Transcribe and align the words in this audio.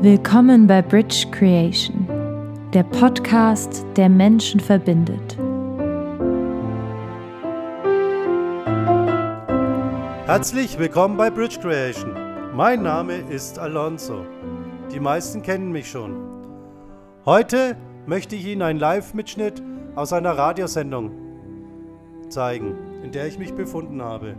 Willkommen 0.00 0.68
bei 0.68 0.80
Bridge 0.80 1.26
Creation, 1.32 2.06
der 2.72 2.84
Podcast, 2.84 3.84
der 3.96 4.08
Menschen 4.08 4.60
verbindet. 4.60 5.36
Herzlich 10.24 10.78
willkommen 10.78 11.16
bei 11.16 11.30
Bridge 11.30 11.58
Creation. 11.60 12.14
Mein 12.54 12.84
Name 12.84 13.14
ist 13.28 13.58
Alonso. 13.58 14.24
Die 14.92 15.00
meisten 15.00 15.42
kennen 15.42 15.72
mich 15.72 15.90
schon. 15.90 16.14
Heute 17.26 17.76
möchte 18.06 18.36
ich 18.36 18.46
Ihnen 18.46 18.62
einen 18.62 18.78
Live-Mitschnitt 18.78 19.60
aus 19.96 20.12
einer 20.12 20.38
Radiosendung 20.38 21.10
zeigen, 22.28 22.76
in 23.02 23.10
der 23.10 23.26
ich 23.26 23.36
mich 23.36 23.52
befunden 23.52 24.00
habe. 24.00 24.36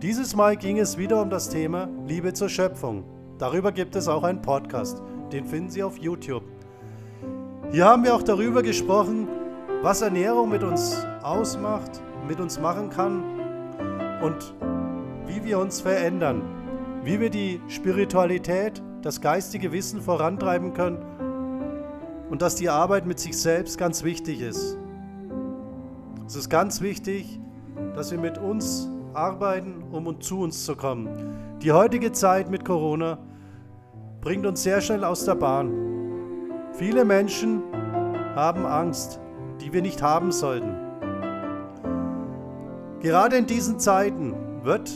Dieses 0.00 0.34
Mal 0.34 0.56
ging 0.56 0.78
es 0.78 0.96
wieder 0.96 1.20
um 1.20 1.28
das 1.28 1.50
Thema 1.50 1.90
Liebe 2.06 2.32
zur 2.32 2.48
Schöpfung. 2.48 3.04
Darüber 3.40 3.72
gibt 3.72 3.96
es 3.96 4.06
auch 4.06 4.22
einen 4.22 4.42
Podcast, 4.42 5.02
den 5.32 5.46
finden 5.46 5.70
Sie 5.70 5.82
auf 5.82 5.96
YouTube. 5.96 6.42
Hier 7.72 7.86
haben 7.86 8.04
wir 8.04 8.14
auch 8.14 8.22
darüber 8.22 8.62
gesprochen, 8.62 9.26
was 9.80 10.02
Ernährung 10.02 10.50
mit 10.50 10.62
uns 10.62 11.06
ausmacht, 11.22 12.02
mit 12.28 12.38
uns 12.38 12.60
machen 12.60 12.90
kann 12.90 14.20
und 14.20 14.54
wie 15.26 15.42
wir 15.42 15.58
uns 15.58 15.80
verändern, 15.80 16.42
wie 17.02 17.18
wir 17.18 17.30
die 17.30 17.62
Spiritualität, 17.68 18.82
das 19.00 19.22
geistige 19.22 19.72
Wissen 19.72 20.02
vorantreiben 20.02 20.74
können 20.74 20.98
und 22.28 22.42
dass 22.42 22.56
die 22.56 22.68
Arbeit 22.68 23.06
mit 23.06 23.18
sich 23.18 23.38
selbst 23.38 23.78
ganz 23.78 24.04
wichtig 24.04 24.42
ist. 24.42 24.76
Es 26.26 26.36
ist 26.36 26.50
ganz 26.50 26.82
wichtig, 26.82 27.40
dass 27.94 28.10
wir 28.10 28.18
mit 28.18 28.36
uns 28.36 28.90
arbeiten, 29.14 29.82
um 29.92 30.20
zu 30.20 30.40
uns 30.40 30.66
zu 30.66 30.76
kommen. 30.76 31.08
Die 31.62 31.72
heutige 31.72 32.12
Zeit 32.12 32.50
mit 32.50 32.66
Corona 32.66 33.16
bringt 34.20 34.46
uns 34.46 34.62
sehr 34.62 34.80
schnell 34.80 35.04
aus 35.04 35.24
der 35.24 35.34
Bahn. 35.34 35.72
Viele 36.72 37.04
Menschen 37.04 37.62
haben 38.34 38.66
Angst, 38.66 39.20
die 39.60 39.72
wir 39.72 39.82
nicht 39.82 40.02
haben 40.02 40.32
sollten. 40.32 40.74
Gerade 43.00 43.36
in 43.36 43.46
diesen 43.46 43.78
Zeiten 43.78 44.34
wird 44.62 44.90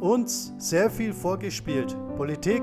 uns 0.00 0.52
sehr 0.58 0.90
viel 0.90 1.12
vorgespielt. 1.12 1.96
Politik, 2.16 2.62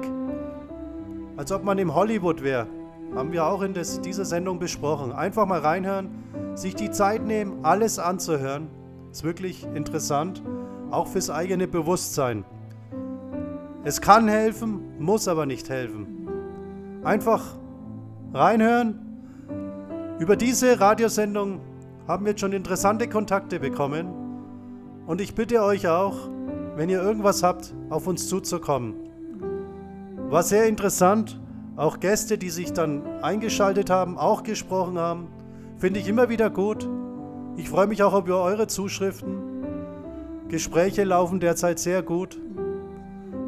als 1.35 1.51
ob 1.51 1.63
man 1.63 1.77
im 1.79 1.93
Hollywood 1.93 2.43
wäre, 2.43 2.67
haben 3.15 3.31
wir 3.31 3.45
auch 3.45 3.61
in 3.61 3.73
des, 3.73 4.01
dieser 4.01 4.25
Sendung 4.25 4.59
besprochen. 4.59 5.11
Einfach 5.11 5.45
mal 5.45 5.59
reinhören, 5.59 6.09
sich 6.53 6.75
die 6.75 6.91
Zeit 6.91 7.25
nehmen, 7.25 7.63
alles 7.63 7.99
anzuhören 7.99 8.69
ist 9.15 9.23
wirklich 9.23 9.65
interessant, 9.73 10.43
auch 10.91 11.07
fürs 11.07 11.29
eigene 11.29 11.69
Bewusstsein. 11.69 12.43
Es 13.85 14.01
kann 14.01 14.27
helfen, 14.27 14.81
muss 14.97 15.27
aber 15.27 15.45
nicht 15.45 15.69
helfen. 15.69 16.27
Einfach 17.03 17.55
reinhören. 18.33 18.99
Über 20.17 20.35
diese 20.35 20.79
Radiosendung 20.79 21.59
haben 22.07 22.25
wir 22.25 22.31
jetzt 22.31 22.41
schon 22.41 22.53
interessante 22.53 23.07
Kontakte 23.07 23.59
bekommen. 23.59 24.07
Und 25.05 25.21
ich 25.21 25.35
bitte 25.35 25.61
euch 25.61 25.87
auch, 25.87 26.17
wenn 26.75 26.89
ihr 26.89 26.99
irgendwas 26.99 27.43
habt, 27.43 27.75
auf 27.91 28.07
uns 28.07 28.27
zuzukommen. 28.27 28.95
War 30.29 30.41
sehr 30.41 30.65
interessant. 30.65 31.39
Auch 31.75 31.99
Gäste, 31.99 32.39
die 32.39 32.49
sich 32.49 32.73
dann 32.73 33.03
eingeschaltet 33.21 33.91
haben, 33.91 34.17
auch 34.17 34.41
gesprochen 34.41 34.97
haben. 34.97 35.27
Finde 35.77 35.99
ich 35.99 36.07
immer 36.07 36.27
wieder 36.29 36.49
gut. 36.49 36.89
Ich 37.55 37.69
freue 37.69 37.85
mich 37.85 38.01
auch 38.01 38.17
über 38.17 38.41
eure 38.41 38.65
Zuschriften. 38.65 39.37
Gespräche 40.47 41.03
laufen 41.03 41.39
derzeit 41.39 41.77
sehr 41.77 42.01
gut. 42.01 42.39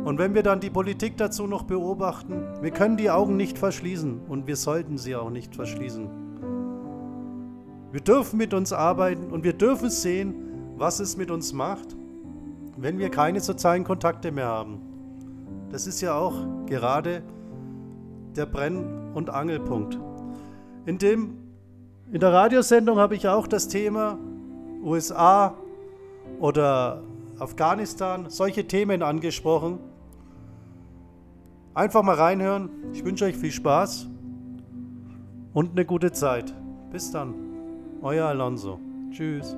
Und 0.08 0.20
wenn 0.20 0.34
wir 0.34 0.42
dann 0.42 0.62
die 0.62 0.70
Politik 0.70 1.18
dazu 1.18 1.48
noch 1.48 1.64
beobachten, 1.64 2.42
wir 2.62 2.72
können 2.72 2.96
die 2.96 3.12
Augen 3.12 3.36
nicht 3.36 3.58
verschließen 3.58 4.22
und 4.30 4.48
wir 4.48 4.56
sollten 4.56 4.98
sie 4.98 5.18
auch 5.18 5.30
nicht 5.30 5.54
verschließen. 5.54 6.08
Wir 7.92 8.00
dürfen 8.00 8.38
mit 8.38 8.54
uns 8.54 8.72
arbeiten 8.72 9.32
und 9.32 9.44
wir 9.44 9.52
dürfen 9.52 9.90
sehen, 9.90 10.34
was 10.78 11.02
es 11.02 11.18
mit 11.18 11.30
uns 11.30 11.52
macht, 11.52 11.98
wenn 12.78 13.00
wir 13.00 13.10
keine 13.10 13.42
sozialen 13.42 13.84
Kontakte 13.84 14.32
mehr 14.32 14.48
haben. 14.48 14.80
Das 15.72 15.88
ist 15.88 16.00
ja 16.00 16.16
auch 16.16 16.36
gerade 16.68 17.22
der 18.38 18.46
Brenn- 18.46 19.12
und 19.14 19.30
Angelpunkt. 19.30 20.00
In 20.86 21.00
dem 21.00 21.34
in 22.14 22.22
der 22.22 22.32
Radiosendung 22.32 22.98
habe 22.98 23.16
ich 23.16 23.28
auch 23.28 23.46
das 23.46 23.68
Thema 23.68 24.18
USA 24.82 25.54
oder 26.40 27.04
Afghanistan, 27.40 28.28
solche 28.30 28.68
Themen 28.68 29.04
angesprochen. 29.04 29.80
Einfach 31.78 32.02
mal 32.02 32.16
reinhören. 32.16 32.72
Ich 32.92 33.06
wünsche 33.06 33.26
euch 33.26 33.38
viel 33.38 33.52
Spaß 33.52 34.10
und 35.54 35.74
eine 35.74 35.86
gute 35.86 36.12
Zeit. 36.12 36.52
Bis 36.92 37.12
dann. 37.12 37.36
Euer 38.02 38.26
Alonso. 38.26 38.80
Tschüss. 39.12 39.56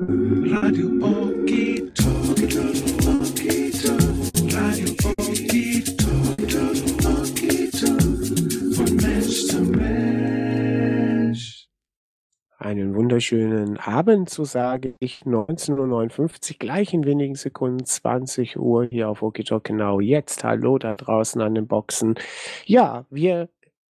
Radio 0.00 0.88
Radio 4.48 4.92
Einen 12.62 12.94
wunderschönen 12.94 13.76
Abend, 13.76 14.30
so 14.30 14.44
sage 14.44 14.94
ich, 15.00 15.22
19.59 15.24 16.52
Uhr, 16.52 16.56
gleich 16.60 16.94
in 16.94 17.04
wenigen 17.04 17.34
Sekunden, 17.34 17.84
20 17.84 18.56
Uhr 18.56 18.84
hier 18.84 19.08
auf 19.08 19.20
Okitok, 19.20 19.64
genau 19.64 19.98
jetzt. 19.98 20.44
Hallo 20.44 20.78
da 20.78 20.94
draußen 20.94 21.40
an 21.40 21.56
den 21.56 21.66
Boxen. 21.66 22.14
Ja, 22.64 23.04
wir 23.10 23.48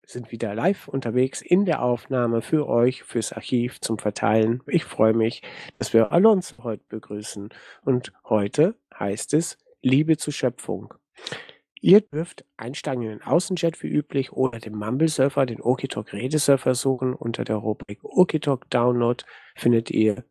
sind 0.06 0.32
wieder 0.32 0.54
live 0.54 0.88
unterwegs 0.88 1.42
in 1.42 1.66
der 1.66 1.82
Aufnahme 1.82 2.44
für 2.44 2.70
euch, 2.70 3.02
fürs 3.02 3.34
Archiv 3.34 3.82
zum 3.82 3.98
Verteilen. 3.98 4.62
Ich 4.68 4.86
freue 4.86 5.14
mich, 5.14 5.42
dass 5.80 5.92
wir 5.94 6.12
Alonso 6.12 6.64
heute 6.64 6.84
begrüßen. 6.90 7.50
Und 7.86 8.14
heute 8.24 8.76
heißt 9.00 9.34
es 9.34 9.58
Liebe 9.82 10.18
zur 10.18 10.32
Schöpfung. 10.32 10.94
Ihr 11.82 12.02
dürft 12.02 12.46
einsteigen 12.58 13.04
in 13.04 13.10
den 13.10 13.22
Außenchat 13.22 13.82
wie 13.82 13.88
üblich 13.88 14.34
oder 14.34 14.60
den 14.60 14.76
Mumble-Surfer, 14.76 15.46
den 15.46 15.62
Okitalk 15.62 16.12
Redesurfer 16.12 16.76
suchen. 16.76 17.14
Unter 17.14 17.46
der 17.46 17.56
Rubrik 17.56 18.04
Okitalk 18.04 18.70
Download 18.70 19.24
findet 19.56 19.90
ihr, 19.90 20.26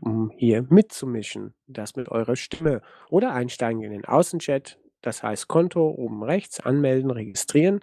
um 0.00 0.30
hier 0.36 0.66
mitzumischen, 0.68 1.54
das 1.66 1.96
mit 1.96 2.08
eurer 2.10 2.36
Stimme. 2.36 2.82
Oder 3.08 3.32
einsteigen 3.32 3.82
in 3.82 3.92
den 3.92 4.04
Außenchat, 4.04 4.78
das 5.00 5.22
heißt 5.22 5.48
Konto 5.48 5.88
oben 5.88 6.22
rechts, 6.22 6.60
anmelden, 6.60 7.10
registrieren, 7.10 7.80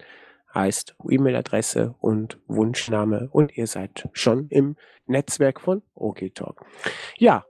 heißt 0.54 0.96
E-Mail-Adresse 1.10 1.96
und 2.00 2.40
Wunschname 2.48 3.30
und 3.32 3.58
ihr 3.58 3.68
seid 3.68 4.08
schon 4.14 4.48
im 4.50 4.76
Netzwerk 5.08 5.62
von 5.62 5.82
Okitalk. 5.96 6.64
Ja, 7.18 7.46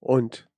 und 0.00 0.48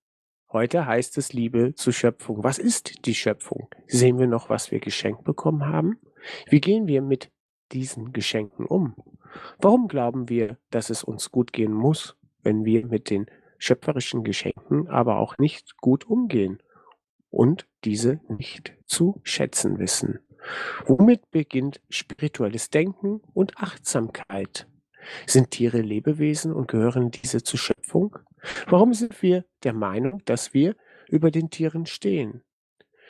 Heute 0.54 0.87
heißt 0.87 1.19
es 1.19 1.32
Liebe 1.32 1.75
zur 1.75 1.92
Schöpfung. 1.92 2.44
Was 2.44 2.59
ist 2.59 3.06
die 3.06 3.15
Schöpfung? 3.16 3.66
Sehen 3.88 4.20
wir 4.20 4.28
noch, 4.28 4.50
was 4.50 4.70
wir 4.70 4.78
geschenkt 4.78 5.25
bekommen 5.25 5.66
haben? 5.66 5.98
Wie 6.48 6.60
gehen 6.60 6.87
wir 6.87 7.03
mit 7.03 7.32
diesen 7.72 8.12
Geschenken 8.12 8.65
um? 8.65 8.94
Warum 9.59 9.88
glauben 9.88 10.28
wir, 10.28 10.56
dass 10.70 10.91
es 10.91 11.03
uns 11.03 11.32
gut 11.32 11.53
gehen 11.53 11.72
muss, 11.72 12.16
wenn 12.44 12.65
wir 12.65 12.87
mit 12.87 13.10
den 13.10 13.26
schöpferischen 13.59 14.22
Geschenken 14.22 14.87
aber 14.87 15.19
auch 15.19 15.38
nicht 15.38 15.76
gut 15.78 16.06
umgehen 16.06 16.62
und 17.31 17.66
diese 17.82 18.21
nicht 18.28 18.76
zu 18.86 19.21
schätzen 19.25 19.81
wissen? 19.81 20.21
Womit 20.86 21.32
beginnt 21.32 21.81
spirituelles 21.88 22.71
Denken 22.71 23.22
und 23.32 23.59
Achtsamkeit? 23.59 24.69
Sind 25.26 25.50
Tiere 25.50 25.81
Lebewesen 25.81 26.53
und 26.53 26.68
gehören 26.68 27.10
diese 27.10 27.42
zur 27.42 27.59
Schöpfung? 27.59 28.18
Warum 28.69 28.95
sind 28.95 29.23
wir 29.23 29.45
der 29.63 29.73
Meinung, 29.73 30.23
dass 30.25 30.55
wir 30.55 30.77
über 31.09 31.31
den 31.31 31.51
Tieren 31.51 31.87
stehen? 31.87 32.43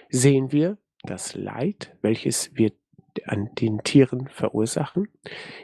Sehen 0.09 0.53
wir 0.53 0.79
das 1.03 1.35
Leid, 1.35 1.97
welches 2.03 2.55
wir 2.55 2.73
an 3.27 3.51
den 3.55 3.83
Tieren 3.83 4.29
verursachen? 4.29 5.09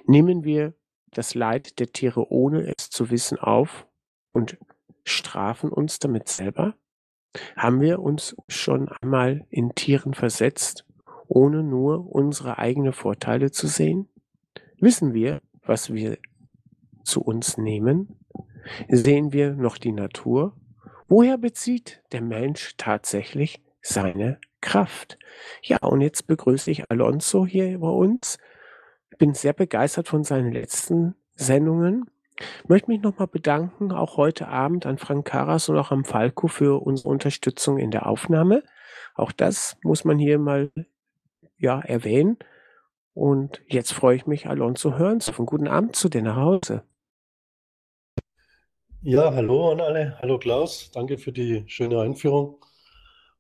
Nehmen 0.06 0.44
wir 0.44 0.74
das 1.12 1.34
Leid 1.34 1.78
der 1.80 1.92
Tiere, 1.92 2.30
ohne 2.30 2.72
es 2.76 2.90
zu 2.90 3.10
wissen, 3.10 3.38
auf 3.38 3.86
und 4.32 4.58
strafen 5.04 5.70
uns 5.72 5.98
damit 5.98 6.28
selber? 6.28 6.74
Haben 7.56 7.80
wir 7.80 8.00
uns 8.00 8.36
schon 8.48 8.88
einmal 9.00 9.46
in 9.50 9.74
Tieren 9.74 10.14
versetzt, 10.14 10.84
ohne 11.28 11.62
nur 11.62 12.12
unsere 12.12 12.58
eigenen 12.58 12.92
Vorteile 12.92 13.50
zu 13.50 13.66
sehen? 13.66 14.08
Wissen 14.78 15.14
wir, 15.14 15.40
was 15.62 15.92
wir 15.92 16.18
zu 17.04 17.22
uns 17.22 17.56
nehmen? 17.56 18.19
Sehen 18.88 19.32
wir 19.32 19.54
noch 19.54 19.78
die 19.78 19.92
Natur? 19.92 20.56
Woher 21.08 21.38
bezieht 21.38 22.02
der 22.12 22.22
Mensch 22.22 22.76
tatsächlich 22.76 23.62
seine 23.82 24.38
Kraft? 24.60 25.18
Ja, 25.62 25.78
und 25.78 26.00
jetzt 26.00 26.26
begrüße 26.26 26.70
ich 26.70 26.90
Alonso 26.90 27.46
hier 27.46 27.78
bei 27.78 27.88
uns. 27.88 28.38
Ich 29.10 29.18
bin 29.18 29.34
sehr 29.34 29.52
begeistert 29.52 30.08
von 30.08 30.24
seinen 30.24 30.52
letzten 30.52 31.16
Sendungen. 31.34 32.10
Möchte 32.68 32.90
mich 32.90 33.02
nochmal 33.02 33.26
bedanken, 33.26 33.92
auch 33.92 34.16
heute 34.16 34.48
Abend 34.48 34.86
an 34.86 34.98
Frank 34.98 35.26
Karas 35.26 35.68
und 35.68 35.76
auch 35.76 35.90
am 35.90 36.04
Falco 36.04 36.48
für 36.48 36.80
unsere 36.82 37.08
Unterstützung 37.08 37.78
in 37.78 37.90
der 37.90 38.06
Aufnahme. 38.06 38.62
Auch 39.14 39.32
das 39.32 39.76
muss 39.82 40.04
man 40.04 40.18
hier 40.18 40.38
mal 40.38 40.70
ja, 41.58 41.80
erwähnen. 41.80 42.38
Und 43.12 43.60
jetzt 43.66 43.92
freue 43.92 44.16
ich 44.16 44.26
mich, 44.26 44.48
Alonso 44.48 44.96
hören 44.96 45.20
zu. 45.20 45.32
Guten 45.32 45.68
Abend 45.68 45.96
zu 45.96 46.08
dir 46.08 46.22
nach 46.22 46.36
Hause. 46.36 46.84
Ja, 49.02 49.32
hallo 49.32 49.70
an 49.72 49.80
alle. 49.80 50.18
Hallo 50.20 50.38
Klaus, 50.38 50.90
danke 50.92 51.16
für 51.16 51.32
die 51.32 51.64
schöne 51.68 51.98
Einführung. 52.00 52.58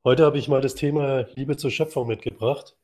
Heute 0.04 0.24
habe 0.24 0.38
ich 0.38 0.48
mal 0.48 0.62
das 0.62 0.74
Thema 0.74 1.26
Liebe 1.34 1.58
zur 1.58 1.70
Schöpfung 1.70 2.06
mitgebracht. 2.08 2.76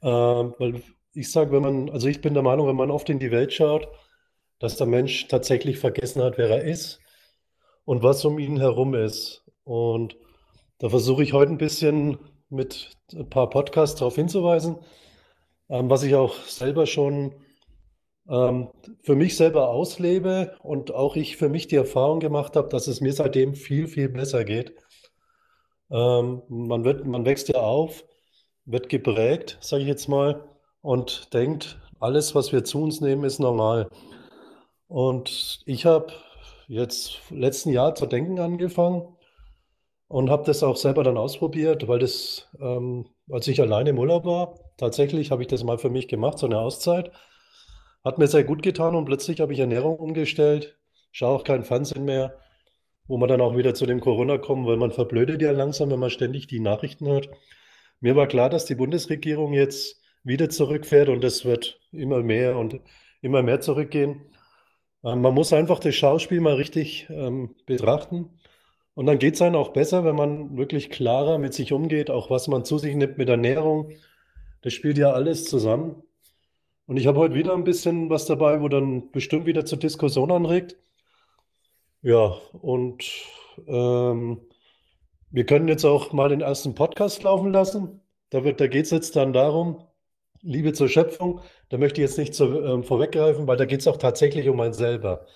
Ähm, 0.00 0.54
weil 0.58 0.82
ich 1.14 1.32
sage, 1.32 1.50
wenn 1.50 1.62
man, 1.62 1.90
also 1.90 2.06
ich 2.06 2.20
bin 2.20 2.32
der 2.34 2.44
Meinung, 2.44 2.68
wenn 2.68 2.76
man 2.76 2.92
oft 2.92 3.10
in 3.10 3.18
die 3.18 3.32
Welt 3.32 3.52
schaut, 3.52 3.88
dass 4.60 4.76
der 4.76 4.86
Mensch 4.86 5.26
tatsächlich 5.26 5.78
vergessen 5.78 6.22
hat, 6.22 6.38
wer 6.38 6.48
er 6.48 6.62
ist 6.62 7.00
und 7.84 8.04
was 8.04 8.24
um 8.24 8.38
ihn 8.38 8.60
herum 8.60 8.94
ist. 8.94 9.44
Und 9.64 10.16
da 10.78 10.88
versuche 10.90 11.24
ich 11.24 11.32
heute 11.32 11.50
ein 11.52 11.58
bisschen 11.58 12.18
mit 12.50 12.90
ein 13.12 13.28
paar 13.28 13.50
Podcasts 13.50 13.98
darauf 13.98 14.14
hinzuweisen, 14.14 14.78
ähm, 15.68 15.90
was 15.90 16.04
ich 16.04 16.14
auch 16.14 16.36
selber 16.44 16.86
schon 16.86 17.34
ähm, 18.28 18.68
für 19.02 19.16
mich 19.16 19.36
selber 19.36 19.68
auslebe 19.68 20.56
und 20.62 20.92
auch 20.94 21.16
ich 21.16 21.36
für 21.36 21.48
mich 21.48 21.68
die 21.68 21.76
Erfahrung 21.76 22.20
gemacht 22.20 22.56
habe, 22.56 22.68
dass 22.68 22.86
es 22.86 23.00
mir 23.00 23.12
seitdem 23.12 23.54
viel, 23.54 23.86
viel 23.86 24.08
besser 24.08 24.44
geht. 24.44 24.74
Ähm, 25.90 26.42
man 26.48 26.84
wird, 26.84 27.06
man 27.06 27.24
wächst 27.24 27.48
ja 27.48 27.60
auf, 27.60 28.04
wird 28.64 28.88
geprägt, 28.88 29.58
sage 29.60 29.82
ich 29.82 29.88
jetzt 29.88 30.08
mal, 30.08 30.44
und 30.80 31.32
denkt, 31.34 31.78
alles, 32.00 32.34
was 32.34 32.52
wir 32.52 32.64
zu 32.64 32.82
uns 32.82 33.00
nehmen, 33.00 33.24
ist 33.24 33.38
normal. 33.38 33.88
Und 34.88 35.62
ich 35.66 35.86
habe 35.86 36.12
jetzt 36.68 37.20
letzten 37.30 37.70
Jahr 37.70 37.94
zu 37.94 38.06
denken 38.06 38.38
angefangen 38.38 39.16
und 40.08 40.30
habe 40.30 40.44
das 40.44 40.62
auch 40.62 40.76
selber 40.76 41.02
dann 41.04 41.18
ausprobiert, 41.18 41.88
weil 41.88 41.98
das, 41.98 42.48
ähm, 42.60 43.06
als 43.30 43.48
ich 43.48 43.60
alleine 43.60 43.90
im 43.90 43.98
Urlaub 43.98 44.24
war, 44.24 44.58
tatsächlich 44.76 45.30
habe 45.30 45.42
ich 45.42 45.48
das 45.48 45.64
mal 45.64 45.78
für 45.78 45.90
mich 45.90 46.08
gemacht, 46.08 46.38
so 46.38 46.46
eine 46.46 46.58
Auszeit. 46.58 47.10
Hat 48.04 48.18
mir 48.18 48.26
sehr 48.26 48.44
gut 48.44 48.62
getan 48.62 48.94
und 48.94 49.06
plötzlich 49.06 49.40
habe 49.40 49.52
ich 49.54 49.58
Ernährung 49.58 49.96
umgestellt, 49.96 50.78
schaue 51.10 51.36
auch 51.36 51.44
kein 51.44 51.64
Fernsehen 51.64 52.04
mehr, 52.04 52.38
wo 53.06 53.16
man 53.16 53.28
dann 53.28 53.40
auch 53.40 53.56
wieder 53.56 53.74
zu 53.74 53.86
dem 53.86 54.00
Corona 54.00 54.38
kommen, 54.38 54.66
weil 54.66 54.76
man 54.76 54.92
verblödet 54.92 55.40
ja 55.42 55.52
langsam, 55.52 55.90
wenn 55.90 56.00
man 56.00 56.10
ständig 56.10 56.46
die 56.46 56.60
Nachrichten 56.60 57.06
hört. 57.06 57.30
Mir 58.00 58.16
war 58.16 58.26
klar, 58.26 58.50
dass 58.50 58.66
die 58.66 58.74
Bundesregierung 58.74 59.52
jetzt 59.54 60.02
wieder 60.22 60.50
zurückfährt 60.50 61.08
und 61.08 61.24
es 61.24 61.44
wird 61.44 61.80
immer 61.92 62.22
mehr 62.22 62.56
und 62.58 62.80
immer 63.22 63.42
mehr 63.42 63.60
zurückgehen. 63.60 64.26
Ähm, 65.04 65.22
man 65.22 65.34
muss 65.34 65.52
einfach 65.52 65.78
das 65.78 65.94
Schauspiel 65.94 66.40
mal 66.40 66.54
richtig 66.54 67.08
ähm, 67.10 67.54
betrachten. 67.66 68.30
Und 68.94 69.06
dann 69.06 69.18
geht 69.18 69.34
es 69.34 69.42
einem 69.42 69.56
auch 69.56 69.72
besser, 69.72 70.04
wenn 70.04 70.14
man 70.16 70.56
wirklich 70.56 70.90
klarer 70.90 71.38
mit 71.38 71.54
sich 71.54 71.72
umgeht, 71.72 72.10
auch 72.10 72.30
was 72.30 72.48
man 72.48 72.64
zu 72.64 72.78
sich 72.78 72.94
nimmt 72.94 73.18
mit 73.18 73.28
Ernährung. 73.28 73.90
Das 74.62 74.72
spielt 74.72 74.98
ja 74.98 75.12
alles 75.12 75.44
zusammen. 75.44 76.02
Und 76.86 76.98
ich 76.98 77.06
habe 77.06 77.18
heute 77.18 77.34
wieder 77.34 77.54
ein 77.54 77.64
bisschen 77.64 78.10
was 78.10 78.26
dabei, 78.26 78.60
wo 78.60 78.68
dann 78.68 79.10
bestimmt 79.10 79.46
wieder 79.46 79.64
zur 79.64 79.78
Diskussion 79.78 80.30
anregt. 80.30 80.76
Ja, 82.02 82.36
und 82.52 83.04
ähm, 83.66 84.40
wir 85.30 85.46
können 85.46 85.68
jetzt 85.68 85.84
auch 85.84 86.12
mal 86.12 86.28
den 86.28 86.42
ersten 86.42 86.74
Podcast 86.74 87.22
laufen 87.22 87.52
lassen. 87.52 88.02
Da, 88.30 88.40
da 88.40 88.66
geht 88.66 88.84
es 88.84 88.90
jetzt 88.90 89.16
dann 89.16 89.32
darum, 89.32 89.82
Liebe 90.42 90.74
zur 90.74 90.88
Schöpfung. 90.88 91.40
Da 91.70 91.78
möchte 91.78 92.02
ich 92.02 92.08
jetzt 92.08 92.18
nicht 92.18 92.34
zu, 92.34 92.60
ähm, 92.60 92.84
vorweggreifen, 92.84 93.46
weil 93.46 93.56
da 93.56 93.64
geht 93.64 93.80
es 93.80 93.88
auch 93.88 93.96
tatsächlich 93.96 94.48
um 94.48 94.60
einen 94.60 94.74
selber. 94.74 95.26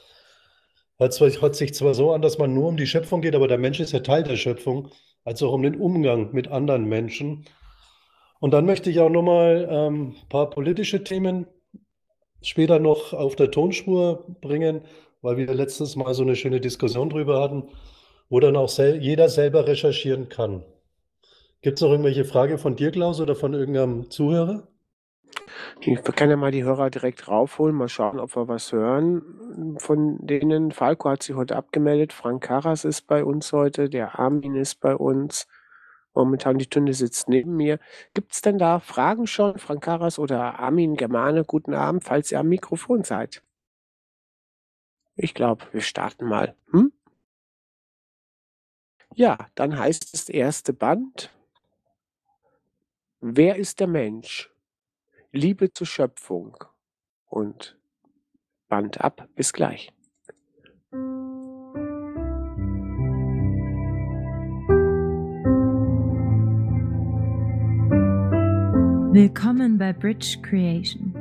Es 0.99 1.21
hört 1.21 1.55
sich 1.55 1.75
zwar 1.75 1.95
so 1.95 2.12
an, 2.12 2.23
dass 2.23 2.39
man 2.39 2.53
nur 2.53 2.69
um 2.69 2.77
die 2.77 2.87
Schöpfung 2.87 3.23
geht, 3.23 3.35
aber 3.35 3.49
der 3.49 3.59
Mensch 3.59 3.81
ist 3.81 3.93
ja 3.93 4.00
Teil 4.00 4.25
der 4.25 4.37
Schöpfung, 4.37 4.91
also 5.25 5.49
auch 5.49 5.53
um 5.53 5.62
den 5.62 5.77
Umgang 5.81 6.33
mit 6.33 6.49
anderen 6.49 6.85
Menschen. 6.87 7.47
Und 8.40 8.52
dann 8.52 8.67
möchte 8.67 8.90
ich 8.90 9.00
auch 9.00 9.11
nochmal 9.11 9.67
ähm, 9.70 10.14
ein 10.23 10.29
paar 10.29 10.50
politische 10.50 11.02
Themen 11.02 11.46
später 12.43 12.79
noch 12.79 13.12
auf 13.12 13.37
der 13.37 13.50
Tonspur 13.50 14.25
bringen, 14.40 14.82
weil 15.23 15.37
wir 15.37 15.52
letztes 15.52 15.96
Mal 15.96 16.14
so 16.14 16.23
eine 16.23 16.37
schöne 16.37 16.61
Diskussion 16.61 17.11
drüber 17.11 17.40
hatten, 17.40 17.64
wo 18.29 18.38
dann 18.40 18.56
auch 18.56 18.69
sel 18.69 19.02
jeder 19.02 19.29
selber 19.29 19.67
recherchieren 19.67 20.29
kann. 20.29 20.64
Gibt 21.61 21.79
es 21.79 21.82
noch 21.82 21.90
irgendwelche 21.90 22.25
Frage 22.25 22.58
von 22.58 22.76
dir, 22.76 22.93
Klaus, 22.93 23.20
oder 23.20 23.35
von 23.35 23.55
irgendeinem 23.55 24.11
Zuhörer? 24.11 24.69
Ich 25.81 26.02
kann 26.02 26.31
ja 26.31 26.37
mal 26.37 26.52
die 26.52 26.64
Hörer 26.64 26.90
direkt 26.90 27.29
raufholen, 27.29 27.75
mal 27.75 27.88
schauen, 27.88 28.20
ob 28.20 28.37
wir 28.37 28.49
was 28.49 28.73
hören 28.73 29.76
von 29.79 30.19
denen. 30.25 30.70
Falco 30.70 31.11
hat 31.11 31.23
sich 31.23 31.35
heute 31.35 31.56
abgemeldet, 31.56 32.12
Frank 32.12 32.44
Karas 32.44 32.85
ist 32.85 33.06
bei 33.06 33.25
uns 33.25 33.52
heute, 33.52 33.88
der 33.88 34.19
Armin 34.19 34.55
ist 34.55 34.81
bei 34.81 34.94
uns. 34.94 35.46
Momentan 36.19 36.59
die 36.59 36.69
Tünde 36.69 36.94
sitzt 36.94 37.29
neben 37.29 37.56
mir. 37.56 37.79
Gibt 38.12 38.32
es 38.32 38.43
denn 38.43 38.59
da 38.59 38.81
Fragen 38.81 39.29
schon, 39.29 39.56
Frank 39.61 39.85
Karas 39.85 40.19
oder 40.19 40.59
Armin 40.59 40.97
Germane? 40.97 41.44
Guten 41.44 41.75
Abend, 41.75 42.03
falls 42.03 42.32
ihr 42.32 42.41
am 42.41 42.49
Mikrofon 42.49 43.05
seid. 43.05 43.41
Ich 45.15 45.32
glaube, 45.32 45.65
wir 45.70 45.81
starten 45.81 46.26
mal. 46.26 46.56
Hm? 46.73 46.93
Ja, 49.15 49.38
dann 49.55 49.79
heißt 49.79 50.12
es 50.12 50.29
erste 50.29 50.73
Band. 50.73 51.31
Wer 53.21 53.55
ist 53.55 53.79
der 53.79 53.87
Mensch? 53.87 54.50
Liebe 55.31 55.73
zur 55.73 55.87
Schöpfung 55.87 56.56
und 57.26 57.79
Band 58.67 59.00
ab. 59.00 59.29
Bis 59.37 59.53
gleich. 59.53 59.93
Willkommen 69.20 69.79
bei 69.79 69.93
Bridge 69.93 70.38
Creation, 70.43 71.12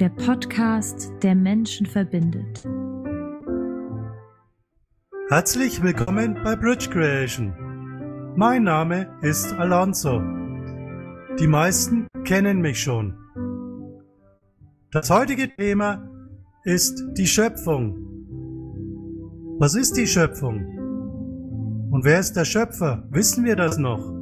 der 0.00 0.08
Podcast, 0.08 1.12
der 1.22 1.36
Menschen 1.36 1.86
verbindet. 1.86 2.64
Herzlich 5.28 5.80
willkommen 5.80 6.40
bei 6.42 6.56
Bridge 6.56 6.90
Creation. 6.90 7.54
Mein 8.34 8.64
Name 8.64 9.06
ist 9.22 9.52
Alonso. 9.52 10.20
Die 11.38 11.46
meisten 11.46 12.08
kennen 12.24 12.60
mich 12.60 12.82
schon. 12.82 13.14
Das 14.90 15.08
heutige 15.08 15.48
Thema 15.54 16.10
ist 16.64 17.00
die 17.16 17.28
Schöpfung. 17.28 17.94
Was 19.60 19.76
ist 19.76 19.96
die 19.96 20.08
Schöpfung? 20.08 20.56
Und 21.92 22.04
wer 22.04 22.18
ist 22.18 22.32
der 22.32 22.44
Schöpfer? 22.44 23.06
Wissen 23.12 23.44
wir 23.44 23.54
das 23.54 23.78
noch? 23.78 24.17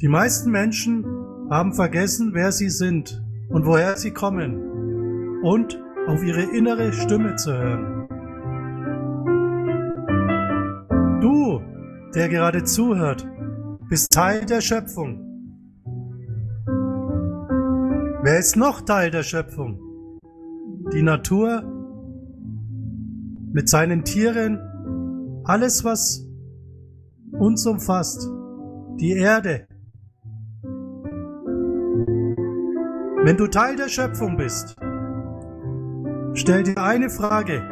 Die 0.00 0.08
meisten 0.08 0.50
Menschen 0.50 1.04
haben 1.50 1.74
vergessen, 1.74 2.30
wer 2.32 2.52
sie 2.52 2.70
sind 2.70 3.22
und 3.50 3.66
woher 3.66 3.96
sie 3.96 4.12
kommen 4.12 5.42
und 5.42 5.78
auf 6.06 6.22
ihre 6.22 6.40
innere 6.56 6.94
Stimme 6.94 7.36
zu 7.36 7.52
hören. 7.52 8.08
Du, 11.20 11.60
der 12.14 12.30
gerade 12.30 12.64
zuhört, 12.64 13.28
bist 13.90 14.10
Teil 14.10 14.46
der 14.46 14.62
Schöpfung. 14.62 15.20
Wer 18.22 18.38
ist 18.38 18.56
noch 18.56 18.80
Teil 18.80 19.10
der 19.10 19.22
Schöpfung? 19.22 19.78
Die 20.94 21.02
Natur 21.02 21.62
mit 23.52 23.68
seinen 23.68 24.04
Tieren, 24.04 24.58
alles 25.44 25.84
was 25.84 26.26
uns 27.32 27.66
umfasst, 27.66 28.30
die 28.98 29.12
Erde. 29.12 29.66
Wenn 33.22 33.36
du 33.36 33.48
Teil 33.48 33.76
der 33.76 33.90
Schöpfung 33.90 34.38
bist, 34.38 34.76
stell 36.32 36.62
dir 36.62 36.78
eine 36.78 37.10
Frage. 37.10 37.62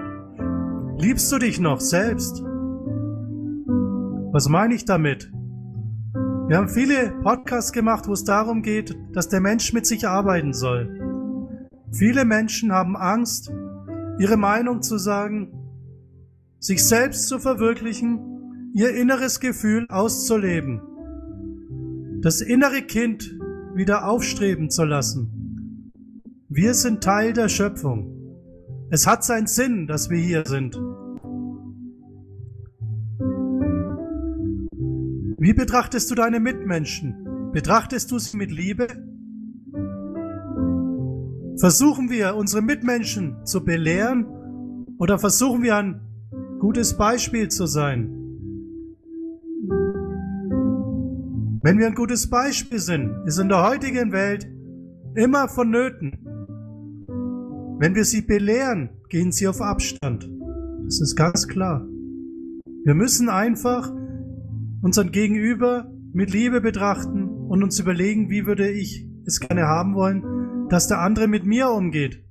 Liebst 0.98 1.32
du 1.32 1.38
dich 1.38 1.58
noch 1.58 1.80
selbst? 1.80 2.42
Was 4.30 4.50
meine 4.50 4.74
ich 4.74 4.84
damit? 4.84 5.32
Wir 6.48 6.58
haben 6.58 6.68
viele 6.68 7.12
Podcasts 7.22 7.72
gemacht, 7.72 8.06
wo 8.08 8.12
es 8.12 8.24
darum 8.24 8.60
geht, 8.60 8.94
dass 9.14 9.30
der 9.30 9.40
Mensch 9.40 9.72
mit 9.72 9.86
sich 9.86 10.06
arbeiten 10.06 10.52
soll. 10.52 11.66
Viele 11.92 12.26
Menschen 12.26 12.70
haben 12.70 12.94
Angst, 12.94 13.50
ihre 14.18 14.36
Meinung 14.36 14.82
zu 14.82 14.98
sagen, 14.98 15.50
sich 16.58 16.84
selbst 16.84 17.26
zu 17.26 17.38
verwirklichen, 17.38 18.72
ihr 18.74 18.94
inneres 18.94 19.40
Gefühl 19.40 19.86
auszuleben, 19.88 20.82
das 22.20 22.42
innere 22.42 22.82
Kind 22.82 23.34
wieder 23.74 24.06
aufstreben 24.06 24.68
zu 24.68 24.84
lassen. 24.84 25.37
Wir 26.50 26.72
sind 26.72 27.04
Teil 27.04 27.34
der 27.34 27.50
Schöpfung. 27.50 28.10
Es 28.88 29.06
hat 29.06 29.22
seinen 29.22 29.46
Sinn, 29.46 29.86
dass 29.86 30.08
wir 30.08 30.16
hier 30.16 30.44
sind. 30.46 30.74
Wie 35.38 35.52
betrachtest 35.52 36.10
du 36.10 36.14
deine 36.14 36.40
Mitmenschen? 36.40 37.50
Betrachtest 37.52 38.10
du 38.10 38.18
sie 38.18 38.38
mit 38.38 38.50
Liebe? 38.50 38.86
Versuchen 41.58 42.08
wir, 42.08 42.34
unsere 42.34 42.62
Mitmenschen 42.62 43.44
zu 43.44 43.62
belehren 43.62 44.24
oder 44.98 45.18
versuchen 45.18 45.62
wir 45.62 45.76
ein 45.76 46.00
gutes 46.60 46.96
Beispiel 46.96 47.48
zu 47.48 47.66
sein? 47.66 48.08
Wenn 51.62 51.78
wir 51.78 51.88
ein 51.88 51.94
gutes 51.94 52.30
Beispiel 52.30 52.78
sind, 52.78 53.26
ist 53.26 53.38
in 53.38 53.50
der 53.50 53.68
heutigen 53.68 54.12
Welt 54.12 54.48
immer 55.14 55.46
vonnöten. 55.48 56.27
Wenn 57.80 57.94
wir 57.94 58.04
sie 58.04 58.22
belehren, 58.22 58.90
gehen 59.08 59.30
sie 59.30 59.46
auf 59.46 59.60
Abstand. 59.60 60.28
Das 60.84 61.00
ist 61.00 61.14
ganz 61.14 61.46
klar. 61.46 61.86
Wir 62.84 62.94
müssen 62.94 63.28
einfach 63.28 63.92
unseren 64.82 65.12
Gegenüber 65.12 65.88
mit 66.12 66.32
Liebe 66.32 66.60
betrachten 66.60 67.28
und 67.28 67.62
uns 67.62 67.78
überlegen, 67.78 68.30
wie 68.30 68.46
würde 68.46 68.68
ich 68.68 69.06
es 69.26 69.38
gerne 69.38 69.68
haben 69.68 69.94
wollen, 69.94 70.68
dass 70.70 70.88
der 70.88 70.98
andere 70.98 71.28
mit 71.28 71.46
mir 71.46 71.70
umgeht. 71.70 72.24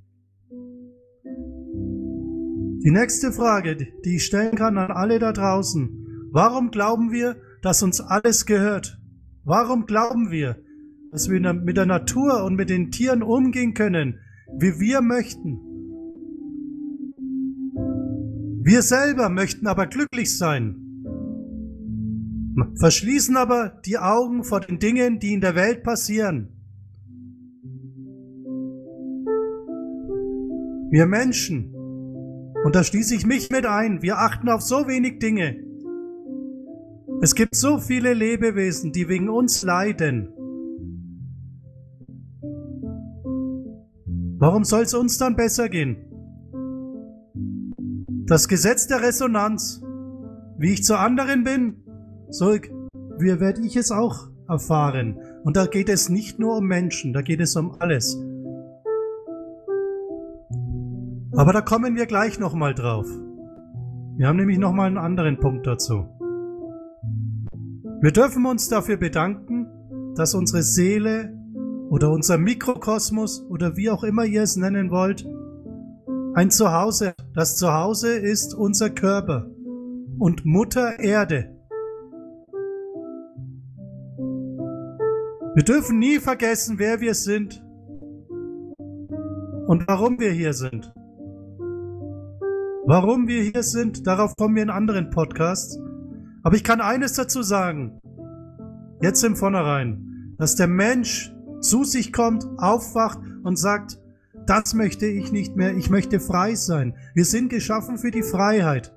Die 2.84 2.90
nächste 2.90 3.32
Frage, 3.32 3.76
die 4.04 4.16
ich 4.16 4.26
stellen 4.26 4.54
kann 4.54 4.76
an 4.76 4.90
alle 4.90 5.18
da 5.18 5.32
draußen. 5.32 6.28
Warum 6.30 6.70
glauben 6.70 7.10
wir, 7.10 7.36
dass 7.62 7.82
uns 7.82 8.02
alles 8.02 8.44
gehört? 8.44 9.00
Warum 9.44 9.86
glauben 9.86 10.30
wir, 10.30 10.58
dass 11.10 11.30
wir 11.30 11.40
mit 11.54 11.78
der 11.78 11.86
Natur 11.86 12.44
und 12.44 12.54
mit 12.54 12.68
den 12.68 12.90
Tieren 12.90 13.22
umgehen 13.22 13.72
können, 13.72 14.18
wie 14.56 14.80
wir 14.80 15.00
möchten? 15.02 15.60
Wir 18.62 18.82
selber 18.82 19.28
möchten 19.28 19.66
aber 19.66 19.86
glücklich 19.86 20.36
sein, 20.36 20.76
verschließen 22.76 23.36
aber 23.36 23.80
die 23.86 23.98
Augen 23.98 24.44
vor 24.44 24.60
den 24.60 24.78
Dingen, 24.78 25.18
die 25.20 25.32
in 25.32 25.40
der 25.40 25.54
Welt 25.54 25.82
passieren. 25.82 26.48
Wir 30.90 31.06
Menschen, 31.06 31.72
und 32.64 32.74
da 32.74 32.82
schließe 32.82 33.14
ich 33.14 33.26
mich 33.26 33.50
mit 33.50 33.66
ein, 33.66 34.02
wir 34.02 34.18
achten 34.18 34.48
auf 34.48 34.62
so 34.62 34.88
wenig 34.88 35.18
Dinge. 35.18 35.64
Es 37.20 37.34
gibt 37.34 37.54
so 37.54 37.78
viele 37.78 38.14
Lebewesen, 38.14 38.92
die 38.92 39.08
wegen 39.08 39.28
uns 39.28 39.62
leiden. 39.62 40.32
Warum 44.40 44.62
soll 44.62 44.82
es 44.82 44.94
uns 44.94 45.18
dann 45.18 45.34
besser 45.34 45.68
gehen? 45.68 45.96
Das 48.26 48.46
Gesetz 48.46 48.86
der 48.86 49.02
Resonanz. 49.02 49.82
Wie 50.58 50.72
ich 50.72 50.84
zu 50.84 50.96
anderen 50.98 51.44
bin, 51.44 51.82
so 52.30 52.46
werde 52.46 53.60
ich 53.64 53.76
es 53.76 53.90
auch 53.90 54.28
erfahren. 54.48 55.18
Und 55.44 55.56
da 55.56 55.66
geht 55.66 55.88
es 55.88 56.08
nicht 56.08 56.38
nur 56.38 56.56
um 56.56 56.66
Menschen, 56.66 57.12
da 57.12 57.22
geht 57.22 57.40
es 57.40 57.56
um 57.56 57.76
alles. 57.80 58.16
Aber 61.36 61.52
da 61.52 61.60
kommen 61.60 61.96
wir 61.96 62.06
gleich 62.06 62.38
nochmal 62.38 62.74
drauf. 62.74 63.06
Wir 64.16 64.26
haben 64.26 64.36
nämlich 64.36 64.58
nochmal 64.58 64.88
einen 64.88 64.98
anderen 64.98 65.38
Punkt 65.38 65.66
dazu. 65.66 66.08
Wir 68.00 68.12
dürfen 68.12 68.46
uns 68.46 68.68
dafür 68.68 68.96
bedanken, 68.96 69.66
dass 70.16 70.34
unsere 70.34 70.62
Seele 70.62 71.37
oder 71.90 72.10
unser 72.10 72.38
Mikrokosmos 72.38 73.44
oder 73.48 73.76
wie 73.76 73.90
auch 73.90 74.04
immer 74.04 74.24
ihr 74.24 74.42
es 74.42 74.56
nennen 74.56 74.90
wollt, 74.90 75.26
ein 76.34 76.50
Zuhause. 76.50 77.14
Das 77.34 77.56
Zuhause 77.56 78.16
ist 78.16 78.54
unser 78.54 78.90
Körper 78.90 79.50
und 80.18 80.44
Mutter 80.44 81.00
Erde. 81.00 81.54
Wir 85.54 85.64
dürfen 85.64 85.98
nie 85.98 86.18
vergessen, 86.18 86.78
wer 86.78 87.00
wir 87.00 87.14
sind 87.14 87.64
und 89.66 89.88
warum 89.88 90.20
wir 90.20 90.30
hier 90.30 90.52
sind. 90.52 90.92
Warum 92.86 93.26
wir 93.26 93.42
hier 93.42 93.62
sind, 93.62 94.06
darauf 94.06 94.34
kommen 94.36 94.54
wir 94.54 94.62
in 94.62 94.70
anderen 94.70 95.10
Podcasts. 95.10 95.78
Aber 96.42 96.54
ich 96.54 96.64
kann 96.64 96.80
eines 96.80 97.14
dazu 97.14 97.42
sagen. 97.42 98.00
Jetzt 99.02 99.22
im 99.24 99.36
Vornherein, 99.36 100.34
dass 100.38 100.56
der 100.56 100.68
Mensch 100.68 101.34
zu 101.60 101.84
sich 101.84 102.12
kommt, 102.12 102.46
aufwacht 102.58 103.18
und 103.42 103.58
sagt, 103.58 103.98
das 104.46 104.74
möchte 104.74 105.06
ich 105.06 105.32
nicht 105.32 105.56
mehr, 105.56 105.76
ich 105.76 105.90
möchte 105.90 106.20
frei 106.20 106.54
sein. 106.54 106.94
Wir 107.14 107.24
sind 107.24 107.50
geschaffen 107.50 107.98
für 107.98 108.10
die 108.10 108.22
Freiheit. 108.22 108.94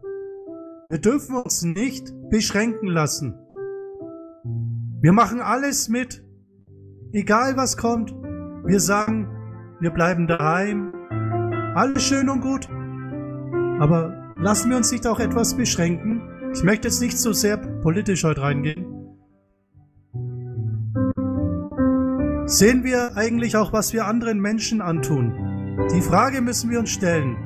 Wir 0.90 1.00
dürfen 1.00 1.36
uns 1.36 1.64
nicht 1.64 2.14
beschränken 2.30 2.88
lassen. 2.88 3.34
Wir 5.02 5.14
machen 5.14 5.42
alles 5.42 5.90
mit, 5.90 6.24
egal 7.12 7.58
was 7.58 7.78
kommt. 7.78 8.14
Wir 8.66 8.80
sagen, 8.80 9.28
wir 9.80 9.90
bleiben 9.92 10.28
daheim. 10.28 10.94
Alles 11.76 12.04
schön 12.04 12.30
und 12.30 12.42
gut. 12.42 12.70
Aber 13.80 14.34
lassen 14.38 14.70
wir 14.70 14.78
uns 14.78 14.92
nicht 14.92 15.08
auch 15.08 15.20
etwas 15.20 15.56
beschränken. 15.56 16.22
Ich 16.54 16.64
möchte 16.64 16.88
jetzt 16.88 17.02
nicht 17.02 17.18
so 17.18 17.34
sehr 17.34 17.58
politisch 17.58 18.24
heute 18.24 18.42
reingehen. 18.42 18.91
Sehen 22.52 22.84
wir 22.84 23.16
eigentlich 23.16 23.56
auch, 23.56 23.72
was 23.72 23.94
wir 23.94 24.08
anderen 24.08 24.42
Menschen 24.42 24.82
antun? 24.82 25.78
Die 25.96 26.02
Frage 26.02 26.42
müssen 26.42 26.70
wir 26.70 26.80
uns 26.80 26.90
stellen. 26.90 27.38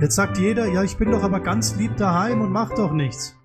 Jetzt 0.00 0.16
sagt 0.16 0.38
jeder, 0.38 0.66
ja, 0.66 0.82
ich 0.82 0.96
bin 0.96 1.10
doch 1.10 1.22
aber 1.22 1.40
ganz 1.40 1.76
lieb 1.76 1.98
daheim 1.98 2.40
und 2.40 2.50
mach 2.50 2.70
doch 2.70 2.90
nichts. 2.90 3.36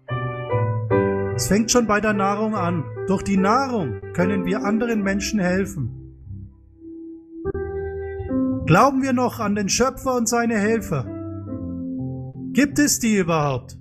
Es 1.36 1.48
fängt 1.48 1.70
schon 1.70 1.86
bei 1.86 2.00
der 2.00 2.14
Nahrung 2.14 2.56
an. 2.56 2.86
Durch 3.08 3.24
die 3.24 3.36
Nahrung 3.36 4.00
können 4.14 4.46
wir 4.46 4.64
anderen 4.64 5.04
Menschen 5.04 5.38
helfen. 5.38 6.16
Glauben 8.66 9.02
wir 9.02 9.12
noch 9.12 9.42
an 9.42 9.56
den 9.56 9.68
Schöpfer 9.68 10.16
und 10.16 10.30
seine 10.30 10.56
Helfer? 10.58 11.04
Gibt 12.54 12.80
es 12.80 13.00
die 13.00 13.18
überhaupt? 13.18 13.78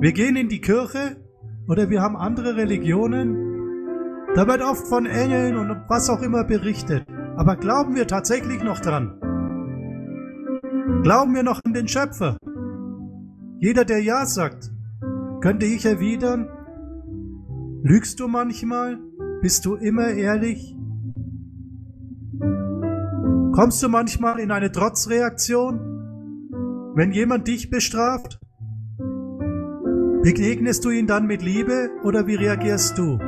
Wir 0.00 0.12
gehen 0.12 0.34
in 0.34 0.48
die 0.48 0.60
Kirche 0.60 1.16
oder 1.68 1.90
wir 1.90 2.02
haben 2.02 2.16
andere 2.16 2.56
Religionen 2.56 3.53
da 4.34 4.48
wird 4.48 4.62
oft 4.62 4.86
von 4.86 5.06
Engeln 5.06 5.56
und 5.56 5.84
was 5.88 6.10
auch 6.10 6.22
immer 6.22 6.44
berichtet. 6.44 7.06
Aber 7.36 7.56
glauben 7.56 7.94
wir 7.94 8.06
tatsächlich 8.06 8.62
noch 8.62 8.80
dran? 8.80 9.18
Glauben 11.02 11.34
wir 11.34 11.42
noch 11.42 11.60
an 11.64 11.72
den 11.72 11.88
Schöpfer? 11.88 12.36
Jeder, 13.58 13.84
der 13.84 14.02
Ja 14.02 14.26
sagt, 14.26 14.70
könnte 15.40 15.66
ich 15.66 15.86
erwidern, 15.86 16.48
lügst 17.82 18.20
du 18.20 18.28
manchmal? 18.28 18.98
Bist 19.40 19.66
du 19.66 19.74
immer 19.74 20.08
ehrlich? 20.08 20.76
Kommst 23.52 23.82
du 23.82 23.88
manchmal 23.88 24.40
in 24.40 24.50
eine 24.50 24.72
Trotzreaktion, 24.72 26.92
wenn 26.94 27.12
jemand 27.12 27.46
dich 27.46 27.70
bestraft? 27.70 28.40
Begegnest 30.22 30.84
du 30.84 30.90
ihn 30.90 31.06
dann 31.06 31.26
mit 31.26 31.42
Liebe 31.42 31.90
oder 32.02 32.26
wie 32.26 32.34
reagierst 32.34 32.98
du? 32.98 33.18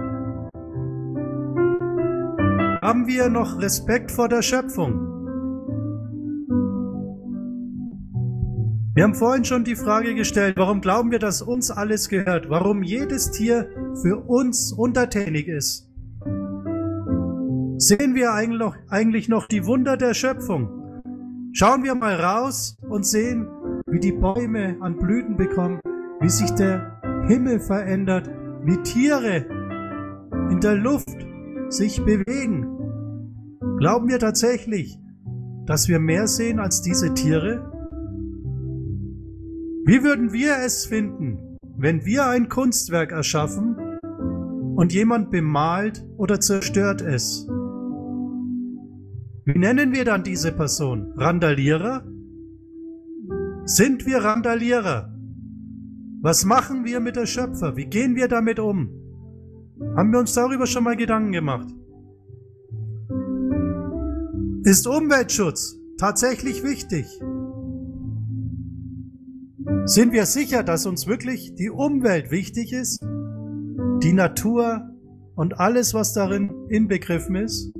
Haben 2.87 3.09
wir 3.09 3.29
noch 3.29 3.61
Respekt 3.61 4.13
vor 4.13 4.29
der 4.29 4.43
Schöpfung? 4.43 4.93
Wir 8.95 9.03
haben 9.03 9.17
vorhin 9.17 9.45
schon 9.45 9.65
die 9.65 9.75
Frage 9.75 10.15
gestellt, 10.15 10.55
warum 10.57 10.81
glauben 10.81 11.11
wir, 11.11 11.19
dass 11.19 11.43
uns 11.43 11.73
alles 11.73 12.09
gehört? 12.09 12.49
Warum 12.49 12.85
jedes 12.85 13.33
Tier 13.33 13.69
für 14.03 14.19
uns 14.29 14.73
untertänig 14.73 15.49
ist? 15.49 15.91
Sehen 17.79 18.15
wir 18.15 18.33
eigentlich 18.33 19.29
noch 19.29 19.49
die 19.49 19.67
Wunder 19.67 19.97
der 19.97 20.15
Schöpfung? 20.15 20.69
Schauen 21.55 21.83
wir 21.83 21.97
mal 21.97 22.15
raus 22.15 22.79
und 22.89 23.05
sehen, 23.05 23.49
wie 23.89 23.99
die 23.99 24.13
Bäume 24.13 24.77
an 24.79 24.97
Blüten 24.97 25.37
bekommen, 25.37 25.81
wie 26.21 26.29
sich 26.29 26.53
der 26.53 27.01
Himmel 27.27 27.59
verändert, 27.59 28.31
wie 28.63 28.81
Tiere 28.85 29.45
in 30.53 30.61
der 30.61 30.77
Luft 30.77 31.27
sich 31.69 32.01
bewegen. 32.05 32.76
Glauben 33.79 34.09
wir 34.09 34.19
tatsächlich, 34.19 34.99
dass 35.67 35.87
wir 35.87 35.99
mehr 35.99 36.29
sehen 36.29 36.59
als 36.59 36.81
diese 36.81 37.13
Tiere? 37.13 37.71
Wie 39.85 40.03
würden 40.03 40.33
wir 40.33 40.57
es 40.65 40.87
finden, 40.87 41.59
wenn 41.77 42.07
wir 42.07 42.27
ein 42.27 42.49
Kunstwerk 42.49 43.13
erschaffen 43.13 43.77
und 44.77 44.95
jemand 44.95 45.31
bemalt 45.31 46.07
oder 46.17 46.41
zerstört 46.41 47.03
es? 47.03 47.47
Wie 49.45 49.59
nennen 49.59 49.93
wir 49.93 50.07
dann 50.07 50.25
diese 50.25 50.53
Person? 50.53 51.13
Randalierer? 51.17 52.03
Sind 53.67 54.07
wir 54.07 54.25
Randalierer? 54.25 55.13
Was 56.23 56.47
machen 56.47 56.87
wir 56.87 57.01
mit 57.01 57.17
der 57.17 57.27
Schöpfer? 57.27 57.77
Wie 57.77 57.87
gehen 57.87 58.17
wir 58.17 58.29
damit 58.29 58.59
um? 58.59 58.89
Haben 59.95 60.13
wir 60.13 60.19
uns 60.19 60.33
darüber 60.33 60.67
schon 60.67 60.85
mal 60.85 60.97
Gedanken 60.97 61.33
gemacht? 61.33 61.69
Ist 64.67 64.89
Umweltschutz 64.89 65.79
tatsächlich 65.97 66.65
wichtig? 66.65 67.07
Sind 69.85 70.13
wir 70.13 70.27
sicher, 70.27 70.65
dass 70.65 70.87
uns 70.87 71.07
wirklich 71.07 71.55
die 71.55 71.71
Umwelt 71.71 72.33
wichtig 72.33 72.73
ist? 72.73 73.01
Die 74.03 74.13
Natur 74.13 74.91
und 75.37 75.61
alles, 75.61 75.95
was 75.95 76.15
darin 76.15 76.51
inbegriffen 76.69 77.37
ist? 77.37 77.73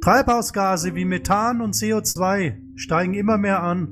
Treibhausgase 0.00 0.94
wie 0.94 1.04
Methan 1.04 1.60
und 1.60 1.74
CO2 1.74 2.54
steigen 2.76 3.14
immer 3.14 3.36
mehr 3.36 3.64
an. 3.64 3.88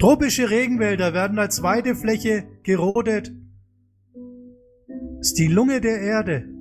Tropische 0.00 0.50
Regenwälder 0.50 1.14
werden 1.14 1.38
als 1.38 1.62
Weidefläche 1.62 2.48
gerodet 2.64 3.32
ist 5.20 5.38
die 5.38 5.46
Lunge 5.46 5.80
der 5.80 6.00
Erde. 6.00 6.59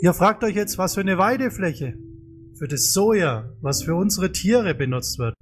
Ihr 0.00 0.14
fragt 0.14 0.44
euch 0.44 0.54
jetzt, 0.54 0.78
was 0.78 0.94
für 0.94 1.00
eine 1.00 1.18
Weidefläche 1.18 1.98
für 2.54 2.68
das 2.68 2.92
Soja, 2.92 3.50
was 3.60 3.82
für 3.84 3.94
unsere 3.94 4.32
Tiere 4.32 4.74
benutzt 4.74 5.18
wird. 5.18 5.34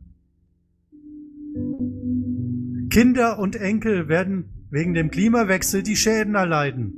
Kinder 2.91 3.39
und 3.39 3.57
Enkel 3.57 4.09
werden 4.09 4.67
wegen 4.71 4.95
dem 4.95 5.11
Klimawechsel 5.11 5.83
die 5.83 5.97
Schäden 5.97 6.35
erleiden. 6.35 6.93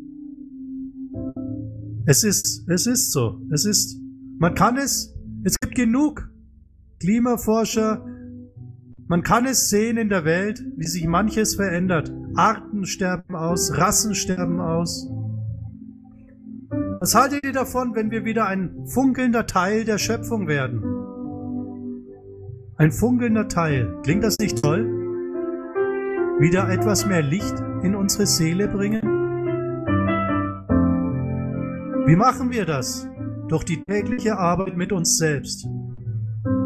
Es 2.06 2.24
ist, 2.24 2.68
es 2.68 2.86
ist 2.86 3.12
so. 3.12 3.40
Es 3.50 3.64
ist, 3.64 4.00
man 4.38 4.54
kann 4.54 4.76
es, 4.76 5.14
es 5.44 5.56
gibt 5.60 5.74
genug 5.74 6.30
Klimaforscher, 7.00 8.04
man 9.06 9.22
kann 9.22 9.46
es 9.46 9.68
sehen 9.68 9.96
in 9.96 10.08
der 10.08 10.24
Welt, 10.24 10.64
wie 10.76 10.86
sich 10.86 11.06
manches 11.06 11.54
verändert. 11.54 12.12
Arten 12.34 12.84
sterben 12.84 13.34
aus, 13.34 13.76
Rassen 13.76 14.14
sterben 14.14 14.60
aus. 14.60 15.08
Was 17.00 17.14
haltet 17.14 17.44
ihr 17.44 17.52
davon, 17.52 17.94
wenn 17.94 18.10
wir 18.10 18.24
wieder 18.24 18.46
ein 18.46 18.86
funkelnder 18.86 19.46
Teil 19.46 19.84
der 19.84 19.98
Schöpfung 19.98 20.48
werden? 20.48 20.82
Ein 22.76 22.90
funkelnder 22.90 23.46
Teil. 23.46 23.96
Klingt 24.02 24.24
das 24.24 24.36
nicht 24.38 24.60
toll? 24.60 24.84
Wieder 26.40 26.68
etwas 26.68 27.06
mehr 27.06 27.22
Licht 27.22 27.54
in 27.82 27.94
unsere 27.94 28.26
Seele 28.26 28.66
bringen? 28.66 29.02
Wie 32.06 32.16
machen 32.16 32.50
wir 32.50 32.66
das? 32.66 33.08
Durch 33.46 33.62
die 33.62 33.80
tägliche 33.84 34.36
Arbeit 34.36 34.76
mit 34.76 34.90
uns 34.90 35.18
selbst. 35.18 35.68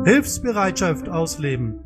Hilfsbereitschaft 0.05 1.11
ausleben, 1.11 1.79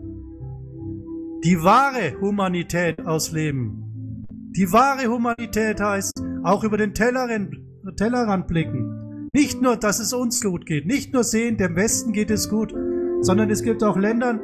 die 1.45 1.63
wahre 1.63 2.19
Humanität 2.21 3.05
ausleben. 3.07 4.29
Die 4.57 4.73
wahre 4.73 5.09
Humanität 5.09 5.81
heißt 5.81 6.23
auch 6.45 6.65
über 6.65 6.77
den 6.77 6.95
Tellerrand, 6.95 7.57
Tellerrand 7.95 8.47
blicken. 8.47 9.29
Nicht 9.33 9.61
nur, 9.61 9.77
dass 9.77 10.01
es 10.01 10.13
uns 10.13 10.43
gut 10.43 10.67
geht, 10.67 10.87
nicht 10.87 11.13
nur 11.13 11.25
sehen, 11.25 11.57
dem 11.57 11.77
Westen 11.77 12.13
geht 12.13 12.31
es 12.31 12.49
gut, 12.49 12.75
sondern 13.21 13.51
es 13.51 13.63
gibt 13.63 13.85
auch 13.85 13.97
Länder, 13.97 14.41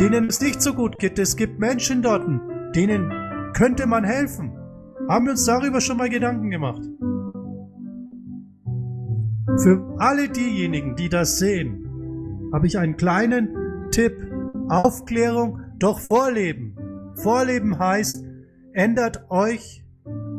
denen 0.00 0.26
es 0.26 0.40
nicht 0.40 0.60
so 0.60 0.74
gut 0.74 0.98
geht. 0.98 1.18
Es 1.18 1.36
gibt 1.36 1.58
Menschen 1.58 2.02
dort, 2.02 2.26
denen 2.74 3.12
könnte 3.54 3.86
man 3.86 4.04
helfen. 4.04 4.52
Haben 5.08 5.26
wir 5.26 5.32
uns 5.32 5.44
darüber 5.44 5.80
schon 5.80 5.98
mal 5.98 6.08
Gedanken 6.08 6.50
gemacht? 6.50 6.82
Für 9.62 9.96
alle 9.98 10.28
diejenigen, 10.28 10.96
die 10.96 11.08
das 11.08 11.38
sehen, 11.38 12.50
habe 12.52 12.66
ich 12.66 12.78
einen 12.78 12.96
kleinen 12.96 13.90
Tipp. 13.90 14.14
Aufklärung 14.68 15.60
doch 15.78 15.98
Vorleben. 15.98 16.76
Vorleben 17.16 17.78
heißt, 17.78 18.24
ändert 18.72 19.30
euch 19.30 19.84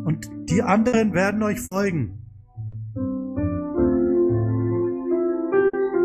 und 0.06 0.30
die 0.52 0.62
anderen 0.62 1.14
werden 1.14 1.42
euch 1.44 1.62
folgen. 1.62 2.18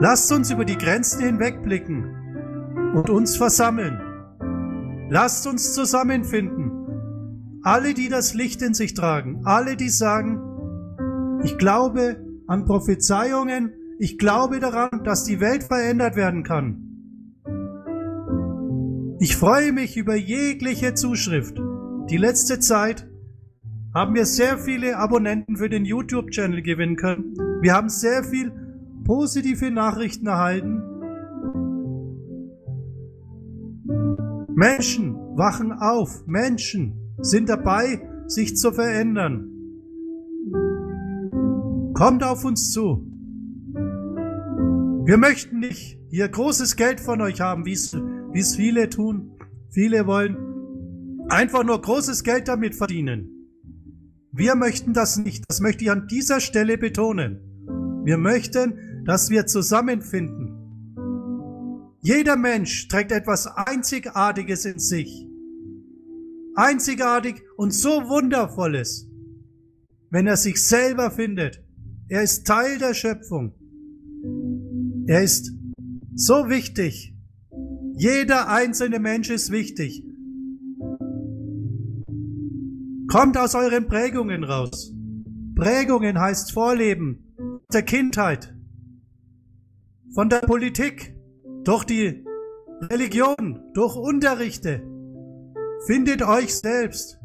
Lasst 0.01 0.31
uns 0.31 0.53
über 0.53 0.65
die 0.65 0.79
Grenzen 0.79 1.25
hinwegblicken 1.25 2.95
und 2.95 3.11
uns 3.11 3.37
versammeln. 3.37 4.01
Lasst 5.11 5.49
uns 5.49 5.75
zusammenfinden. 5.75 6.71
Alle, 7.63 7.93
die 7.93 8.09
das 8.09 8.35
Licht 8.35 8.63
in 8.63 8.73
sich 8.73 8.95
tragen, 8.95 9.41
alle, 9.45 9.77
die 9.77 9.89
sagen, 9.89 10.41
ich 11.43 11.59
glaube 11.59 12.25
an 12.47 12.65
Prophezeiungen, 12.67 13.73
ich 13.99 14.17
glaube 14.17 14.61
daran, 14.61 15.03
dass 15.03 15.25
die 15.25 15.41
Welt 15.41 15.65
verändert 15.65 16.15
werden 16.15 16.45
kann. 16.45 16.83
Ich 19.19 19.37
freue 19.37 19.73
mich 19.73 19.97
über 19.97 20.15
jegliche 20.15 20.95
Zuschrift. 20.95 21.59
Die 22.11 22.19
letzte 22.19 22.61
Zeit 22.61 23.09
haben 23.97 24.15
wir 24.15 24.27
sehr 24.27 24.59
viele 24.59 24.99
Abonnenten 24.99 25.57
für 25.57 25.71
den 25.71 25.87
YouTube-Channel 25.87 26.61
gewinnen 26.61 26.97
können. 26.97 27.35
Wir 27.63 27.73
haben 27.73 27.89
sehr 27.89 28.23
viel 28.25 28.53
positive 29.05 29.71
Nachrichten 29.71 30.27
erhalten. 30.27 30.83
Menschen 34.55 35.15
wachen 35.35 35.73
auf. 35.73 36.27
Menschen 36.27 37.15
sind 37.23 37.49
dabei, 37.49 38.07
sich 38.27 38.55
zu 38.59 38.71
verändern. 38.71 39.51
Kommt 41.95 42.23
auf 42.23 42.45
uns 42.45 42.73
zu. 42.73 43.11
Wir 45.07 45.17
möchten 45.17 45.61
nicht 45.61 45.99
hier 46.11 46.29
großes 46.29 46.77
Geld 46.77 47.01
von 47.01 47.23
euch 47.23 47.41
haben, 47.41 47.65
wie 47.65 47.73
es 47.73 48.57
viele 48.57 48.91
tun. 48.91 49.31
Viele 49.71 50.07
wollen 50.07 50.37
einfach 51.31 51.65
nur 51.65 51.81
großes 51.81 52.25
Geld 52.25 52.47
damit 52.47 52.75
verdienen. 52.75 53.36
Wir 54.37 54.55
möchten 54.55 54.93
das 54.93 55.17
nicht. 55.17 55.45
Das 55.49 55.61
möchte 55.61 55.85
ich 55.85 55.91
an 55.91 56.07
dieser 56.09 56.41
Stelle 56.41 56.79
betonen. 56.79 57.41
Wir 58.05 58.19
möchten, 58.19 59.05
dass 59.05 59.31
wir 59.31 59.47
zusammenfinden. 59.47 60.53
Jeder 62.03 62.37
Mensch 62.37 62.87
trägt 62.89 63.11
etwas 63.13 63.47
Einzigartiges 63.47 64.65
in 64.65 64.79
sich. 64.79 65.27
Einzigartig 66.55 67.43
und 67.57 67.73
so 67.73 68.09
Wundervolles. 68.09 69.09
Wenn 70.11 70.27
er 70.27 70.37
sich 70.37 70.63
selber 70.63 71.11
findet. 71.11 71.65
Er 72.09 72.23
ist 72.23 72.47
Teil 72.47 72.79
der 72.79 72.95
Schöpfung. 72.95 73.55
Er 75.07 75.23
ist 75.23 75.51
so 76.15 76.49
wichtig 76.49 77.17
jeder 77.99 78.49
einzelne 78.49 78.99
Mensch 78.99 79.31
ist 79.31 79.51
wichtig. 79.51 80.05
Kommt 83.09 83.39
aus 83.39 83.55
euren 83.55 83.87
Prägungen 83.87 84.43
raus. 84.43 84.93
Prägungen 85.55 86.19
heißt 86.19 86.53
Vorleben 86.53 87.23
der 87.73 87.83
Kindheit, 87.83 88.55
von 90.13 90.29
der 90.29 90.41
Politik, 90.41 91.15
durch 91.65 91.85
die 91.85 92.25
Religion, 92.83 93.61
durch 93.75 93.97
Unterrichte. 93.97 94.83
Findet 95.87 96.23
euch 96.23 96.55
selbst. 96.57 97.21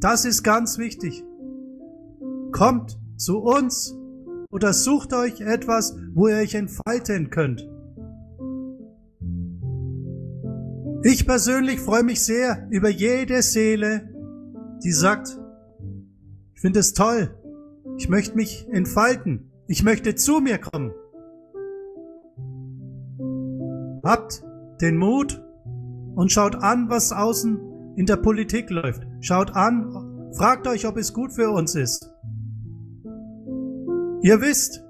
Das 0.00 0.24
ist 0.24 0.44
ganz 0.44 0.78
wichtig. 0.78 1.24
Kommt 2.52 2.98
zu 3.16 3.38
uns 3.38 3.96
oder 4.50 4.72
sucht 4.72 5.12
euch 5.12 5.40
etwas, 5.40 5.96
wo 6.14 6.28
ihr 6.28 6.36
euch 6.36 6.54
entfalten 6.54 7.30
könnt. 7.30 7.68
Ich 11.02 11.26
persönlich 11.26 11.80
freue 11.80 12.02
mich 12.02 12.22
sehr 12.22 12.66
über 12.70 12.88
jede 12.88 13.42
Seele, 13.42 14.17
die 14.82 14.92
sagt, 14.92 15.38
ich 16.54 16.60
finde 16.60 16.80
es 16.80 16.92
toll, 16.92 17.34
ich 17.96 18.08
möchte 18.08 18.36
mich 18.36 18.66
entfalten, 18.70 19.50
ich 19.66 19.82
möchte 19.82 20.14
zu 20.14 20.40
mir 20.40 20.58
kommen. 20.58 20.92
Habt 24.04 24.42
den 24.80 24.96
Mut 24.96 25.42
und 26.14 26.32
schaut 26.32 26.56
an, 26.56 26.88
was 26.88 27.12
außen 27.12 27.94
in 27.96 28.06
der 28.06 28.16
Politik 28.16 28.70
läuft. 28.70 29.06
Schaut 29.20 29.54
an, 29.54 30.32
fragt 30.32 30.66
euch, 30.66 30.86
ob 30.86 30.96
es 30.96 31.12
gut 31.12 31.32
für 31.32 31.50
uns 31.50 31.74
ist. 31.74 32.10
Ihr 34.22 34.40
wisst, 34.40 34.84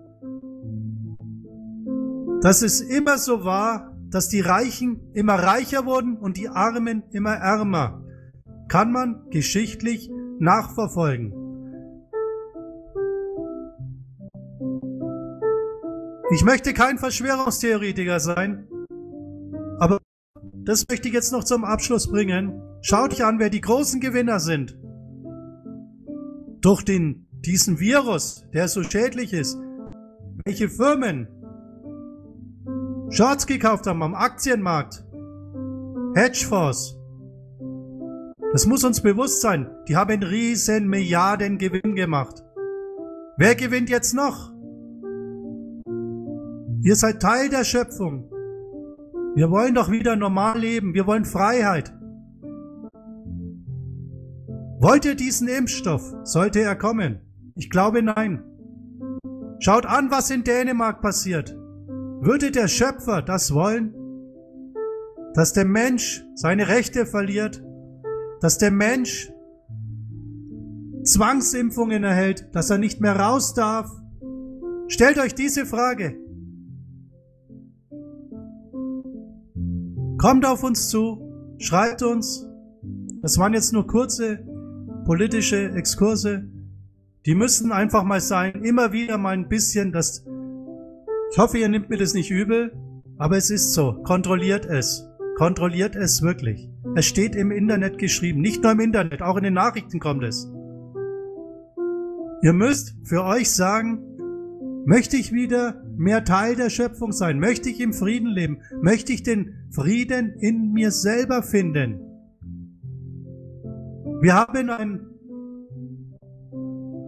dass 2.40 2.62
es 2.62 2.81
immer 2.81 3.18
so 3.18 3.44
war, 3.44 3.96
dass 4.11 4.29
die 4.29 4.40
Reichen 4.40 5.12
immer 5.12 5.35
reicher 5.35 5.85
wurden 5.85 6.16
und 6.16 6.37
die 6.37 6.48
Armen 6.48 7.03
immer 7.11 7.35
ärmer. 7.35 8.05
Kann 8.69 8.93
man 8.93 9.29
geschichtlich 9.31 10.11
nachverfolgen. 10.39 11.33
Ich 16.31 16.45
möchte 16.45 16.75
kein 16.75 16.99
Verschwörungstheoretiker 16.99 18.21
sein, 18.21 18.69
aber 19.79 19.99
das 20.53 20.85
möchte 20.91 21.09
ich 21.09 21.15
jetzt 21.15 21.33
noch 21.33 21.45
zum 21.45 21.65
Abschluss 21.65 22.11
bringen. 22.11 22.61
Schaut 22.83 23.15
euch 23.15 23.25
an, 23.25 23.39
wer 23.39 23.49
die 23.49 23.63
großen 23.63 24.01
Gewinner 24.01 24.39
sind. 24.39 24.79
Durch 26.61 26.85
den, 26.85 27.27
diesen 27.33 27.81
Virus, 27.81 28.45
der 28.53 28.69
so 28.69 28.83
schädlich 28.83 29.33
ist. 29.33 29.59
Welche 30.45 30.69
Firmen 30.69 31.29
Shorts 33.11 33.47
gekauft 33.47 33.87
haben 33.87 34.03
am 34.03 34.15
Aktienmarkt. 34.15 35.05
Hedgefonds. 36.15 36.98
Das 38.59 38.66
muss 38.66 38.83
uns 38.83 39.01
bewusst 39.01 39.40
sein. 39.40 39.71
Die 39.87 39.94
haben 39.94 40.21
riesen 40.21 40.88
Milliarden 40.88 41.59
Gewinn 41.59 41.94
gemacht. 41.94 42.42
Wer 43.37 43.55
gewinnt 43.55 43.88
jetzt 43.88 44.14
noch? 44.14 44.51
Ihr 46.83 46.97
seid 46.97 47.23
Teil 47.23 47.51
der 47.51 47.62
Schöpfung. 47.62 48.29
Wir 49.37 49.49
wollen 49.53 49.77
doch 49.77 49.92
wieder 49.92 50.16
normal 50.16 50.59
leben. 50.59 50.92
Wir 50.92 51.07
wollen 51.07 51.25
Freiheit. 51.25 51.97
Wollt 54.81 55.05
ihr 55.05 55.14
diesen 55.14 55.47
Impfstoff? 55.47 56.12
Sollte 56.25 56.59
er 56.59 56.75
kommen? 56.75 57.21
Ich 57.55 57.71
glaube 57.71 58.03
nein. 58.03 58.42
Schaut 59.61 59.87
an, 59.87 60.11
was 60.11 60.31
in 60.31 60.42
Dänemark 60.42 61.01
passiert. 61.01 61.57
Würde 62.21 62.51
der 62.51 62.66
Schöpfer 62.66 63.23
das 63.23 63.55
wollen? 63.55 63.94
Dass 65.35 65.53
der 65.53 65.64
Mensch 65.64 66.25
seine 66.35 66.66
Rechte 66.66 67.07
verliert? 67.07 67.62
Dass 68.40 68.59
der 68.59 68.70
Mensch 68.70 69.33
Zwangsimpfungen 71.05 72.05
erhält, 72.05 72.48
dass 72.53 72.70
er 72.70 72.79
nicht 72.79 73.01
mehr 73.01 73.16
raus 73.16 73.55
darf? 73.55 73.90
Stellt 74.88 75.18
euch 75.18 75.35
diese 75.35 75.66
Frage. 75.66 76.16
Kommt 80.18 80.44
auf 80.44 80.64
uns 80.64 80.88
zu, 80.88 81.57
schreibt 81.59 82.03
uns. 82.03 82.46
Das 83.22 83.38
waren 83.38 83.55
jetzt 83.55 83.72
nur 83.72 83.87
kurze 83.87 84.44
politische 85.05 85.70
Exkurse. 85.70 86.48
Die 87.24 87.35
müssen 87.35 87.72
einfach 87.72 88.05
mal 88.05 88.20
sein, 88.20 88.64
immer 88.64 88.92
wieder 88.92 89.18
mal 89.18 89.35
ein 89.35 89.48
bisschen 89.48 89.92
das. 89.92 90.24
Ich 91.31 91.38
hoffe, 91.38 91.59
ihr 91.59 91.68
nehmt 91.68 91.90
mir 91.90 91.98
das 91.98 92.14
nicht 92.14 92.31
übel, 92.31 92.72
aber 93.16 93.37
es 93.37 93.51
ist 93.51 93.72
so. 93.72 94.03
Kontrolliert 94.03 94.66
es. 94.66 95.07
Kontrolliert 95.37 95.94
es 95.94 96.22
wirklich. 96.22 96.68
Es 96.94 97.07
steht 97.07 97.37
im 97.37 97.51
Internet 97.51 97.98
geschrieben. 97.98 98.40
Nicht 98.40 98.62
nur 98.62 98.72
im 98.72 98.81
Internet, 98.81 99.22
auch 99.22 99.37
in 99.37 99.44
den 99.44 99.55
Nachrichten 99.55 100.01
kommt 100.01 100.24
es. 100.24 100.51
Ihr 102.42 102.53
müsst 102.53 102.94
für 103.05 103.24
euch 103.24 103.51
sagen, 103.51 104.01
möchte 104.85 105.16
ich 105.16 105.33
wieder 105.33 105.83
mehr 105.96 106.24
Teil 106.24 106.55
der 106.55 106.70
Schöpfung 106.70 107.12
sein? 107.12 107.40
Möchte 107.40 107.68
ich 107.68 107.81
im 107.81 107.92
Frieden 107.92 108.29
leben? 108.29 108.62
Möchte 108.81 109.12
ich 109.12 109.22
den 109.22 109.55
Frieden 109.70 110.35
in 110.38 110.72
mir 110.72 110.92
selber 110.92 111.42
finden? 111.42 112.01
Wir 114.20 114.35
haben 114.35 114.70
ein, 114.70 115.07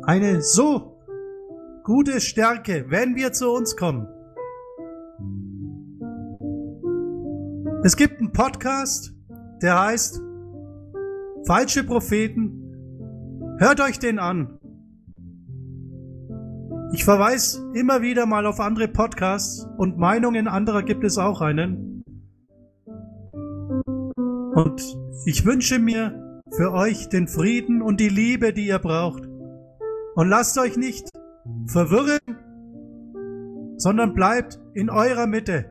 eine 0.03 0.43
so 0.43 1.01
gute 1.85 2.21
Stärke, 2.21 2.87
wenn 2.89 3.17
wir 3.17 3.33
zu 3.33 3.51
uns 3.51 3.77
kommen. 3.77 4.07
Es 7.83 7.97
gibt 7.97 8.21
einen 8.21 8.33
Podcast, 8.33 9.15
der 9.63 9.81
heißt 9.81 10.23
Falsche 11.47 11.85
Propheten. 11.85 13.57
Hört 13.59 13.81
euch 13.81 13.99
den 13.99 14.19
an. 14.19 14.59
Ich 16.93 17.05
verweise 17.05 17.71
immer 17.75 18.03
wieder 18.03 18.27
mal 18.27 18.47
auf 18.47 18.59
andere 18.59 18.89
Podcasts 18.89 19.67
und 19.79 19.97
Meinungen 19.97 20.49
anderer 20.49 20.83
gibt 20.83 21.05
es 21.05 21.19
auch 21.19 21.41
einen. 21.41 22.05
Und 24.55 24.99
ich 25.25 25.47
wünsche 25.47 25.79
mir 25.79 26.43
für 26.51 26.73
euch 26.73 27.09
den 27.09 27.29
Frieden 27.29 27.81
und 27.81 28.01
die 28.01 28.09
Liebe, 28.09 28.53
die 28.53 28.67
ihr 28.67 28.79
braucht. 28.79 29.29
Und 30.15 30.29
lasst 30.29 30.59
euch 30.59 30.77
nicht 30.77 31.09
verwirren, 31.67 32.19
sondern 33.77 34.15
bleibt 34.15 34.61
in 34.75 34.91
eurer 34.91 35.27
Mitte. 35.27 35.67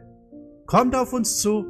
Kommt 0.65 0.95
auf 0.95 1.13
uns 1.13 1.37
zu. 1.37 1.65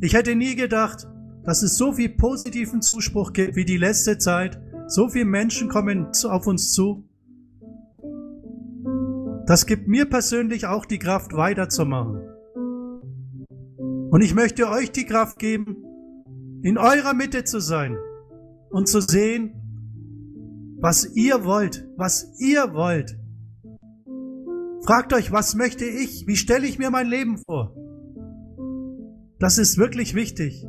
Ich 0.00 0.14
hätte 0.14 0.36
nie 0.36 0.54
gedacht, 0.54 1.08
dass 1.44 1.62
es 1.62 1.76
so 1.76 1.92
viel 1.92 2.10
positiven 2.10 2.82
Zuspruch 2.82 3.32
gibt 3.32 3.56
wie 3.56 3.64
die 3.64 3.76
letzte 3.76 4.18
Zeit. 4.18 4.60
So 4.86 5.08
viele 5.08 5.24
Menschen 5.24 5.68
kommen 5.68 6.08
auf 6.24 6.46
uns 6.46 6.72
zu. 6.72 7.04
Das 9.46 9.66
gibt 9.66 9.88
mir 9.88 10.06
persönlich 10.06 10.66
auch 10.66 10.84
die 10.84 10.98
Kraft 10.98 11.34
weiterzumachen. 11.34 12.20
Und 14.10 14.20
ich 14.20 14.34
möchte 14.34 14.68
euch 14.68 14.92
die 14.92 15.06
Kraft 15.06 15.38
geben, 15.38 15.76
in 16.62 16.78
eurer 16.78 17.14
Mitte 17.14 17.44
zu 17.44 17.60
sein 17.60 17.96
und 18.70 18.88
zu 18.88 19.00
sehen, 19.00 19.54
was 20.80 21.16
ihr 21.16 21.44
wollt, 21.44 21.88
was 21.96 22.34
ihr 22.38 22.72
wollt. 22.72 23.18
Fragt 24.84 25.12
euch, 25.12 25.32
was 25.32 25.54
möchte 25.54 25.84
ich? 25.84 26.26
Wie 26.26 26.36
stelle 26.36 26.66
ich 26.66 26.78
mir 26.78 26.90
mein 26.90 27.06
Leben 27.06 27.38
vor? 27.38 27.74
Das 29.38 29.58
ist 29.58 29.78
wirklich 29.78 30.14
wichtig. 30.14 30.66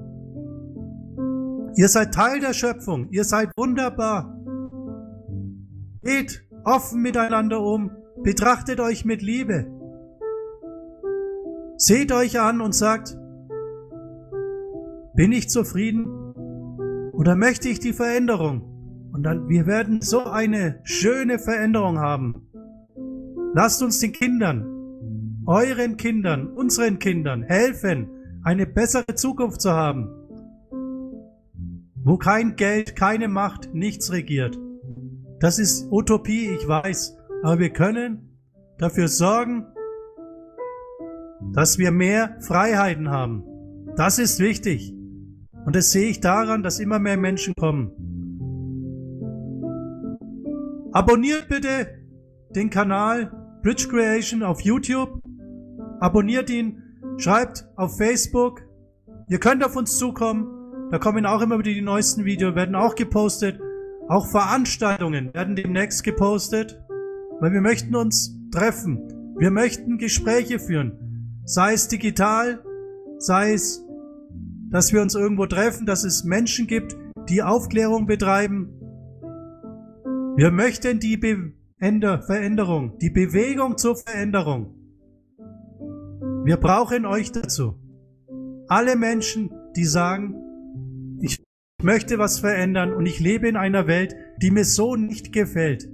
Ihr 1.75 1.87
seid 1.87 2.13
Teil 2.13 2.39
der 2.39 2.53
Schöpfung, 2.53 3.09
ihr 3.11 3.23
seid 3.23 3.49
wunderbar. 3.57 4.37
Geht 6.03 6.47
offen 6.63 7.01
miteinander 7.01 7.61
um, 7.61 7.91
Betrachtet 8.23 8.79
euch 8.79 9.03
mit 9.03 9.21
Liebe. 9.21 9.65
Seht 11.75 12.13
euch 12.13 12.39
an 12.39 12.61
und 12.61 12.73
sagt, 12.73 13.17
bin 15.13 15.33
ich 15.33 15.49
zufrieden 15.49 16.05
oder 17.11 17.35
möchte 17.35 17.67
ich 17.67 17.79
die 17.79 17.91
Veränderung? 17.91 19.09
Und 19.11 19.23
dann, 19.23 19.49
wir 19.49 19.65
werden 19.65 20.01
so 20.01 20.23
eine 20.23 20.79
schöne 20.83 21.37
Veränderung 21.37 21.99
haben. 21.99 22.47
Lasst 23.53 23.83
uns 23.83 23.99
den 23.99 24.13
Kindern, 24.13 24.65
euren 25.45 25.97
Kindern, 25.97 26.47
unseren 26.47 26.99
Kindern 26.99 27.43
helfen, 27.43 28.09
eine 28.43 28.65
bessere 28.65 29.15
Zukunft 29.15 29.59
zu 29.59 29.71
haben, 29.71 30.07
wo 32.03 32.17
kein 32.17 32.55
Geld, 32.55 32.95
keine 32.95 33.27
Macht, 33.27 33.73
nichts 33.73 34.11
regiert. 34.11 34.59
Das 35.39 35.59
ist 35.59 35.91
Utopie, 35.91 36.49
ich 36.49 36.67
weiß. 36.67 37.17
Aber 37.43 37.59
wir 37.59 37.69
können 37.69 38.37
dafür 38.77 39.07
sorgen, 39.07 39.65
dass 41.53 41.77
wir 41.77 41.91
mehr 41.91 42.37
Freiheiten 42.39 43.09
haben. 43.09 43.43
Das 43.95 44.19
ist 44.19 44.39
wichtig. 44.39 44.93
Und 45.65 45.75
das 45.75 45.91
sehe 45.91 46.09
ich 46.09 46.19
daran, 46.19 46.63
dass 46.63 46.79
immer 46.79 46.99
mehr 46.99 47.17
Menschen 47.17 47.53
kommen. 47.55 47.91
Abonniert 50.91 51.47
bitte 51.47 51.87
den 52.55 52.69
Kanal 52.69 53.31
Bridge 53.61 53.87
Creation 53.87 54.43
auf 54.43 54.61
YouTube. 54.61 55.21
Abonniert 55.99 56.49
ihn, 56.49 56.83
schreibt 57.17 57.65
auf 57.75 57.97
Facebook. 57.97 58.61
Ihr 59.29 59.39
könnt 59.39 59.63
auf 59.63 59.75
uns 59.75 59.97
zukommen. 59.97 60.52
Da 60.91 60.99
kommen 60.99 61.25
auch 61.25 61.41
immer 61.41 61.59
wieder 61.59 61.71
die 61.71 61.81
neuesten 61.81 62.25
Videos, 62.25 62.55
werden 62.55 62.75
auch 62.75 62.95
gepostet. 62.95 63.59
Auch 64.09 64.27
Veranstaltungen 64.27 65.33
werden 65.33 65.55
demnächst 65.55 66.03
gepostet 66.03 66.83
weil 67.43 67.51
wir 67.51 67.61
möchten 67.61 67.93
uns 67.93 68.39
treffen. 68.51 69.35
Wir 69.37 69.51
möchten 69.51 69.97
Gespräche 69.97 70.59
führen. 70.59 71.41
Sei 71.43 71.73
es 71.73 71.89
digital, 71.89 72.63
sei 73.17 73.51
es, 73.51 73.85
dass 74.69 74.93
wir 74.93 75.01
uns 75.01 75.13
irgendwo 75.13 75.45
treffen, 75.45 75.85
dass 75.85 76.05
es 76.05 76.23
Menschen 76.23 76.67
gibt, 76.67 76.95
die 77.27 77.43
Aufklärung 77.43 78.05
betreiben. 78.05 78.69
Wir 80.37 80.51
möchten 80.51 81.01
die 81.01 81.17
Be 81.17 81.51
Veränderung, 81.79 82.97
die 82.99 83.09
Bewegung 83.09 83.77
zur 83.77 83.97
Veränderung. 83.97 84.73
Wir 86.45 86.55
brauchen 86.55 87.05
euch 87.05 87.33
dazu. 87.33 87.75
Alle 88.69 88.95
Menschen, 88.95 89.51
die 89.75 89.83
sagen, 89.83 90.33
möchte 91.83 92.17
was 92.19 92.39
verändern 92.39 92.93
und 92.93 93.05
ich 93.05 93.19
lebe 93.19 93.47
in 93.47 93.55
einer 93.55 93.87
Welt, 93.87 94.15
die 94.41 94.51
mir 94.51 94.65
so 94.65 94.95
nicht 94.95 95.31
gefällt. 95.31 95.89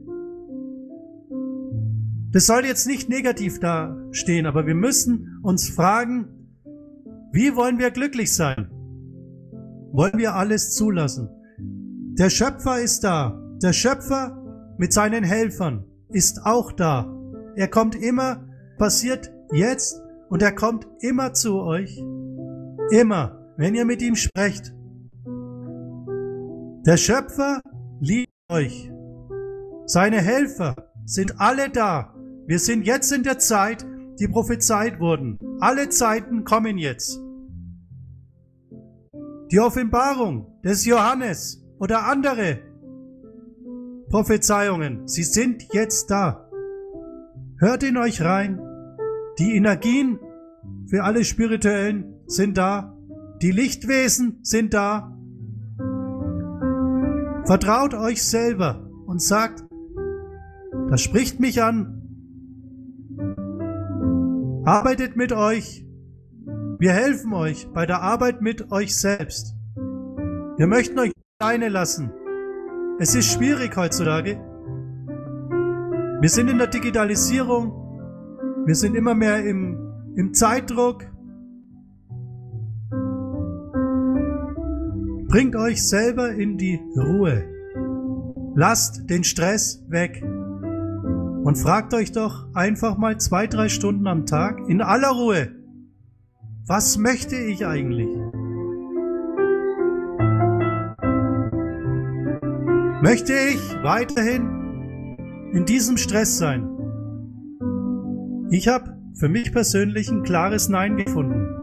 Das 2.31 2.45
soll 2.45 2.65
jetzt 2.65 2.85
nicht 2.85 3.09
negativ 3.09 3.59
dastehen, 3.59 4.45
aber 4.45 4.67
wir 4.67 4.75
müssen 4.75 5.39
uns 5.41 5.69
fragen, 5.69 6.27
wie 7.31 7.55
wollen 7.55 7.79
wir 7.79 7.91
glücklich 7.91 8.35
sein? 8.35 8.69
Wollen 9.91 10.17
wir 10.17 10.35
alles 10.35 10.75
zulassen? 10.75 11.29
Der 12.19 12.29
Schöpfer 12.29 12.79
ist 12.79 13.03
da. 13.03 13.41
Der 13.61 13.73
Schöpfer 13.73 14.43
mit 14.77 14.93
seinen 14.93 15.23
Helfern 15.23 15.85
ist 16.09 16.45
auch 16.45 16.71
da. 16.71 17.11
Er 17.55 17.67
kommt 17.67 17.95
immer, 17.95 18.47
passiert 18.77 19.31
jetzt 19.51 20.01
und 20.29 20.41
er 20.41 20.53
kommt 20.53 20.87
immer 21.01 21.33
zu 21.33 21.61
euch. 21.61 21.97
Immer, 22.91 23.53
wenn 23.57 23.75
ihr 23.75 23.85
mit 23.85 24.01
ihm 24.01 24.15
sprecht. 24.15 24.73
Der 26.85 26.95
Schöpfer 26.95 27.61
liebt 27.99 28.31
euch. 28.49 28.89
Seine 29.85 30.21
Helfer 30.21 30.75
sind 31.05 31.39
alle 31.39 31.69
da. 31.69 32.15
Wir 32.47 32.57
sind 32.57 32.87
jetzt 32.87 33.11
in 33.11 33.23
der 33.23 33.37
Zeit, 33.37 33.85
die 34.17 34.29
prophezeit 34.29 34.99
wurden. 34.99 35.37
Alle 35.59 35.89
Zeiten 35.89 36.45
kommen 36.45 36.77
jetzt. 36.77 37.19
Die 39.51 39.59
Offenbarung 39.59 40.61
des 40.63 40.85
Johannes 40.85 41.65
oder 41.79 42.05
andere 42.05 42.59
Prophezeiungen, 44.09 45.05
sie 45.05 45.23
sind 45.23 45.73
jetzt 45.73 46.09
da. 46.09 46.49
Hört 47.59 47.83
in 47.83 47.97
euch 47.97 48.21
rein. 48.21 48.61
Die 49.37 49.55
Energien 49.55 50.17
für 50.87 51.03
alle 51.03 51.25
Spirituellen 51.25 52.21
sind 52.25 52.57
da. 52.57 52.97
Die 53.41 53.51
Lichtwesen 53.51 54.39
sind 54.43 54.73
da. 54.73 55.18
Vertraut 57.49 57.95
euch 57.95 58.21
selber 58.21 58.87
und 59.07 59.19
sagt, 59.23 59.63
das 60.91 61.01
spricht 61.01 61.39
mich 61.39 61.63
an, 61.63 61.95
Arbeitet 64.65 65.15
mit 65.15 65.33
euch. 65.33 65.83
Wir 66.77 66.91
helfen 66.91 67.33
euch 67.33 67.67
bei 67.73 67.87
der 67.87 68.03
Arbeit 68.03 68.43
mit 68.43 68.71
euch 68.71 68.95
selbst. 68.95 69.55
Wir 70.57 70.67
möchten 70.67 70.99
euch 70.99 71.11
alleine 71.39 71.69
lassen. 71.69 72.11
Es 72.99 73.15
ist 73.15 73.31
schwierig 73.31 73.75
heutzutage. 73.75 74.39
Wir 76.21 76.29
sind 76.29 76.49
in 76.49 76.59
der 76.59 76.67
Digitalisierung. 76.67 77.71
Wir 78.67 78.75
sind 78.75 78.93
immer 78.93 79.15
mehr 79.15 79.43
im, 79.43 80.13
im 80.15 80.35
Zeitdruck. 80.35 81.07
Bringt 85.29 85.55
euch 85.55 85.87
selber 85.87 86.31
in 86.31 86.57
die 86.57 86.79
Ruhe. 86.97 87.43
Lasst 88.55 89.07
den 89.11 89.23
Stress 89.23 89.85
weg. 89.87 90.23
Und 90.23 91.55
fragt 91.55 91.93
euch 91.93 92.11
doch 92.11 92.47
einfach 92.55 92.97
mal 92.97 93.19
zwei, 93.19 93.45
drei 93.45 93.69
Stunden 93.69 94.07
am 94.07 94.25
Tag 94.25 94.59
in 94.67 94.81
aller 94.81 95.11
Ruhe, 95.11 95.49
was 96.65 96.97
möchte 96.97 97.35
ich 97.35 97.63
eigentlich? 97.63 98.09
Möchte 103.03 103.33
ich 103.33 103.83
weiterhin 103.83 105.19
in 105.53 105.65
diesem 105.65 105.97
Stress 105.97 106.39
sein? 106.39 106.67
Ich 108.49 108.67
habe 108.67 108.97
für 109.13 109.29
mich 109.29 109.51
persönlich 109.51 110.09
ein 110.09 110.23
klares 110.23 110.69
Nein 110.69 110.97
gefunden. 110.97 111.58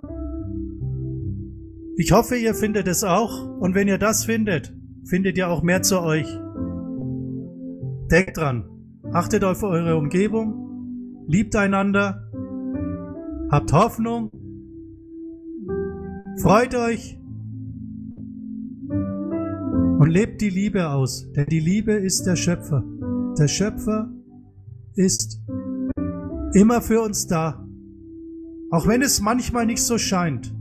Ich 1.98 2.12
hoffe, 2.12 2.37
ihr 2.37 2.54
findet 2.54 2.88
es 2.88 3.04
auch. 3.04 3.59
Und 3.59 3.74
wenn 3.74 3.88
ihr 3.88 3.96
das 3.96 4.26
findet, 4.26 4.74
findet 5.04 5.38
ihr 5.38 5.48
auch 5.48 5.62
mehr 5.62 5.80
zu 5.82 6.00
euch. 6.00 6.28
Denkt 8.11 8.37
dran, 8.37 8.68
achtet 9.12 9.44
auf 9.44 9.62
eure 9.62 9.96
Umgebung, 9.96 11.24
liebt 11.26 11.56
einander, 11.56 12.30
habt 13.50 13.72
Hoffnung, 13.72 14.30
freut 16.40 16.74
euch. 16.74 17.18
Und 19.98 20.11
lebt 20.11 20.42
die 20.42 20.50
Liebe 20.50 20.90
aus, 20.90 21.32
denn 21.32 21.46
die 21.46 21.61
Liebe 21.61 21.92
ist 21.92 22.24
der 22.24 22.37
Schöpfer. 22.37 22.85
Der 23.38 23.48
Schöpfer 23.48 24.12
ist 24.94 25.42
immer 26.52 26.82
für 26.82 27.00
uns 27.00 27.26
da, 27.26 27.66
auch 28.70 28.87
wenn 28.87 29.00
es 29.00 29.20
manchmal 29.20 29.64
nicht 29.64 29.82
so 29.82 29.96
scheint, 29.96 30.56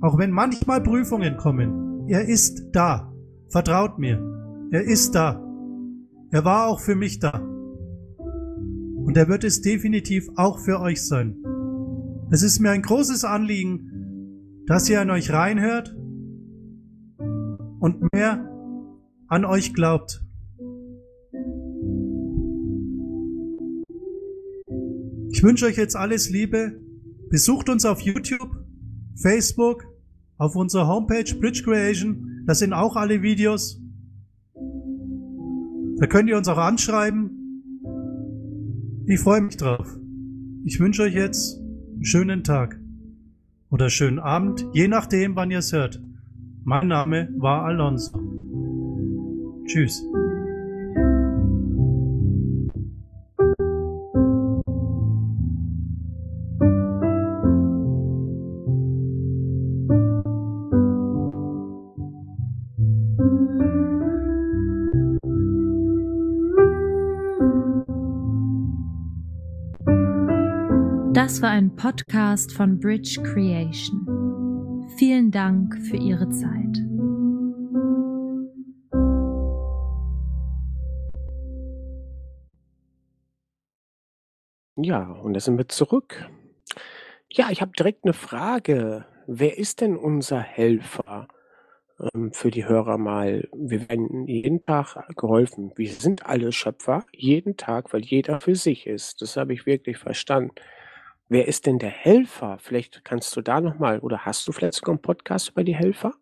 auch 0.00 0.18
wenn 0.18 0.30
manchmal 0.30 0.82
Prüfungen 0.82 1.36
kommen. 1.36 2.06
Er 2.08 2.28
ist 2.28 2.66
da, 2.72 3.12
vertraut 3.48 3.98
mir, 3.98 4.20
er 4.70 4.82
ist 4.82 5.14
da. 5.14 5.42
Er 6.30 6.44
war 6.44 6.66
auch 6.66 6.80
für 6.80 6.96
mich 6.96 7.18
da. 7.18 7.38
Und 7.38 9.16
er 9.16 9.28
wird 9.28 9.44
es 9.44 9.60
definitiv 9.60 10.28
auch 10.36 10.58
für 10.58 10.80
euch 10.80 11.06
sein. 11.06 11.36
Es 12.30 12.42
ist 12.42 12.58
mir 12.58 12.70
ein 12.70 12.82
großes 12.82 13.24
Anliegen, 13.24 14.64
dass 14.66 14.88
ihr 14.90 15.00
an 15.00 15.10
euch 15.10 15.32
reinhört 15.32 15.96
und 17.78 18.12
mehr 18.12 18.50
an 19.28 19.44
euch 19.44 19.74
glaubt. 19.74 20.24
Ich 25.30 25.42
wünsche 25.42 25.66
euch 25.66 25.76
jetzt 25.76 25.94
alles 25.94 26.30
Liebe. 26.30 26.80
Besucht 27.28 27.68
uns 27.68 27.84
auf 27.84 28.00
YouTube, 28.00 28.65
Facebook, 29.16 29.84
auf 30.38 30.56
unserer 30.56 30.86
Homepage 30.86 31.34
Bridge 31.40 31.62
Creation. 31.64 32.42
Da 32.46 32.54
sind 32.54 32.72
auch 32.72 32.96
alle 32.96 33.22
Videos. 33.22 33.80
Da 35.98 36.06
könnt 36.06 36.28
ihr 36.28 36.36
uns 36.36 36.48
auch 36.48 36.58
anschreiben. 36.58 37.30
Ich 39.06 39.20
freue 39.20 39.40
mich 39.40 39.56
drauf. 39.56 39.96
Ich 40.64 40.80
wünsche 40.80 41.02
euch 41.02 41.14
jetzt 41.14 41.58
einen 41.58 42.04
schönen 42.04 42.44
Tag 42.44 42.78
oder 43.70 43.88
schönen 43.88 44.18
Abend, 44.18 44.66
je 44.72 44.88
nachdem, 44.88 45.36
wann 45.36 45.50
ihr 45.50 45.58
es 45.58 45.72
hört. 45.72 46.02
Mein 46.64 46.88
Name 46.88 47.28
war 47.38 47.64
Alonso. 47.64 48.18
Tschüss. 49.66 50.02
Das 71.36 71.42
war 71.42 71.50
ein 71.50 71.76
Podcast 71.76 72.54
von 72.54 72.80
Bridge 72.80 73.20
Creation. 73.22 74.86
Vielen 74.96 75.30
Dank 75.30 75.76
für 75.82 75.98
Ihre 75.98 76.30
Zeit. 76.30 76.78
Ja, 84.76 85.10
und 85.10 85.34
da 85.34 85.40
sind 85.40 85.58
wir 85.58 85.68
zurück. 85.68 86.26
Ja, 87.30 87.50
ich 87.50 87.60
habe 87.60 87.72
direkt 87.78 88.04
eine 88.04 88.14
Frage. 88.14 89.04
Wer 89.26 89.58
ist 89.58 89.82
denn 89.82 89.98
unser 89.98 90.40
Helfer? 90.40 91.28
Ähm, 92.14 92.32
für 92.32 92.50
die 92.50 92.66
Hörer 92.66 92.96
mal. 92.96 93.46
Wir 93.52 93.90
werden 93.90 94.26
jeden 94.26 94.64
Tag 94.64 94.96
geholfen. 95.16 95.70
Wir 95.76 95.90
sind 95.90 96.24
alle 96.24 96.52
Schöpfer, 96.52 97.04
jeden 97.12 97.58
Tag, 97.58 97.92
weil 97.92 98.06
jeder 98.06 98.40
für 98.40 98.54
sich 98.54 98.86
ist. 98.86 99.20
Das 99.20 99.36
habe 99.36 99.52
ich 99.52 99.66
wirklich 99.66 99.98
verstanden. 99.98 100.54
Wer 101.28 101.48
ist 101.48 101.66
denn 101.66 101.78
der 101.78 101.90
Helfer? 101.90 102.58
Vielleicht 102.58 103.04
kannst 103.04 103.34
du 103.36 103.40
da 103.40 103.60
noch 103.60 103.78
mal 103.78 103.98
oder 103.98 104.24
hast 104.24 104.46
du 104.46 104.52
vielleicht 104.52 104.74
sogar 104.74 104.92
einen 104.92 105.02
Podcast 105.02 105.50
über 105.50 105.64
die 105.64 105.74
Helfer? 105.74 106.12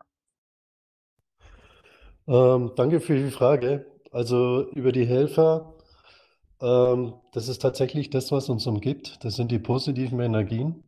Ähm, 2.26 2.72
danke 2.74 3.00
für 3.00 3.16
die 3.16 3.30
Frage. 3.30 3.84
Also 4.10 4.70
über 4.70 4.92
die 4.92 5.04
Helfer, 5.04 5.74
ähm, 6.62 7.14
das 7.32 7.48
ist 7.48 7.60
tatsächlich 7.60 8.08
das, 8.08 8.32
was 8.32 8.48
uns 8.48 8.66
umgibt. 8.66 9.22
Das 9.24 9.34
sind 9.34 9.50
die 9.50 9.58
positiven 9.58 10.20
Energien 10.20 10.82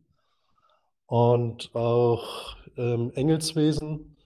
und 1.05 1.75
auch 1.75 2.55
ähm, 2.75 3.11
Engelswesen 3.13 4.17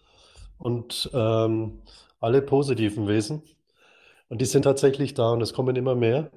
und 0.57 1.09
ähm, 1.13 1.81
alle 2.21 2.41
positiven 2.41 3.09
Wesen. 3.09 3.43
Und 4.29 4.39
die 4.39 4.45
sind 4.45 4.61
tatsächlich 4.61 5.15
da 5.15 5.31
und 5.31 5.41
es 5.41 5.51
kommen 5.53 5.75
immer 5.75 5.95
mehr 5.95 6.31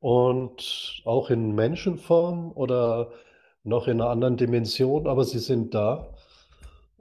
und 0.00 1.02
auch 1.04 1.30
in 1.30 1.54
Menschenform 1.54 2.52
oder 2.54 3.12
noch 3.62 3.86
in 3.86 4.00
einer 4.00 4.10
anderen 4.10 4.36
Dimension, 4.36 5.06
aber 5.06 5.24
sie 5.24 5.38
sind 5.38 5.74
da. 5.74 6.14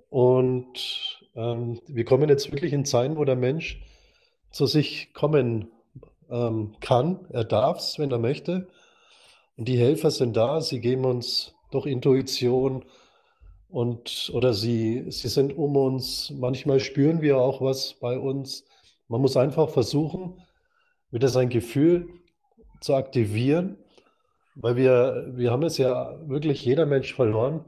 Und 0.09 1.19
ähm, 1.35 1.79
wir 1.87 2.05
kommen 2.05 2.29
jetzt 2.29 2.51
wirklich 2.51 2.73
in 2.73 2.85
Zeiten, 2.85 3.17
wo 3.17 3.23
der 3.23 3.37
Mensch 3.37 3.81
zu 4.51 4.65
sich 4.65 5.13
kommen 5.13 5.69
ähm, 6.29 6.75
kann. 6.81 7.25
Er 7.29 7.45
darf 7.45 7.79
es, 7.79 7.99
wenn 7.99 8.11
er 8.11 8.19
möchte. 8.19 8.67
Und 9.55 9.67
die 9.67 9.77
Helfer 9.77 10.11
sind 10.11 10.35
da, 10.35 10.61
sie 10.61 10.81
geben 10.81 11.05
uns 11.05 11.53
durch 11.71 11.85
Intuition 11.85 12.83
und 13.69 14.31
oder 14.33 14.53
sie, 14.53 15.05
sie 15.09 15.27
sind 15.27 15.55
um 15.55 15.75
uns. 15.77 16.31
Manchmal 16.35 16.79
spüren 16.79 17.21
wir 17.21 17.37
auch 17.37 17.61
was 17.61 17.93
bei 17.93 18.17
uns. 18.17 18.65
Man 19.07 19.21
muss 19.21 19.37
einfach 19.37 19.69
versuchen, 19.69 20.41
wieder 21.11 21.29
sein 21.29 21.49
Gefühl 21.49 22.18
zu 22.79 22.95
aktivieren, 22.95 23.77
weil 24.55 24.75
wir, 24.75 25.31
wir 25.35 25.51
haben 25.51 25.63
es 25.63 25.77
ja 25.77 26.17
wirklich 26.27 26.63
jeder 26.63 26.85
Mensch 26.85 27.13
verloren. 27.13 27.65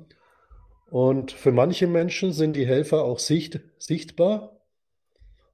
Und 0.89 1.31
für 1.31 1.51
manche 1.51 1.87
Menschen 1.87 2.33
sind 2.33 2.55
die 2.55 2.67
Helfer 2.67 3.03
auch 3.03 3.19
sicht, 3.19 3.61
sichtbar. 3.77 4.57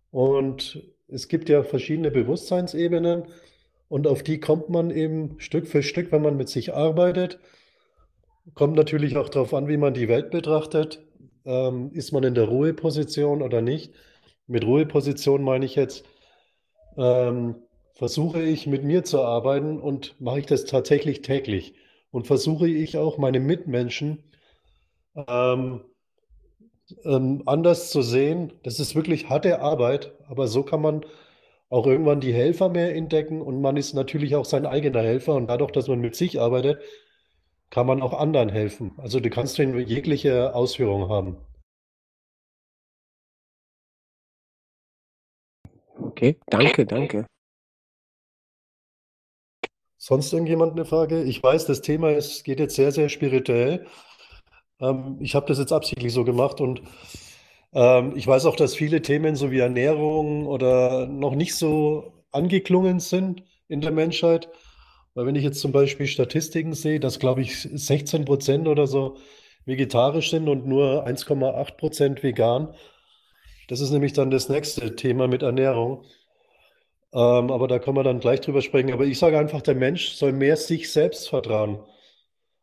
Und 0.09 0.83
es 1.07 1.27
gibt 1.27 1.49
ja 1.49 1.63
verschiedene 1.63 2.11
Bewusstseinsebenen 2.11 3.25
und 3.89 4.07
auf 4.07 4.23
die 4.23 4.39
kommt 4.39 4.69
man 4.69 4.91
eben 4.91 5.39
Stück 5.39 5.67
für 5.67 5.83
Stück, 5.83 6.11
wenn 6.11 6.21
man 6.21 6.37
mit 6.37 6.49
sich 6.49 6.73
arbeitet. 6.73 7.39
Kommt 8.53 8.75
natürlich 8.75 9.17
auch 9.17 9.29
darauf 9.29 9.53
an, 9.53 9.67
wie 9.67 9.77
man 9.77 9.93
die 9.93 10.07
Welt 10.07 10.31
betrachtet. 10.31 11.03
Ähm, 11.45 11.91
ist 11.93 12.11
man 12.11 12.23
in 12.23 12.35
der 12.35 12.45
Ruheposition 12.45 13.41
oder 13.41 13.61
nicht? 13.61 13.93
Mit 14.47 14.65
Ruheposition 14.65 15.43
meine 15.43 15.65
ich 15.65 15.75
jetzt, 15.75 16.05
ähm, 16.97 17.55
versuche 17.97 18.41
ich 18.43 18.67
mit 18.67 18.83
mir 18.83 19.03
zu 19.03 19.21
arbeiten 19.21 19.79
und 19.79 20.19
mache 20.21 20.39
ich 20.39 20.45
das 20.45 20.65
tatsächlich 20.65 21.21
täglich. 21.21 21.73
Und 22.11 22.27
versuche 22.27 22.69
ich 22.69 22.97
auch 22.97 23.17
meine 23.17 23.39
Mitmenschen 23.39 24.23
ähm, 25.15 25.81
ähm, 27.03 27.43
anders 27.45 27.89
zu 27.89 28.01
sehen. 28.01 28.53
Das 28.63 28.79
ist 28.79 28.95
wirklich 28.95 29.29
harte 29.29 29.61
Arbeit, 29.61 30.13
aber 30.27 30.47
so 30.47 30.63
kann 30.63 30.81
man 30.81 31.05
auch 31.69 31.85
irgendwann 31.85 32.21
die 32.21 32.33
Helfer 32.33 32.69
mehr 32.69 32.95
entdecken 32.95 33.41
und 33.41 33.61
man 33.61 33.75
ist 33.75 33.93
natürlich 33.93 34.35
auch 34.35 34.45
sein 34.45 34.65
eigener 34.65 35.01
Helfer 35.01 35.35
und 35.35 35.47
dadurch, 35.47 35.71
dass 35.71 35.87
man 35.87 35.99
mit 35.99 36.15
sich 36.15 36.39
arbeitet, 36.39 36.81
kann 37.69 37.87
man 37.87 38.01
auch 38.01 38.13
anderen 38.13 38.49
helfen. 38.49 38.93
Also 38.97 39.19
du 39.19 39.29
kannst 39.29 39.57
jegliche 39.57 40.55
Ausführung 40.55 41.09
haben. 41.09 41.37
Okay, 45.99 46.37
danke, 46.49 46.85
danke. 46.85 47.25
Sonst 50.07 50.31
irgendjemand 50.31 50.71
eine 50.71 50.85
Frage? 50.85 51.21
Ich 51.23 51.43
weiß, 51.43 51.65
das 51.65 51.81
Thema 51.81 52.11
ist, 52.11 52.45
geht 52.45 52.61
jetzt 52.61 52.75
sehr, 52.75 52.93
sehr 52.93 53.09
spirituell. 53.09 53.85
Ähm, 54.79 55.17
ich 55.19 55.35
habe 55.35 55.47
das 55.47 55.59
jetzt 55.59 55.73
absichtlich 55.73 56.13
so 56.13 56.23
gemacht 56.23 56.61
und 56.61 56.81
ähm, 57.73 58.13
ich 58.15 58.25
weiß 58.25 58.45
auch, 58.45 58.55
dass 58.55 58.73
viele 58.73 59.01
Themen 59.01 59.35
so 59.35 59.51
wie 59.51 59.59
Ernährung 59.59 60.47
oder 60.47 61.07
noch 61.07 61.35
nicht 61.35 61.55
so 61.55 62.13
angeklungen 62.31 63.01
sind 63.01 63.43
in 63.67 63.81
der 63.81 63.91
Menschheit. 63.91 64.47
Weil 65.13 65.25
wenn 65.25 65.35
ich 65.35 65.43
jetzt 65.43 65.59
zum 65.59 65.73
Beispiel 65.73 66.07
Statistiken 66.07 66.71
sehe, 66.71 67.01
dass, 67.01 67.19
glaube 67.19 67.41
ich, 67.41 67.59
16 67.63 68.23
Prozent 68.23 68.69
oder 68.69 68.87
so 68.87 69.17
vegetarisch 69.65 70.29
sind 70.31 70.47
und 70.47 70.65
nur 70.65 71.05
1,8 71.05 71.75
Prozent 71.75 72.23
vegan. 72.23 72.73
Das 73.67 73.81
ist 73.81 73.91
nämlich 73.91 74.13
dann 74.13 74.31
das 74.31 74.47
nächste 74.47 74.95
Thema 74.95 75.27
mit 75.27 75.43
Ernährung. 75.43 76.05
Ähm, 77.13 77.51
aber 77.51 77.67
da 77.67 77.79
können 77.79 77.97
wir 77.97 78.03
dann 78.03 78.19
gleich 78.19 78.41
drüber 78.41 78.61
sprechen. 78.61 78.91
Aber 78.93 79.05
ich 79.05 79.19
sage 79.19 79.39
einfach, 79.39 79.61
der 79.61 79.75
Mensch 79.75 80.09
soll 80.11 80.33
mehr 80.33 80.57
sich 80.57 80.91
selbst 80.91 81.29
vertrauen 81.29 81.79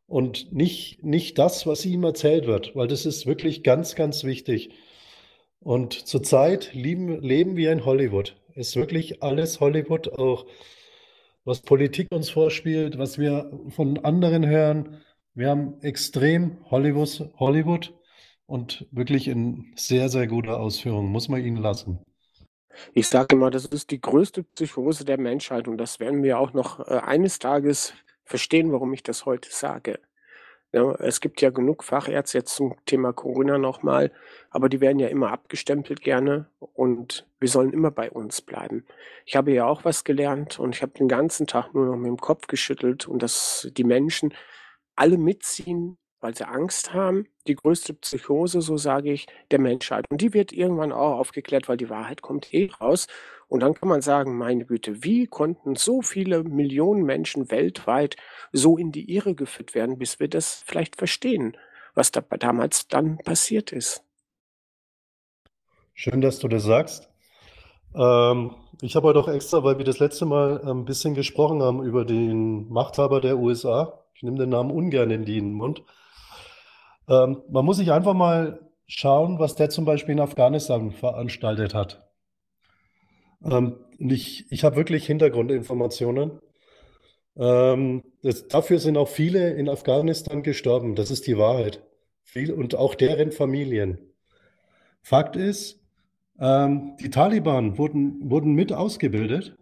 und 0.07 0.52
nicht, 0.52 1.02
nicht 1.02 1.38
das, 1.38 1.66
was 1.66 1.85
ihm 1.87 2.04
erzählt 2.04 2.46
wird, 2.46 2.76
weil 2.76 2.88
das 2.88 3.07
ist 3.07 3.26
wirklich 3.26 3.62
ganz, 3.62 3.94
ganz 3.94 4.24
wichtig. 4.24 4.70
Und 5.61 5.94
zurzeit 5.94 6.74
leben, 6.74 7.20
leben 7.22 7.57
wir 7.57 7.72
in 7.72 7.85
Hollywood. 7.85 8.37
Ist 8.54 8.76
wirklich 8.76 9.22
alles 9.22 9.61
Hollywood, 9.61 10.09
auch 10.18 10.46
was 11.44 11.62
Politik 11.62 12.09
uns 12.12 12.30
vorspielt, 12.30 12.98
was 12.98 13.18
wir 13.18 13.50
von 13.70 13.98
anderen 14.04 14.46
hören. 14.46 15.02
Wir 15.35 15.50
haben 15.50 15.80
extrem 15.83 16.59
Hollywood, 16.70 17.30
Hollywood 17.38 17.94
und 18.46 18.87
wirklich 18.92 19.28
in 19.28 19.72
sehr, 19.76 20.09
sehr 20.09 20.26
guter 20.26 20.61
Ausführung, 20.61 21.07
muss 21.09 21.28
man 21.28 21.44
ihnen 21.44 21.57
lassen. 21.57 21.98
Ich 22.92 23.08
sage 23.08 23.37
immer, 23.37 23.50
das 23.50 23.66
ist 23.66 23.90
die 23.90 24.00
größte 24.00 24.42
Psychose 24.42 25.04
der 25.04 25.18
Menschheit 25.18 25.68
und 25.68 25.78
das 25.78 26.00
werden 26.00 26.22
wir 26.22 26.38
auch 26.38 26.52
noch 26.52 26.80
äh, 26.80 26.98
eines 26.98 27.38
Tages 27.38 27.94
verstehen, 28.24 28.72
warum 28.72 28.92
ich 28.92 29.02
das 29.02 29.26
heute 29.26 29.50
sage. 29.50 29.98
Ja, 30.72 30.92
es 30.96 31.20
gibt 31.20 31.40
ja 31.40 31.50
genug 31.50 31.84
Fachärzte 31.84 32.38
jetzt 32.38 32.56
zum 32.56 32.74
Thema 32.84 33.12
Corona 33.12 33.58
nochmal, 33.58 34.10
aber 34.50 34.68
die 34.68 34.80
werden 34.80 34.98
ja 34.98 35.06
immer 35.06 35.30
abgestempelt 35.30 36.00
gerne 36.00 36.48
und 36.58 37.28
wir 37.38 37.48
sollen 37.48 37.72
immer 37.72 37.92
bei 37.92 38.10
uns 38.10 38.42
bleiben. 38.42 38.84
Ich 39.24 39.37
habe 39.37 39.52
ja 39.52 39.66
auch 39.66 39.84
was 39.84 40.02
gelernt 40.02 40.58
und 40.58 40.74
ich 40.74 40.82
habe 40.82 40.90
den 40.98 41.06
ganzen 41.06 41.46
Tag 41.46 41.74
nur 41.74 41.87
noch 41.87 41.96
mit 41.96 42.08
dem 42.08 42.16
Kopf 42.16 42.48
geschüttelt 42.48 43.06
und 43.06 43.22
dass 43.22 43.68
die 43.76 43.84
Menschen 43.84 44.34
alle 44.96 45.16
mitziehen, 45.16 45.96
weil 46.24 46.34
sie 46.34 46.48
Angst 46.48 46.94
haben. 46.94 47.26
Die 47.46 47.54
größte 47.54 47.92
Psychose, 47.92 48.62
so 48.62 48.78
sage 48.78 49.12
ich, 49.12 49.26
der 49.50 49.60
Menschheit. 49.60 50.06
Und 50.10 50.22
die 50.22 50.32
wird 50.32 50.52
irgendwann 50.52 50.90
auch 50.90 51.18
aufgeklärt, 51.18 51.68
weil 51.68 51.76
die 51.76 51.90
Wahrheit 51.90 52.22
kommt 52.22 52.52
eh 52.54 52.70
raus. 52.80 53.08
Und 53.46 53.60
dann 53.60 53.74
kann 53.74 53.90
man 53.90 54.00
sagen, 54.00 54.38
meine 54.38 54.64
Güte, 54.64 55.04
wie 55.04 55.26
konnten 55.26 55.76
so 55.76 56.00
viele 56.00 56.42
Millionen 56.42 57.02
Menschen 57.04 57.50
weltweit 57.50 58.16
so 58.52 58.78
in 58.78 58.90
die 58.90 59.14
Irre 59.14 59.34
geführt 59.34 59.74
werden, 59.74 59.98
bis 59.98 60.18
wir 60.18 60.28
das 60.28 60.64
vielleicht 60.66 60.96
verstehen, 60.96 61.58
was 61.94 62.10
da 62.10 62.22
damals 62.22 62.88
dann 62.88 63.18
passiert 63.18 63.70
ist. 63.70 64.02
Schön, 65.92 66.22
dass 66.22 66.38
du 66.38 66.48
das 66.48 66.62
sagst. 66.62 67.10
Ähm, 67.94 68.52
ich 68.80 68.96
habe 68.96 69.08
heute 69.08 69.18
auch 69.18 69.28
extra, 69.28 69.62
weil 69.62 69.76
wir 69.76 69.84
das 69.84 69.98
letzte 69.98 70.24
Mal 70.24 70.66
ein 70.66 70.87
bisschen 70.87 71.14
gesprochen 71.14 71.62
haben 71.62 71.84
über 71.84 72.06
den 72.06 72.70
Machthaber 72.70 73.20
der 73.20 73.37
USA. 73.37 74.00
Ich 74.14 74.22
nehme 74.22 74.38
den 74.38 74.48
Namen 74.48 74.70
ungern 74.70 75.10
in 75.10 75.26
den 75.26 75.52
Mund. 75.52 75.82
Ähm, 77.08 77.42
man 77.50 77.64
muss 77.64 77.76
sich 77.78 77.92
einfach 77.92 78.14
mal 78.14 78.60
schauen, 78.86 79.38
was 79.38 79.54
der 79.54 79.70
zum 79.70 79.84
Beispiel 79.84 80.12
in 80.14 80.20
Afghanistan 80.20 80.92
veranstaltet 80.92 81.74
hat. 81.74 82.08
Ähm, 83.44 83.76
ich 83.98 84.50
ich 84.50 84.64
habe 84.64 84.76
wirklich 84.76 85.06
Hintergrundinformationen. 85.06 86.40
Ähm, 87.36 88.02
das, 88.22 88.48
dafür 88.48 88.78
sind 88.78 88.96
auch 88.96 89.08
viele 89.08 89.52
in 89.54 89.68
Afghanistan 89.68 90.42
gestorben. 90.42 90.94
Das 90.94 91.10
ist 91.10 91.26
die 91.26 91.38
Wahrheit. 91.38 91.82
Viel, 92.22 92.52
und 92.52 92.74
auch 92.74 92.94
deren 92.94 93.32
Familien. 93.32 93.98
Fakt 95.02 95.36
ist, 95.36 95.80
ähm, 96.40 96.96
die 97.00 97.10
Taliban 97.10 97.78
wurden, 97.78 98.30
wurden 98.30 98.54
mit 98.54 98.72
ausgebildet. 98.72 99.56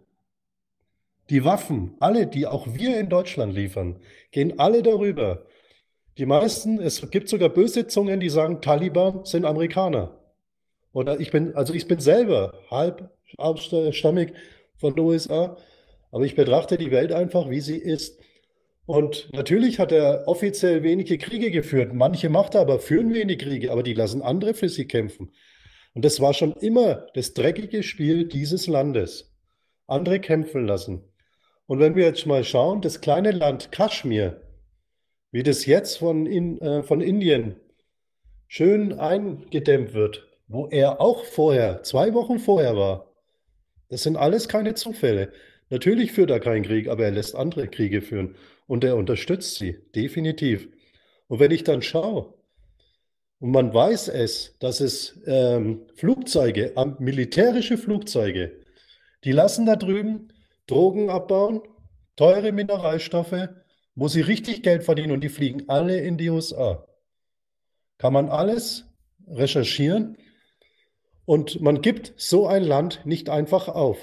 Die 1.29 1.45
Waffen, 1.45 1.95
alle, 1.99 2.27
die 2.27 2.47
auch 2.47 2.67
wir 2.73 2.99
in 2.99 3.09
Deutschland 3.09 3.53
liefern, 3.53 3.99
gehen 4.31 4.59
alle 4.59 4.83
darüber. 4.83 5.45
Die 6.17 6.25
meisten, 6.25 6.79
es 6.79 7.09
gibt 7.09 7.27
sogar 7.27 7.49
böse 7.49 7.87
Zungen, 7.87 8.19
die 8.19 8.29
sagen, 8.29 8.61
Taliban 8.61 9.25
sind 9.25 9.45
Amerikaner. 9.45 10.19
Oder 10.91 11.19
ich 11.19 11.31
bin, 11.31 11.55
also 11.55 11.73
ich 11.73 11.87
bin 11.87 11.99
selber 11.99 12.53
halb 12.69 13.09
abstammig 13.37 14.33
von 14.77 14.95
den 14.95 15.03
USA, 15.03 15.57
aber 16.11 16.25
ich 16.25 16.35
betrachte 16.35 16.77
die 16.77 16.91
Welt 16.91 17.11
einfach, 17.11 17.49
wie 17.49 17.61
sie 17.61 17.77
ist. 17.77 18.19
Und 18.85 19.29
natürlich 19.33 19.79
hat 19.79 19.91
er 19.91 20.27
offiziell 20.27 20.83
wenige 20.83 21.17
Kriege 21.17 21.49
geführt. 21.49 21.93
Manche 21.93 22.29
Machthaber 22.29 22.79
führen 22.79 23.13
wenig 23.13 23.39
Kriege, 23.39 23.71
aber 23.71 23.81
die 23.81 23.93
lassen 23.93 24.21
andere 24.21 24.53
für 24.53 24.69
sie 24.69 24.85
kämpfen. 24.85 25.31
Und 25.95 26.05
das 26.05 26.19
war 26.19 26.33
schon 26.33 26.53
immer 26.53 27.07
das 27.15 27.33
dreckige 27.33 27.81
Spiel 27.81 28.27
dieses 28.27 28.67
Landes. 28.67 29.33
Andere 29.87 30.19
kämpfen 30.19 30.67
lassen. 30.67 31.03
Und 31.65 31.79
wenn 31.79 31.95
wir 31.95 32.05
jetzt 32.05 32.25
mal 32.25 32.43
schauen, 32.43 32.81
das 32.81 33.01
kleine 33.01 33.31
Land 33.31 33.71
Kaschmir, 33.71 34.42
wie 35.33 35.43
das 35.43 35.65
jetzt 35.65 35.97
von, 35.97 36.27
in, 36.27 36.61
äh, 36.61 36.83
von 36.83 37.01
Indien 37.01 37.55
schön 38.47 38.93
eingedämmt 38.93 39.93
wird, 39.93 40.27
wo 40.47 40.67
er 40.67 41.01
auch 41.01 41.25
vorher, 41.25 41.81
zwei 41.81 42.13
Wochen 42.13 42.37
vorher 42.37 42.77
war. 42.77 43.11
Das 43.89 44.03
sind 44.03 44.15
alles 44.15 44.47
keine 44.47 44.75
Zufälle. 44.75 45.33
Natürlich 45.69 46.11
führt 46.11 46.29
er 46.29 46.39
keinen 46.39 46.63
Krieg, 46.63 46.87
aber 46.87 47.05
er 47.05 47.11
lässt 47.11 47.35
andere 47.35 47.67
Kriege 47.67 48.03
führen 48.03 48.35
und 48.67 48.83
er 48.83 48.95
unterstützt 48.95 49.55
sie, 49.55 49.77
definitiv. 49.95 50.69
Und 51.27 51.39
wenn 51.39 51.51
ich 51.51 51.63
dann 51.63 51.81
schaue, 51.81 52.35
und 53.39 53.51
man 53.51 53.73
weiß 53.73 54.09
es, 54.09 54.55
dass 54.59 54.81
es 54.81 55.19
ähm, 55.25 55.87
Flugzeuge, 55.95 56.73
militärische 56.99 57.79
Flugzeuge, 57.79 58.51
die 59.23 59.31
lassen 59.31 59.65
da 59.65 59.75
drüben 59.77 60.27
Drogen 60.67 61.09
abbauen, 61.09 61.63
teure 62.15 62.51
Mineralstoffe, 62.51 63.49
wo 63.95 64.07
sie 64.07 64.21
richtig 64.21 64.63
Geld 64.63 64.83
verdienen 64.83 65.11
und 65.11 65.21
die 65.21 65.29
fliegen 65.29 65.69
alle 65.69 65.99
in 65.99 66.17
die 66.17 66.29
USA. 66.29 66.87
Kann 67.97 68.13
man 68.13 68.29
alles 68.29 68.85
recherchieren 69.27 70.17
und 71.25 71.61
man 71.61 71.81
gibt 71.81 72.13
so 72.17 72.47
ein 72.47 72.63
Land 72.63 73.01
nicht 73.05 73.29
einfach 73.29 73.67
auf. 73.67 73.97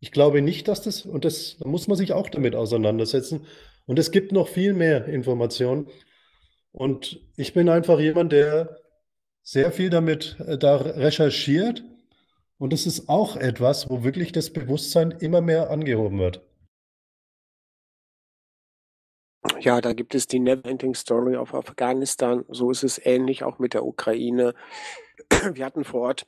Ich 0.00 0.10
glaube 0.10 0.42
nicht, 0.42 0.66
dass 0.66 0.82
das, 0.82 1.06
und 1.06 1.24
das 1.24 1.58
da 1.58 1.68
muss 1.68 1.86
man 1.86 1.96
sich 1.96 2.12
auch 2.12 2.28
damit 2.28 2.56
auseinandersetzen. 2.56 3.46
Und 3.86 3.98
es 3.98 4.10
gibt 4.10 4.32
noch 4.32 4.48
viel 4.48 4.72
mehr 4.72 5.06
Informationen. 5.06 5.88
Und 6.72 7.20
ich 7.36 7.52
bin 7.52 7.68
einfach 7.68 8.00
jemand, 8.00 8.32
der 8.32 8.78
sehr 9.42 9.70
viel 9.70 9.90
damit 9.90 10.36
äh, 10.40 10.58
da 10.58 10.76
recherchiert. 10.76 11.84
Und 12.58 12.72
das 12.72 12.86
ist 12.86 13.08
auch 13.08 13.36
etwas, 13.36 13.90
wo 13.90 14.02
wirklich 14.02 14.32
das 14.32 14.50
Bewusstsein 14.50 15.12
immer 15.12 15.40
mehr 15.40 15.70
angehoben 15.70 16.18
wird. 16.18 16.40
Ja, 19.60 19.80
da 19.80 19.92
gibt 19.92 20.14
es 20.14 20.26
die 20.26 20.38
Neverending 20.38 20.94
Story 20.94 21.36
of 21.36 21.54
Afghanistan. 21.54 22.44
So 22.48 22.70
ist 22.70 22.84
es 22.84 23.04
ähnlich 23.04 23.42
auch 23.42 23.58
mit 23.58 23.74
der 23.74 23.84
Ukraine. 23.84 24.54
Wir 25.54 25.64
hatten 25.64 25.84
vor 25.84 26.02
Ort 26.02 26.26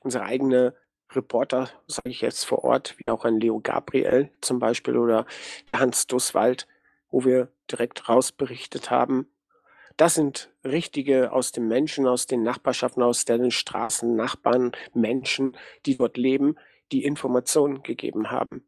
unsere 0.00 0.24
eigene 0.24 0.74
Reporter, 1.10 1.70
sage 1.86 2.10
ich 2.10 2.20
jetzt 2.20 2.44
vor 2.44 2.64
Ort, 2.64 2.94
wie 2.98 3.08
auch 3.08 3.24
ein 3.24 3.40
Leo 3.40 3.60
Gabriel 3.60 4.30
zum 4.40 4.58
Beispiel 4.58 4.96
oder 4.96 5.26
Hans 5.74 6.06
Dusswald, 6.06 6.66
wo 7.10 7.24
wir 7.24 7.48
direkt 7.70 8.08
rausberichtet 8.08 8.90
haben. 8.90 9.28
Das 9.96 10.14
sind 10.14 10.50
richtige 10.64 11.32
aus 11.32 11.52
den 11.52 11.68
Menschen, 11.68 12.06
aus 12.06 12.26
den 12.26 12.42
Nachbarschaften, 12.42 13.02
aus 13.02 13.24
den 13.24 13.50
Straßen, 13.50 14.16
Nachbarn, 14.16 14.72
Menschen, 14.92 15.56
die 15.86 15.96
dort 15.96 16.16
leben, 16.16 16.56
die 16.90 17.04
Informationen 17.04 17.82
gegeben 17.82 18.30
haben. 18.30 18.66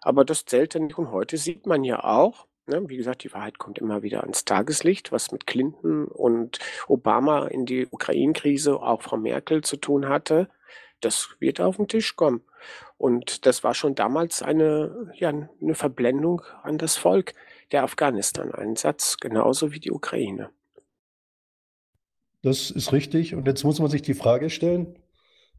Aber 0.00 0.24
das 0.24 0.44
zählte 0.44 0.78
nicht 0.78 0.96
und 0.98 1.10
heute 1.10 1.36
sieht 1.36 1.66
man 1.66 1.82
ja 1.82 2.04
auch, 2.04 2.46
Ne, 2.68 2.88
wie 2.88 2.96
gesagt, 2.96 3.22
die 3.22 3.32
Wahrheit 3.32 3.58
kommt 3.58 3.78
immer 3.78 4.02
wieder 4.02 4.22
ans 4.22 4.44
Tageslicht, 4.44 5.12
was 5.12 5.30
mit 5.30 5.46
Clinton 5.46 6.06
und 6.06 6.58
Obama 6.88 7.46
in 7.46 7.64
die 7.64 7.86
Ukraine-Krise, 7.88 8.82
auch 8.82 9.02
Frau 9.02 9.16
Merkel 9.16 9.62
zu 9.62 9.76
tun 9.76 10.08
hatte. 10.08 10.48
Das 11.00 11.36
wird 11.38 11.60
auf 11.60 11.76
den 11.76 11.86
Tisch 11.86 12.16
kommen. 12.16 12.42
Und 12.98 13.46
das 13.46 13.62
war 13.62 13.74
schon 13.74 13.94
damals 13.94 14.42
eine, 14.42 15.12
ja, 15.14 15.28
eine 15.28 15.74
Verblendung 15.76 16.42
an 16.62 16.76
das 16.78 16.96
Volk 16.96 17.34
der 17.70 17.84
Afghanistan-Einsatz, 17.84 19.18
genauso 19.18 19.72
wie 19.72 19.80
die 19.80 19.92
Ukraine. 19.92 20.50
Das 22.42 22.72
ist 22.72 22.92
richtig. 22.92 23.34
Und 23.34 23.46
jetzt 23.46 23.62
muss 23.62 23.78
man 23.78 23.90
sich 23.90 24.02
die 24.02 24.14
Frage 24.14 24.50
stellen, 24.50 24.98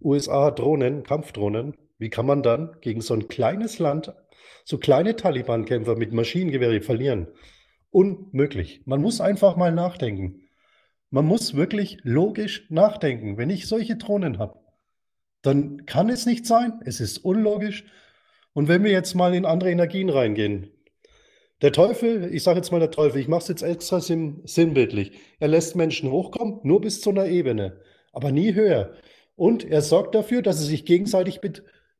USA 0.01 0.45
hat 0.45 0.59
Drohnen, 0.59 1.03
Kampfdrohnen. 1.03 1.75
Wie 1.99 2.09
kann 2.09 2.25
man 2.25 2.43
dann 2.43 2.75
gegen 2.81 3.01
so 3.01 3.13
ein 3.13 3.27
kleines 3.27 3.79
Land 3.79 4.13
so 4.65 4.77
kleine 4.77 5.15
Taliban-Kämpfer 5.15 5.95
mit 5.95 6.13
Maschinengewehre 6.13 6.81
verlieren. 6.81 7.27
Unmöglich. 7.89 8.81
Man 8.85 9.01
muss 9.01 9.21
einfach 9.21 9.55
mal 9.55 9.71
nachdenken. 9.71 10.41
Man 11.09 11.25
muss 11.25 11.55
wirklich 11.55 11.99
logisch 12.03 12.65
nachdenken. 12.69 13.37
Wenn 13.37 13.49
ich 13.49 13.67
solche 13.67 13.95
Drohnen 13.95 14.39
habe, 14.39 14.59
dann 15.41 15.85
kann 15.85 16.09
es 16.09 16.25
nicht 16.25 16.45
sein. 16.45 16.81
Es 16.85 16.99
ist 16.99 17.19
unlogisch. 17.19 17.85
Und 18.53 18.67
wenn 18.67 18.83
wir 18.83 18.91
jetzt 18.91 19.13
mal 19.13 19.33
in 19.33 19.45
andere 19.45 19.71
Energien 19.71 20.09
reingehen, 20.09 20.71
der 21.61 21.71
Teufel, 21.71 22.33
ich 22.33 22.43
sage 22.43 22.57
jetzt 22.57 22.71
mal 22.71 22.79
der 22.79 22.91
Teufel, 22.91 23.19
ich 23.19 23.27
mache 23.27 23.41
es 23.41 23.47
jetzt 23.47 23.63
extra 23.63 23.99
sinnbildlich, 23.99 25.13
er 25.39 25.47
lässt 25.47 25.75
Menschen 25.75 26.11
hochkommen, 26.11 26.59
nur 26.63 26.81
bis 26.81 27.01
zu 27.01 27.09
einer 27.09 27.27
Ebene, 27.27 27.79
aber 28.13 28.31
nie 28.31 28.53
höher. 28.53 28.93
Und 29.35 29.63
er 29.63 29.81
sorgt 29.81 30.13
dafür, 30.13 30.41
dass 30.41 30.59
sie 30.59 30.67
sich 30.67 30.85
gegenseitig 30.85 31.39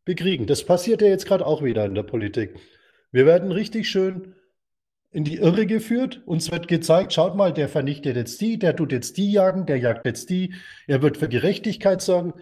bekriegen. 0.08 0.48
Das 0.48 0.64
passiert 0.64 1.04
ja 1.04 1.10
jetzt 1.10 1.28
gerade 1.28 1.46
auch 1.46 1.62
wieder 1.62 1.86
in 1.86 1.94
der 1.94 2.02
Politik. 2.02 2.56
Wir 3.12 3.28
werden 3.28 3.52
richtig 3.52 3.88
schön 3.88 4.34
in 5.12 5.24
die 5.24 5.36
Irre 5.38 5.68
geführt. 5.68 6.22
Uns 6.26 6.52
wird 6.52 6.68
gezeigt, 6.68 7.14
schaut 7.14 7.36
mal, 7.36 7.54
der 7.54 7.70
vernichtet 7.70 8.16
jetzt 8.16 8.42
die, 8.42 8.58
der 8.58 8.76
tut 8.76 8.92
jetzt 8.92 9.18
die 9.18 9.32
jagen, 9.32 9.66
der 9.68 9.78
jagt 9.78 10.06
jetzt 10.06 10.30
die, 10.30 10.54
er 10.88 11.02
wird 11.02 11.18
für 11.18 11.30
Gerechtigkeit 11.30 12.02
sorgen. 12.02 12.34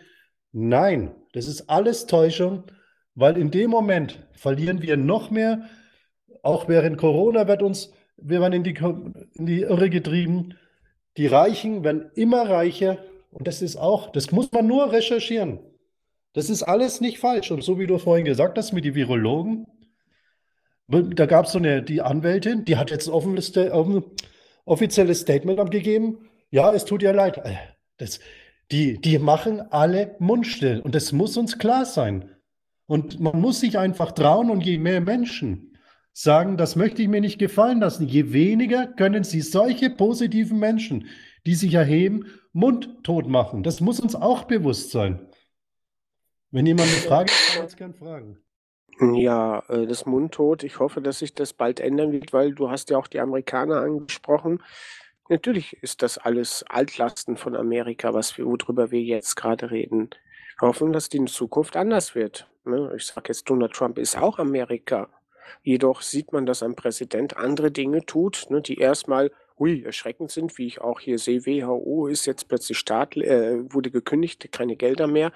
Nein, 0.53 1.13
das 1.33 1.47
ist 1.47 1.69
alles 1.69 2.05
Täuschung. 2.05 2.63
weil 3.15 3.37
in 3.37 3.49
dem 3.49 3.69
Moment 3.71 4.27
verlieren 4.33 4.81
wir 4.81 4.97
noch 4.97 5.31
mehr. 5.31 5.69
Auch 6.43 6.67
während 6.67 6.97
Corona 6.97 7.47
wird 7.47 7.63
uns, 7.63 7.91
wir 8.17 8.41
werden 8.41 8.53
in 8.53 8.63
die, 8.63 8.75
in 9.35 9.45
die 9.45 9.61
Irre 9.61 9.89
getrieben. 9.89 10.55
Die 11.17 11.27
Reichen 11.27 11.83
werden 11.83 12.11
immer 12.15 12.49
reicher 12.49 12.97
und 13.31 13.47
das 13.47 13.61
ist 13.61 13.77
auch, 13.77 14.11
das 14.11 14.31
muss 14.31 14.51
man 14.51 14.67
nur 14.67 14.91
recherchieren. 14.91 15.59
Das 16.35 16.49
ist 16.49 16.63
alles 16.63 16.99
nicht 16.99 17.17
falsch. 17.17 17.49
Und 17.49 17.63
so 17.63 17.79
wie 17.79 17.87
du 17.87 17.97
vorhin 17.97 18.25
gesagt 18.25 18.57
hast 18.57 18.73
mit 18.73 18.83
den 18.83 18.93
Virologen, 18.93 19.65
da 20.87 21.25
gab 21.25 21.45
es 21.45 21.53
so 21.53 21.57
eine, 21.57 21.81
die 21.81 22.01
Anwältin, 22.01 22.65
die 22.65 22.75
hat 22.75 22.91
jetzt 22.91 23.07
ein 23.07 23.13
offenes, 23.13 23.53
offizielles 24.65 25.21
Statement 25.21 25.59
abgegeben. 25.59 26.29
Ja, 26.51 26.73
es 26.73 26.83
tut 26.83 27.01
ihr 27.01 27.13
leid. 27.13 27.37
Äh, 27.37 27.55
das, 27.97 28.19
die, 28.69 28.99
die 28.99 29.17
machen 29.17 29.61
alle 29.71 30.15
mundstill 30.19 30.81
und 30.81 30.93
das 30.93 31.13
muss 31.13 31.37
uns 31.37 31.57
klar 31.57 31.85
sein. 31.85 32.29
Und 32.85 33.19
man 33.19 33.39
muss 33.39 33.61
sich 33.61 33.79
einfach 33.79 34.11
trauen 34.11 34.49
und 34.51 34.61
je 34.61 34.77
mehr 34.77 34.99
Menschen 34.99 35.77
sagen, 36.11 36.57
das 36.57 36.75
möchte 36.75 37.01
ich 37.01 37.07
mir 37.07 37.21
nicht 37.21 37.39
gefallen 37.39 37.79
lassen, 37.79 38.07
je 38.07 38.33
weniger 38.33 38.87
können 38.87 39.23
sie 39.23 39.41
solche 39.41 39.89
positiven 39.89 40.59
Menschen, 40.59 41.07
die 41.45 41.55
sich 41.55 41.73
erheben, 41.73 42.25
mundtot 42.51 43.27
machen. 43.27 43.63
Das 43.63 43.79
muss 43.79 44.01
uns 44.01 44.15
auch 44.15 44.43
bewusst 44.43 44.91
sein. 44.91 45.27
Wenn 46.55 46.67
jemand 46.67 46.87
eine 46.87 46.99
Frage 46.99 47.33
hat, 47.33 47.47
kann 47.49 47.57
man 47.57 47.65
es 47.65 47.75
gern 47.75 47.93
fragen. 47.93 48.37
Ja, 49.13 49.61
äh, 49.67 49.85
das 49.85 50.05
Mundtot. 50.05 50.63
Ich 50.63 50.79
hoffe, 50.79 51.01
dass 51.01 51.19
sich 51.19 51.33
das 51.33 51.51
bald 51.51 51.81
ändern 51.81 52.13
wird, 52.13 52.31
weil 52.31 52.55
du 52.55 52.69
hast 52.71 52.89
ja 52.89 52.97
auch 52.97 53.07
die 53.07 53.19
Amerikaner 53.19 53.81
angesprochen. 53.81 54.63
Natürlich 55.27 55.73
ist 55.83 56.01
das 56.01 56.17
alles 56.17 56.63
Altlasten 56.69 57.35
von 57.35 57.57
Amerika, 57.57 58.13
was 58.13 58.37
wir, 58.37 58.45
worüber 58.45 58.89
wir 58.89 59.01
jetzt 59.01 59.35
gerade 59.35 59.69
reden. 59.69 60.11
Wir 60.57 60.69
hoffen, 60.69 60.93
dass 60.93 61.09
die 61.09 61.17
in 61.17 61.27
Zukunft 61.27 61.75
anders 61.75 62.15
wird. 62.15 62.47
Ne? 62.63 62.89
Ich 62.95 63.07
sage 63.07 63.27
jetzt, 63.27 63.49
Donald 63.49 63.73
Trump 63.73 63.97
ist 63.97 64.17
auch 64.17 64.39
Amerika. 64.39 65.09
Jedoch 65.61 66.01
sieht 66.01 66.31
man, 66.31 66.45
dass 66.45 66.63
ein 66.63 66.77
Präsident 66.77 67.35
andere 67.35 67.69
Dinge 67.69 68.05
tut, 68.05 68.45
ne, 68.49 68.61
die 68.61 68.77
erstmal 68.77 69.29
hui, 69.59 69.83
erschreckend 69.83 70.31
sind, 70.31 70.57
wie 70.57 70.67
ich 70.67 70.79
auch 70.79 71.01
hier 71.01 71.19
sehe. 71.19 71.45
WHO 71.45 72.07
ist 72.07 72.25
jetzt 72.25 72.47
plötzlich 72.47 72.77
Staat, 72.77 73.17
äh, 73.17 73.73
wurde 73.73 73.91
gekündigt, 73.91 74.49
keine 74.53 74.77
Gelder 74.77 75.07
mehr. 75.07 75.33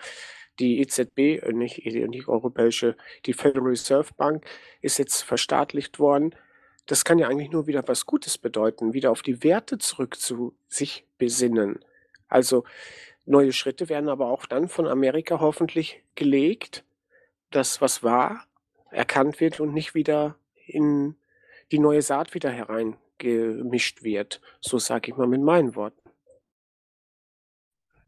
Die 0.60 0.80
EZB, 0.82 1.40
äh, 1.42 1.54
nicht 1.54 1.84
die 1.86 2.28
europäische, 2.28 2.96
die 3.26 3.34
Federal 3.34 3.70
Reserve 3.70 4.14
Bank 4.18 4.46
ist 4.82 5.00
jetzt 5.00 5.22
verstaatlicht 5.22 6.00
worden. 6.00 6.36
Das 6.86 7.06
kann 7.06 7.20
ja 7.20 7.28
eigentlich 7.28 7.52
nur 7.52 7.68
wieder 7.68 7.88
was 7.88 8.06
Gutes 8.06 8.38
bedeuten, 8.38 8.94
wieder 8.94 9.12
auf 9.12 9.22
die 9.22 9.44
Werte 9.44 9.78
zurück 9.78 10.20
zu 10.20 10.56
sich 10.68 11.06
besinnen. 11.18 11.80
Also 12.28 12.64
neue 13.26 13.54
Schritte 13.54 13.90
werden 13.90 14.10
aber 14.10 14.28
auch 14.28 14.46
dann 14.46 14.70
von 14.70 14.88
Amerika 14.88 15.40
hoffentlich 15.40 16.04
gelegt, 16.16 16.84
dass 17.52 17.82
was 17.82 18.04
war, 18.04 18.46
erkannt 18.92 19.40
wird 19.40 19.60
und 19.60 19.74
nicht 19.74 19.94
wieder 19.94 20.36
in 20.66 21.16
die 21.72 21.80
neue 21.80 22.02
Saat 22.02 22.34
wieder 22.34 22.50
hereingemischt 22.50 24.04
wird. 24.04 24.42
So 24.60 24.80
sage 24.80 25.12
ich 25.12 25.18
mal 25.18 25.28
mit 25.28 25.42
meinen 25.42 25.76
Worten. 25.76 25.99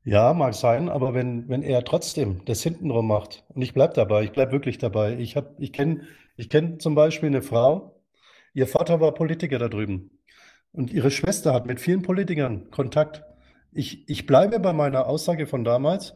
Ja, 0.03 0.33
mag 0.33 0.55
sein, 0.55 0.89
aber 0.89 1.13
wenn, 1.13 1.47
wenn 1.47 1.61
er 1.61 1.83
trotzdem 1.83 2.43
das 2.45 2.63
hintenrum 2.63 3.07
macht, 3.07 3.43
und 3.49 3.61
ich 3.61 3.73
bleibe 3.73 3.93
dabei, 3.93 4.23
ich 4.23 4.31
bleibe 4.31 4.51
wirklich 4.51 4.79
dabei. 4.79 5.15
Ich, 5.17 5.35
ich 5.59 5.73
kenne 5.73 6.01
ich 6.37 6.49
kenn 6.49 6.79
zum 6.79 6.95
Beispiel 6.95 7.27
eine 7.29 7.43
Frau, 7.43 8.01
ihr 8.53 8.67
Vater 8.67 8.99
war 8.99 9.13
Politiker 9.13 9.59
da 9.59 9.67
drüben 9.67 10.19
und 10.71 10.91
ihre 10.91 11.11
Schwester 11.11 11.53
hat 11.53 11.67
mit 11.67 11.79
vielen 11.79 12.01
Politikern 12.01 12.71
Kontakt. 12.71 13.23
Ich, 13.71 14.09
ich 14.09 14.25
bleibe 14.25 14.59
bei 14.59 14.73
meiner 14.73 15.05
Aussage 15.07 15.45
von 15.45 15.63
damals. 15.63 16.15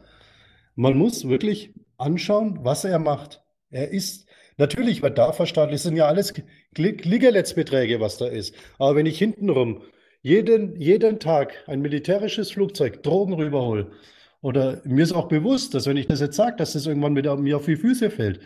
Man 0.74 0.98
muss 0.98 1.28
wirklich 1.28 1.74
anschauen, 1.96 2.58
was 2.62 2.84
er 2.84 2.98
macht. 2.98 3.42
Er 3.70 3.90
ist, 3.90 4.26
natürlich 4.56 5.02
wird 5.02 5.16
da 5.18 5.32
verstaatlicht, 5.32 5.82
sind 5.84 5.96
ja 5.96 6.06
alles 6.06 6.34
Klickerletzbeträge, 6.74 8.00
was 8.00 8.18
da 8.18 8.26
ist. 8.26 8.54
Aber 8.78 8.96
wenn 8.96 9.06
ich 9.06 9.18
hintenrum 9.18 9.82
jeden, 10.26 10.74
jeden 10.74 11.20
Tag 11.20 11.54
ein 11.68 11.80
militärisches 11.80 12.50
Flugzeug 12.50 13.04
Drogen 13.04 13.34
rüberhole. 13.34 13.92
Oder 14.40 14.80
mir 14.82 15.04
ist 15.04 15.12
auch 15.12 15.28
bewusst, 15.28 15.72
dass 15.72 15.86
wenn 15.86 15.96
ich 15.96 16.08
das 16.08 16.18
jetzt 16.18 16.34
sage, 16.34 16.56
dass 16.56 16.72
das 16.72 16.86
irgendwann 16.86 17.14
wieder 17.14 17.36
mir 17.36 17.58
auf 17.58 17.66
die 17.66 17.76
Füße 17.76 18.10
fällt. 18.10 18.40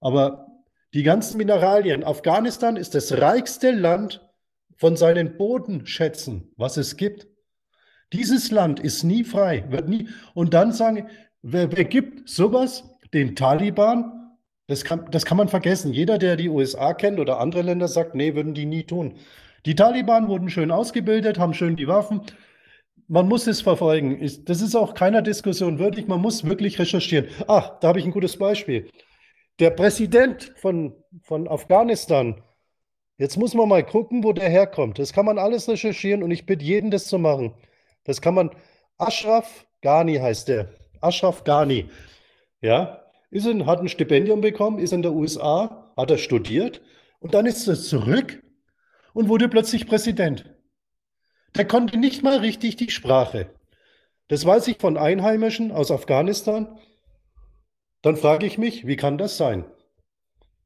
Aber 0.00 0.46
die 0.94 1.02
ganzen 1.02 1.36
Mineralien, 1.36 2.02
Afghanistan 2.02 2.76
ist 2.76 2.94
das 2.94 3.12
reichste 3.20 3.72
Land 3.72 4.26
von 4.78 4.96
seinen 4.96 5.36
Bodenschätzen, 5.36 6.50
was 6.56 6.78
es 6.78 6.96
gibt. 6.96 7.26
Dieses 8.14 8.50
Land 8.50 8.80
ist 8.80 9.04
nie 9.04 9.22
frei, 9.22 9.66
wird 9.68 9.90
nie. 9.90 10.08
Und 10.32 10.54
dann 10.54 10.72
sagen, 10.72 11.10
wer, 11.42 11.76
wer 11.76 11.84
gibt 11.84 12.26
sowas 12.26 12.84
den 13.12 13.36
Taliban? 13.36 14.30
Das 14.66 14.82
kann, 14.82 15.10
das 15.10 15.26
kann 15.26 15.36
man 15.36 15.48
vergessen. 15.48 15.92
Jeder, 15.92 16.16
der 16.16 16.36
die 16.36 16.48
USA 16.48 16.94
kennt 16.94 17.20
oder 17.20 17.38
andere 17.38 17.60
Länder, 17.60 17.86
sagt, 17.86 18.14
nee, 18.14 18.34
würden 18.34 18.54
die 18.54 18.64
nie 18.64 18.84
tun. 18.84 19.18
Die 19.64 19.74
Taliban 19.74 20.28
wurden 20.28 20.50
schön 20.50 20.70
ausgebildet, 20.70 21.38
haben 21.38 21.54
schön 21.54 21.76
die 21.76 21.86
Waffen. 21.86 22.22
Man 23.06 23.28
muss 23.28 23.46
es 23.46 23.60
verfolgen. 23.60 24.18
Das 24.44 24.60
ist 24.60 24.74
auch 24.74 24.94
keiner 24.94 25.22
Diskussion 25.22 25.78
würdig. 25.78 26.08
Man 26.08 26.20
muss 26.20 26.44
wirklich 26.44 26.78
recherchieren. 26.78 27.28
Ach, 27.46 27.78
da 27.80 27.88
habe 27.88 27.98
ich 27.98 28.04
ein 28.04 28.10
gutes 28.10 28.36
Beispiel. 28.36 28.90
Der 29.58 29.70
Präsident 29.70 30.52
von, 30.56 30.94
von 31.22 31.46
Afghanistan, 31.46 32.42
jetzt 33.18 33.36
muss 33.36 33.54
man 33.54 33.68
mal 33.68 33.84
gucken, 33.84 34.24
wo 34.24 34.32
der 34.32 34.48
herkommt. 34.48 34.98
Das 34.98 35.12
kann 35.12 35.26
man 35.26 35.38
alles 35.38 35.68
recherchieren 35.68 36.22
und 36.22 36.30
ich 36.30 36.46
bitte 36.46 36.64
jeden, 36.64 36.90
das 36.90 37.06
zu 37.06 37.18
machen. 37.18 37.54
Das 38.04 38.20
kann 38.20 38.34
man. 38.34 38.50
Ashraf 38.98 39.66
Ghani 39.82 40.16
heißt 40.16 40.48
der. 40.48 40.70
Ashraf 41.00 41.44
Ghani. 41.44 41.88
Ja, 42.60 43.02
ist 43.30 43.46
in, 43.46 43.66
hat 43.66 43.80
ein 43.80 43.88
Stipendium 43.88 44.40
bekommen, 44.40 44.78
ist 44.78 44.92
in 44.92 45.02
der 45.02 45.12
USA, 45.12 45.92
hat 45.96 46.10
er 46.10 46.18
studiert 46.18 46.80
und 47.20 47.34
dann 47.34 47.46
ist 47.46 47.66
er 47.66 47.74
zurück 47.76 48.42
und 49.14 49.28
wurde 49.28 49.48
plötzlich 49.48 49.86
Präsident. 49.86 50.44
Der 51.56 51.66
konnte 51.66 51.98
nicht 51.98 52.22
mal 52.22 52.38
richtig 52.38 52.76
die 52.76 52.90
Sprache. 52.90 53.50
Das 54.28 54.46
weiß 54.46 54.68
ich 54.68 54.78
von 54.78 54.96
Einheimischen 54.96 55.72
aus 55.72 55.90
Afghanistan. 55.90 56.78
Dann 58.00 58.16
frage 58.16 58.46
ich 58.46 58.58
mich, 58.58 58.86
wie 58.86 58.96
kann 58.96 59.18
das 59.18 59.36
sein? 59.36 59.64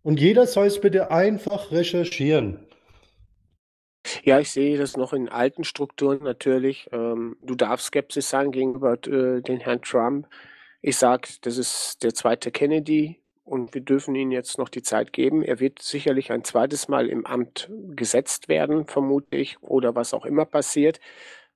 Und 0.03 0.21
jeder 0.21 0.47
soll 0.47 0.67
es 0.67 0.81
bitte 0.81 1.11
einfach 1.11 1.73
recherchieren. 1.73 2.67
Ja, 4.23 4.39
ich 4.39 4.51
sehe 4.51 4.79
das 4.79 4.97
noch 4.97 5.13
in 5.13 5.29
alten 5.29 5.65
Strukturen 5.65 6.23
natürlich. 6.23 6.89
Ähm, 6.93 7.37
du 7.43 7.57
darfst 7.57 7.89
skeptisch 7.89 8.27
sein 8.27 8.53
gegenüber 8.53 8.93
äh, 9.07 9.43
den 9.43 9.59
Herrn 9.59 9.83
Trump. 9.83 10.29
Ich 10.81 10.97
sage, 10.97 11.29
das 11.41 11.59
ist 11.59 12.05
der 12.05 12.15
zweite 12.15 12.53
Kennedy 12.53 13.21
und 13.47 13.75
wir 13.75 13.81
dürfen 13.81 14.15
ihm 14.17 14.33
jetzt 14.33 14.59
noch 14.59 14.69
die 14.69 14.83
Zeit 14.83 15.13
geben. 15.13 15.43
Er 15.43 15.61
wird 15.61 15.81
sicherlich 15.81 16.33
ein 16.33 16.43
zweites 16.43 16.89
Mal 16.89 17.09
im 17.09 17.25
Amt 17.25 17.71
gesetzt 17.91 18.49
werden, 18.49 18.87
vermute 18.87 19.37
ich, 19.37 19.63
oder 19.63 19.95
was 19.95 20.13
auch 20.15 20.27
immer 20.27 20.45
passiert. 20.45 20.99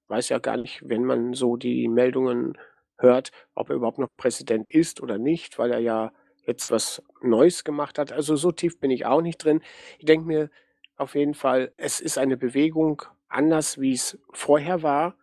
Weiß 0.07 0.29
ja 0.29 0.39
gar 0.39 0.57
nicht, 0.57 0.89
wenn 0.89 1.05
man 1.05 1.35
so 1.35 1.57
die 1.57 1.89
Meldungen 1.89 2.57
hört, 2.97 3.33
ob 3.55 3.71
er 3.71 3.77
überhaupt 3.77 3.99
noch 3.99 4.09
Präsident 4.17 4.67
ist 4.71 5.03
oder 5.03 5.19
nicht, 5.19 5.59
weil 5.59 5.73
er 5.73 5.81
ja 5.81 6.13
jetzt 6.47 6.71
was 6.71 7.03
Neues 7.23 7.65
gemacht 7.65 7.99
hat. 7.99 8.13
Also 8.13 8.37
so 8.37 8.53
tief 8.53 8.79
bin 8.79 8.93
ich 8.93 9.05
auch 9.05 9.21
nicht 9.21 9.39
drin. 9.39 9.61
Ich 9.99 10.05
denke 10.05 10.27
mir 10.27 10.51
auf 10.97 11.17
jeden 11.17 11.35
Fall, 11.35 11.73
es 11.77 12.01
ist 12.01 12.19
eine 12.19 12.37
Bewegung 12.37 13.03
anders, 13.29 13.81
wie 13.81 13.93
es 13.93 14.17
vorher 14.33 14.85
war 14.85 15.17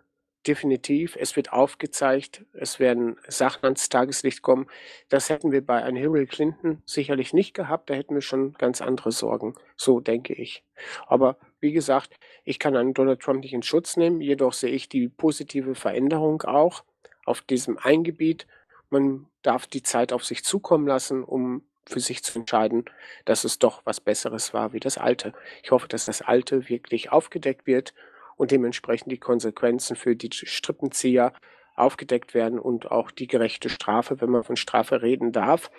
definitiv. 0.48 1.18
Es 1.20 1.36
wird 1.36 1.52
aufgezeigt, 1.52 2.46
es 2.54 2.80
werden 2.80 3.18
Sachen 3.28 3.66
ans 3.66 3.90
Tageslicht 3.90 4.42
kommen. 4.42 4.68
Das 5.10 5.30
hätten 5.30 5.52
wir 5.52 5.66
bei 5.66 5.84
einer 5.84 6.00
Hillary 6.00 6.26
Clinton 6.26 6.82
sicherlich 6.86 7.34
nicht 7.34 7.54
gehabt. 7.54 7.90
Da 7.90 7.94
hätten 7.94 8.16
wir 8.16 8.22
schon 8.22 8.54
ganz 8.54 8.82
andere 8.82 9.12
Sorgen. 9.12 9.56
So 9.76 10.00
denke 10.00 10.34
ich. 10.34 10.64
Aber 11.08 11.38
wie 11.60 11.72
gesagt, 11.72 12.16
ich 12.44 12.60
kann 12.60 12.76
einen 12.76 12.94
Donald 12.94 13.20
Trump 13.20 13.42
nicht 13.42 13.54
in 13.54 13.64
Schutz 13.64 13.98
nehmen. 13.98 14.22
Jedoch 14.22 14.54
sehe 14.54 14.72
ich 14.72 14.90
die 14.90 15.10
positive 15.10 15.76
Veränderung 15.76 16.42
auch 16.44 16.84
auf 17.26 17.42
diesem 17.42 17.78
Eingebiet. 17.78 18.48
Man 18.90 19.28
darf 19.42 19.68
die 19.68 19.84
Zeit 19.84 20.14
auf 20.14 20.24
sich 20.24 20.44
zukommen 20.44 20.88
lassen, 20.88 21.24
um 21.24 21.64
für 21.86 22.00
sich 22.00 22.24
zu 22.24 22.38
entscheiden, 22.40 22.86
dass 23.26 23.44
es 23.44 23.60
doch 23.60 23.82
was 23.86 24.02
Besseres 24.02 24.54
war 24.54 24.74
wie 24.74 24.80
das 24.80 24.98
Alte. 24.98 25.34
Ich 25.64 25.72
hoffe, 25.72 25.88
dass 25.88 26.06
das 26.06 26.22
Alte 26.22 26.70
wirklich 26.70 27.12
aufgedeckt 27.12 27.66
wird 27.66 27.94
und 28.38 28.52
dementsprechend 28.52 29.12
die 29.12 29.18
Konsequenzen 29.18 29.96
für 29.96 30.16
die 30.16 30.30
Strippenzieher 30.32 31.34
aufgedeckt 31.76 32.34
werden 32.34 32.60
und 32.60 32.90
auch 32.90 33.12
die 33.12 33.28
gerechte 33.28 33.70
Strafe, 33.70 34.22
wenn 34.22 34.30
man 34.30 34.44
von 34.44 34.56
Strafe 34.56 35.02
reden 35.02 35.32
darf, 35.32 35.70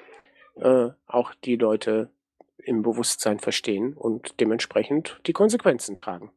äh, 0.56 0.90
auch 1.06 1.34
die 1.34 1.56
Leute 1.56 2.10
im 2.58 2.82
Bewusstsein 2.82 3.38
verstehen 3.38 3.94
und 3.94 4.40
dementsprechend 4.40 5.20
die 5.26 5.32
Konsequenzen 5.32 6.00
tragen. 6.00 6.30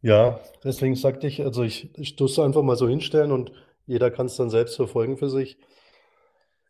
Ja, 0.00 0.40
deswegen 0.62 0.94
sagte 0.94 1.26
ich, 1.26 1.42
also 1.42 1.62
ich, 1.62 1.90
ich 1.98 2.16
tue 2.16 2.28
es 2.28 2.38
einfach 2.38 2.62
mal 2.62 2.76
so 2.76 2.88
hinstellen 2.88 3.32
und 3.32 3.52
jeder 3.86 4.10
kann 4.10 4.26
es 4.26 4.36
dann 4.36 4.50
selbst 4.50 4.76
verfolgen 4.76 5.16
für 5.16 5.28
sich. 5.28 5.58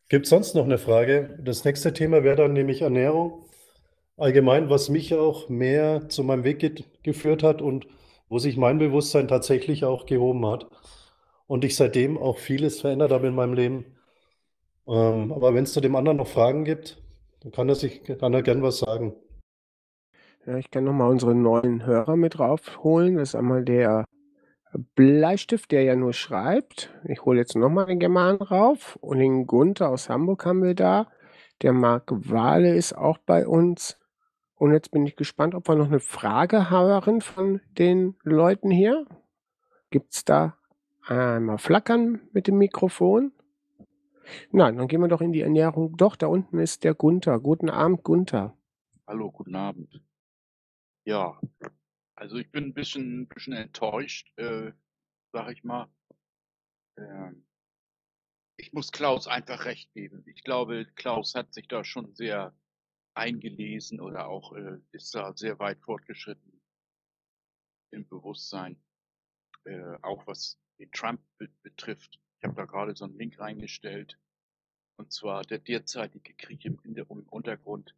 Gibt 0.09 0.25
es 0.25 0.31
sonst 0.31 0.55
noch 0.55 0.65
eine 0.65 0.79
Frage? 0.79 1.39
Das 1.43 1.65
nächste 1.65 1.93
Thema 1.93 2.23
wäre 2.23 2.37
dann 2.37 2.53
nämlich 2.53 2.83
Ernährung 2.83 3.47
allgemein, 4.17 4.71
was 4.71 4.89
mich 4.89 5.15
auch 5.15 5.49
mehr 5.49 6.09
zu 6.09 6.25
meinem 6.25 6.45
Weg 6.45 6.59
ge 6.61 6.85
geführt 7.03 7.43
hat 7.43 7.63
und 7.63 7.87
wo 8.29 8.39
sich 8.39 8.57
mein 8.57 8.79
Bewusstsein 8.79 9.29
tatsächlich 9.29 9.85
auch 9.85 10.07
gehoben 10.07 10.47
hat 10.47 10.67
und 11.47 11.65
ich 11.65 11.77
seitdem 11.77 12.19
auch 12.19 12.39
vieles 12.39 12.81
verändert 12.81 13.13
habe 13.13 13.29
in 13.29 13.35
meinem 13.35 13.55
Leben. 13.55 13.85
Ähm, 14.89 15.33
aber 15.33 15.55
wenn 15.55 15.65
es 15.65 15.73
zu 15.73 15.81
dem 15.81 15.97
anderen 15.97 16.19
noch 16.19 16.29
Fragen 16.29 16.65
gibt, 16.65 17.03
dann 17.41 17.53
kann 17.53 17.69
er 17.69 17.75
sich, 17.75 18.03
kann 18.03 18.35
er 18.35 18.43
gern 18.43 18.63
was 18.63 18.79
sagen. 18.79 19.15
Ja, 20.47 20.57
ich 20.59 20.71
kann 20.71 20.85
nochmal 20.85 21.11
unsere 21.11 21.35
neuen 21.35 21.85
Hörer 21.85 22.17
mit 22.17 22.39
raufholen. 22.39 23.17
Das 23.17 23.31
ist 23.31 23.35
einmal 23.35 23.65
der 23.65 24.05
Bleistift, 24.95 25.73
der 25.73 25.83
ja 25.83 25.97
nur 25.97 26.13
schreibt. 26.13 26.95
Ich 27.05 27.25
hole 27.25 27.39
jetzt 27.39 27.57
nochmal 27.57 27.87
den 27.87 27.99
German 27.99 28.37
rauf. 28.37 28.97
Und 29.01 29.19
den 29.19 29.47
Gunther 29.47 29.91
aus 29.91 30.09
Hamburg 30.09 30.45
haben 30.47 30.63
wir 30.63 30.75
da. 30.75 31.09
Der 31.63 31.73
Marc 31.73 32.13
Wahle 32.13 32.75
ist 32.75 32.97
auch 32.97 33.19
bei 33.19 33.47
uns. 33.47 33.99
Und 34.57 34.73
jetzt 34.73 34.91
bin 34.91 35.07
ich 35.07 35.17
gespannt, 35.17 35.55
ob 35.55 35.69
wir 35.69 35.75
noch 35.75 35.87
eine 35.87 36.01
Frage 36.01 36.71
haben 36.71 37.21
von 37.21 37.61
den 37.79 38.17
Leuten 38.23 38.71
hier. 38.71 39.07
Gibt 39.91 40.15
es 40.15 40.25
da 40.25 40.57
einmal 41.07 41.59
flackern 41.59 42.21
mit 42.33 42.47
dem 42.47 42.57
Mikrofon? 42.57 43.33
Nein, 44.51 44.77
dann 44.77 44.89
gehen 44.89 45.03
wir 45.03 45.09
doch 45.09 45.21
in 45.21 45.33
die 45.33 45.43
Ernährung. 45.43 45.97
Doch, 45.99 46.17
da 46.17 46.27
unten 46.27 46.59
ist 46.59 46.85
der 46.85 46.95
Gunther. 46.95 47.39
Guten 47.39 47.69
Abend, 47.69 48.03
Gunther. 48.03 48.57
Hallo, 49.07 49.31
guten 49.31 49.55
Abend. 49.55 50.03
Ja, 51.05 51.39
also 52.15 52.37
ich 52.37 52.51
bin 52.51 52.65
ein 52.65 52.75
bisschen, 52.75 53.29
bisschen 53.29 53.53
enttäuscht, 53.53 54.33
äh, 54.39 54.73
sag 55.33 55.53
ich 55.53 55.63
mal. 55.65 55.87
Ähm, 56.97 57.45
ich 58.57 58.73
muss 58.73 58.91
Klaus 58.91 59.29
einfach 59.29 59.67
recht 59.67 59.93
geben. 59.93 60.25
Ich 60.27 60.43
glaube, 60.43 60.87
Klaus 60.97 61.35
hat 61.35 61.53
sich 61.53 61.69
da 61.69 61.85
schon 61.85 62.15
sehr 62.15 62.55
eingelesen 63.17 64.01
oder 64.01 64.29
auch 64.29 64.53
äh, 64.55 64.79
ist 64.93 65.15
da 65.15 65.35
sehr 65.37 65.59
weit 65.59 65.81
fortgeschritten 65.81 66.61
im 67.91 68.07
Bewusstsein, 68.09 68.81
äh, 69.65 69.97
auch 70.03 70.27
was 70.27 70.59
den 70.79 70.91
Trump 70.93 71.21
be 71.39 71.49
betrifft. 71.63 72.21
Ich 72.39 72.45
habe 72.45 72.55
da 72.55 72.67
gerade 72.67 72.95
so 72.95 73.05
einen 73.05 73.17
Link 73.17 73.39
reingestellt, 73.39 74.19
und 74.99 75.13
zwar 75.13 75.43
der 75.45 75.59
derzeitige 75.59 76.35
Krieg 76.35 76.65
im, 76.65 76.79
im 76.85 77.27
Untergrund. 77.31 77.95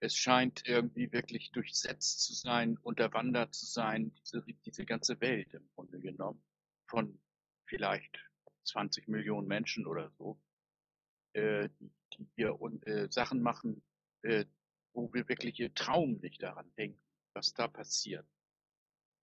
Es 0.00 0.14
scheint 0.14 0.66
irgendwie 0.66 1.10
wirklich 1.12 1.52
durchsetzt 1.52 2.20
zu 2.20 2.34
sein, 2.34 2.76
unterwandert 2.78 3.54
zu 3.54 3.64
sein, 3.64 4.12
diese, 4.14 4.44
diese 4.66 4.84
ganze 4.84 5.20
Welt 5.20 5.54
im 5.54 5.66
Grunde 5.74 6.00
genommen, 6.00 6.42
von 6.86 7.18
vielleicht 7.66 8.18
20 8.64 9.08
Millionen 9.08 9.48
Menschen 9.48 9.86
oder 9.86 10.10
so, 10.18 10.38
äh, 11.32 11.70
die, 11.80 11.90
die 12.12 12.28
hier 12.34 12.58
äh, 12.82 13.10
Sachen 13.10 13.42
machen, 13.42 13.82
äh, 14.26 14.44
wo 14.92 15.12
wir 15.12 15.28
wirklich 15.28 15.60
im 15.60 15.74
Traum 15.74 16.18
nicht 16.22 16.42
daran 16.42 16.70
denken, 16.76 17.00
was 17.34 17.54
da 17.54 17.68
passiert. 17.68 18.26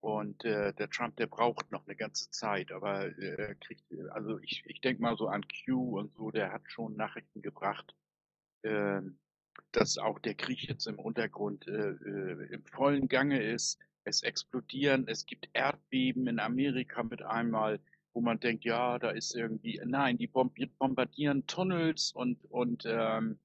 Und 0.00 0.44
äh, 0.44 0.74
der 0.74 0.90
Trump, 0.90 1.16
der 1.16 1.26
braucht 1.26 1.72
noch 1.72 1.86
eine 1.86 1.96
ganze 1.96 2.30
Zeit, 2.30 2.72
aber 2.72 3.06
äh, 3.18 3.54
kriegt, 3.58 3.84
also 4.10 4.38
ich, 4.38 4.62
ich 4.66 4.80
denke 4.80 5.00
mal 5.00 5.16
so 5.16 5.28
an 5.28 5.42
Q 5.64 5.98
und 5.98 6.14
so, 6.14 6.30
der 6.30 6.52
hat 6.52 6.62
schon 6.70 6.94
Nachrichten 6.94 7.40
gebracht, 7.40 7.94
äh, 8.62 9.00
dass 9.72 9.98
auch 9.98 10.18
der 10.18 10.34
Krieg 10.34 10.68
jetzt 10.68 10.86
im 10.86 10.98
Untergrund 10.98 11.66
äh, 11.68 11.92
äh, 11.92 12.52
im 12.52 12.64
vollen 12.66 13.08
Gange 13.08 13.42
ist. 13.42 13.78
Es 14.04 14.22
explodieren, 14.22 15.08
es 15.08 15.24
gibt 15.24 15.48
Erdbeben 15.54 16.26
in 16.26 16.38
Amerika 16.38 17.02
mit 17.02 17.22
einmal, 17.22 17.80
wo 18.12 18.20
man 18.20 18.38
denkt, 18.38 18.64
ja, 18.64 18.98
da 18.98 19.10
ist 19.10 19.34
irgendwie, 19.34 19.80
nein, 19.86 20.18
die 20.18 20.26
bombardieren 20.26 21.46
Tunnels 21.46 22.12
und 22.12 22.44
und 22.50 22.84
ähm, 22.86 23.38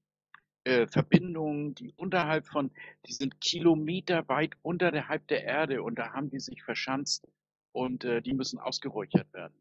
äh, 0.64 0.86
Verbindungen, 0.86 1.74
die 1.74 1.92
unterhalb 1.96 2.46
von, 2.46 2.70
die 3.06 3.12
sind 3.12 3.40
kilometerweit 3.40 4.52
unterhalb 4.62 5.26
der 5.28 5.44
Erde 5.44 5.82
und 5.82 5.98
da 5.98 6.12
haben 6.12 6.30
die 6.30 6.40
sich 6.40 6.62
verschanzt 6.62 7.26
und 7.72 8.04
äh, 8.04 8.20
die 8.22 8.34
müssen 8.34 8.58
ausgeräuchert 8.58 9.32
werden. 9.32 9.54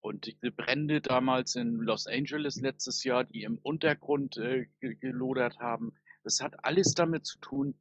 Und 0.00 0.26
diese 0.26 0.52
Brände 0.52 1.00
damals 1.00 1.56
in 1.56 1.74
Los 1.74 2.06
Angeles 2.06 2.60
letztes 2.60 3.04
Jahr, 3.04 3.24
die 3.24 3.42
im 3.42 3.58
Untergrund 3.58 4.36
äh, 4.36 4.66
gelodert 4.80 5.58
haben, 5.58 5.92
das 6.24 6.40
hat 6.40 6.64
alles 6.64 6.94
damit 6.94 7.26
zu 7.26 7.38
tun, 7.40 7.74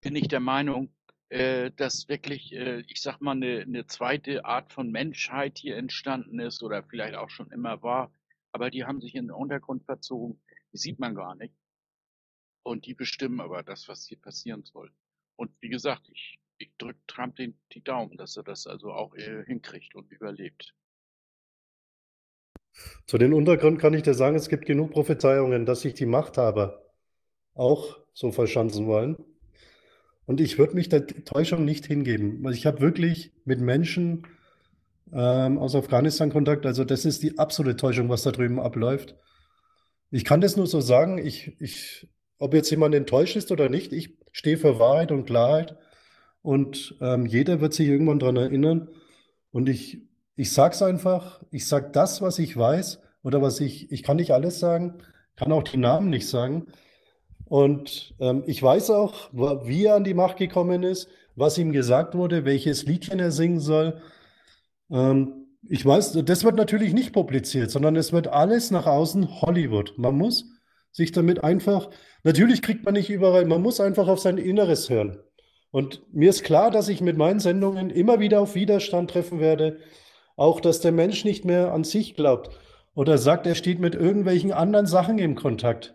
bin 0.00 0.14
ich 0.14 0.28
der 0.28 0.40
Meinung, 0.40 0.94
äh, 1.30 1.70
dass 1.72 2.08
wirklich, 2.08 2.52
äh, 2.52 2.80
ich 2.88 3.00
sag 3.00 3.20
mal, 3.20 3.32
eine, 3.32 3.60
eine 3.60 3.86
zweite 3.86 4.44
Art 4.44 4.72
von 4.72 4.90
Menschheit 4.90 5.58
hier 5.58 5.76
entstanden 5.76 6.38
ist 6.38 6.62
oder 6.62 6.82
vielleicht 6.84 7.16
auch 7.16 7.30
schon 7.30 7.50
immer 7.50 7.82
war. 7.82 8.12
Aber 8.52 8.70
die 8.70 8.84
haben 8.84 9.00
sich 9.00 9.14
in 9.14 9.26
den 9.26 9.32
Untergrund 9.32 9.84
verzogen, 9.84 10.40
die 10.72 10.78
sieht 10.78 10.98
man 10.98 11.14
gar 11.14 11.34
nicht. 11.34 11.54
Und 12.68 12.84
die 12.84 12.92
bestimmen 12.92 13.40
aber 13.40 13.62
das, 13.62 13.88
was 13.88 14.04
hier 14.04 14.20
passieren 14.20 14.62
soll. 14.62 14.90
Und 15.36 15.50
wie 15.60 15.70
gesagt, 15.70 16.06
ich, 16.12 16.38
ich 16.58 16.70
drücke 16.76 16.98
Trump 17.06 17.36
den, 17.36 17.58
die 17.72 17.82
Daumen, 17.82 18.18
dass 18.18 18.36
er 18.36 18.42
das 18.42 18.66
also 18.66 18.92
auch 18.92 19.14
äh, 19.14 19.42
hinkriegt 19.46 19.94
und 19.94 20.12
überlebt. 20.12 20.74
Zu 23.06 23.16
den 23.16 23.32
Untergrund 23.32 23.78
kann 23.78 23.94
ich 23.94 24.02
dir 24.02 24.12
sagen, 24.12 24.36
es 24.36 24.50
gibt 24.50 24.66
genug 24.66 24.90
Prophezeiungen, 24.90 25.64
dass 25.64 25.80
sich 25.80 25.94
die 25.94 26.04
Machthaber 26.04 26.84
auch 27.54 28.00
so 28.12 28.32
verschanzen 28.32 28.86
wollen. 28.86 29.16
Und 30.26 30.38
ich 30.38 30.58
würde 30.58 30.74
mich 30.74 30.90
der 30.90 31.06
Täuschung 31.06 31.64
nicht 31.64 31.86
hingeben. 31.86 32.46
Ich 32.52 32.66
habe 32.66 32.82
wirklich 32.82 33.32
mit 33.46 33.60
Menschen 33.60 34.26
ähm, 35.10 35.56
aus 35.56 35.74
Afghanistan 35.74 36.30
Kontakt. 36.30 36.66
Also 36.66 36.84
das 36.84 37.06
ist 37.06 37.22
die 37.22 37.38
absolute 37.38 37.76
Täuschung, 37.76 38.10
was 38.10 38.24
da 38.24 38.30
drüben 38.30 38.60
abläuft. 38.60 39.16
Ich 40.10 40.26
kann 40.26 40.42
das 40.42 40.58
nur 40.58 40.66
so 40.66 40.82
sagen. 40.82 41.16
Ich, 41.16 41.58
ich 41.62 42.06
ob 42.38 42.54
jetzt 42.54 42.70
jemand 42.70 42.94
enttäuscht 42.94 43.36
ist 43.36 43.50
oder 43.50 43.68
nicht, 43.68 43.92
ich 43.92 44.16
stehe 44.32 44.56
für 44.56 44.78
Wahrheit 44.78 45.12
und 45.12 45.26
Klarheit 45.26 45.76
und 46.42 46.96
ähm, 47.00 47.26
jeder 47.26 47.60
wird 47.60 47.74
sich 47.74 47.88
irgendwann 47.88 48.18
daran 48.18 48.36
erinnern. 48.36 48.88
Und 49.50 49.68
ich, 49.68 50.02
ich 50.36 50.52
sage 50.52 50.74
es 50.74 50.82
einfach, 50.82 51.42
ich 51.50 51.66
sage 51.66 51.90
das, 51.92 52.22
was 52.22 52.38
ich 52.38 52.56
weiß 52.56 53.00
oder 53.22 53.42
was 53.42 53.60
ich, 53.60 53.90
ich 53.90 54.02
kann 54.02 54.16
nicht 54.16 54.30
alles 54.30 54.58
sagen, 54.58 54.94
kann 55.36 55.52
auch 55.52 55.62
die 55.62 55.78
Namen 55.78 56.10
nicht 56.10 56.28
sagen. 56.28 56.66
Und 57.44 58.14
ähm, 58.20 58.44
ich 58.46 58.62
weiß 58.62 58.90
auch, 58.90 59.30
wie 59.32 59.86
er 59.86 59.96
an 59.96 60.04
die 60.04 60.14
Macht 60.14 60.36
gekommen 60.36 60.82
ist, 60.82 61.08
was 61.34 61.58
ihm 61.58 61.72
gesagt 61.72 62.14
wurde, 62.14 62.44
welches 62.44 62.84
Liedchen 62.84 63.18
er 63.20 63.30
singen 63.30 63.60
soll. 63.60 64.00
Ähm, 64.90 65.46
ich 65.68 65.84
weiß, 65.84 66.12
das 66.24 66.44
wird 66.44 66.56
natürlich 66.56 66.92
nicht 66.92 67.12
publiziert, 67.12 67.70
sondern 67.70 67.96
es 67.96 68.12
wird 68.12 68.28
alles 68.28 68.70
nach 68.70 68.86
außen 68.86 69.40
Hollywood. 69.42 69.94
Man 69.96 70.16
muss 70.16 70.46
sich 70.98 71.12
damit 71.12 71.44
einfach, 71.44 71.90
natürlich 72.24 72.60
kriegt 72.60 72.84
man 72.84 72.94
nicht 72.94 73.08
überall, 73.08 73.46
man 73.46 73.62
muss 73.62 73.80
einfach 73.80 74.08
auf 74.08 74.18
sein 74.18 74.36
Inneres 74.36 74.90
hören. 74.90 75.20
Und 75.70 76.02
mir 76.12 76.28
ist 76.28 76.42
klar, 76.42 76.72
dass 76.72 76.88
ich 76.88 77.00
mit 77.00 77.16
meinen 77.16 77.38
Sendungen 77.38 77.90
immer 77.90 78.18
wieder 78.18 78.40
auf 78.40 78.56
Widerstand 78.56 79.10
treffen 79.10 79.38
werde. 79.38 79.78
Auch, 80.34 80.60
dass 80.60 80.80
der 80.80 80.90
Mensch 80.90 81.24
nicht 81.24 81.44
mehr 81.44 81.72
an 81.72 81.84
sich 81.84 82.16
glaubt 82.16 82.50
oder 82.94 83.16
sagt, 83.16 83.46
er 83.46 83.54
steht 83.54 83.78
mit 83.78 83.94
irgendwelchen 83.94 84.50
anderen 84.50 84.86
Sachen 84.86 85.18
im 85.18 85.36
Kontakt. 85.36 85.94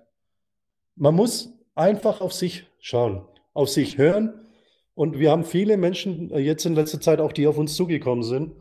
Man 0.95 1.16
muss 1.16 1.54
einfach 1.76 2.22
auf 2.22 2.32
sich 2.32 2.66
schauen, 2.80 3.26
auf 3.54 3.70
sich 3.70 3.97
hören. 3.97 4.47
Und 4.95 5.20
wir 5.20 5.32
haben 5.32 5.43
viele 5.43 5.76
Menschen 5.76 6.32
äh, 6.32 6.39
jetzt 6.39 6.66
in 6.66 6.76
letzter 6.76 7.01
Zeit 7.01 7.20
auch, 7.20 7.34
die 7.34 7.47
auf 7.47 7.58
uns 7.58 7.76
zugekommen 7.76 8.24
sind. 8.24 8.54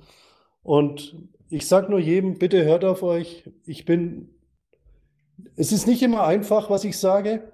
Und 0.64 1.14
ich 1.50 1.68
sage 1.68 1.88
nur 1.88 2.00
jedem, 2.00 2.38
bitte 2.38 2.64
hört 2.64 2.84
auf 2.84 3.04
euch. 3.04 3.44
Ich 3.64 3.84
bin 3.84 4.31
es 5.56 5.72
ist 5.72 5.86
nicht 5.86 6.02
immer 6.02 6.24
einfach, 6.24 6.70
was 6.70 6.84
ich 6.84 6.98
sage. 6.98 7.52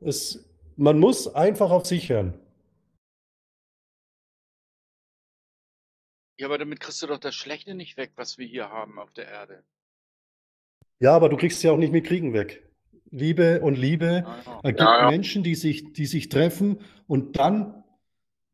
Es, 0.00 0.48
man 0.76 0.98
muss 0.98 1.26
einfach 1.34 1.70
auf 1.70 1.86
sich 1.86 2.08
hören. 2.08 2.34
Ja, 6.38 6.46
aber 6.46 6.58
damit 6.58 6.80
kriegst 6.80 7.02
du 7.02 7.06
doch 7.06 7.18
das 7.18 7.34
Schlechte 7.34 7.74
nicht 7.74 7.96
weg, 7.96 8.12
was 8.16 8.36
wir 8.36 8.46
hier 8.46 8.68
haben 8.68 8.98
auf 8.98 9.10
der 9.12 9.26
Erde. 9.26 9.64
Ja, 10.98 11.14
aber 11.14 11.28
du 11.28 11.36
kriegst 11.36 11.62
ja 11.62 11.72
auch 11.72 11.78
nicht 11.78 11.92
mit 11.92 12.06
Kriegen 12.06 12.34
weg. 12.34 12.62
Liebe 13.10 13.60
und 13.62 13.76
Liebe. 13.76 14.24
Ja, 14.26 14.42
ja. 14.44 14.60
Es 14.62 14.68
gibt 14.68 14.80
ja, 14.80 15.00
ja. 15.02 15.10
Menschen, 15.10 15.42
die 15.42 15.54
sich, 15.54 15.92
die 15.92 16.06
sich 16.06 16.28
treffen 16.28 16.80
und 17.06 17.38
dann 17.38 17.84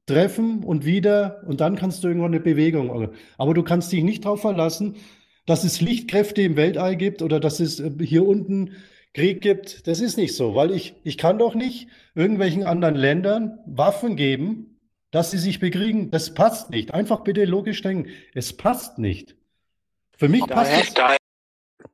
treffen 0.06 0.64
und 0.64 0.84
wieder 0.84 1.42
und 1.46 1.60
dann 1.60 1.76
kannst 1.76 2.02
du 2.02 2.08
irgendwann 2.08 2.32
eine 2.32 2.40
Bewegung. 2.40 3.14
Aber 3.38 3.54
du 3.54 3.62
kannst 3.62 3.90
dich 3.92 4.02
nicht 4.02 4.24
darauf 4.24 4.40
verlassen, 4.40 4.96
dass 5.46 5.64
es 5.64 5.80
Lichtkräfte 5.80 6.42
im 6.42 6.56
Weltall 6.56 6.96
gibt 6.96 7.22
oder 7.22 7.40
dass 7.40 7.60
es 7.60 7.80
äh, 7.80 7.90
hier 8.00 8.26
unten 8.26 8.76
Krieg 9.14 9.40
gibt. 9.42 9.86
Das 9.86 10.00
ist 10.00 10.16
nicht 10.16 10.34
so, 10.34 10.54
weil 10.54 10.72
ich, 10.72 10.94
ich 11.04 11.18
kann 11.18 11.38
doch 11.38 11.54
nicht 11.54 11.88
irgendwelchen 12.14 12.64
anderen 12.64 12.94
Ländern 12.94 13.58
Waffen 13.66 14.16
geben, 14.16 14.78
dass 15.10 15.30
sie 15.30 15.38
sich 15.38 15.60
bekriegen. 15.60 16.10
Das 16.10 16.34
passt 16.34 16.70
nicht. 16.70 16.94
Einfach 16.94 17.20
bitte 17.20 17.44
logisch 17.44 17.82
denken. 17.82 18.10
Es 18.34 18.56
passt 18.56 18.98
nicht. 18.98 19.36
Für 20.16 20.28
mich 20.28 20.44
da 20.46 20.54
passt 20.54 20.88
es. 20.88 20.94
Da 20.94 21.16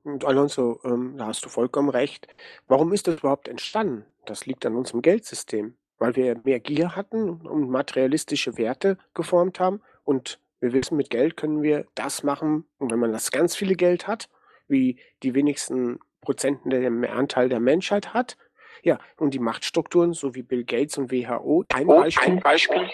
und 0.05 0.25
Alonso, 0.25 0.81
ähm, 0.85 1.17
da 1.17 1.27
hast 1.27 1.45
du 1.45 1.49
vollkommen 1.49 1.89
recht. 1.91 2.29
Warum 2.67 2.93
ist 2.93 3.07
das 3.09 3.17
überhaupt 3.17 3.49
entstanden? 3.49 4.05
Das 4.27 4.47
liegt 4.47 4.65
an 4.67 4.75
unserem 4.75 5.03
Geldsystem, 5.03 5.75
weil 5.99 6.17
wir 6.17 6.41
mehr 6.45 6.61
Gier 6.61 6.97
hatten 6.97 7.29
und 7.29 7.71
materialistische 7.71 8.57
Werte 8.59 8.99
geformt 9.15 9.61
haben 9.61 9.83
und 10.05 10.39
wir 10.61 10.73
wissen, 10.73 10.97
mit 10.97 11.11
Geld 11.11 11.37
können 11.37 11.63
wir 11.63 11.87
das 11.95 12.23
machen. 12.23 12.65
Und 12.79 12.91
wenn 12.91 12.99
man 12.99 13.13
das 13.13 13.31
ganz 13.31 13.55
viele 13.57 13.75
Geld 13.75 14.07
hat, 14.07 14.29
wie 14.67 14.99
die 15.23 15.35
wenigsten 15.35 15.99
Prozenten 16.21 16.71
der 16.71 17.13
Anteil 17.13 17.49
der 17.49 17.61
Menschheit 17.61 18.13
hat, 18.15 18.37
ja, 18.83 18.99
und 19.17 19.35
die 19.35 19.39
Machtstrukturen, 19.39 20.13
so 20.13 20.35
wie 20.35 20.43
Bill 20.43 20.65
Gates 20.65 20.99
und 20.99 21.11
WHO, 21.11 21.65
ein 21.73 21.89
oh, 21.89 22.01
Beispiel. 22.01 22.33
Ein 22.33 22.41
Beispiel. 22.41 22.89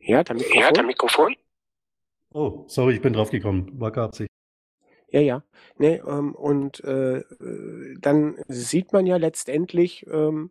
Ja, 0.00 0.22
der 0.22 0.34
Mikrofon. 0.34 0.60
Ja, 0.60 0.70
der 0.70 0.82
Mikrofon. 0.82 1.36
Oh, 2.32 2.64
sorry, 2.66 2.94
ich 2.94 3.00
bin 3.00 3.12
draufgekommen. 3.12 3.80
War 3.80 3.90
gar 3.90 4.12
sich. 4.12 4.28
Ja, 5.08 5.20
ja. 5.20 5.42
Ne, 5.78 6.02
ähm, 6.06 6.34
und 6.34 6.82
äh, 6.82 7.18
äh, 7.18 7.96
dann 8.00 8.36
sieht 8.48 8.92
man 8.92 9.06
ja 9.06 9.16
letztendlich, 9.16 10.06
ähm, 10.08 10.50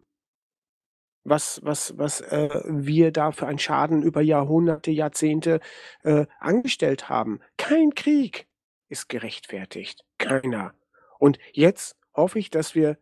was, 1.23 1.61
was, 1.63 1.97
was 1.97 2.21
äh, 2.21 2.49
wir 2.65 3.11
da 3.11 3.31
für 3.31 3.47
einen 3.47 3.59
Schaden 3.59 4.03
über 4.03 4.21
Jahrhunderte, 4.21 4.91
Jahrzehnte 4.91 5.59
äh, 6.03 6.25
angestellt 6.39 7.09
haben. 7.09 7.39
Kein 7.57 7.93
Krieg 7.95 8.47
ist 8.89 9.09
gerechtfertigt. 9.09 10.03
Keiner. 10.17 10.73
Und 11.19 11.39
jetzt 11.53 11.95
hoffe 12.13 12.39
ich, 12.39 12.49
dass 12.49 12.75
wir 12.75 12.97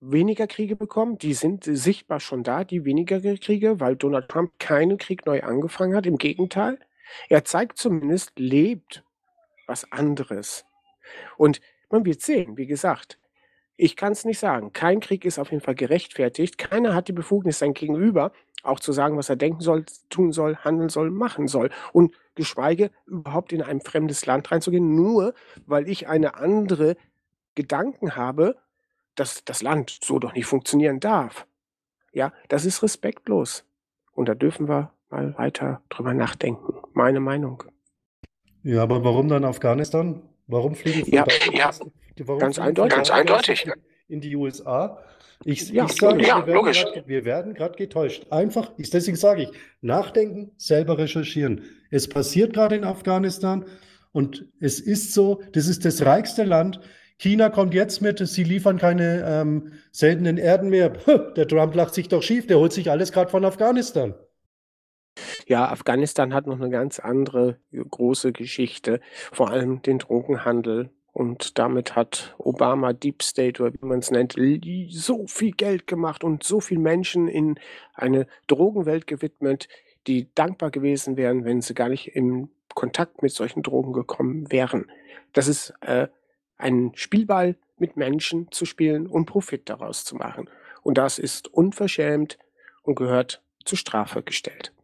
weniger 0.00 0.46
Kriege 0.46 0.76
bekommen. 0.76 1.18
Die 1.18 1.34
sind 1.34 1.64
sichtbar 1.64 2.20
schon 2.20 2.42
da, 2.42 2.64
die 2.64 2.84
weniger 2.84 3.20
Kriege, 3.36 3.80
weil 3.80 3.96
Donald 3.96 4.28
Trump 4.28 4.58
keinen 4.58 4.98
Krieg 4.98 5.26
neu 5.26 5.42
angefangen 5.42 5.94
hat. 5.94 6.06
Im 6.06 6.18
Gegenteil, 6.18 6.78
er 7.28 7.44
zeigt 7.44 7.78
zumindest, 7.78 8.32
lebt 8.38 9.04
was 9.66 9.90
anderes. 9.92 10.64
Und 11.36 11.60
man 11.90 12.04
wird 12.04 12.20
sehen, 12.20 12.56
wie 12.56 12.66
gesagt, 12.66 13.18
ich 13.76 13.96
kann 13.96 14.12
es 14.12 14.24
nicht 14.24 14.38
sagen. 14.38 14.72
Kein 14.72 15.00
Krieg 15.00 15.24
ist 15.24 15.38
auf 15.38 15.50
jeden 15.50 15.62
Fall 15.62 15.74
gerechtfertigt. 15.74 16.58
Keiner 16.58 16.94
hat 16.94 17.08
die 17.08 17.12
Befugnis, 17.12 17.58
sein 17.58 17.74
Gegenüber 17.74 18.32
auch 18.62 18.80
zu 18.80 18.92
sagen, 18.92 19.16
was 19.16 19.28
er 19.28 19.36
denken 19.36 19.60
soll, 19.60 19.84
tun 20.10 20.32
soll, 20.32 20.56
handeln 20.56 20.88
soll, 20.88 21.10
machen 21.10 21.46
soll. 21.46 21.70
Und 21.92 22.14
geschweige 22.34 22.90
überhaupt 23.06 23.52
in 23.52 23.62
ein 23.62 23.80
fremdes 23.80 24.26
Land 24.26 24.50
reinzugehen, 24.50 24.94
nur 24.94 25.34
weil 25.66 25.88
ich 25.88 26.08
eine 26.08 26.36
andere 26.36 26.96
Gedanken 27.54 28.16
habe, 28.16 28.56
dass 29.14 29.44
das 29.44 29.62
Land 29.62 29.98
so 30.02 30.18
doch 30.18 30.34
nicht 30.34 30.46
funktionieren 30.46 31.00
darf. 31.00 31.46
Ja, 32.12 32.32
das 32.48 32.64
ist 32.64 32.82
respektlos. 32.82 33.64
Und 34.12 34.28
da 34.28 34.34
dürfen 34.34 34.68
wir 34.68 34.92
mal 35.10 35.36
weiter 35.38 35.82
drüber 35.88 36.14
nachdenken. 36.14 36.74
Meine 36.92 37.20
Meinung. 37.20 37.62
Ja, 38.62 38.82
aber 38.82 39.04
warum 39.04 39.28
dann 39.28 39.44
Afghanistan? 39.44 40.22
Warum 40.46 40.74
fliegen 40.74 41.10
ja, 41.10 41.26
ja, 41.52 41.70
warum 42.18 42.40
ganz 42.40 42.58
eindeutig. 42.58 42.94
Ganz 42.94 43.10
eindeutig. 43.10 43.70
In 44.08 44.20
die 44.20 44.36
USA? 44.36 45.02
Ich, 45.44 45.68
ja, 45.70 45.84
ich 45.84 45.92
sage, 45.92 46.24
ja, 46.24 46.46
wir 46.46 47.24
werden 47.24 47.54
gerade 47.54 47.76
getäuscht. 47.76 48.26
Einfach, 48.30 48.72
ich, 48.78 48.90
deswegen 48.90 49.16
sage 49.16 49.42
ich, 49.42 49.50
nachdenken, 49.80 50.52
selber 50.56 50.98
recherchieren. 50.98 51.64
Es 51.90 52.08
passiert 52.08 52.54
gerade 52.54 52.76
in 52.76 52.84
Afghanistan 52.84 53.66
und 54.12 54.46
es 54.60 54.80
ist 54.80 55.12
so, 55.12 55.42
das 55.52 55.66
ist 55.66 55.84
das 55.84 56.04
reichste 56.06 56.44
Land. 56.44 56.80
China 57.18 57.50
kommt 57.50 57.74
jetzt 57.74 58.00
mit, 58.00 58.18
sie 58.26 58.44
liefern 58.44 58.78
keine 58.78 59.24
ähm, 59.26 59.72
seltenen 59.90 60.38
Erden 60.38 60.70
mehr. 60.70 60.90
Der 61.36 61.48
Trump 61.48 61.74
lacht 61.74 61.94
sich 61.94 62.08
doch 62.08 62.22
schief, 62.22 62.46
der 62.46 62.58
holt 62.58 62.72
sich 62.72 62.90
alles 62.90 63.12
gerade 63.12 63.30
von 63.30 63.44
Afghanistan. 63.44 64.14
Ja, 65.48 65.70
Afghanistan 65.70 66.34
hat 66.34 66.48
noch 66.48 66.60
eine 66.60 66.70
ganz 66.70 66.98
andere 66.98 67.58
große 67.72 68.32
Geschichte, 68.32 69.00
vor 69.30 69.50
allem 69.50 69.80
den 69.80 69.98
Drogenhandel. 69.98 70.90
Und 71.12 71.56
damit 71.58 71.94
hat 71.94 72.34
Obama 72.36 72.92
Deep 72.92 73.22
State 73.22 73.62
oder 73.62 73.72
wie 73.72 73.86
man 73.86 74.00
es 74.00 74.10
nennt, 74.10 74.34
so 74.90 75.26
viel 75.28 75.52
Geld 75.52 75.86
gemacht 75.86 76.24
und 76.24 76.42
so 76.42 76.60
viele 76.60 76.80
Menschen 76.80 77.28
in 77.28 77.58
eine 77.94 78.26
Drogenwelt 78.48 79.06
gewidmet, 79.06 79.68
die 80.08 80.28
dankbar 80.34 80.70
gewesen 80.70 81.16
wären, 81.16 81.44
wenn 81.44 81.62
sie 81.62 81.74
gar 81.74 81.88
nicht 81.88 82.08
in 82.08 82.50
Kontakt 82.74 83.22
mit 83.22 83.32
solchen 83.32 83.62
Drogen 83.62 83.92
gekommen 83.92 84.50
wären. 84.50 84.90
Das 85.32 85.48
ist 85.48 85.72
äh, 85.80 86.08
ein 86.58 86.92
Spielball 86.96 87.56
mit 87.78 87.96
Menschen 87.96 88.50
zu 88.50 88.64
spielen 88.64 89.06
und 89.06 89.26
Profit 89.26 89.70
daraus 89.70 90.04
zu 90.04 90.16
machen. 90.16 90.50
Und 90.82 90.98
das 90.98 91.18
ist 91.18 91.48
unverschämt 91.48 92.36
und 92.82 92.96
gehört 92.96 93.42
zur 93.64 93.78
Strafe 93.78 94.22
gestellt. 94.22 94.75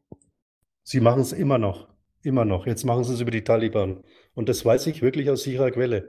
Sie 0.83 1.01
machen 1.01 1.23
es 1.23 1.33
immer 1.33 1.59
noch. 1.59 1.89
Immer 2.23 2.45
noch. 2.45 2.67
Jetzt 2.67 2.85
machen 2.85 3.05
sie 3.05 3.15
es 3.15 3.21
über 3.21 3.31
die 3.31 3.45
Taliban. 3.45 4.05
Und 4.35 4.49
das 4.49 4.65
weiß 4.65 4.87
ich 4.87 5.03
wirklich 5.03 5.31
aus 5.31 5.43
sicherer 5.43 5.71
Quelle. 5.71 6.09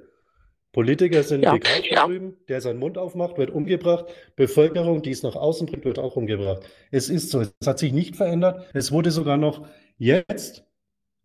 Politiker 0.71 1.21
sind 1.21 1.43
ja, 1.43 1.53
bekannt 1.53 1.85
ja. 1.89 2.05
drüben, 2.05 2.35
der 2.47 2.59
seinen 2.59 2.79
Mund 2.79 2.97
aufmacht, 2.97 3.37
wird 3.37 3.51
umgebracht. 3.51 4.05
Bevölkerung, 4.35 5.03
die 5.03 5.11
es 5.11 5.21
nach 5.21 5.35
außen 5.35 5.67
bringt, 5.67 5.85
wird 5.85 5.99
auch 5.99 6.15
umgebracht. 6.15 6.63
Es 6.89 7.09
ist 7.09 7.29
so. 7.29 7.41
Es 7.41 7.67
hat 7.67 7.77
sich 7.77 7.93
nicht 7.93 8.15
verändert. 8.15 8.67
Es 8.73 8.91
wurde 8.91 9.11
sogar 9.11 9.37
noch 9.37 9.67
jetzt 9.97 10.65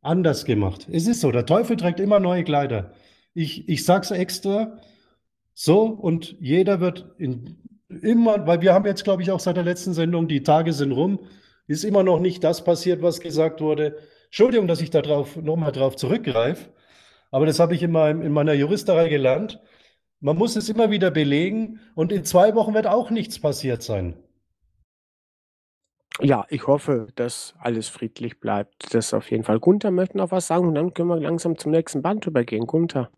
anders 0.02 0.44
gemacht. 0.44 0.86
Es 0.90 1.06
ist 1.06 1.22
so. 1.22 1.32
Der 1.32 1.46
Teufel 1.46 1.76
trägt 1.76 1.98
immer 1.98 2.20
neue 2.20 2.44
Kleider. 2.44 2.92
Ich, 3.32 3.68
ich 3.68 3.84
sage 3.84 4.02
es 4.02 4.10
extra 4.10 4.78
so 5.54 5.84
und 5.86 6.36
jeder 6.40 6.80
wird 6.80 7.14
in, 7.18 7.58
immer, 7.88 8.46
weil 8.46 8.60
wir 8.60 8.74
haben 8.74 8.84
jetzt, 8.86 9.04
glaube 9.04 9.22
ich, 9.22 9.30
auch 9.30 9.40
seit 9.40 9.56
der 9.56 9.64
letzten 9.64 9.94
Sendung, 9.94 10.28
die 10.28 10.42
Tage 10.42 10.72
sind 10.72 10.92
rum, 10.92 11.20
ist 11.68 11.84
immer 11.84 12.02
noch 12.02 12.18
nicht 12.18 12.42
das 12.44 12.64
passiert, 12.64 13.02
was 13.02 13.20
gesagt 13.20 13.60
wurde. 13.60 13.98
Entschuldigung, 14.26 14.66
dass 14.66 14.80
ich 14.80 14.90
da 14.90 15.02
drauf, 15.02 15.36
nochmal 15.36 15.72
drauf 15.72 15.96
zurückgreife, 15.96 16.70
aber 17.30 17.46
das 17.46 17.60
habe 17.60 17.74
ich 17.74 17.82
in, 17.82 17.92
meinem, 17.92 18.22
in 18.22 18.32
meiner 18.32 18.54
Juristerei 18.54 19.08
gelernt. 19.08 19.60
Man 20.20 20.36
muss 20.36 20.56
es 20.56 20.68
immer 20.68 20.90
wieder 20.90 21.10
belegen 21.10 21.80
und 21.94 22.10
in 22.10 22.24
zwei 22.24 22.54
Wochen 22.54 22.74
wird 22.74 22.86
auch 22.86 23.10
nichts 23.10 23.38
passiert 23.38 23.82
sein. 23.82 24.16
Ja, 26.20 26.46
ich 26.48 26.66
hoffe, 26.66 27.06
dass 27.14 27.54
alles 27.60 27.88
friedlich 27.88 28.40
bleibt. 28.40 28.92
Das 28.92 29.14
auf 29.14 29.30
jeden 29.30 29.44
Fall. 29.44 29.60
Gunther 29.60 29.92
möchte 29.92 30.16
noch 30.16 30.32
was 30.32 30.48
sagen 30.48 30.66
und 30.66 30.74
dann 30.74 30.92
können 30.92 31.08
wir 31.08 31.20
langsam 31.20 31.56
zum 31.56 31.70
nächsten 31.70 32.02
Band 32.02 32.26
übergehen. 32.26 32.66
Gunther. 32.66 33.10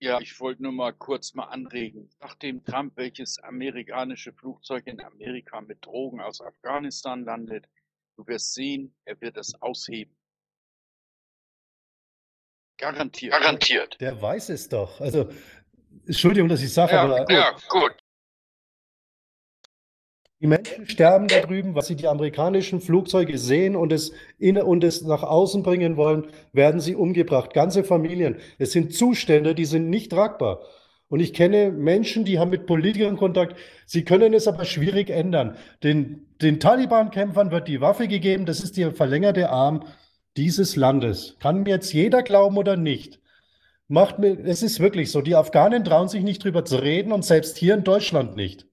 Ja, 0.00 0.20
ich 0.20 0.38
wollte 0.40 0.64
nur 0.64 0.72
mal 0.72 0.92
kurz 0.92 1.32
mal 1.32 1.44
anregen. 1.44 2.10
Nachdem 2.20 2.62
Trump 2.64 2.94
welches 2.96 3.38
amerikanische 3.38 4.32
Flugzeug 4.32 4.86
in 4.86 5.00
Amerika 5.00 5.60
mit 5.60 5.86
Drogen 5.86 6.20
aus 6.20 6.42
Afghanistan 6.42 7.24
landet, 7.24 7.68
Du 8.16 8.26
wirst 8.26 8.54
sehen, 8.54 8.94
er 9.04 9.20
wird 9.20 9.36
es 9.36 9.54
ausheben. 9.60 10.14
Garantiert. 12.78 13.32
Garantiert. 13.32 14.00
Der 14.00 14.20
weiß 14.20 14.48
es 14.48 14.68
doch. 14.68 15.00
Also, 15.00 15.28
Entschuldigung, 16.06 16.48
dass 16.48 16.62
ich 16.62 16.72
sage, 16.72 16.92
ja, 16.92 17.02
aber. 17.02 17.30
Ja, 17.30 17.56
gut. 17.68 17.92
Die 20.40 20.48
Menschen 20.48 20.88
sterben 20.88 21.28
da 21.28 21.38
drüben, 21.38 21.76
was 21.76 21.86
sie 21.86 21.94
die 21.94 22.08
amerikanischen 22.08 22.80
Flugzeuge 22.80 23.38
sehen 23.38 23.76
und 23.76 23.92
es, 23.92 24.12
in, 24.38 24.60
und 24.60 24.82
es 24.82 25.02
nach 25.02 25.22
außen 25.22 25.62
bringen 25.62 25.96
wollen, 25.96 26.32
werden 26.52 26.80
sie 26.80 26.96
umgebracht. 26.96 27.54
Ganze 27.54 27.84
Familien. 27.84 28.40
Es 28.58 28.72
sind 28.72 28.92
Zustände, 28.92 29.54
die 29.54 29.64
sind 29.64 29.88
nicht 29.88 30.10
tragbar. 30.10 30.60
Und 31.12 31.20
ich 31.20 31.34
kenne 31.34 31.70
Menschen, 31.70 32.24
die 32.24 32.38
haben 32.38 32.48
mit 32.48 32.64
Politikern 32.64 33.18
Kontakt. 33.18 33.58
Sie 33.84 34.02
können 34.02 34.32
es 34.32 34.48
aber 34.48 34.64
schwierig 34.64 35.10
ändern. 35.10 35.58
Den, 35.82 36.26
den 36.40 36.58
Taliban-Kämpfern 36.58 37.50
wird 37.50 37.68
die 37.68 37.82
Waffe 37.82 38.08
gegeben. 38.08 38.46
Das 38.46 38.60
ist 38.60 38.78
der 38.78 38.92
verlängerte 38.92 39.50
Arm 39.50 39.84
dieses 40.38 40.74
Landes. 40.74 41.36
Kann 41.38 41.64
mir 41.64 41.68
jetzt 41.68 41.92
jeder 41.92 42.22
glauben 42.22 42.56
oder 42.56 42.78
nicht. 42.78 43.20
Macht 43.88 44.20
mir, 44.20 44.42
es 44.42 44.62
ist 44.62 44.80
wirklich 44.80 45.10
so. 45.10 45.20
Die 45.20 45.36
Afghanen 45.36 45.84
trauen 45.84 46.08
sich 46.08 46.22
nicht 46.22 46.42
drüber 46.42 46.64
zu 46.64 46.76
reden 46.76 47.12
und 47.12 47.26
selbst 47.26 47.58
hier 47.58 47.74
in 47.74 47.84
Deutschland 47.84 48.34
nicht. 48.34 48.66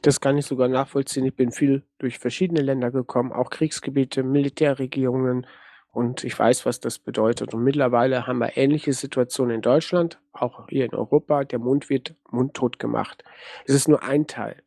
Das 0.00 0.18
kann 0.18 0.38
ich 0.38 0.46
sogar 0.46 0.68
nachvollziehen. 0.68 1.26
Ich 1.26 1.36
bin 1.36 1.52
viel 1.52 1.82
durch 1.98 2.18
verschiedene 2.20 2.62
Länder 2.62 2.90
gekommen, 2.90 3.32
auch 3.32 3.50
Kriegsgebiete, 3.50 4.22
Militärregierungen, 4.22 5.46
und 5.92 6.24
ich 6.24 6.38
weiß, 6.38 6.64
was 6.64 6.80
das 6.80 6.98
bedeutet. 6.98 7.52
Und 7.52 7.62
mittlerweile 7.62 8.26
haben 8.26 8.38
wir 8.38 8.56
ähnliche 8.56 8.94
Situationen 8.94 9.56
in 9.56 9.60
Deutschland, 9.60 10.18
auch 10.32 10.66
hier 10.68 10.86
in 10.86 10.94
Europa. 10.94 11.44
Der 11.44 11.58
Mund 11.58 11.90
wird 11.90 12.14
mundtot 12.30 12.78
gemacht. 12.78 13.22
Es 13.66 13.74
ist 13.74 13.88
nur 13.88 14.02
ein 14.02 14.26
Teil. 14.26 14.62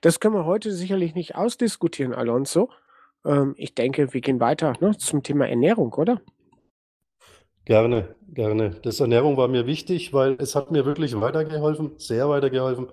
Das 0.00 0.18
können 0.18 0.34
wir 0.34 0.44
heute 0.44 0.72
sicherlich 0.72 1.14
nicht 1.14 1.36
ausdiskutieren, 1.36 2.12
Alonso. 2.12 2.70
Ähm, 3.24 3.54
ich 3.56 3.74
denke, 3.76 4.12
wir 4.12 4.20
gehen 4.20 4.40
weiter 4.40 4.74
ne, 4.80 4.96
zum 4.98 5.22
Thema 5.22 5.48
Ernährung, 5.48 5.92
oder? 5.94 6.20
Gerne, 7.64 8.14
gerne. 8.28 8.70
Das 8.82 9.00
Ernährung 9.00 9.36
war 9.36 9.48
mir 9.48 9.66
wichtig, 9.66 10.12
weil 10.12 10.36
es 10.38 10.56
hat 10.56 10.70
mir 10.72 10.84
wirklich 10.84 11.18
weitergeholfen, 11.18 11.92
sehr 11.98 12.28
weitergeholfen. 12.28 12.88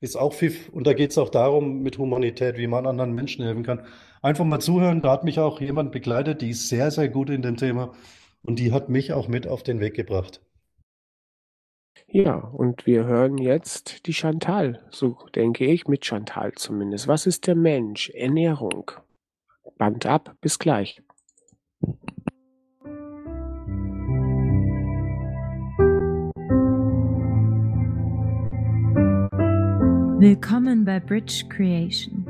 Ist 0.00 0.16
auch 0.16 0.32
viel, 0.32 0.54
und 0.72 0.86
da 0.86 0.92
geht 0.92 1.10
es 1.10 1.18
auch 1.18 1.28
darum, 1.28 1.82
mit 1.82 1.98
Humanität, 1.98 2.56
wie 2.56 2.66
man 2.66 2.86
anderen 2.86 3.12
Menschen 3.12 3.44
helfen 3.44 3.62
kann. 3.62 3.86
Einfach 4.26 4.44
mal 4.44 4.58
zuhören, 4.58 5.02
da 5.02 5.12
hat 5.12 5.22
mich 5.22 5.38
auch 5.38 5.60
jemand 5.60 5.92
begleitet, 5.92 6.42
die 6.42 6.50
ist 6.50 6.68
sehr, 6.68 6.90
sehr 6.90 7.08
gut 7.08 7.30
in 7.30 7.42
dem 7.42 7.56
Thema 7.56 7.92
und 8.42 8.58
die 8.58 8.72
hat 8.72 8.88
mich 8.88 9.12
auch 9.12 9.28
mit 9.28 9.46
auf 9.46 9.62
den 9.62 9.78
Weg 9.78 9.94
gebracht. 9.94 10.40
Ja, 12.08 12.34
und 12.34 12.86
wir 12.86 13.04
hören 13.04 13.38
jetzt 13.38 14.04
die 14.08 14.12
Chantal, 14.12 14.84
so 14.90 15.16
denke 15.36 15.64
ich, 15.64 15.86
mit 15.86 16.04
Chantal 16.04 16.50
zumindest. 16.56 17.06
Was 17.06 17.28
ist 17.28 17.46
der 17.46 17.54
Mensch? 17.54 18.10
Ernährung. 18.10 18.90
Band 19.78 20.06
ab, 20.06 20.34
bis 20.40 20.58
gleich. 20.58 21.00
Willkommen 30.18 30.84
bei 30.84 30.98
Bridge 30.98 31.44
Creation 31.48 32.25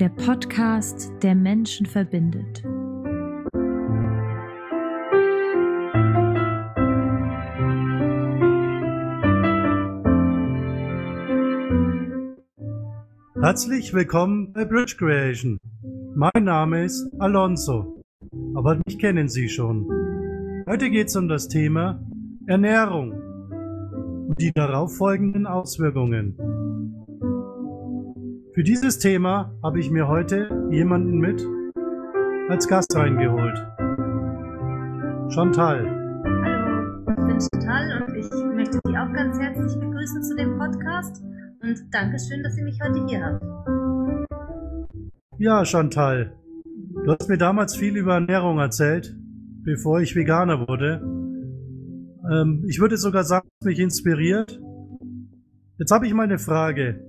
der 0.00 0.08
Podcast, 0.08 1.12
der 1.22 1.36
Menschen 1.36 1.86
verbindet. 1.86 2.64
Herzlich 13.40 13.94
willkommen 13.94 14.52
bei 14.52 14.64
Bridge 14.64 14.96
Creation. 14.98 15.58
Mein 16.16 16.44
Name 16.44 16.84
ist 16.84 17.08
Alonso, 17.20 18.02
aber 18.54 18.80
mich 18.86 18.98
kennen 18.98 19.28
Sie 19.28 19.48
schon. 19.48 19.86
Heute 20.66 20.90
geht 20.90 21.06
es 21.08 21.16
um 21.16 21.28
das 21.28 21.46
Thema 21.46 22.00
Ernährung. 22.46 23.12
und 24.28 24.40
die 24.40 24.52
darauffolgenden 24.52 25.46
Auswirkungen. 25.46 26.53
Für 28.54 28.62
dieses 28.62 29.00
Thema 29.00 29.52
habe 29.64 29.80
ich 29.80 29.90
mir 29.90 30.06
heute 30.06 30.48
jemanden 30.70 31.18
mit 31.18 31.44
als 32.48 32.68
Gast 32.68 32.94
reingeholt. 32.94 33.58
Chantal. 35.28 35.84
Hallo, 36.24 37.02
ich 37.08 37.16
bin 37.16 37.40
Chantal 37.40 38.02
und 38.06 38.14
ich 38.14 38.30
möchte 38.54 38.78
Sie 38.86 38.96
auch 38.96 39.12
ganz 39.12 39.40
herzlich 39.40 39.74
begrüßen 39.80 40.22
zu 40.22 40.36
dem 40.36 40.56
Podcast 40.56 41.20
und 41.64 41.80
Dankeschön, 41.90 42.44
dass 42.44 42.56
ihr 42.56 42.62
mich 42.62 42.78
heute 42.80 43.04
hier 43.08 43.24
habt. 43.24 43.42
Ja, 45.38 45.64
Chantal, 45.64 46.36
du 47.04 47.10
hast 47.10 47.28
mir 47.28 47.38
damals 47.38 47.74
viel 47.74 47.96
über 47.96 48.14
Ernährung 48.14 48.60
erzählt, 48.60 49.16
bevor 49.64 50.00
ich 50.00 50.14
Veganer 50.14 50.68
wurde. 50.68 51.02
Ähm, 52.30 52.64
ich 52.68 52.78
würde 52.78 52.98
sogar 52.98 53.24
sagen, 53.24 53.48
mich 53.64 53.80
inspiriert. 53.80 54.60
Jetzt 55.76 55.90
habe 55.90 56.06
ich 56.06 56.14
mal 56.14 56.22
eine 56.22 56.38
Frage. 56.38 57.04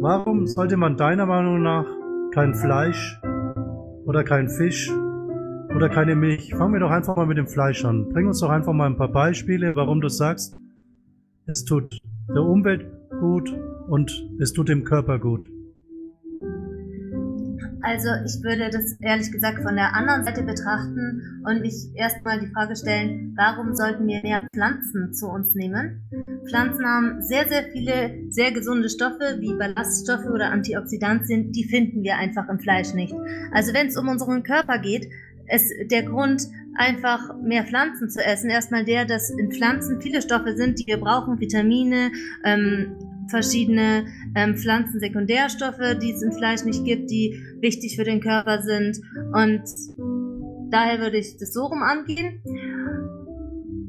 Warum 0.00 0.46
sollte 0.46 0.76
man 0.76 0.96
deiner 0.96 1.26
Meinung 1.26 1.60
nach 1.60 1.84
kein 2.32 2.54
Fleisch 2.54 3.20
oder 4.04 4.22
kein 4.22 4.48
Fisch 4.48 4.88
oder 5.74 5.88
keine 5.88 6.14
Milch? 6.14 6.54
Fangen 6.54 6.72
wir 6.72 6.78
doch 6.78 6.92
einfach 6.92 7.16
mal 7.16 7.26
mit 7.26 7.36
dem 7.36 7.48
Fleisch 7.48 7.84
an. 7.84 8.08
Bring 8.10 8.28
uns 8.28 8.38
doch 8.38 8.48
einfach 8.48 8.72
mal 8.72 8.86
ein 8.86 8.96
paar 8.96 9.10
Beispiele, 9.10 9.74
warum 9.74 10.00
du 10.00 10.08
sagst, 10.08 10.56
es 11.46 11.64
tut 11.64 11.98
der 12.28 12.42
Umwelt 12.42 12.86
gut 13.18 13.52
und 13.88 14.24
es 14.38 14.52
tut 14.52 14.68
dem 14.68 14.84
Körper 14.84 15.18
gut. 15.18 15.50
Also 17.82 18.08
ich 18.24 18.42
würde 18.42 18.70
das 18.70 18.92
ehrlich 19.00 19.30
gesagt 19.30 19.62
von 19.62 19.76
der 19.76 19.94
anderen 19.94 20.24
Seite 20.24 20.42
betrachten 20.42 21.42
und 21.44 21.60
mich 21.60 21.74
erstmal 21.94 22.40
die 22.40 22.48
Frage 22.48 22.76
stellen, 22.76 23.34
warum 23.36 23.74
sollten 23.74 24.06
wir 24.06 24.20
mehr 24.22 24.42
Pflanzen 24.52 25.12
zu 25.12 25.28
uns 25.28 25.54
nehmen? 25.54 26.02
Pflanzen 26.48 26.84
haben 26.84 27.22
sehr, 27.22 27.48
sehr 27.48 27.64
viele 27.72 28.30
sehr 28.30 28.52
gesunde 28.52 28.88
Stoffe 28.88 29.36
wie 29.38 29.54
Ballaststoffe 29.54 30.26
oder 30.26 30.50
Antioxidantien, 30.50 31.52
die 31.52 31.64
finden 31.64 32.02
wir 32.02 32.16
einfach 32.16 32.48
im 32.48 32.58
Fleisch 32.58 32.94
nicht. 32.94 33.14
Also 33.52 33.72
wenn 33.74 33.86
es 33.88 33.96
um 33.96 34.08
unseren 34.08 34.42
Körper 34.42 34.78
geht, 34.78 35.08
ist 35.50 35.72
der 35.90 36.02
Grund, 36.02 36.42
einfach 36.78 37.34
mehr 37.42 37.64
Pflanzen 37.64 38.08
zu 38.08 38.24
essen, 38.24 38.50
erstmal 38.50 38.84
der, 38.84 39.04
dass 39.04 39.30
in 39.30 39.50
Pflanzen 39.50 40.00
viele 40.00 40.22
Stoffe 40.22 40.56
sind, 40.56 40.78
die 40.78 40.86
wir 40.86 40.98
brauchen, 40.98 41.40
Vitamine, 41.40 42.12
ähm, 42.44 42.94
verschiedene 43.28 44.06
ähm, 44.34 44.56
Pflanzensekundärstoffe, 44.56 45.98
die 46.02 46.12
es 46.12 46.22
im 46.22 46.32
Fleisch 46.32 46.64
nicht 46.64 46.84
gibt, 46.84 47.10
die 47.10 47.42
wichtig 47.60 47.96
für 47.96 48.04
den 48.04 48.20
Körper 48.20 48.62
sind. 48.62 48.98
Und 49.32 49.62
daher 50.70 51.00
würde 51.00 51.18
ich 51.18 51.36
das 51.36 51.52
so 51.52 51.66
rum 51.66 51.82
angehen. 51.82 52.42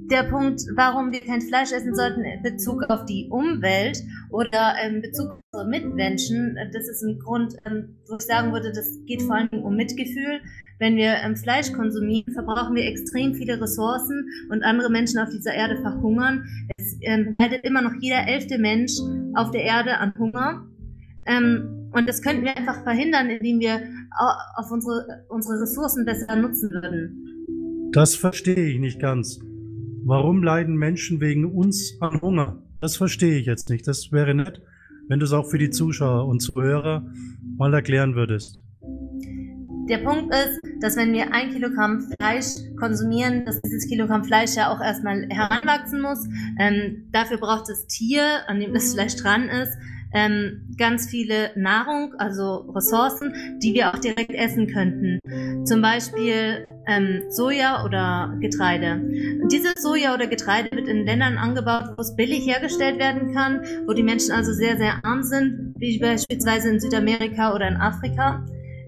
Der 0.10 0.24
Punkt, 0.24 0.62
warum 0.76 1.12
wir 1.12 1.22
kein 1.22 1.40
Fleisch 1.40 1.72
essen 1.72 1.94
sollten 1.94 2.24
in 2.24 2.42
Bezug 2.42 2.82
auf 2.90 3.06
die 3.06 3.28
Umwelt 3.30 4.02
oder 4.32 4.74
in 4.88 5.02
Bezug 5.04 5.30
auf 5.30 5.40
unsere 5.52 5.70
Mitmenschen, 5.70 6.58
das 6.74 6.90
ist 6.90 7.04
ein 7.04 7.20
Grund, 7.20 7.56
ähm, 7.66 7.96
wo 8.08 8.16
ich 8.16 8.24
sagen 8.24 8.52
würde, 8.52 8.72
das 8.72 8.98
geht 9.06 9.22
vor 9.22 9.36
allem 9.36 9.64
um 9.64 9.76
Mitgefühl. 9.76 10.42
Wenn 10.80 10.96
wir 10.96 11.14
ähm, 11.24 11.36
Fleisch 11.36 11.72
konsumieren, 11.74 12.34
verbrauchen 12.34 12.76
wir 12.76 12.86
extrem 12.86 13.36
viele 13.36 13.62
Ressourcen 13.62 14.26
und 14.50 14.64
andere 14.64 14.90
Menschen 14.90 15.20
auf 15.20 15.30
dieser 15.30 15.54
Erde 15.54 15.80
verhungern. 15.80 16.44
Es 16.78 16.98
ähm, 17.02 17.36
immer 17.62 17.84
noch 17.84 17.94
jeder 18.00 18.28
elfte 18.28 18.58
Mensch 18.58 18.94
auf 19.36 19.52
der 19.52 19.62
Erde 19.62 19.98
an 19.98 20.14
Hunger. 20.18 20.66
Ähm, 21.28 21.92
und 21.92 22.10
das 22.10 22.24
könnten 22.24 22.46
wir 22.46 22.58
einfach 22.58 22.82
verhindern, 22.82 23.30
indem 23.30 23.60
wir 23.60 23.82
auf 24.56 24.72
unsere, 24.72 25.26
unsere 25.30 25.62
Ressourcen 25.62 26.04
besser 26.04 26.36
nutzen 26.36 26.72
würden. 26.72 27.92
Das 27.92 28.16
verstehe 28.16 28.70
ich 28.70 28.80
nicht 28.80 29.00
ganz. 29.00 29.40
Warum 30.06 30.44
leiden 30.44 30.76
Menschen 30.76 31.20
wegen 31.22 31.46
uns 31.46 31.98
an 32.00 32.22
Hunger? 32.22 32.62
Das 32.82 32.98
verstehe 32.98 33.38
ich 33.38 33.46
jetzt 33.46 33.70
nicht. 33.70 33.88
Das 33.88 34.12
wäre 34.12 34.34
nett, 34.34 34.62
wenn 35.08 35.20
du 35.20 35.26
es 35.26 35.34
auch 35.34 35.50
für 35.50 35.58
die 35.58 35.70
Zuschauer 35.70 36.28
und 36.28 36.40
Zuhörer 36.40 37.06
mal 37.58 37.74
erklären 37.74 38.16
würdest. 38.16 38.60
Der 39.90 39.98
Punkt 39.98 40.34
ist, 40.34 40.62
dass 40.82 40.96
wenn 40.98 41.14
wir 41.14 41.34
ein 41.34 41.52
Kilogramm 41.52 42.02
Fleisch 42.02 42.46
konsumieren, 42.80 43.44
dass 43.46 43.60
dieses 43.62 43.88
Kilogramm 43.88 44.24
Fleisch 44.24 44.56
ja 44.56 44.72
auch 44.72 44.80
erstmal 44.80 45.28
heranwachsen 45.30 46.02
muss. 46.02 46.28
Ähm, 46.60 47.08
dafür 47.12 47.38
braucht 47.38 47.70
das 47.70 47.88
Tier, 47.88 48.24
an 48.48 48.60
dem 48.60 48.74
das 48.74 48.94
Fleisch 48.94 49.16
dran 49.16 49.50
ist, 49.50 49.76
ähm, 50.14 50.68
ganz 50.78 51.10
viele 51.10 51.52
Nahrung, 51.56 52.14
also 52.18 52.72
Ressourcen, 52.76 53.60
die 53.62 53.74
wir 53.74 53.90
auch 53.90 54.00
direkt 54.00 54.34
essen 54.34 54.68
könnten. 54.68 55.20
Zum 55.66 55.82
Beispiel 55.82 56.68
ähm, 56.88 57.24
Soja 57.30 57.84
oder 57.86 58.36
Getreide. 58.40 59.02
Dieses 59.52 59.76
Soja 59.82 60.14
oder 60.14 60.28
Getreide 60.28 60.76
wird 60.76 60.88
in 60.88 61.06
Ländern 61.06 61.38
angebaut, 61.38 61.94
wo 61.96 62.02
es 62.02 62.16
billig 62.16 62.46
hergestellt 62.46 63.00
werden 63.00 63.34
kann, 63.34 63.62
wo 63.86 63.94
die 63.94 64.04
Menschen 64.04 64.32
also 64.32 64.52
sehr, 64.54 64.78
sehr 64.78 65.04
arm 65.04 65.24
sind, 65.24 65.76
wie 65.78 66.00
beispielsweise 66.00 66.70
in 66.70 66.80
Südamerika 66.80 67.54
oder 67.54 67.68
in 67.68 67.78
Afrika. 67.78 68.44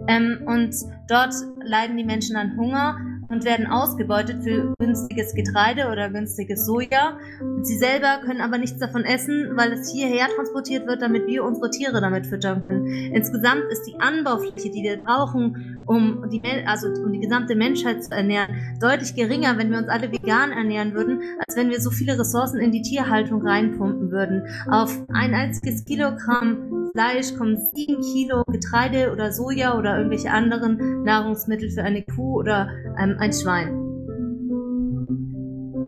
Ähm, 0.08 0.40
und 0.46 0.74
dort 1.08 1.34
leiden 1.64 1.98
die 1.98 2.04
Menschen 2.04 2.36
an 2.36 2.58
Hunger 2.58 2.98
und 3.32 3.46
werden 3.46 3.68
ausgebeutet 3.68 4.44
für 4.44 4.74
günstiges 4.80 5.34
Getreide 5.34 5.90
oder 5.90 6.10
günstiges 6.10 6.66
Soja. 6.66 7.18
Sie 7.62 7.78
selber 7.78 8.20
können 8.26 8.42
aber 8.42 8.58
nichts 8.58 8.80
davon 8.80 9.04
essen, 9.04 9.52
weil 9.56 9.74
es 9.74 9.92
hierher 9.92 10.28
transportiert 10.36 10.86
wird, 10.88 11.02
damit 11.02 11.28
wir 11.28 11.44
unsere 11.44 11.70
Tiere 11.70 12.02
damit 12.02 12.28
füttern 12.28 12.64
können. 12.68 12.88
Insgesamt 12.88 13.64
ist 13.72 13.84
die 13.84 14.00
Anbaufläche, 14.00 14.70
die 14.70 14.84
wir 14.84 14.98
brauchen, 14.98 15.80
um 15.86 16.30
die, 16.30 16.42
also 16.66 16.90
um 16.90 17.14
die 17.14 17.20
gesamte 17.20 17.56
Menschheit 17.56 18.04
zu 18.04 18.12
ernähren, 18.12 18.78
deutlich 18.80 19.16
geringer, 19.16 19.58
wenn 19.58 19.72
wir 19.72 19.78
uns 19.78 19.88
alle 19.88 20.12
vegan 20.12 20.52
ernähren 20.52 20.94
würden, 20.94 21.22
als 21.48 21.56
wenn 21.56 21.70
wir 21.70 21.80
so 21.80 21.90
viele 21.90 22.20
Ressourcen 22.20 22.60
in 22.60 22.72
die 22.72 22.82
Tierhaltung 22.82 23.46
reinpumpen 23.46 24.12
würden. 24.12 24.44
Auf 24.70 24.98
ein 25.10 25.34
einziges 25.34 25.86
Kilogramm 25.86 26.82
Fleisch 26.94 27.36
kommen 27.38 27.58
sieben 27.74 28.02
Kilo 28.02 28.44
Getreide 28.48 29.12
oder 29.14 29.32
Soja 29.32 29.78
oder 29.78 29.98
irgendwelche 29.98 30.32
anderen 30.32 31.04
Nahrungsmittel 31.04 31.70
für 31.72 31.84
eine 31.84 32.04
Kuh 32.04 32.40
oder 32.40 32.70
ähm, 33.00 33.16
ein 33.22 33.32
Schwein. 33.32 33.70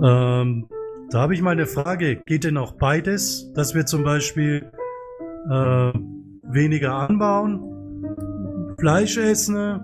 Ähm, 0.02 0.68
da 1.10 1.20
habe 1.20 1.34
ich 1.34 1.42
mal 1.42 1.52
eine 1.52 1.66
Frage. 1.66 2.22
Geht 2.26 2.44
denn 2.44 2.58
auch 2.58 2.74
beides, 2.74 3.52
dass 3.54 3.74
wir 3.74 3.86
zum 3.86 4.04
Beispiel 4.04 4.72
äh, 5.50 5.94
weniger 6.44 6.94
anbauen, 6.94 8.76
Fleisch 8.80 9.18
essen 9.18 9.80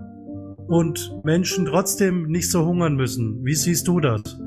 und 0.68 1.20
Menschen 1.24 1.66
trotzdem 1.66 2.28
nicht 2.28 2.50
so 2.50 2.64
hungern 2.64 2.94
müssen? 2.94 3.44
Wie 3.44 3.54
siehst 3.54 3.88
du 3.88 3.98
das? 4.00 4.39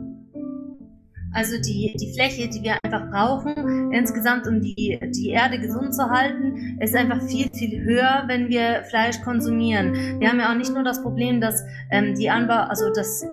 Also 1.34 1.58
die, 1.58 1.96
die 2.00 2.14
Fläche, 2.14 2.48
die 2.48 2.62
wir 2.64 2.78
einfach 2.84 3.10
brauchen, 3.10 3.92
insgesamt 3.92 4.48
um 4.48 4.62
die, 4.62 5.00
die 5.16 5.30
Erde 5.30 5.60
gesund 5.60 5.94
zu 5.94 6.10
halten, 6.10 6.78
ist 6.80 6.96
einfach 6.96 7.22
viel, 7.24 7.50
viel 7.54 7.82
höher, 7.84 8.24
wenn 8.28 8.50
wir 8.50 8.84
Fleisch 8.90 9.22
konsumieren. 9.22 10.20
Wir 10.20 10.30
haben 10.30 10.40
ja 10.40 10.52
auch 10.52 10.58
nicht 10.58 10.74
nur 10.74 10.84
das 10.84 11.02
Problem, 11.02 11.42
dass 11.42 11.64
ähm, 11.92 12.16
die 12.16 12.30
Anbau, 12.30 12.68
also 12.68 12.92
das 12.94 13.26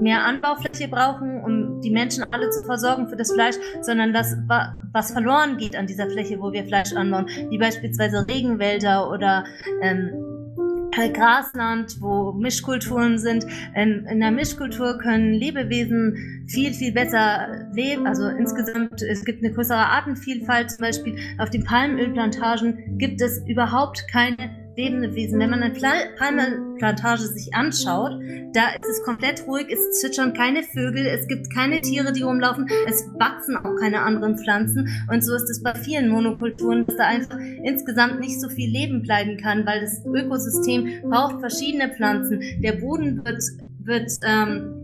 mehr 0.00 0.24
Anbaufläche 0.24 0.88
brauchen, 0.88 1.42
um 1.42 1.80
die 1.82 1.90
Menschen 1.90 2.24
alle 2.32 2.50
zu 2.50 2.62
versorgen 2.64 3.08
für 3.08 3.16
das 3.16 3.32
Fleisch, 3.32 3.56
sondern 3.82 4.12
das, 4.12 4.34
was 4.92 5.12
verloren 5.12 5.58
geht 5.58 5.76
an 5.76 5.86
dieser 5.86 6.08
Fläche, 6.08 6.40
wo 6.40 6.52
wir 6.52 6.64
Fleisch 6.64 6.94
anbauen, 6.94 7.26
wie 7.50 7.58
beispielsweise 7.58 8.26
Regenwälder 8.26 9.10
oder 9.10 9.44
ähm, 9.82 10.39
Grasland, 11.12 12.00
wo 12.00 12.32
Mischkulturen 12.32 13.18
sind. 13.18 13.46
In, 13.74 14.06
in 14.06 14.20
der 14.20 14.30
Mischkultur 14.30 14.98
können 14.98 15.32
Lebewesen 15.32 16.46
viel, 16.48 16.72
viel 16.72 16.92
besser 16.92 17.68
leben. 17.72 18.06
Also 18.06 18.26
insgesamt, 18.26 19.02
es 19.02 19.24
gibt 19.24 19.44
eine 19.44 19.52
größere 19.52 19.78
Artenvielfalt. 19.78 20.70
Zum 20.70 20.80
Beispiel 20.80 21.16
auf 21.38 21.50
den 21.50 21.64
Palmölplantagen 21.64 22.98
gibt 22.98 23.20
es 23.20 23.42
überhaupt 23.46 24.06
keine 24.08 24.59
lebende 24.76 25.14
Wesen. 25.14 25.38
Wenn 25.38 25.50
man 25.50 25.62
eine 25.62 25.74
Palmenplantage 26.16 27.26
sich 27.26 27.54
anschaut, 27.54 28.12
da 28.52 28.70
ist 28.70 28.88
es 28.88 29.02
komplett 29.04 29.46
ruhig, 29.46 29.66
es 29.70 30.00
zwitschern 30.00 30.32
keine 30.32 30.62
Vögel, 30.62 31.06
es 31.06 31.26
gibt 31.28 31.52
keine 31.52 31.80
Tiere, 31.80 32.12
die 32.12 32.22
rumlaufen, 32.22 32.66
es 32.88 33.06
wachsen 33.18 33.56
auch 33.56 33.76
keine 33.80 34.02
anderen 34.02 34.38
Pflanzen. 34.38 34.88
Und 35.10 35.24
so 35.24 35.34
ist 35.34 35.50
es 35.50 35.62
bei 35.62 35.74
vielen 35.74 36.08
Monokulturen, 36.08 36.86
dass 36.86 36.96
da 36.96 37.06
einfach 37.06 37.38
insgesamt 37.62 38.20
nicht 38.20 38.40
so 38.40 38.48
viel 38.48 38.70
Leben 38.70 39.02
bleiben 39.02 39.36
kann, 39.36 39.66
weil 39.66 39.80
das 39.80 40.04
Ökosystem 40.04 41.02
braucht 41.08 41.40
verschiedene 41.40 41.92
Pflanzen. 41.94 42.40
Der 42.62 42.72
Boden 42.72 43.24
wird, 43.24 43.42
wird 43.84 44.10
ähm, 44.24 44.79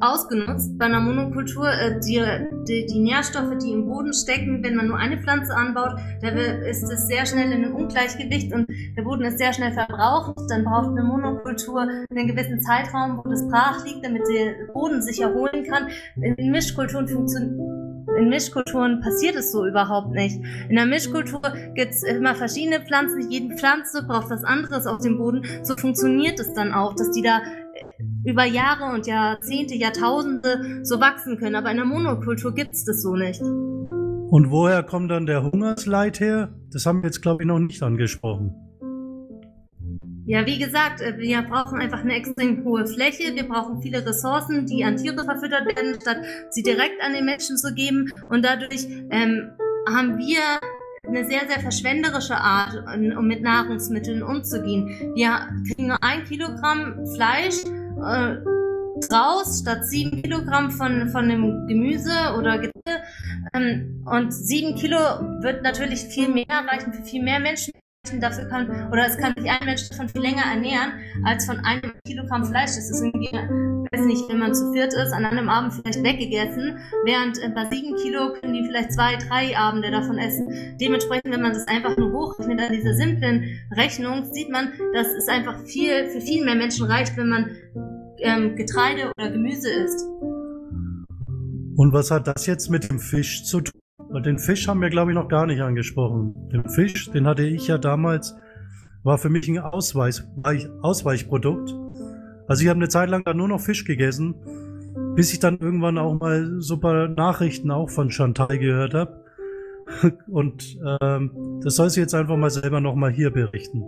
ausgenutzt. 0.00 0.78
Bei 0.78 0.86
einer 0.86 1.00
Monokultur, 1.00 1.68
äh, 1.68 1.98
die, 2.00 2.22
die, 2.68 2.86
die, 2.86 3.00
Nährstoffe, 3.00 3.56
die 3.62 3.72
im 3.72 3.86
Boden 3.86 4.12
stecken, 4.12 4.62
wenn 4.62 4.76
man 4.76 4.88
nur 4.88 4.96
eine 4.96 5.18
Pflanze 5.18 5.54
anbaut, 5.54 5.98
da 6.20 6.28
ist 6.28 6.82
es 6.82 7.06
sehr 7.06 7.26
schnell 7.26 7.52
in 7.52 7.64
einem 7.64 7.74
Ungleichgewicht 7.74 8.52
und 8.52 8.68
der 8.96 9.02
Boden 9.02 9.24
ist 9.24 9.38
sehr 9.38 9.52
schnell 9.52 9.72
verbraucht. 9.72 10.36
Dann 10.48 10.64
braucht 10.64 10.88
eine 10.88 11.02
Monokultur 11.02 11.80
einen 11.80 12.28
gewissen 12.28 12.60
Zeitraum, 12.60 13.20
wo 13.22 13.28
das 13.28 13.46
brach 13.48 13.84
liegt, 13.84 14.04
damit 14.04 14.22
der 14.28 14.72
Boden 14.72 15.02
sich 15.02 15.20
erholen 15.20 15.64
kann. 15.68 15.88
In 16.16 16.50
Mischkulturen 16.50 17.08
funktioniert 17.08 17.78
in 18.16 18.30
Mischkulturen 18.30 19.00
passiert 19.00 19.36
es 19.36 19.52
so 19.52 19.66
überhaupt 19.66 20.10
nicht. 20.10 20.40
In 20.68 20.76
der 20.76 20.86
Mischkultur 20.86 21.40
gibt 21.74 21.92
es 21.92 22.02
immer 22.02 22.34
verschiedene 22.34 22.80
Pflanzen. 22.80 23.30
Jede 23.30 23.54
Pflanze 23.56 24.02
braucht 24.02 24.30
was 24.30 24.44
anderes 24.44 24.86
auf 24.86 25.00
dem 25.00 25.18
Boden. 25.18 25.42
So 25.62 25.76
funktioniert 25.76 26.40
es 26.40 26.52
dann 26.54 26.72
auch, 26.72 26.94
dass 26.94 27.10
die 27.12 27.22
da 27.22 27.40
über 28.24 28.44
Jahre 28.44 28.94
und 28.94 29.06
Jahrzehnte, 29.06 29.74
Jahrtausende 29.74 30.84
so 30.84 31.00
wachsen 31.00 31.38
können. 31.38 31.56
Aber 31.56 31.70
in 31.70 31.76
der 31.76 31.86
Monokultur 31.86 32.54
gibt 32.54 32.74
es 32.74 32.84
das 32.84 33.02
so 33.02 33.14
nicht. 33.14 33.40
Und 33.40 34.50
woher 34.50 34.82
kommt 34.82 35.10
dann 35.10 35.26
der 35.26 35.42
Hungersleid 35.42 36.20
her? 36.20 36.54
Das 36.70 36.84
haben 36.84 37.02
wir 37.02 37.06
jetzt, 37.06 37.22
glaube 37.22 37.42
ich, 37.42 37.46
noch 37.46 37.58
nicht 37.58 37.82
angesprochen. 37.82 38.54
Ja, 40.26 40.44
wie 40.44 40.58
gesagt, 40.58 41.00
äh, 41.00 41.16
wir 41.16 41.40
brauchen 41.40 41.80
einfach 41.80 42.00
eine 42.00 42.14
extrem 42.14 42.62
hohe 42.62 42.86
Fläche. 42.86 43.34
Wir 43.34 43.48
brauchen 43.48 43.80
viele 43.80 44.04
Ressourcen, 44.04 44.66
die 44.66 44.84
an 44.84 44.98
Tiere 44.98 45.24
verfüttert 45.24 45.64
werden, 45.64 45.98
statt 45.98 46.18
sie 46.50 46.62
direkt 46.62 47.02
an 47.02 47.14
den 47.14 47.24
Menschen 47.24 47.56
zu 47.56 47.72
geben. 47.72 48.12
Und 48.28 48.44
dadurch 48.44 48.86
ähm, 49.10 49.48
haben 49.88 50.18
wir 50.18 50.60
eine 51.06 51.24
sehr, 51.24 51.48
sehr 51.48 51.60
verschwenderische 51.60 52.36
Art, 52.36 52.74
um 53.16 53.26
mit 53.26 53.40
Nahrungsmitteln 53.40 54.22
umzugehen. 54.22 55.14
Wir 55.14 55.48
kriegen 55.66 55.88
nur 55.88 56.02
ein 56.02 56.24
Kilogramm 56.24 57.06
Fleisch 57.14 57.62
äh, 58.02 58.38
raus, 59.12 59.60
statt 59.62 59.84
sieben 59.84 60.22
Kilogramm 60.22 60.70
von, 60.70 61.08
von 61.10 61.28
dem 61.28 61.66
Gemüse 61.66 62.34
oder 62.38 62.58
Getreide. 62.58 63.02
Ähm, 63.54 64.04
und 64.06 64.32
sieben 64.32 64.74
Kilo 64.74 64.98
wird 65.42 65.62
natürlich 65.62 66.00
viel 66.04 66.28
mehr 66.28 66.46
reichen 66.48 66.92
für 66.92 67.02
viel 67.02 67.22
mehr 67.22 67.40
Menschen 67.40 67.72
dafür 68.20 68.48
kann, 68.48 68.88
oder 68.90 69.06
es 69.06 69.16
kann 69.16 69.34
sich 69.36 69.50
ein 69.50 69.64
Mensch 69.64 69.88
davon 69.88 70.08
viel 70.08 70.22
länger 70.22 70.42
ernähren, 70.50 70.92
als 71.24 71.46
von 71.46 71.58
einem 71.60 71.92
Kilogramm 72.04 72.44
Fleisch. 72.44 72.76
Das 72.76 72.90
ist 72.90 73.02
irgendwie, 73.02 73.30
weiß 73.32 74.06
nicht, 74.06 74.28
wenn 74.28 74.38
man 74.38 74.54
zu 74.54 74.72
viert 74.72 74.92
ist, 74.94 75.12
an 75.12 75.24
einem 75.24 75.48
Abend 75.48 75.74
vielleicht 75.74 76.02
weggegessen, 76.02 76.78
während 77.04 77.38
äh, 77.38 77.50
bei 77.54 77.68
sieben 77.70 77.96
Kilo 77.96 78.32
können 78.34 78.54
die 78.54 78.64
vielleicht 78.64 78.92
zwei, 78.92 79.16
drei 79.16 79.56
Abende 79.56 79.90
davon 79.90 80.18
essen. 80.18 80.76
Dementsprechend, 80.80 81.32
wenn 81.32 81.42
man 81.42 81.52
das 81.52 81.66
einfach 81.68 81.96
nur 81.96 82.12
hochrechnet 82.12 82.60
an 82.60 82.72
dieser 82.72 82.94
simplen 82.94 83.60
Rechnung, 83.76 84.32
sieht 84.32 84.50
man, 84.50 84.72
dass 84.94 85.08
es 85.08 85.28
einfach 85.28 85.64
viel, 85.64 86.08
für 86.10 86.20
viel 86.20 86.44
mehr 86.44 86.54
Menschen 86.54 86.86
reicht, 86.86 87.16
wenn 87.16 87.28
man 87.28 87.50
ähm, 88.20 88.56
Getreide 88.56 89.12
oder 89.16 89.30
Gemüse 89.30 89.70
isst. 89.70 90.06
Und 91.76 91.92
was 91.92 92.10
hat 92.10 92.26
das 92.26 92.46
jetzt 92.46 92.70
mit 92.70 92.90
dem 92.90 92.98
Fisch 92.98 93.44
zu 93.44 93.60
tun? 93.60 93.80
Den 94.10 94.38
Fisch 94.38 94.68
haben 94.68 94.80
wir, 94.80 94.90
glaube 94.90 95.10
ich, 95.10 95.14
noch 95.14 95.28
gar 95.28 95.46
nicht 95.46 95.60
angesprochen. 95.60 96.34
Den 96.50 96.68
Fisch, 96.68 97.10
den 97.10 97.26
hatte 97.26 97.42
ich 97.44 97.68
ja 97.68 97.78
damals, 97.78 98.36
war 99.02 99.18
für 99.18 99.28
mich 99.28 99.48
ein 99.48 99.58
Ausweich, 99.58 100.22
Ausweichprodukt. 100.82 101.74
Also 102.46 102.62
ich 102.62 102.68
habe 102.68 102.78
eine 102.78 102.88
Zeit 102.88 103.10
lang 103.10 103.24
dann 103.24 103.36
nur 103.36 103.48
noch 103.48 103.60
Fisch 103.60 103.84
gegessen, 103.84 104.34
bis 105.14 105.32
ich 105.32 105.38
dann 105.38 105.58
irgendwann 105.58 105.98
auch 105.98 106.18
mal 106.18 106.60
super 106.60 107.08
Nachrichten 107.08 107.70
auch 107.70 107.90
von 107.90 108.10
Chantal 108.10 108.58
gehört 108.58 108.94
habe. 108.94 109.24
Und 110.28 110.78
ähm, 111.00 111.60
das 111.62 111.76
soll 111.76 111.90
sie 111.90 112.00
jetzt 112.00 112.14
einfach 112.14 112.36
mal 112.36 112.50
selber 112.50 112.80
nochmal 112.80 113.10
hier 113.10 113.30
berichten. 113.30 113.84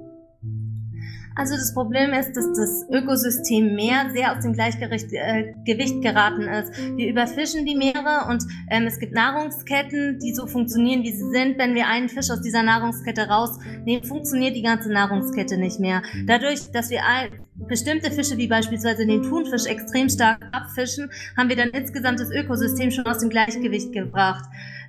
Also 1.36 1.54
das 1.54 1.72
Problem 1.74 2.12
ist, 2.12 2.36
dass 2.36 2.46
das 2.52 2.86
Ökosystem 2.90 3.74
Meer 3.74 4.10
sehr 4.12 4.36
aus 4.36 4.42
dem 4.42 4.52
Gleichgewicht 4.52 5.12
äh, 5.12 5.54
geraten 6.00 6.42
ist. 6.42 6.96
Wir 6.96 7.08
überfischen 7.08 7.64
die 7.64 7.76
Meere 7.76 8.26
und 8.28 8.44
ähm, 8.70 8.86
es 8.86 8.98
gibt 8.98 9.14
Nahrungsketten, 9.14 10.18
die 10.18 10.34
so 10.34 10.46
funktionieren, 10.46 11.02
wie 11.02 11.12
sie 11.12 11.30
sind. 11.30 11.58
Wenn 11.58 11.74
wir 11.74 11.86
einen 11.86 12.08
Fisch 12.08 12.30
aus 12.30 12.40
dieser 12.42 12.62
Nahrungskette 12.62 13.28
rausnehmen, 13.28 14.04
funktioniert 14.04 14.56
die 14.56 14.62
ganze 14.62 14.92
Nahrungskette 14.92 15.56
nicht 15.56 15.80
mehr. 15.80 16.02
Dadurch, 16.26 16.72
dass 16.72 16.90
wir 16.90 17.04
ein, 17.04 17.30
bestimmte 17.68 18.10
Fische, 18.10 18.36
wie 18.36 18.46
beispielsweise 18.46 19.06
den 19.06 19.22
Thunfisch, 19.22 19.66
extrem 19.66 20.08
stark 20.08 20.40
abfischen, 20.52 21.10
haben 21.36 21.48
wir 21.48 21.56
dann 21.56 21.70
insgesamt 21.70 22.20
das 22.20 22.30
Ökosystem 22.30 22.90
schon 22.90 23.06
aus 23.06 23.18
dem 23.18 23.28
Gleichgewicht 23.28 23.92
gebracht. 23.92 24.44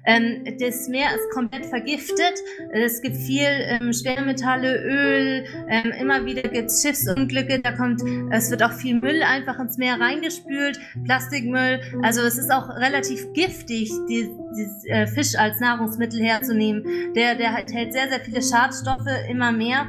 Ähm, 0.06 0.44
das 0.60 0.88
Meer 0.88 1.10
ist 1.16 1.30
komplett 1.32 1.66
vergiftet. 1.66 2.34
Es 2.72 3.02
gibt 3.02 3.18
viel 3.18 3.48
ähm, 3.48 3.94
Schwermetalle, 3.94 4.82
Öl. 4.84 5.46
Ähm, 5.70 5.92
immer 6.00 6.26
wieder 6.26 6.44
gibt 6.44 6.70
es 6.70 6.82
Schiffsunglücke. 6.82 7.60
Da 7.60 7.74
kommt, 7.74 8.02
es 8.32 8.50
wird 8.50 8.64
auch 8.64 8.74
viel 8.74 9.00
Müll 9.00 9.22
einfach 9.24 9.60
ins 9.60 9.78
Meer 9.78 10.00
reingespült, 10.00 10.80
Plastikmüll. 11.06 11.80
Also 12.02 12.22
es 12.22 12.38
ist 12.38 12.52
auch 12.52 12.70
relativ 12.70 13.32
giftig, 13.34 13.92
die, 14.10 14.30
die 14.58 14.90
äh, 14.90 15.08
Fisch 15.08 15.36
als 15.36 15.60
Nahrungsmittel 15.60 16.22
herzunehmen. 16.22 17.14
Der, 17.16 17.36
der 17.36 17.58
enthält 17.58 17.94
sehr, 17.94 18.10
sehr 18.10 18.20
viele 18.22 18.42
Schadstoffe, 18.42 19.08
immer 19.30 19.52
mehr. 19.52 19.88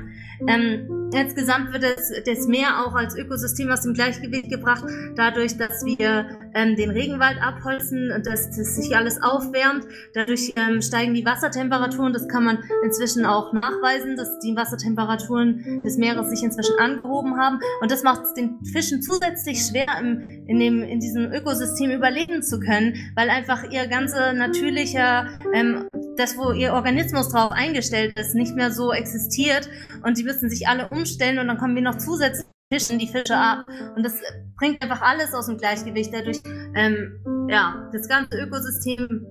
Ähm, 0.49 1.01
Insgesamt 1.13 1.73
wird 1.73 1.83
das, 1.83 2.13
das 2.25 2.47
Meer 2.47 2.85
auch 2.85 2.95
als 2.95 3.17
Ökosystem 3.17 3.71
aus 3.71 3.83
dem 3.83 3.95
Gleichgewicht 3.95 4.49
gebracht, 4.49 4.85
dadurch, 5.15 5.57
dass 5.57 5.85
wir 5.85 6.27
ähm, 6.55 6.77
den 6.77 6.91
Regenwald 6.91 7.37
abholzen 7.43 8.11
und 8.13 8.27
dass, 8.27 8.49
dass 8.49 8.77
sich 8.77 8.97
alles 8.97 9.23
aufwärmt. 9.23 9.85
Dadurch 10.15 10.55
ähm, 10.57 10.81
steigen 10.81 11.15
die 11.15 11.25
Wassertemperaturen. 11.25 12.13
Das 12.13 12.29
kann 12.29 12.45
man 12.45 12.59
inzwischen 12.85 13.27
auch 13.27 13.53
nachweisen, 13.53 14.17
dass 14.17 14.39
die 14.41 14.57
Wassertemperaturen 14.57 15.83
des 15.85 15.97
Meeres 15.99 16.31
sich 16.31 16.43
inzwischen 16.43 16.79
angehoben 16.79 17.37
haben. 17.37 17.61
Und 17.81 17.91
das 17.91 18.03
macht 18.03 18.23
es 18.25 18.35
den 18.35 18.59
Fischen 18.73 19.03
zusätzlich 19.03 19.59
schwer, 19.67 19.87
im, 20.01 20.29
in, 20.47 20.59
dem, 20.59 20.83
in 20.83 21.01
diesem 21.01 21.33
Ökosystem 21.33 21.91
überleben 21.91 22.43
zu 22.43 22.59
können, 22.59 22.95
weil 23.15 23.29
einfach 23.29 23.65
ihr 23.71 23.87
ganzer 23.87 24.33
natürlicher 24.33 25.29
ähm, 25.53 25.89
das, 26.17 26.37
wo 26.37 26.53
ihr 26.53 26.73
Organismus 26.73 27.31
drauf 27.31 27.53
eingestellt 27.53 28.19
ist, 28.19 28.35
nicht 28.35 28.55
mehr 28.55 28.71
so 28.71 28.93
existiert 28.93 29.69
und 30.05 30.19
die 30.19 30.25
müssen 30.25 30.51
sich 30.51 30.69
alle 30.69 30.89
umstellen 31.03 31.38
und 31.38 31.48
dann 31.48 31.59
kommen 31.59 31.74
wir 31.74 31.82
noch 31.82 31.98
zusätzlich 31.98 32.46
fischen 32.72 32.98
die 32.98 33.07
Fische 33.07 33.36
ab 33.36 33.66
und 33.96 34.03
das 34.03 34.14
bringt 34.57 34.82
einfach 34.82 35.03
alles 35.03 35.34
aus 35.34 35.46
dem 35.46 35.59
Gleichgewicht. 35.59 36.12
Dadurch, 36.12 36.40
ähm, 36.74 37.48
ja, 37.50 37.90
das 37.92 38.09
ganze 38.09 38.38
Ökosystem, 38.38 39.26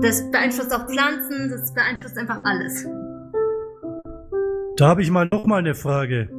das 0.00 0.30
beeinflusst 0.30 0.72
auch 0.72 0.86
Pflanzen, 0.88 1.50
das 1.50 1.74
beeinflusst 1.74 2.16
einfach 2.16 2.40
alles. 2.44 2.86
Da 4.76 4.88
habe 4.88 5.02
ich 5.02 5.10
mal 5.10 5.28
noch 5.30 5.44
mal 5.44 5.58
eine 5.58 5.74
Frage. 5.74 6.30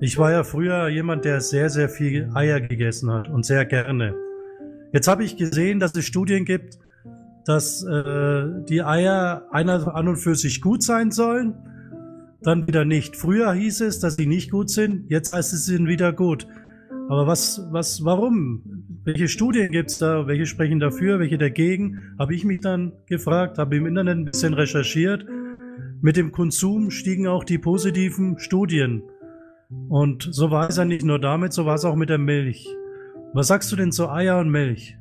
Ich 0.00 0.16
war 0.16 0.32
ja 0.32 0.44
früher 0.44 0.88
jemand, 0.88 1.26
der 1.26 1.42
sehr, 1.42 1.68
sehr 1.68 1.90
viel 1.90 2.30
Eier 2.34 2.60
gegessen 2.60 3.12
hat 3.12 3.28
und 3.28 3.44
sehr 3.44 3.66
gerne. 3.66 4.14
Jetzt 4.92 5.08
habe 5.08 5.24
ich 5.24 5.36
gesehen, 5.36 5.78
dass 5.78 5.94
es 5.94 6.06
Studien 6.06 6.46
gibt, 6.46 6.78
dass 7.44 7.84
äh, 7.84 8.44
die 8.66 8.82
Eier 8.82 9.46
einer 9.50 9.94
an 9.94 10.08
und 10.08 10.16
für 10.16 10.36
sich 10.36 10.62
gut 10.62 10.82
sein 10.82 11.10
sollen, 11.10 11.54
dann 12.42 12.66
wieder 12.66 12.84
nicht. 12.84 13.16
Früher 13.16 13.52
hieß 13.52 13.82
es, 13.82 14.00
dass 14.00 14.16
sie 14.16 14.26
nicht 14.26 14.50
gut 14.50 14.70
sind, 14.70 15.10
jetzt 15.10 15.34
heißt 15.34 15.52
es, 15.52 15.66
sie 15.66 15.76
sind 15.76 15.88
wieder 15.88 16.12
gut. 16.12 16.46
Aber 17.08 17.26
was, 17.26 17.66
was, 17.70 18.04
warum? 18.04 18.62
Welche 19.02 19.26
Studien 19.26 19.72
gibt's 19.72 19.98
da? 19.98 20.26
Welche 20.26 20.46
sprechen 20.46 20.78
dafür, 20.78 21.18
welche 21.18 21.38
dagegen? 21.38 22.14
Habe 22.18 22.34
ich 22.34 22.44
mich 22.44 22.60
dann 22.60 22.92
gefragt, 23.06 23.58
habe 23.58 23.76
im 23.76 23.86
Internet 23.86 24.16
ein 24.16 24.24
bisschen 24.26 24.54
recherchiert. 24.54 25.24
Mit 26.00 26.16
dem 26.16 26.30
Konsum 26.30 26.90
stiegen 26.90 27.26
auch 27.26 27.42
die 27.42 27.58
positiven 27.58 28.38
Studien. 28.38 29.02
Und 29.88 30.28
so 30.30 30.50
war 30.50 30.68
es 30.68 30.76
ja 30.76 30.84
nicht 30.84 31.04
nur 31.04 31.18
damit, 31.18 31.52
so 31.52 31.66
war 31.66 31.74
es 31.74 31.84
auch 31.84 31.96
mit 31.96 32.10
der 32.10 32.18
Milch. 32.18 32.68
Was 33.32 33.48
sagst 33.48 33.70
du 33.72 33.76
denn 33.76 33.92
zu 33.92 34.08
Eier 34.08 34.38
und 34.38 34.50
Milch? 34.50 34.96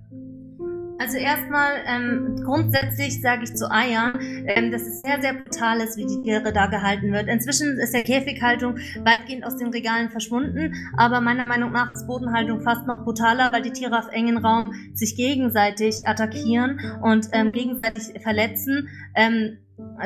Also 0.99 1.17
erstmal 1.17 1.75
ähm, 1.87 2.35
grundsätzlich 2.43 3.21
sage 3.21 3.43
ich 3.45 3.55
zu 3.55 3.71
Eiern, 3.71 4.19
ähm, 4.19 4.69
dass 4.69 4.81
es 4.81 5.01
sehr, 5.01 5.21
sehr 5.21 5.33
brutal 5.33 5.79
ist, 5.79 5.97
wie 5.97 6.05
die 6.05 6.21
Tiere 6.21 6.51
da 6.51 6.67
gehalten 6.67 7.13
wird. 7.13 7.29
Inzwischen 7.29 7.77
ist 7.77 7.93
der 7.93 8.03
Käfighaltung 8.03 8.77
weitgehend 9.05 9.45
aus 9.45 9.55
den 9.55 9.69
Regalen 9.69 10.09
verschwunden, 10.09 10.75
aber 10.97 11.21
meiner 11.21 11.47
Meinung 11.47 11.71
nach 11.71 11.93
ist 11.93 12.05
Bodenhaltung 12.05 12.61
fast 12.61 12.85
noch 12.85 13.03
brutaler, 13.05 13.51
weil 13.53 13.61
die 13.61 13.71
Tiere 13.71 13.97
auf 13.97 14.09
engen 14.11 14.37
Raum 14.37 14.73
sich 14.93 15.15
gegenseitig 15.15 16.05
attackieren 16.05 16.79
und 17.01 17.29
ähm, 17.31 17.51
gegenseitig 17.53 18.21
verletzen. 18.21 18.89
Ähm, 19.15 19.57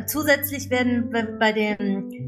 Zusätzlich 0.05 0.69
werden 0.69 1.09
bei, 1.39 1.51
der 1.51 1.77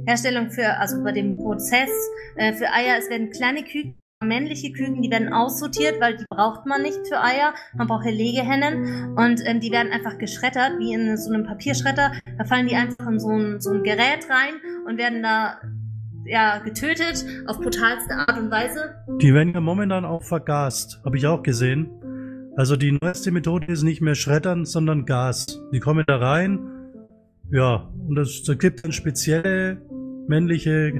Herstellung 0.07 0.49
für, 0.49 0.80
also 0.80 1.03
bei 1.03 1.11
dem 1.11 1.38
Prozess 1.38 1.89
äh, 2.38 2.53
für 2.53 2.72
Eier, 2.72 2.97
es 2.97 3.07
werden 3.11 3.30
kleine 3.30 3.63
Küken 3.63 3.95
männliche 4.24 4.72
Küken, 4.72 5.01
die 5.01 5.11
werden 5.11 5.34
aussortiert, 5.34 5.99
weil 5.99 6.16
die 6.18 6.26
braucht 6.30 6.66
man 6.66 6.82
nicht 6.82 6.99
für 7.07 7.22
Eier. 7.22 7.53
Man 7.76 7.88
braucht 7.88 8.05
ja 8.05 8.11
Legehennen 8.11 9.16
und 9.18 9.41
ähm, 9.45 9.59
die 9.59 9.72
werden 9.72 9.91
einfach 9.91 10.18
geschreddert, 10.18 10.80
wie 10.80 10.93
in 10.93 11.18
so 11.18 11.34
einem 11.34 11.45
Papierschredder. 11.45 12.13
Da 12.38 12.43
fallen 12.45 12.68
die 12.68 12.76
einfach 12.76 13.07
in 13.07 13.20
so 13.20 13.30
ein, 13.30 13.59
so 13.59 13.72
ein 13.72 13.84
Gerät 13.84 14.28
rein 14.30 14.53
und 14.88 14.97
werden 14.97 15.22
da 15.22 15.59
ja, 16.26 16.59
getötet 16.59 17.26
auf 17.45 17.59
brutalste 17.59 18.16
Art 18.16 18.38
und 18.39 18.49
Weise. 18.49 18.95
Die 19.22 19.34
werden 19.34 19.53
ja 19.53 19.61
momentan 19.61 20.05
auch 20.05 20.24
vergast, 20.24 21.01
habe 21.05 21.18
ich 21.18 21.28
auch 21.28 21.43
gesehen. 21.43 21.89
Also 22.55 22.78
die 22.78 22.97
neueste 22.99 23.32
Methode 23.32 23.68
ist 23.68 23.84
nicht 23.84 24.01
mehr 24.01 24.16
Schreddern, 24.16 24.66
sondern 24.66 25.05
Gas. 25.05 25.61
Die 25.74 25.80
kommen 25.80 26.05
da 26.07 26.18
rein, 26.18 26.59
ja, 27.51 27.91
und 28.07 28.18
es 28.18 28.49
gibt 28.59 28.84
dann 28.84 28.91
spezielle 28.91 29.78
männliche 30.28 30.93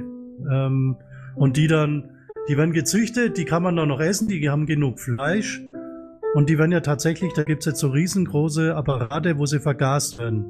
ähm, 0.50 0.96
und 1.34 1.56
die 1.56 1.66
dann 1.66 2.15
die 2.48 2.56
werden 2.56 2.72
gezüchtet, 2.72 3.36
die 3.36 3.44
kann 3.44 3.62
man 3.62 3.76
dann 3.76 3.88
noch 3.88 4.00
essen, 4.00 4.28
die 4.28 4.48
haben 4.48 4.66
genug 4.66 5.00
Fleisch. 5.00 5.62
Und 6.34 6.50
die 6.50 6.58
werden 6.58 6.72
ja 6.72 6.80
tatsächlich, 6.80 7.32
da 7.32 7.44
gibt 7.44 7.62
es 7.62 7.66
jetzt 7.66 7.80
so 7.80 7.88
riesengroße 7.88 8.74
Apparate, 8.74 9.38
wo 9.38 9.46
sie 9.46 9.58
vergast 9.58 10.18
werden. 10.18 10.44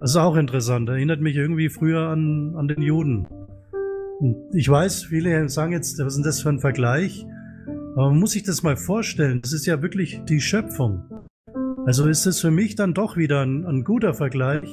Das 0.00 0.10
ist 0.10 0.16
auch 0.16 0.36
interessant. 0.36 0.88
Erinnert 0.88 1.20
mich 1.20 1.36
irgendwie 1.36 1.68
früher 1.68 2.08
an, 2.08 2.54
an 2.56 2.68
den 2.68 2.82
Juden. 2.82 3.26
Und 4.20 4.36
ich 4.52 4.68
weiß, 4.68 5.04
viele 5.04 5.48
sagen 5.48 5.72
jetzt, 5.72 5.98
was 5.98 6.08
ist 6.08 6.16
denn 6.16 6.24
das 6.24 6.40
für 6.40 6.48
ein 6.48 6.58
Vergleich? 6.58 7.24
Aber 7.94 8.10
man 8.10 8.18
muss 8.18 8.32
sich 8.32 8.42
das 8.42 8.62
mal 8.62 8.76
vorstellen. 8.76 9.40
Das 9.40 9.52
ist 9.52 9.66
ja 9.66 9.82
wirklich 9.82 10.20
die 10.28 10.40
Schöpfung. 10.40 11.04
Also 11.86 12.06
ist 12.08 12.26
das 12.26 12.40
für 12.40 12.50
mich 12.50 12.74
dann 12.74 12.94
doch 12.94 13.16
wieder 13.16 13.42
ein, 13.42 13.64
ein 13.64 13.84
guter 13.84 14.14
Vergleich. 14.14 14.68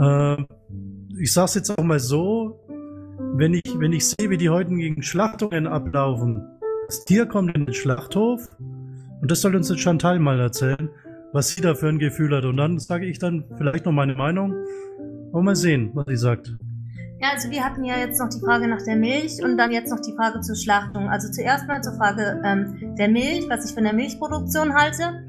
Äh, 0.00 0.36
ich 1.18 1.32
sage 1.32 1.46
es 1.46 1.54
jetzt 1.54 1.70
auch 1.70 1.84
mal 1.84 1.98
so, 2.00 2.60
wenn 3.38 3.54
ich, 3.54 3.78
wenn 3.78 3.92
ich 3.92 4.08
sehe, 4.08 4.30
wie 4.30 4.36
die 4.36 4.50
heutigen 4.50 5.00
Schlachtungen 5.00 5.68
ablaufen, 5.68 6.44
das 6.88 7.04
Tier 7.04 7.24
kommt 7.24 7.56
in 7.56 7.66
den 7.66 7.74
Schlachthof 7.74 8.48
und 8.58 9.30
das 9.30 9.42
soll 9.42 9.54
uns 9.54 9.68
jetzt 9.68 9.80
Chantal 9.80 10.18
mal 10.18 10.40
erzählen, 10.40 10.90
was 11.32 11.50
sie 11.50 11.60
da 11.60 11.76
für 11.76 11.88
ein 11.88 12.00
Gefühl 12.00 12.36
hat. 12.36 12.44
Und 12.44 12.56
dann 12.56 12.80
sage 12.80 13.06
ich 13.06 13.20
dann 13.20 13.44
vielleicht 13.56 13.86
noch 13.86 13.92
meine 13.92 14.16
Meinung 14.16 14.56
und 15.30 15.44
mal 15.44 15.54
sehen, 15.54 15.92
was 15.94 16.06
sie 16.08 16.16
sagt. 16.16 16.56
Ja, 17.20 17.28
also 17.32 17.48
wir 17.50 17.64
hatten 17.64 17.84
ja 17.84 17.98
jetzt 17.98 18.18
noch 18.18 18.28
die 18.28 18.40
Frage 18.40 18.66
nach 18.66 18.82
der 18.84 18.96
Milch 18.96 19.40
und 19.42 19.56
dann 19.56 19.70
jetzt 19.70 19.90
noch 19.90 20.00
die 20.00 20.14
Frage 20.14 20.40
zur 20.40 20.56
Schlachtung. 20.56 21.08
Also 21.08 21.30
zuerst 21.30 21.68
mal 21.68 21.80
zur 21.80 21.94
Frage 21.94 22.42
ähm, 22.44 22.96
der 22.96 23.08
Milch, 23.08 23.48
was 23.48 23.68
ich 23.68 23.72
von 23.72 23.84
der 23.84 23.92
Milchproduktion 23.92 24.74
halte 24.74 25.24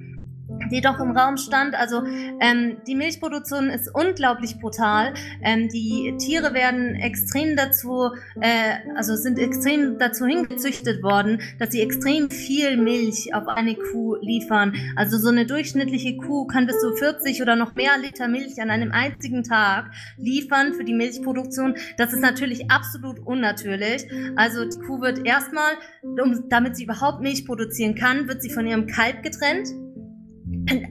die 0.72 0.82
doch 0.82 1.00
im 1.00 1.12
Raum 1.12 1.38
stand. 1.38 1.76
Also 1.76 2.04
ähm, 2.40 2.78
die 2.88 2.96
Milchproduktion 2.96 3.70
ist 3.70 3.90
unglaublich 3.94 4.60
brutal. 4.60 5.14
Ähm, 5.44 5.70
die 5.70 6.16
Tiere 6.18 6.54
werden 6.54 6.96
extrem 6.96 7.56
dazu, 7.56 8.12
äh, 8.42 8.96
also 8.96 9.16
sind 9.16 9.40
extrem 9.40 9.98
dazu 9.98 10.26
hingezüchtet 10.26 11.04
worden, 11.04 11.42
dass 11.60 11.72
sie 11.72 11.82
extrem 11.82 12.30
viel 12.30 12.78
Milch 12.78 13.34
auf 13.34 13.48
eine 13.48 13.76
Kuh 13.76 14.16
liefern. 14.22 14.74
Also 14.96 15.18
so 15.18 15.30
eine 15.30 15.46
durchschnittliche 15.46 16.18
Kuh 16.18 16.46
kann 16.46 16.68
bis 16.68 16.80
zu 16.80 16.94
40 16.94 17.42
oder 17.42 17.56
noch 17.56 17.76
mehr 17.76 17.98
Liter 18.02 18.28
Milch 18.28 18.62
an 18.62 18.70
einem 18.70 18.92
einzigen 18.92 19.44
Tag 19.44 19.92
liefern 20.18 20.74
für 20.74 20.84
die 20.84 20.94
Milchproduktion. 20.94 21.76
Das 21.98 22.14
ist 22.14 22.22
natürlich 22.22 22.70
absolut 22.72 23.20
unnatürlich. 23.20 24.06
Also 24.36 24.66
die 24.66 24.80
Kuh 24.86 25.02
wird 25.02 25.26
erstmal, 25.26 25.74
um, 26.04 26.50
damit 26.50 26.76
sie 26.76 26.84
überhaupt 26.84 27.22
Milch 27.22 27.46
produzieren 27.46 27.96
kann, 27.96 28.28
wird 28.28 28.42
sie 28.42 28.50
von 28.50 28.68
ihrem 28.68 28.88
Kalb 28.88 29.24
getrennt. 29.24 29.70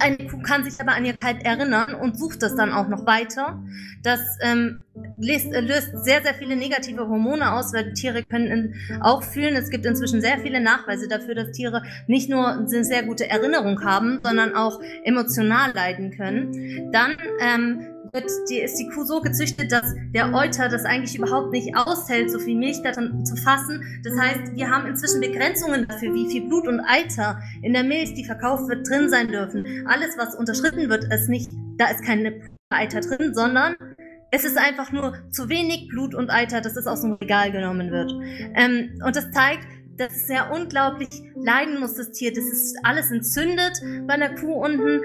Eine 0.01 0.17
Kuh 0.29 0.43
kann 0.43 0.65
sich 0.65 0.81
aber 0.81 0.93
an 0.93 1.05
ihr 1.05 1.17
Kalb 1.17 1.45
erinnern 1.45 1.95
und 1.95 2.19
sucht 2.19 2.43
es 2.43 2.57
dann 2.57 2.73
auch 2.73 2.89
noch 2.89 3.07
weiter. 3.07 3.63
Das 4.03 4.21
ähm, 4.41 4.81
löst, 5.19 5.53
äh, 5.53 5.61
löst, 5.61 5.91
sehr, 6.05 6.23
sehr 6.23 6.35
viele 6.35 6.57
negative 6.57 7.09
Hormone 7.09 7.53
aus, 7.53 7.73
weil 7.73 7.93
Tiere 7.93 8.23
können 8.25 8.75
auch 9.01 9.23
fühlen. 9.23 9.57
Es 9.57 9.71
gibt 9.71 9.87
inzwischen 9.87 10.21
sehr 10.21 10.39
viele 10.41 10.61
Nachweise 10.61 11.09
dafür, 11.09 11.35
dass 11.35 11.53
Tiere 11.53 11.83
nicht 12.07 12.29
nur 12.29 12.49
eine 12.49 12.85
sehr 12.85 13.05
gute 13.05 13.29
Erinnerung 13.29 13.85
haben, 13.85 14.21
sondern 14.23 14.55
auch 14.55 14.81
emotional 15.05 15.73
leiden 15.75 16.11
können. 16.17 16.91
Dann 16.93 17.17
ähm, 17.41 17.87
wird 18.13 18.31
die, 18.51 18.61
ist 18.61 18.77
die 18.79 18.89
Kuh 18.89 19.05
so 19.05 19.21
gezüchtet, 19.21 19.73
dass 19.73 19.95
der 20.15 20.33
Euter 20.35 20.69
das 20.69 20.85
eigentlich 20.85 21.17
überhaupt 21.17 21.53
nicht 21.53 21.77
aushält, 21.77 22.31
so 22.31 22.39
viel 22.39 22.57
Milch 22.57 22.83
darin 22.83 23.25
zu 23.25 23.37
fassen. 23.37 23.83
Das 24.05 24.19
heißt, 24.19 24.55
wir 24.55 24.71
haben 24.71 24.87
inzwischen 24.87 25.21
Begrenzungen 25.21 25.87
dafür, 25.87 26.15
wie 26.15 26.31
viel 26.31 26.49
Blut 26.49 26.67
und 26.67 26.81
Eiter 26.81 27.41
in 27.63 27.73
der 27.73 27.85
Milch, 27.85 28.15
die 28.15 28.25
verkauft 28.25 28.69
wird, 28.69 28.89
drin 28.89 29.09
sein 29.11 29.29
dürfen. 29.29 29.87
Alles, 29.87 30.17
was 30.17 30.35
unterschritten 30.35 30.89
wird, 30.89 31.05
ist 31.13 31.29
nicht, 31.29 31.51
da 31.77 31.89
ist 31.89 32.05
keine 32.05 32.41
Eiter 32.71 33.01
drin, 33.01 33.35
sondern 33.35 33.77
es 34.31 34.45
ist 34.45 34.59
einfach 34.59 34.93
nur 34.93 35.15
zu 35.31 35.49
wenig 35.49 35.89
Blut 35.89 36.15
und 36.15 36.31
Eiter, 36.31 36.61
dass 36.61 36.77
es 36.77 36.87
aus 36.87 37.01
dem 37.01 37.13
Regal 37.15 37.51
genommen 37.51 37.91
wird. 37.91 38.13
Ähm, 38.55 39.01
und 39.05 39.17
das 39.17 39.31
zeigt, 39.31 39.67
dass 39.99 40.15
es 40.15 40.29
ja 40.29 40.51
unglaublich 40.51 41.09
leiden 41.37 41.81
muss, 41.81 41.95
das 41.95 42.13
Tier. 42.13 42.33
Das 42.33 42.45
ist 42.45 42.77
alles 42.83 43.11
entzündet 43.11 43.83
bei 44.07 44.15
einer 44.15 44.35
Kuh 44.35 44.53
unten. 44.53 45.03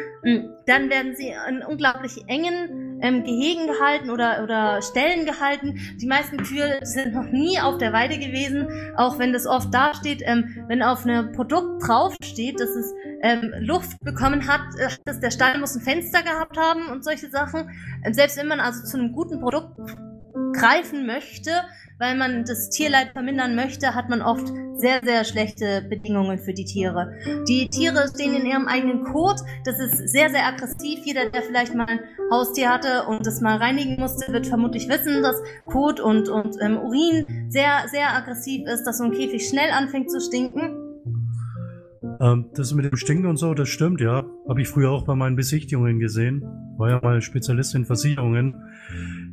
Dann 0.66 0.90
werden 0.90 1.16
sie 1.16 1.34
in 1.50 1.64
unglaublich 1.64 2.24
engen 2.28 3.00
ähm, 3.02 3.24
Gehegen 3.24 3.68
gehalten 3.68 4.10
oder, 4.10 4.44
oder 4.44 4.82
Stellen 4.82 5.26
gehalten. 5.26 5.80
Die 6.00 6.08
meisten 6.08 6.38
Kühe 6.38 6.80
sind 6.84 7.14
noch 7.14 7.26
nie 7.26 7.60
auf 7.60 7.78
der 7.78 7.92
Weide 7.92 8.18
gewesen, 8.18 8.68
auch 8.96 9.20
wenn 9.20 9.34
das 9.34 9.46
oft 9.46 9.74
dasteht, 9.74 10.22
ähm, 10.24 10.64
wenn 10.68 10.82
auf 10.82 11.06
einem 11.06 11.34
Produkt 11.34 11.86
draufsteht, 11.86 12.60
dass 12.60 12.70
es 12.70 12.94
ähm, 13.22 13.54
Luft 13.60 14.00
bekommen 14.02 14.48
hat, 14.48 14.62
äh, 14.78 14.90
dass 15.06 15.20
der 15.20 15.32
Stall 15.32 15.60
muss 15.60 15.76
ein 15.76 15.82
Fenster 15.82 16.24
gehabt 16.24 16.58
haben 16.58 16.88
und 16.88 17.04
solche 17.04 17.30
Sachen. 17.30 17.70
Ähm, 18.06 18.14
selbst 18.14 18.38
wenn 18.38 18.48
man 18.48 18.60
also 18.60 18.84
zu 18.86 18.98
einem 18.98 19.12
guten 19.12 19.40
Produkt 19.40 19.78
greifen 20.54 21.06
möchte, 21.06 21.52
weil 22.00 22.18
man 22.18 22.44
das 22.46 22.70
Tierleid 22.70 23.12
vermindern 23.14 23.56
möchte, 23.56 23.96
hat 23.96 24.10
man 24.10 24.22
oft 24.22 24.48
sehr, 24.76 25.02
sehr 25.04 25.24
schlechte 25.24 25.86
Bedingungen 25.90 26.40
für 26.40 26.54
die 26.54 26.66
Tiere. 26.66 27.14
Die 27.48 27.70
Tiere 27.70 28.08
stehen 28.14 28.36
in 28.36 28.46
ihrem 28.46 28.68
eigenen 28.68 29.04
Kot. 29.04 29.40
Das 29.66 29.80
ist 29.80 30.10
sehr, 30.10 30.30
sehr 30.30 30.46
aggressiv. 30.46 31.00
Jeder, 31.06 31.30
der 31.30 31.44
vielleicht 31.44 31.76
mal 31.76 31.86
ein 31.86 32.00
Haustier 32.32 32.70
hatte 32.70 33.06
und 33.08 33.26
das 33.26 33.42
mal 33.42 33.58
reinigen 33.58 34.00
musste, 34.00 34.32
wird 34.34 34.48
vermutlich 34.48 34.90
wissen, 34.90 35.22
dass 35.22 35.42
Kot 35.66 36.00
und, 36.00 36.30
und 36.30 36.58
ähm, 36.62 36.78
Urin 36.78 37.26
sehr, 37.50 37.86
sehr 37.92 38.14
aggressiv 38.14 38.68
ist, 38.68 38.84
dass 38.84 38.98
so 38.98 39.06
ein 39.06 39.12
Käfig 39.12 39.48
schnell 39.48 39.72
anfängt 39.72 40.12
zu 40.12 40.20
stinken. 40.20 40.84
Ähm, 42.20 42.50
das 42.56 42.74
mit 42.74 42.86
dem 42.86 42.98
Stinken 42.98 43.28
und 43.28 43.38
so, 43.38 43.54
das 43.54 43.70
stimmt, 43.70 44.02
ja. 44.02 44.26
Habe 44.48 44.62
ich 44.62 44.68
früher 44.68 44.92
auch 44.92 45.06
bei 45.06 45.16
meinen 45.16 45.36
Besichtigungen 45.36 46.00
gesehen. 46.00 46.44
War 46.78 46.90
ja 46.90 47.00
mal 47.02 47.22
Spezialist 47.22 47.76
in 47.76 47.86
Versicherungen. 47.86 48.56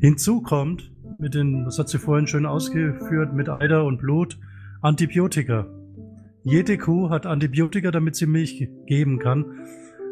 Hinzu 0.00 0.40
kommt, 0.40 0.90
mit 1.18 1.34
den, 1.34 1.64
das 1.64 1.78
hat 1.78 1.90
sie 1.90 1.98
vorhin 1.98 2.26
schön 2.26 2.46
ausgeführt, 2.46 3.34
mit 3.34 3.50
Eider 3.50 3.84
und 3.84 3.98
Blut, 3.98 4.38
Antibiotika. 4.80 5.66
Jede 6.42 6.78
Kuh 6.78 7.10
hat 7.10 7.26
Antibiotika, 7.26 7.90
damit 7.90 8.16
sie 8.16 8.24
Milch 8.24 8.66
geben 8.86 9.18
kann. 9.18 9.44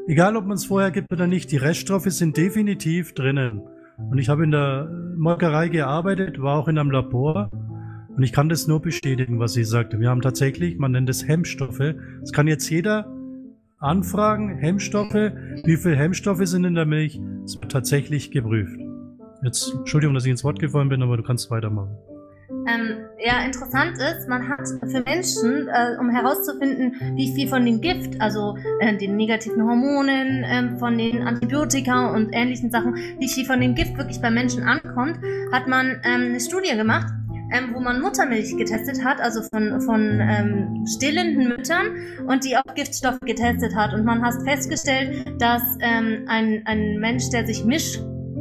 Egal, 0.07 0.37
ob 0.37 0.45
man 0.45 0.57
es 0.57 0.67
vorher 0.67 0.91
gibt 0.91 1.11
oder 1.11 1.27
nicht, 1.27 1.51
die 1.53 1.57
Reststoffe 1.57 2.11
sind 2.11 2.37
definitiv 2.37 3.15
drinnen. 3.15 3.63
Und 4.11 4.19
ich 4.19 4.29
habe 4.29 4.45
in 4.45 4.51
der 4.51 4.91
Molkerei 5.17 5.69
gearbeitet, 5.69 6.41
war 6.41 6.59
auch 6.59 6.69
in 6.69 6.79
einem 6.79 6.91
Labor. 6.91 7.51
Und 8.15 8.23
ich 8.23 8.33
kann 8.33 8.51
das 8.51 8.67
nur 8.67 8.83
bestätigen, 8.83 9.39
was 9.39 9.55
sie 9.55 9.65
sagte. 9.65 10.01
Wir 10.01 10.11
haben 10.11 10.21
tatsächlich, 10.21 10.79
man 10.79 10.93
nennt 10.93 11.09
es 11.09 11.27
Hemmstoffe. 11.27 11.95
Das 12.21 12.33
kann 12.33 12.47
jetzt 12.47 12.69
jeder 12.69 13.11
anfragen. 13.79 14.59
Hemmstoffe. 14.59 15.15
Wie 15.65 15.77
viele 15.77 15.97
Hemmstoffe 15.97 16.47
sind 16.47 16.65
in 16.65 16.75
der 16.75 16.87
Milch? 16.87 17.21
Es 17.45 17.59
wird 17.59 17.73
tatsächlich 17.73 18.31
geprüft. 18.31 18.88
Jetzt, 19.43 19.73
Entschuldigung, 19.73 20.15
dass 20.15 20.25
ich 20.25 20.31
ins 20.31 20.45
Wort 20.45 20.59
gefallen 20.59 20.89
bin, 20.89 21.03
aber 21.03 21.17
du 21.17 21.23
kannst 21.23 21.51
weitermachen. 21.51 21.97
Ähm, 22.67 23.07
ja, 23.19 23.45
interessant 23.45 23.99
ist, 23.99 24.29
man 24.29 24.49
hat 24.49 24.67
für 24.67 25.03
Menschen, 25.03 25.69
äh, 25.69 25.97
um 26.01 26.11
herauszufinden, 26.11 26.95
wie 27.15 27.35
viel 27.35 27.49
von 27.49 27.65
dem 27.65 27.81
Gift, 27.81 28.21
also 28.21 28.57
äh, 28.81 28.97
den 28.97 29.17
negativen 29.17 29.63
Hormonen, 29.63 30.45
äh, 30.45 30.79
von 30.79 30.97
den 30.97 31.23
Antibiotika 31.23 32.15
und 32.15 32.31
ähnlichen 32.33 32.71
Sachen, 32.71 32.95
wie 32.95 33.29
viel 33.29 33.45
von 33.45 33.61
dem 33.61 33.75
Gift 33.75 33.97
wirklich 33.97 34.21
bei 34.21 34.31
Menschen 34.31 34.63
ankommt, 34.63 35.19
hat 35.53 35.67
man 35.69 36.01
ähm, 36.05 36.29
eine 36.29 36.41
Studie 36.41 36.75
gemacht, 36.77 37.09
ähm, 37.53 37.75
wo 37.75 37.81
man 37.81 38.01
Muttermilch 38.01 38.57
getestet 38.57 39.05
hat, 39.05 39.21
also 39.21 39.43
von, 39.43 39.81
von 39.83 40.21
ähm, 40.21 40.85
stillenden 40.87 41.49
Müttern 41.49 41.87
und 42.27 42.45
die 42.45 42.57
auch 42.57 42.75
Giftstoffe 42.75 43.21
getestet 43.21 43.75
hat. 43.75 43.95
Und 43.95 44.05
man 44.05 44.23
hat 44.23 44.35
festgestellt, 44.45 45.27
dass 45.39 45.63
ähm, 45.81 46.25
ein, 46.29 46.63
ein 46.67 46.99
Mensch, 46.99 47.31
der 47.31 47.47
sich 47.47 47.65
misch 47.65 47.99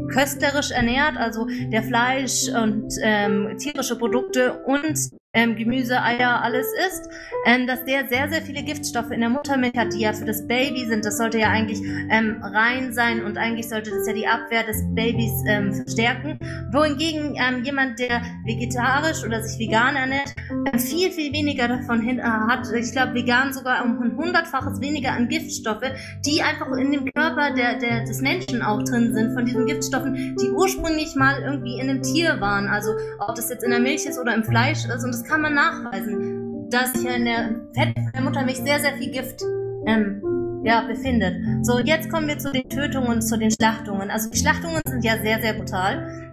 köstlerisch 0.08 0.72
ernährt, 0.72 1.18
also 1.18 1.48
der 1.72 1.84
Fleisch 1.84 2.48
und 2.50 2.94
ähm, 3.02 3.58
tierische 3.58 3.98
Produkte 3.98 4.64
und 4.66 4.98
ähm, 5.38 5.56
Gemüse, 5.56 6.02
Eier, 6.02 6.42
alles 6.42 6.66
isst, 6.88 7.10
ähm, 7.46 7.68
dass 7.68 7.86
der 7.86 8.08
sehr, 8.08 8.28
sehr 8.28 8.42
viele 8.42 8.64
Giftstoffe 8.64 9.12
in 9.12 9.20
der 9.20 9.30
Muttermilch 9.30 9.78
hat, 9.78 9.94
die 9.94 10.00
ja 10.00 10.12
für 10.12 10.26
das 10.26 10.48
Baby 10.48 10.86
sind. 10.86 11.06
Das 11.06 11.18
sollte 11.18 11.38
ja 11.38 11.50
eigentlich 11.50 11.80
ähm, 12.10 12.42
rein 12.42 12.92
sein 12.92 13.24
und 13.24 13.38
eigentlich 13.38 13.70
sollte 13.70 13.92
das 13.92 14.08
ja 14.08 14.14
die 14.14 14.28
Abwehr 14.28 14.64
des 14.64 14.84
Babys 14.96 15.44
ähm, 15.48 15.74
verstärken. 15.74 16.40
Wohingegen 16.72 17.36
ähm, 17.36 17.64
jemand, 17.64 18.00
der 18.00 18.22
vegetarisch 18.46 19.24
oder 19.24 19.44
sich 19.44 19.60
vegan 19.60 19.96
ernährt, 19.96 20.34
ähm, 20.50 20.80
viel, 20.80 21.12
viel 21.12 21.32
weniger 21.32 21.68
davon 21.68 22.02
hin, 22.02 22.18
äh, 22.18 22.24
hat. 22.24 22.68
Ich 22.74 22.92
glaube, 22.92 23.14
vegan 23.14 23.54
sogar 23.54 23.86
um 23.86 24.02
ein 24.02 24.18
hundertfaches 24.18 24.82
weniger 24.82 25.12
an 25.12 25.28
Giftstoffe, 25.28 25.86
die 26.26 26.42
einfach 26.42 26.76
in 26.78 26.92
dem 26.92 27.14
Körper 27.14 27.54
der, 27.54 27.78
der, 27.78 28.06
des 28.06 28.22
Menschen 28.22 28.64
auch 28.64 28.82
drin 28.84 29.14
sind, 29.14 29.36
von 29.36 29.46
diesen 29.46 29.68
Giftstoffen, 29.68 30.36
die 30.42 30.50
ursprünglich 30.50 31.16
mal 31.16 31.44
irgendwie 31.44 31.80
in 31.80 31.90
einem 31.90 32.02
Tier 32.02 32.42
waren. 32.42 32.68
Also 32.68 32.90
ob 33.20 33.36
das 33.36 33.50
jetzt 33.52 33.64
in 33.64 33.70
der 33.70 33.80
Milch 33.80 34.08
ist 34.08 34.18
oder 34.18 34.34
im 34.34 34.44
Fleisch 34.44 34.86
ist. 34.86 35.04
Und 35.04 35.12
das 35.14 35.27
kann 35.28 35.42
man 35.42 35.54
nachweisen, 35.54 36.70
dass 36.70 36.94
sich 36.94 37.06
in 37.06 37.26
der 37.26 37.56
Fett 37.74 37.96
der 38.14 38.22
Muttermilch 38.22 38.58
sehr, 38.58 38.80
sehr 38.80 38.98
viel 38.98 39.12
Gift 39.12 39.42
ähm, 39.86 40.22
ja, 40.64 40.82
befindet. 40.82 41.36
So, 41.62 41.80
jetzt 41.80 42.10
kommen 42.10 42.28
wir 42.28 42.38
zu 42.38 42.52
den 42.52 42.68
Tötungen, 42.70 43.22
zu 43.22 43.38
den 43.38 43.52
Schlachtungen. 43.52 44.10
Also 44.10 44.30
die 44.30 44.38
Schlachtungen 44.38 44.82
sind 44.86 45.04
ja 45.04 45.18
sehr, 45.22 45.42
sehr 45.42 45.54
brutal. 45.54 46.28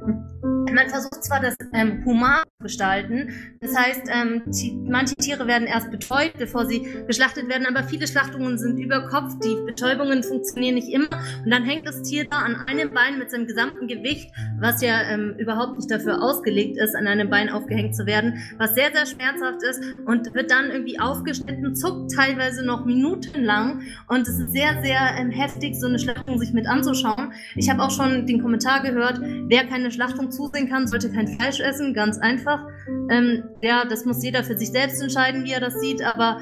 Man 0.74 0.88
versucht 0.88 1.22
zwar 1.22 1.40
das 1.40 1.56
ähm, 1.72 2.04
human 2.04 2.42
zu 2.58 2.64
gestalten, 2.64 3.56
das 3.60 3.76
heißt, 3.76 4.02
ähm, 4.08 4.42
manche 4.88 5.14
Tiere 5.14 5.46
werden 5.46 5.68
erst 5.68 5.90
betäubt, 5.90 6.36
bevor 6.38 6.66
sie 6.66 6.82
geschlachtet 7.06 7.48
werden, 7.48 7.66
aber 7.66 7.84
viele 7.84 8.08
Schlachtungen 8.08 8.58
sind 8.58 8.78
über 8.78 9.08
Kopf, 9.08 9.38
die 9.38 9.56
Betäubungen 9.64 10.24
funktionieren 10.24 10.74
nicht 10.74 10.88
immer. 10.88 11.08
Und 11.44 11.50
dann 11.50 11.64
hängt 11.64 11.86
das 11.86 12.02
Tier 12.02 12.26
da 12.28 12.38
an 12.38 12.56
einem 12.66 12.92
Bein 12.92 13.18
mit 13.18 13.30
seinem 13.30 13.46
gesamten 13.46 13.86
Gewicht, 13.86 14.30
was 14.58 14.82
ja 14.82 15.02
ähm, 15.10 15.34
überhaupt 15.38 15.76
nicht 15.76 15.90
dafür 15.90 16.20
ausgelegt 16.22 16.76
ist, 16.76 16.96
an 16.96 17.06
einem 17.06 17.30
Bein 17.30 17.50
aufgehängt 17.50 17.94
zu 17.94 18.06
werden, 18.06 18.42
was 18.58 18.74
sehr, 18.74 18.90
sehr 18.92 19.06
schmerzhaft 19.06 19.62
ist 19.62 19.80
und 20.06 20.34
wird 20.34 20.50
dann 20.50 20.70
irgendwie 20.70 20.98
aufgeschnitten, 20.98 21.74
zuckt 21.76 22.12
teilweise 22.12 22.66
noch 22.66 22.84
minutenlang. 22.84 23.82
Und 24.08 24.26
es 24.26 24.40
ist 24.40 24.52
sehr, 24.52 24.82
sehr 24.82 25.14
ähm, 25.18 25.30
heftig, 25.30 25.76
so 25.76 25.86
eine 25.86 25.98
Schlachtung 25.98 26.38
sich 26.38 26.52
mit 26.52 26.66
anzuschauen. 26.66 27.32
Ich 27.54 27.70
habe 27.70 27.82
auch 27.82 27.90
schon 27.90 28.26
den 28.26 28.42
Kommentar 28.42 28.82
gehört, 28.82 29.20
wer 29.22 29.64
keine 29.66 29.92
Schlachtung 29.92 30.32
zusehen 30.32 30.63
kann, 30.68 30.86
sollte 30.86 31.10
kein 31.10 31.28
Fleisch 31.28 31.60
essen, 31.60 31.94
ganz 31.94 32.18
einfach. 32.18 32.66
Ähm, 33.10 33.44
ja, 33.62 33.84
das 33.88 34.04
muss 34.04 34.22
jeder 34.22 34.44
für 34.44 34.58
sich 34.58 34.70
selbst 34.70 35.02
entscheiden, 35.02 35.44
wie 35.44 35.52
er 35.52 35.60
das 35.60 35.80
sieht, 35.80 36.02
aber 36.02 36.38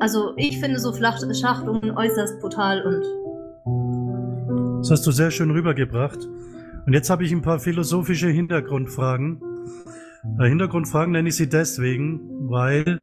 also 0.00 0.32
ich 0.36 0.58
finde 0.58 0.78
so 0.78 0.92
Schlachtungen 0.92 1.96
äußerst 1.96 2.40
brutal 2.40 2.82
und. 2.82 3.04
Das 4.80 4.90
hast 4.90 5.06
du 5.06 5.12
sehr 5.12 5.30
schön 5.30 5.50
rübergebracht. 5.50 6.28
Und 6.86 6.92
jetzt 6.92 7.08
habe 7.10 7.24
ich 7.24 7.30
ein 7.30 7.42
paar 7.42 7.60
philosophische 7.60 8.28
Hintergrundfragen. 8.28 9.40
Äh, 10.40 10.48
Hintergrundfragen 10.48 11.12
nenne 11.12 11.28
ich 11.28 11.36
sie 11.36 11.48
deswegen, 11.48 12.20
weil 12.48 12.98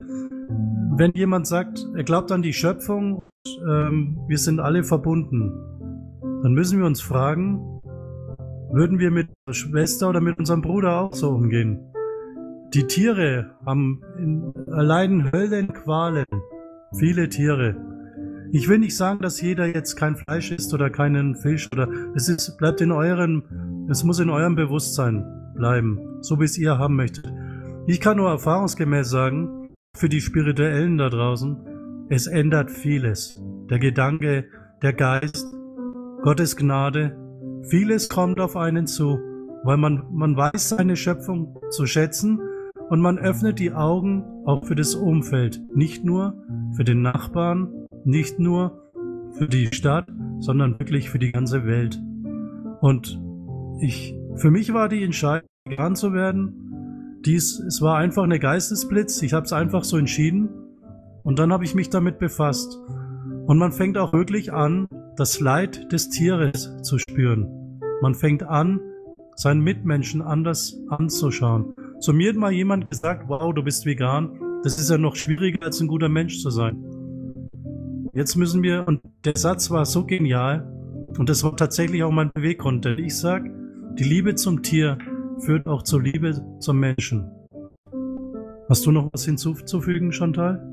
wenn 0.98 1.12
jemand 1.14 1.48
sagt, 1.48 1.86
er 1.96 2.04
glaubt 2.04 2.32
an 2.32 2.42
die 2.42 2.52
Schöpfung, 2.52 3.24
und, 3.46 3.62
ähm, 3.70 4.20
wir 4.28 4.38
sind 4.38 4.60
alle 4.60 4.84
verbunden, 4.84 5.54
dann 6.44 6.52
müssen 6.52 6.80
wir 6.80 6.86
uns 6.86 7.02
fragen, 7.02 7.79
würden 8.72 9.00
wir 9.00 9.12
mit 9.12 9.30
unserer 9.46 9.70
Schwester 9.70 10.10
oder 10.10 10.22
mit 10.22 10.38
unserem 10.38 10.62
Bruder 10.62 11.02
auch 11.02 11.14
so 11.14 11.30
umgehen? 11.30 11.80
Die 12.74 12.86
Tiere 12.86 13.56
haben 13.66 14.02
in, 14.18 14.54
erleiden 14.68 15.32
Höllenqualen. 15.32 16.26
Viele 16.98 17.30
Tiere. 17.30 17.76
Ich 18.52 18.68
will 18.68 18.80
nicht 18.80 18.96
sagen, 18.96 19.22
dass 19.22 19.42
jeder 19.42 19.66
jetzt 19.66 19.96
kein 19.96 20.16
Fleisch 20.16 20.52
isst 20.52 20.74
oder 20.74 20.90
keinen 20.90 21.36
Fisch 21.36 21.70
oder 21.72 21.88
es 22.16 22.30
ist, 22.30 22.58
bleibt 22.58 22.82
in 22.82 22.92
euren, 22.92 23.88
es 23.90 24.04
muss 24.04 24.20
in 24.20 24.30
eurem 24.30 24.56
Bewusstsein 24.56 25.24
bleiben, 25.56 26.00
so 26.22 26.40
wie 26.40 26.46
es 26.46 26.58
ihr 26.58 26.78
haben 26.78 26.96
möchtet. 26.96 27.32
Ich 27.86 28.00
kann 28.00 28.18
nur 28.18 28.30
erfahrungsgemäß 28.30 29.10
sagen, 29.10 29.70
für 29.96 30.10
die 30.10 30.22
Spirituellen 30.22 30.98
da 30.98 31.10
draußen, 31.10 31.58
es 32.10 32.28
ändert 32.28 32.72
vieles. 32.72 33.42
Der 33.70 33.80
Gedanke, 33.80 34.46
der 34.82 34.94
Geist, 34.94 35.46
Gottes 36.22 36.56
Gnade, 36.56 37.16
vieles 37.64 38.10
kommt 38.10 38.40
auf 38.40 38.56
einen 38.56 38.88
zu, 38.88 39.20
weil 39.64 39.78
man, 39.78 40.04
man 40.12 40.36
weiß 40.36 40.70
seine 40.70 40.96
Schöpfung 40.96 41.60
zu 41.70 41.86
schätzen 41.86 42.40
und 42.90 43.02
man 43.02 43.20
öffnet 43.20 43.60
die 43.60 43.72
Augen 43.72 44.24
auch 44.46 44.66
für 44.66 44.76
das 44.76 44.96
Umfeld, 44.96 45.62
nicht 45.76 46.04
nur 46.04 46.36
für 46.76 46.84
den 46.84 47.02
Nachbarn, 47.02 47.88
nicht 48.04 48.40
nur 48.40 48.92
für 49.32 49.48
die 49.48 49.68
Stadt, 49.68 50.08
sondern 50.40 50.80
wirklich 50.80 51.10
für 51.10 51.20
die 51.20 51.32
ganze 51.32 51.66
Welt. 51.66 52.02
Und 52.82 53.22
ich, 53.82 54.16
für 54.36 54.52
mich 54.52 54.74
war 54.74 54.90
die 54.90 55.04
Entscheidung, 55.04 55.48
vegan 55.66 55.96
zu 55.96 56.14
werden. 56.14 57.20
Dies, 57.26 57.60
es 57.60 57.82
war 57.82 57.98
einfach 57.98 58.24
eine 58.24 58.40
Geistesblitz. 58.40 59.22
Ich 59.22 59.34
habe 59.34 59.46
es 59.46 59.54
einfach 59.54 59.84
so 59.84 59.98
entschieden. 59.98 60.50
Und 61.24 61.38
dann 61.38 61.52
habe 61.52 61.66
ich 61.66 61.76
mich 61.76 61.90
damit 61.90 62.18
befasst. 62.18 62.80
Und 63.50 63.58
man 63.58 63.72
fängt 63.72 63.98
auch 63.98 64.14
wirklich 64.14 64.54
an, 64.54 64.88
das 65.16 65.40
Leid 65.40 65.92
des 65.92 66.10
Tieres 66.10 66.72
zu 66.84 67.00
spüren. 67.00 67.82
Man 68.00 68.14
fängt 68.14 68.44
an, 68.44 68.80
seinen 69.36 69.62
Mitmenschen 69.62 70.22
anders 70.22 70.80
anzuschauen. 70.90 71.74
Zu 72.00 72.14
mir 72.14 72.30
hat 72.30 72.36
mal 72.36 72.52
jemand 72.52 72.92
gesagt, 72.92 73.24
wow, 73.28 73.52
du 73.52 73.64
bist 73.64 73.88
vegan. 73.88 74.40
Das 74.62 74.78
ist 74.78 74.92
ja 74.92 75.00
noch 75.00 75.16
schwieriger, 75.16 75.66
als 75.66 75.80
ein 75.80 75.88
guter 75.88 76.10
Mensch 76.10 76.44
zu 76.44 76.52
sein. 76.52 76.78
Jetzt 78.14 78.36
müssen 78.36 78.62
wir, 78.62 78.88
und 78.88 79.02
der 79.26 79.36
Satz 79.36 79.72
war 79.72 79.84
so 79.88 80.06
genial, 80.06 80.72
und 81.18 81.28
das 81.28 81.44
war 81.44 81.58
tatsächlich 81.58 82.04
auch 82.04 82.12
mein 82.12 82.30
Beweggrund, 82.32 82.86
denn 82.86 83.00
ich 83.00 83.18
sag, 83.18 83.50
die 83.96 84.04
Liebe 84.04 84.36
zum 84.36 84.62
Tier 84.62 85.00
führt 85.40 85.66
auch 85.66 85.82
zur 85.82 86.04
Liebe 86.04 86.40
zum 86.60 86.80
Menschen. 86.80 87.28
Hast 88.70 88.86
du 88.86 88.92
noch 88.92 89.10
was 89.12 89.26
hinzuzufügen, 89.26 90.12
Chantal? 90.12 90.64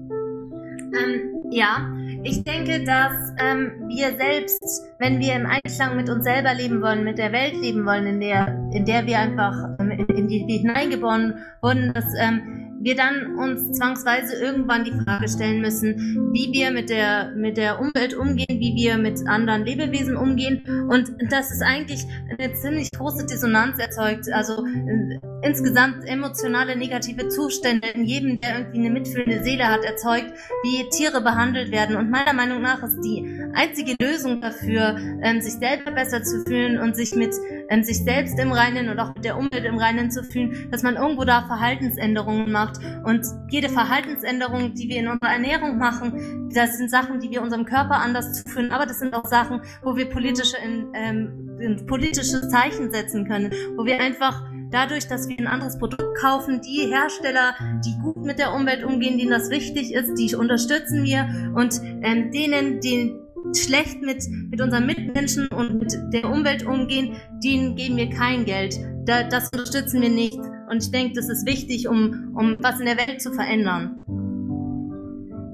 Ähm, 0.92 1.36
ja, 1.50 1.96
ich 2.26 2.42
denke, 2.42 2.84
dass 2.84 3.32
ähm, 3.38 3.88
wir 3.88 4.16
selbst, 4.16 4.60
wenn 4.98 5.20
wir 5.20 5.34
im 5.34 5.46
Einklang 5.46 5.96
mit 5.96 6.08
uns 6.08 6.24
selber 6.24 6.54
leben 6.54 6.82
wollen, 6.82 7.04
mit 7.04 7.18
der 7.18 7.32
Welt 7.32 7.54
leben 7.54 7.86
wollen, 7.86 8.06
in 8.06 8.20
der, 8.20 8.48
in 8.72 8.84
der 8.84 9.06
wir 9.06 9.18
einfach 9.18 9.78
in, 9.78 9.90
in 9.90 10.28
die 10.28 10.44
wir 10.46 10.58
hineingeboren 10.58 11.38
wurden, 11.62 11.92
dass 11.94 12.06
ähm, 12.18 12.65
wir 12.80 12.96
dann 12.96 13.36
uns 13.36 13.76
zwangsweise 13.78 14.36
irgendwann 14.36 14.84
die 14.84 14.92
Frage 15.04 15.28
stellen 15.28 15.60
müssen, 15.60 15.96
wie 16.32 16.52
wir 16.52 16.70
mit 16.70 16.90
der, 16.90 17.32
mit 17.36 17.56
der 17.56 17.80
Umwelt 17.80 18.14
umgehen, 18.14 18.60
wie 18.60 18.74
wir 18.76 18.98
mit 18.98 19.26
anderen 19.26 19.64
Lebewesen 19.64 20.16
umgehen. 20.16 20.62
Und 20.88 21.12
das 21.30 21.50
ist 21.50 21.62
eigentlich 21.62 22.04
eine 22.30 22.52
ziemlich 22.54 22.90
große 22.92 23.26
Dissonanz 23.26 23.78
erzeugt. 23.78 24.30
Also 24.32 24.64
äh, 24.64 25.18
insgesamt 25.42 26.06
emotionale 26.06 26.76
negative 26.76 27.28
Zustände 27.28 27.88
in 27.88 28.04
jedem, 28.04 28.40
der 28.40 28.58
irgendwie 28.58 28.78
eine 28.78 28.90
mitfühlende 28.90 29.42
Seele 29.42 29.66
hat, 29.66 29.84
erzeugt, 29.84 30.32
wie 30.62 30.88
Tiere 30.90 31.20
behandelt 31.20 31.70
werden. 31.70 31.96
Und 31.96 32.10
meiner 32.10 32.32
Meinung 32.32 32.62
nach 32.62 32.82
ist 32.82 33.00
die 33.00 33.40
einzige 33.54 33.96
Lösung 34.00 34.40
dafür, 34.40 34.96
ähm, 35.22 35.40
sich 35.40 35.54
selber 35.54 35.92
besser 35.92 36.22
zu 36.22 36.42
fühlen 36.44 36.78
und 36.78 36.96
sich 36.96 37.14
mit 37.14 37.34
ähm, 37.68 37.82
sich 37.82 38.02
selbst 38.04 38.38
im 38.38 38.52
Reinen 38.52 38.88
und 38.88 38.98
auch 38.98 39.14
mit 39.14 39.24
der 39.24 39.36
Umwelt 39.36 39.64
im 39.64 39.78
Reinen 39.78 40.10
zu 40.10 40.22
fühlen, 40.22 40.68
dass 40.70 40.82
man 40.82 40.96
irgendwo 40.96 41.24
da 41.24 41.46
Verhaltensänderungen 41.46 42.50
macht. 42.50 42.65
Und 43.04 43.24
jede 43.50 43.68
Verhaltensänderung, 43.68 44.74
die 44.74 44.88
wir 44.88 44.98
in 44.98 45.08
unserer 45.08 45.32
Ernährung 45.32 45.78
machen, 45.78 46.50
das 46.54 46.76
sind 46.78 46.90
Sachen, 46.90 47.20
die 47.20 47.30
wir 47.30 47.42
unserem 47.42 47.64
Körper 47.64 47.96
anders 47.96 48.42
zuführen, 48.42 48.70
aber 48.70 48.86
das 48.86 48.98
sind 48.98 49.14
auch 49.14 49.26
Sachen, 49.26 49.62
wo 49.82 49.96
wir 49.96 50.08
politische, 50.08 50.56
in, 50.58 50.88
ähm, 50.94 51.86
politische 51.86 52.48
Zeichen 52.48 52.92
setzen 52.92 53.26
können, 53.26 53.52
wo 53.76 53.84
wir 53.84 54.00
einfach 54.00 54.42
dadurch, 54.70 55.06
dass 55.08 55.28
wir 55.28 55.38
ein 55.38 55.46
anderes 55.46 55.78
Produkt 55.78 56.18
kaufen, 56.18 56.60
die 56.60 56.88
Hersteller, 56.88 57.54
die 57.84 57.96
gut 58.02 58.24
mit 58.24 58.38
der 58.38 58.52
Umwelt 58.52 58.84
umgehen, 58.84 59.18
denen 59.18 59.30
das 59.30 59.50
wichtig 59.50 59.92
ist, 59.92 60.14
die 60.14 60.34
unterstützen 60.34 61.04
wir. 61.04 61.52
Und 61.54 61.80
ähm, 62.02 62.30
denen, 62.32 62.80
die 62.80 63.14
schlecht 63.54 64.02
mit, 64.02 64.22
mit 64.50 64.60
unseren 64.60 64.86
Mitmenschen 64.86 65.48
und 65.48 65.78
mit 65.78 65.96
der 66.12 66.28
Umwelt 66.30 66.66
umgehen, 66.66 67.16
denen 67.42 67.76
geben 67.76 67.96
wir 67.96 68.10
kein 68.10 68.44
Geld. 68.44 68.78
Da, 69.04 69.22
das 69.28 69.50
unterstützen 69.50 70.00
wir 70.02 70.10
nicht. 70.10 70.38
Und 70.68 70.82
ich 70.82 70.90
denke, 70.90 71.14
das 71.14 71.28
ist 71.28 71.46
wichtig, 71.46 71.88
um, 71.88 72.34
um 72.34 72.56
was 72.60 72.80
in 72.80 72.86
der 72.86 72.96
Welt 72.96 73.20
zu 73.20 73.32
verändern. 73.32 74.00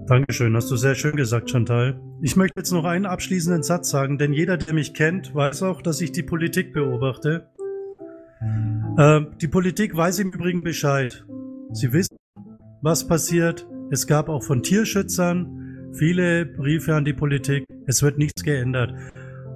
Dankeschön, 0.07 0.55
hast 0.57 0.71
du 0.71 0.77
sehr 0.77 0.95
schön 0.95 1.17
gesagt, 1.17 1.51
Chantal. 1.51 2.01
Ich 2.23 2.37
möchte 2.37 2.59
jetzt 2.59 2.73
noch 2.73 2.85
einen 2.85 3.07
abschließenden 3.07 3.63
Satz 3.63 3.91
sagen, 3.91 4.19
denn 4.19 4.33
jeder, 4.33 4.57
der 4.57 4.75
mich 4.75 4.95
kennt, 4.95 5.35
weiß 5.35 5.63
auch, 5.63 5.81
dass 5.81 6.01
ich 6.01 6.13
die 6.13 6.23
Politik 6.23 6.73
beobachte. 6.73 7.49
Äh, 8.99 9.21
die 9.41 9.49
Politik 9.49 9.97
weiß 9.97 10.19
im 10.19 10.33
Übrigen 10.33 10.63
Bescheid. 10.63 11.25
Sie 11.73 11.93
wissen, 11.93 12.17
was 12.83 13.07
passiert. 13.07 13.67
Es 13.91 14.07
gab 14.07 14.29
auch 14.29 14.43
von 14.43 14.63
Tierschützern 14.63 15.62
viele 15.95 16.47
Briefe 16.47 16.95
an 16.95 17.05
die 17.05 17.13
Politik. 17.13 17.65
Es 17.87 18.03
wird 18.03 18.19
nichts 18.19 18.43
geändert. 18.43 18.95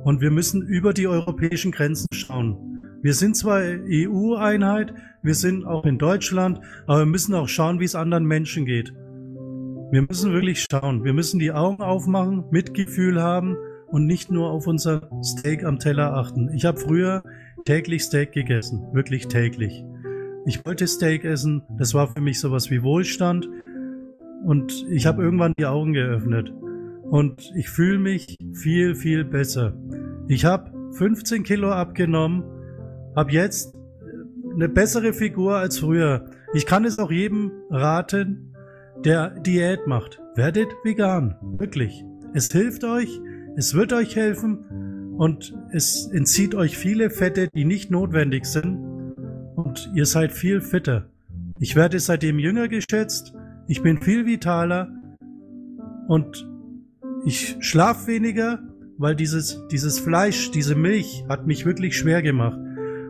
Und 0.04 0.20
wir 0.20 0.30
müssen 0.30 0.62
über 0.62 0.92
die 0.92 1.08
europäischen 1.08 1.72
Grenzen 1.72 2.06
schauen. 2.12 2.80
Wir 3.02 3.14
sind 3.14 3.36
zwar 3.36 3.60
EU-Einheit, 3.60 4.94
wir 5.22 5.34
sind 5.34 5.64
auch 5.64 5.84
in 5.84 5.98
Deutschland, 5.98 6.60
aber 6.86 7.00
wir 7.00 7.06
müssen 7.06 7.34
auch 7.34 7.48
schauen, 7.48 7.80
wie 7.80 7.84
es 7.84 7.94
anderen 7.94 8.24
Menschen 8.24 8.64
geht. 8.64 8.92
Wir 9.92 10.02
müssen 10.02 10.32
wirklich 10.32 10.64
schauen. 10.70 11.04
Wir 11.04 11.12
müssen 11.12 11.38
die 11.38 11.52
Augen 11.52 11.82
aufmachen, 11.82 12.44
Mitgefühl 12.50 13.22
haben 13.22 13.56
und 13.86 14.06
nicht 14.06 14.30
nur 14.30 14.50
auf 14.50 14.66
unser 14.66 15.08
Steak 15.22 15.64
am 15.64 15.78
Teller 15.78 16.14
achten. 16.14 16.50
Ich 16.54 16.64
habe 16.64 16.78
früher 16.78 17.22
täglich 17.64 18.02
Steak 18.02 18.32
gegessen, 18.32 18.82
wirklich 18.92 19.28
täglich. 19.28 19.84
Ich 20.44 20.64
wollte 20.64 20.86
Steak 20.86 21.24
essen, 21.24 21.62
das 21.78 21.94
war 21.94 22.08
für 22.08 22.20
mich 22.20 22.40
sowas 22.40 22.70
wie 22.70 22.82
Wohlstand 22.82 23.48
und 24.44 24.86
ich 24.90 25.06
habe 25.06 25.22
irgendwann 25.22 25.54
die 25.58 25.66
Augen 25.66 25.92
geöffnet 25.92 26.52
und 27.02 27.52
ich 27.54 27.68
fühle 27.68 27.98
mich 27.98 28.36
viel, 28.52 28.94
viel 28.94 29.24
besser. 29.24 29.74
Ich 30.28 30.44
habe 30.44 30.70
15 30.92 31.42
Kilo 31.42 31.70
abgenommen, 31.70 32.44
habe 33.14 33.32
jetzt 33.32 33.74
eine 34.54 34.68
bessere 34.68 35.12
Figur 35.12 35.56
als 35.56 35.78
früher. 35.78 36.30
Ich 36.54 36.66
kann 36.66 36.84
es 36.84 36.98
auch 36.98 37.10
jedem 37.10 37.52
raten, 37.70 38.54
der 39.04 39.30
Diät 39.30 39.86
macht. 39.86 40.20
Werdet 40.34 40.68
vegan, 40.84 41.36
wirklich. 41.58 42.04
Es 42.34 42.50
hilft 42.50 42.84
euch, 42.84 43.20
es 43.56 43.74
wird 43.74 43.92
euch 43.92 44.16
helfen 44.16 45.14
und 45.16 45.54
es 45.72 46.08
entzieht 46.08 46.54
euch 46.54 46.76
viele 46.76 47.10
Fette, 47.10 47.48
die 47.54 47.64
nicht 47.64 47.90
notwendig 47.90 48.46
sind 48.46 48.78
und 49.54 49.90
ihr 49.94 50.06
seid 50.06 50.32
viel 50.32 50.60
fitter. 50.60 51.06
Ich 51.58 51.76
werde 51.76 51.98
seitdem 52.00 52.38
jünger 52.38 52.68
geschätzt, 52.68 53.34
ich 53.68 53.82
bin 53.82 54.00
viel 54.00 54.26
vitaler 54.26 54.90
und 56.08 56.48
ich 57.24 57.56
schlaf 57.60 58.06
weniger, 58.06 58.60
weil 58.98 59.16
dieses, 59.16 59.66
dieses 59.70 59.98
Fleisch, 59.98 60.50
diese 60.52 60.74
Milch 60.74 61.24
hat 61.28 61.46
mich 61.46 61.66
wirklich 61.66 61.96
schwer 61.96 62.22
gemacht. 62.22 62.58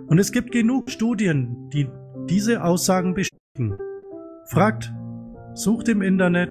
Und 0.06 0.18
es 0.18 0.32
gibt 0.32 0.52
genug 0.52 0.90
Studien, 0.90 1.68
die 1.72 1.88
diese 2.28 2.64
Aussagen 2.64 3.14
bestätigen. 3.14 3.76
Fragt, 4.46 4.92
sucht 5.54 5.88
im 5.88 6.02
Internet, 6.02 6.50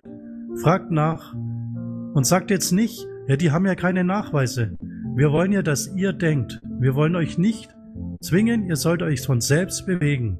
fragt 0.61 0.91
nach 0.91 1.33
und 1.33 2.25
sagt 2.25 2.51
jetzt 2.51 2.71
nicht, 2.71 3.07
ja, 3.27 3.35
die 3.35 3.51
haben 3.51 3.65
ja 3.65 3.75
keine 3.75 4.03
Nachweise. 4.03 4.77
Wir 5.15 5.31
wollen 5.31 5.51
ja, 5.51 5.61
dass 5.61 5.93
ihr 5.95 6.13
denkt. 6.13 6.61
Wir 6.79 6.93
wollen 6.95 7.15
euch 7.15 7.37
nicht 7.37 7.75
zwingen, 8.21 8.65
ihr 8.65 8.75
sollt 8.75 9.01
euch 9.01 9.21
von 9.21 9.41
selbst 9.41 9.85
bewegen. 9.85 10.37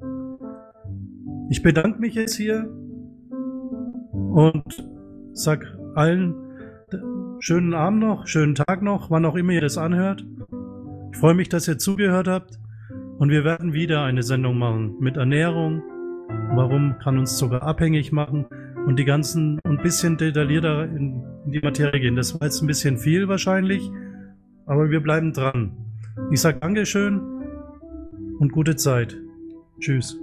Ich 1.49 1.63
bedanke 1.63 1.99
mich 1.99 2.15
jetzt 2.15 2.35
hier 2.35 2.69
und 4.35 4.87
sag 5.33 5.65
allen 5.95 6.35
schönen 7.39 7.73
Abend 7.73 7.99
noch, 7.99 8.27
schönen 8.27 8.55
Tag 8.55 8.81
noch, 8.81 9.09
wann 9.09 9.25
auch 9.25 9.35
immer 9.35 9.53
ihr 9.53 9.61
das 9.61 9.77
anhört. 9.77 10.25
Ich 11.11 11.17
freue 11.17 11.33
mich, 11.33 11.49
dass 11.49 11.67
ihr 11.67 11.77
zugehört 11.77 12.27
habt 12.27 12.59
und 13.17 13.29
wir 13.29 13.43
werden 13.43 13.73
wieder 13.73 14.03
eine 14.03 14.23
Sendung 14.23 14.57
machen 14.57 14.95
mit 14.99 15.17
Ernährung. 15.17 15.81
Warum 16.53 16.97
kann 16.99 17.17
uns 17.17 17.37
sogar 17.37 17.63
abhängig 17.63 18.11
machen? 18.11 18.45
und 18.85 18.97
die 18.99 19.05
ganzen 19.05 19.59
ein 19.63 19.77
bisschen 19.81 20.17
detaillierter 20.17 20.85
in, 20.85 21.23
in 21.45 21.51
die 21.51 21.59
Materie 21.59 21.99
gehen. 21.99 22.15
Das 22.15 22.39
war 22.39 22.45
jetzt 22.45 22.61
ein 22.61 22.67
bisschen 22.67 22.97
viel 22.97 23.27
wahrscheinlich, 23.27 23.91
aber 24.65 24.89
wir 24.89 25.01
bleiben 25.01 25.33
dran. 25.33 25.71
Ich 26.31 26.41
sage 26.41 26.59
Dankeschön 26.59 27.19
und 28.39 28.51
gute 28.51 28.75
Zeit. 28.75 29.17
Tschüss. 29.79 30.17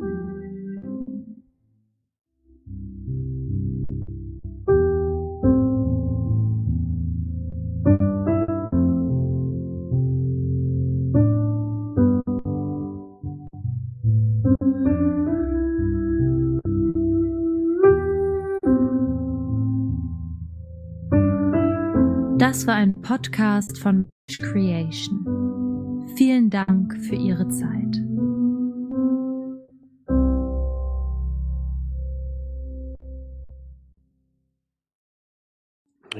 Das 22.52 22.66
war 22.66 22.74
ein 22.74 22.92
Podcast 23.00 23.78
von 23.78 24.04
Creation. 24.28 26.06
Vielen 26.18 26.50
Dank 26.50 26.94
für 26.98 27.14
Ihre 27.14 27.48
Zeit. 27.48 27.96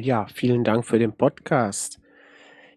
Ja, 0.02 0.26
vielen 0.28 0.64
Dank 0.64 0.86
für 0.86 0.98
den 0.98 1.12
Podcast. 1.12 2.00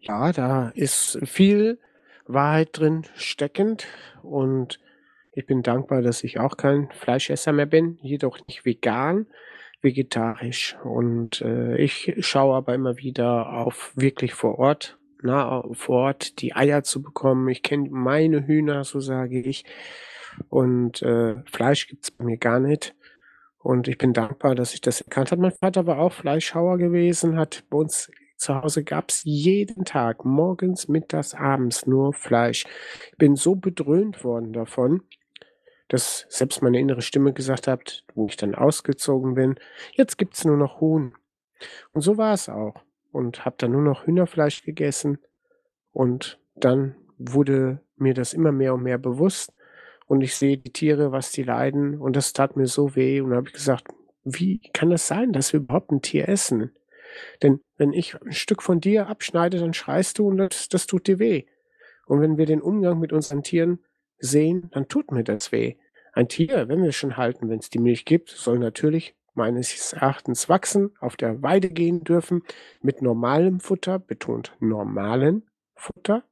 Ja, 0.01 0.33
da 0.33 0.73
ist 0.75 1.17
viel 1.23 1.79
Wahrheit 2.25 2.77
drin 2.77 3.03
steckend 3.15 3.87
und 4.21 4.81
ich 5.31 5.45
bin 5.45 5.63
dankbar, 5.63 6.01
dass 6.01 6.25
ich 6.25 6.41
auch 6.41 6.57
kein 6.57 6.89
Fleischesser 6.91 7.53
mehr 7.53 7.67
bin, 7.67 7.99
jedoch 8.01 8.37
nicht 8.47 8.65
vegan, 8.65 9.27
vegetarisch. 9.85 10.75
Und 10.83 11.39
äh, 11.41 11.77
ich 11.77 12.13
schaue 12.19 12.55
aber 12.57 12.73
immer 12.73 12.97
wieder 12.97 13.53
auf 13.53 13.93
wirklich 13.95 14.33
vor 14.33 14.59
Ort, 14.59 14.97
na, 15.21 15.63
vor 15.71 16.01
Ort 16.07 16.41
die 16.41 16.53
Eier 16.53 16.83
zu 16.83 17.01
bekommen. 17.01 17.47
Ich 17.47 17.63
kenne 17.63 17.89
meine 17.89 18.45
Hühner, 18.45 18.83
so 18.83 18.99
sage 18.99 19.39
ich. 19.39 19.63
Und 20.49 21.01
äh, 21.01 21.35
Fleisch 21.45 21.87
gibt's 21.87 22.11
bei 22.11 22.25
mir 22.25 22.37
gar 22.37 22.59
nicht. 22.59 22.93
Und 23.59 23.87
ich 23.87 23.97
bin 23.97 24.11
dankbar, 24.11 24.53
dass 24.53 24.73
ich 24.73 24.81
das 24.81 25.01
erkannt 25.01 25.31
habe. 25.31 25.41
Mein 25.41 25.51
Vater 25.51 25.87
war 25.87 25.99
auch 25.99 26.11
Fleischhauer 26.11 26.77
gewesen, 26.77 27.37
hat 27.37 27.63
bei 27.69 27.77
uns 27.77 28.11
zu 28.37 28.61
Hause 28.61 28.83
gab's 28.83 29.21
jeden 29.23 29.85
Tag, 29.85 30.25
morgens, 30.25 30.87
mittags, 30.87 31.33
abends 31.33 31.87
nur 31.87 32.13
Fleisch. 32.13 32.65
Ich 33.11 33.17
bin 33.17 33.35
so 33.35 33.55
bedröhnt 33.55 34.23
worden 34.23 34.51
davon, 34.51 35.01
dass 35.87 36.25
selbst 36.29 36.61
meine 36.61 36.79
innere 36.79 37.01
Stimme 37.01 37.33
gesagt 37.33 37.67
hat, 37.67 38.03
wo 38.15 38.27
ich 38.27 38.37
dann 38.37 38.55
ausgezogen 38.55 39.35
bin, 39.35 39.55
jetzt 39.93 40.17
gibt's 40.17 40.45
nur 40.45 40.57
noch 40.57 40.81
Huhn. 40.81 41.13
Und 41.93 42.01
so 42.01 42.17
war 42.17 42.33
es 42.33 42.49
auch. 42.49 42.75
Und 43.11 43.45
habe 43.45 43.55
dann 43.59 43.71
nur 43.71 43.81
noch 43.81 44.05
Hühnerfleisch 44.05 44.63
gegessen. 44.63 45.19
Und 45.93 46.39
dann 46.55 46.95
wurde 47.17 47.79
mir 47.95 48.13
das 48.13 48.33
immer 48.33 48.51
mehr 48.51 48.73
und 48.73 48.83
mehr 48.83 48.97
bewusst. 48.97 49.53
Und 50.07 50.21
ich 50.21 50.35
sehe 50.35 50.57
die 50.57 50.73
Tiere, 50.73 51.11
was 51.11 51.31
die 51.31 51.43
leiden. 51.43 51.99
Und 51.99 52.15
das 52.15 52.33
tat 52.33 52.57
mir 52.57 52.67
so 52.67 52.95
weh. 52.95 53.21
Und 53.21 53.33
habe 53.33 53.47
ich 53.47 53.53
gesagt, 53.53 53.87
wie 54.23 54.59
kann 54.73 54.89
das 54.89 55.07
sein, 55.07 55.31
dass 55.31 55.53
wir 55.53 55.61
überhaupt 55.61 55.91
ein 55.91 56.01
Tier 56.01 56.27
essen? 56.27 56.71
Denn 57.41 57.61
wenn 57.77 57.93
ich 57.93 58.19
ein 58.21 58.33
Stück 58.33 58.61
von 58.61 58.81
dir 58.81 59.07
abschneide, 59.07 59.59
dann 59.59 59.73
schreist 59.73 60.19
du 60.19 60.27
und 60.27 60.37
das, 60.37 60.67
das 60.67 60.87
tut 60.87 61.07
dir 61.07 61.19
weh. 61.19 61.45
Und 62.07 62.21
wenn 62.21 62.37
wir 62.37 62.45
den 62.45 62.61
Umgang 62.61 62.99
mit 62.99 63.13
unseren 63.13 63.43
Tieren 63.43 63.79
sehen, 64.19 64.69
dann 64.71 64.87
tut 64.87 65.11
mir 65.11 65.23
das 65.23 65.51
weh. 65.51 65.75
Ein 66.13 66.27
Tier, 66.29 66.67
wenn 66.69 66.81
wir 66.81 66.89
es 66.89 66.95
schon 66.95 67.17
halten, 67.17 67.49
wenn 67.49 67.59
es 67.59 67.69
die 67.69 67.79
Milch 67.79 68.05
gibt, 68.05 68.29
soll 68.29 68.57
natürlich 68.59 69.15
meines 69.33 69.91
Erachtens 69.91 70.47
wachsen, 70.47 70.91
auf 70.99 71.17
der 71.17 71.41
Weide 71.41 71.69
gehen 71.69 72.03
dürfen, 72.03 72.41
mit 72.81 73.01
normalem 73.01 73.59
Futter, 73.59 73.99
betont 73.99 74.55
normalen 74.59 75.43
Futter. 75.75 76.23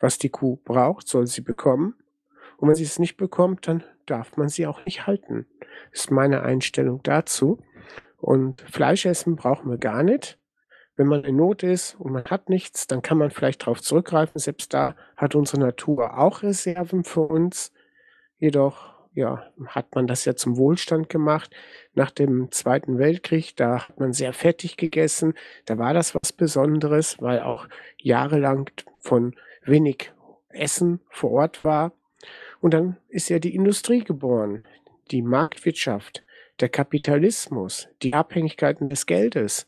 Was 0.00 0.18
die 0.18 0.30
Kuh 0.30 0.56
braucht, 0.64 1.06
soll 1.06 1.28
sie 1.28 1.42
bekommen. 1.42 1.94
Und 2.56 2.68
wenn 2.68 2.74
sie 2.74 2.82
es 2.82 2.98
nicht 2.98 3.16
bekommt, 3.16 3.68
dann 3.68 3.84
darf 4.06 4.36
man 4.36 4.48
sie 4.48 4.66
auch 4.66 4.84
nicht 4.84 5.06
halten. 5.06 5.46
Ist 5.92 6.10
meine 6.10 6.42
Einstellung 6.42 7.00
dazu. 7.04 7.62
Und 8.18 8.62
Fleisch 8.62 9.06
essen 9.06 9.36
brauchen 9.36 9.70
wir 9.70 9.78
gar 9.78 10.02
nicht. 10.02 10.39
Wenn 10.96 11.06
man 11.06 11.24
in 11.24 11.36
Not 11.36 11.62
ist 11.62 11.94
und 11.98 12.12
man 12.12 12.24
hat 12.24 12.48
nichts, 12.48 12.86
dann 12.86 13.02
kann 13.02 13.18
man 13.18 13.30
vielleicht 13.30 13.62
darauf 13.62 13.80
zurückgreifen. 13.80 14.38
Selbst 14.38 14.74
da 14.74 14.96
hat 15.16 15.34
unsere 15.34 15.60
Natur 15.60 16.18
auch 16.18 16.42
Reserven 16.42 17.04
für 17.04 17.22
uns. 17.22 17.72
Jedoch 18.38 18.90
ja, 19.12 19.44
hat 19.66 19.94
man 19.94 20.06
das 20.06 20.24
ja 20.24 20.34
zum 20.36 20.56
Wohlstand 20.56 21.08
gemacht. 21.08 21.50
Nach 21.94 22.10
dem 22.10 22.50
Zweiten 22.52 22.98
Weltkrieg, 22.98 23.56
da 23.56 23.88
hat 23.88 23.98
man 23.98 24.12
sehr 24.12 24.32
fettig 24.32 24.76
gegessen. 24.76 25.34
Da 25.64 25.78
war 25.78 25.94
das 25.94 26.14
was 26.14 26.32
Besonderes, 26.32 27.16
weil 27.20 27.40
auch 27.40 27.68
jahrelang 27.98 28.70
von 28.98 29.34
wenig 29.64 30.12
Essen 30.50 31.00
vor 31.08 31.32
Ort 31.32 31.64
war. 31.64 31.92
Und 32.60 32.74
dann 32.74 32.96
ist 33.08 33.28
ja 33.30 33.38
die 33.38 33.54
Industrie 33.54 34.04
geboren, 34.04 34.64
die 35.10 35.22
Marktwirtschaft 35.22 36.22
der 36.60 36.68
Kapitalismus, 36.68 37.88
die 38.02 38.14
Abhängigkeiten 38.14 38.88
des 38.88 39.06
Geldes. 39.06 39.66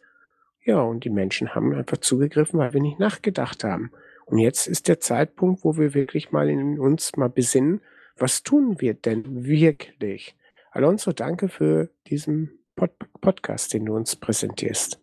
Ja, 0.65 0.81
und 0.81 1.05
die 1.05 1.11
Menschen 1.11 1.55
haben 1.55 1.75
einfach 1.75 1.99
zugegriffen, 1.99 2.59
weil 2.59 2.73
wir 2.73 2.81
nicht 2.81 3.01
nachgedacht 3.01 3.65
haben. 3.65 3.91
Und 4.27 4.39
jetzt 4.39 4.69
ist 4.69 4.87
der 4.89 5.01
Zeitpunkt, 5.01 5.65
wo 5.65 5.77
wir 5.77 5.95
wirklich 5.95 6.31
mal 6.31 6.49
in 6.49 6.79
uns 6.79 7.17
mal 7.17 7.29
besinnen, 7.29 7.81
was 8.17 8.43
tun 8.43 8.81
wir 8.81 8.95
denn 8.95 9.45
wirklich? 9.45 10.37
Alonso, 10.71 11.13
danke 11.13 11.49
für 11.49 11.91
diesen 12.07 12.59
Pod 12.77 12.93
Podcast, 13.21 13.75
den 13.75 13.87
du 13.87 13.95
uns 13.95 14.17
präsentierst. 14.17 15.01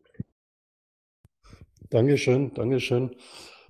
Dankeschön, 1.90 2.54
Dankeschön. 2.54 3.16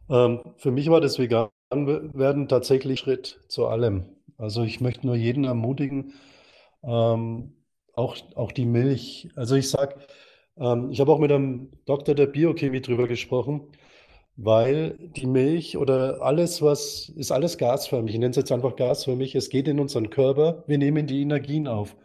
Ähm, 0.09 0.41
für 0.57 0.71
mich 0.71 0.89
war 0.89 1.01
das 1.01 1.19
Vegan-Werden 1.19 2.47
tatsächlich 2.47 2.99
Schritt 2.99 3.39
zu 3.47 3.67
allem. 3.67 4.05
Also 4.37 4.63
ich 4.63 4.81
möchte 4.81 5.07
nur 5.07 5.15
jeden 5.15 5.43
ermutigen, 5.43 6.13
ähm, 6.83 7.53
auch, 7.93 8.17
auch 8.35 8.51
die 8.51 8.65
Milch. 8.65 9.29
Also 9.35 9.55
ich 9.55 9.69
sage, 9.69 9.95
ähm, 10.59 10.91
ich 10.91 10.99
habe 10.99 11.11
auch 11.11 11.19
mit 11.19 11.31
einem 11.31 11.71
Doktor 11.85 12.15
der 12.15 12.27
Biochemie 12.27 12.81
drüber 12.81 13.07
gesprochen, 13.07 13.61
weil 14.35 14.97
die 15.15 15.27
Milch 15.27 15.77
oder 15.77 16.21
alles, 16.21 16.61
was 16.61 17.09
ist 17.09 17.31
alles 17.31 17.57
gasförmig. 17.57 18.13
Ich 18.13 18.19
nenne 18.19 18.31
es 18.31 18.37
jetzt 18.37 18.51
einfach 18.51 18.75
gasförmig. 18.75 19.35
Es 19.35 19.49
geht 19.49 19.67
in 19.67 19.79
unseren 19.79 20.09
Körper. 20.09 20.63
Wir 20.67 20.77
nehmen 20.77 21.07
die 21.07 21.21
Energien 21.21 21.67
auf. 21.67 21.95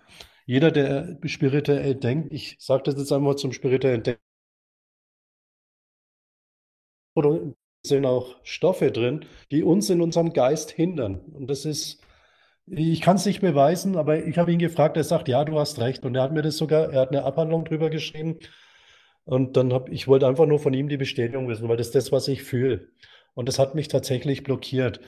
Jeder, 0.46 0.70
der 0.70 1.18
spirituell 1.24 1.94
denkt, 1.94 2.32
ich 2.32 2.56
sage 2.58 2.82
das 2.84 2.96
jetzt 2.98 3.12
einmal 3.12 3.36
zum 3.36 3.52
spirituellen 3.52 4.02
Denken, 4.02 4.20
sind 7.86 8.06
auch 8.06 8.36
Stoffe 8.42 8.90
drin, 8.90 9.26
die 9.50 9.62
uns 9.62 9.90
in 9.90 10.00
unserem 10.00 10.32
Geist 10.32 10.70
hindern. 10.70 11.20
Und 11.32 11.48
das 11.48 11.64
ist 11.64 12.03
ich 12.66 13.00
kann 13.00 13.16
es 13.16 13.26
nicht 13.26 13.40
beweisen, 13.40 13.96
aber 13.96 14.24
ich 14.24 14.38
habe 14.38 14.52
ihn 14.52 14.58
gefragt, 14.58 14.96
er 14.96 15.04
sagt, 15.04 15.28
ja, 15.28 15.44
du 15.44 15.58
hast 15.58 15.78
recht. 15.80 16.04
Und 16.04 16.14
er 16.14 16.22
hat 16.22 16.32
mir 16.32 16.42
das 16.42 16.56
sogar, 16.56 16.92
er 16.92 17.02
hat 17.02 17.10
eine 17.10 17.24
Abhandlung 17.24 17.64
drüber 17.64 17.90
geschrieben. 17.90 18.38
Und 19.24 19.56
dann 19.56 19.72
habe 19.72 19.90
ich 19.90 20.08
wollte 20.08 20.26
einfach 20.26 20.46
nur 20.46 20.58
von 20.58 20.74
ihm 20.74 20.88
die 20.88 20.96
Bestätigung 20.96 21.48
wissen, 21.48 21.68
weil 21.68 21.76
das 21.76 21.88
ist 21.88 21.94
das, 21.94 22.12
was 22.12 22.28
ich 22.28 22.42
fühle. 22.42 22.88
Und 23.34 23.48
das 23.48 23.58
hat 23.58 23.74
mich 23.74 23.88
tatsächlich 23.88 24.42
blockiert. 24.44 25.00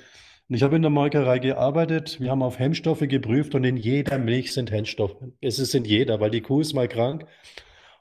Und 0.49 0.55
ich 0.55 0.63
habe 0.63 0.77
in 0.77 0.83
der 0.83 0.91
Molkerei 0.91 1.39
gearbeitet, 1.39 2.21
wir 2.21 2.31
haben 2.31 2.43
auf 2.43 2.59
Hemmstoffe 2.59 3.01
geprüft 3.01 3.55
und 3.55 3.65
in 3.65 3.77
jeder 3.77 4.19
Milch 4.19 4.53
sind 4.53 4.71
Hemmstoffe. 4.71 5.17
Es 5.41 5.59
ist 5.59 5.75
in 5.75 5.85
jeder, 5.85 6.21
weil 6.21 6.31
die 6.31 6.41
Kuh 6.41 6.61
ist 6.61 6.73
mal 6.73 6.89
krank. 6.89 7.27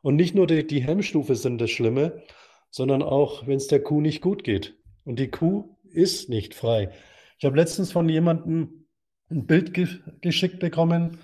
Und 0.02 0.16
nicht 0.16 0.36
nur 0.36 0.46
die, 0.46 0.66
die 0.68 0.84
Hemmstufe 0.84 1.36
sind 1.36 1.60
das 1.60 1.72
Schlimme, 1.72 2.22
sondern 2.70 3.02
auch, 3.02 3.48
wenn 3.48 3.58
es 3.58 3.68
der 3.68 3.82
Kuh 3.82 4.02
nicht 4.02 4.22
gut 4.22 4.44
geht. 4.44 4.76
Und 5.06 5.20
die 5.20 5.30
Kuh 5.30 5.76
ist 5.90 6.30
nicht 6.30 6.54
frei. 6.54 6.90
Ich 7.40 7.46
habe 7.46 7.58
letztens 7.58 7.92
von 7.92 8.08
jemandem 8.08 8.85
ein 9.30 9.46
Bild 9.46 9.74
ge 9.74 9.88
geschickt 10.22 10.60
bekommen, 10.60 11.20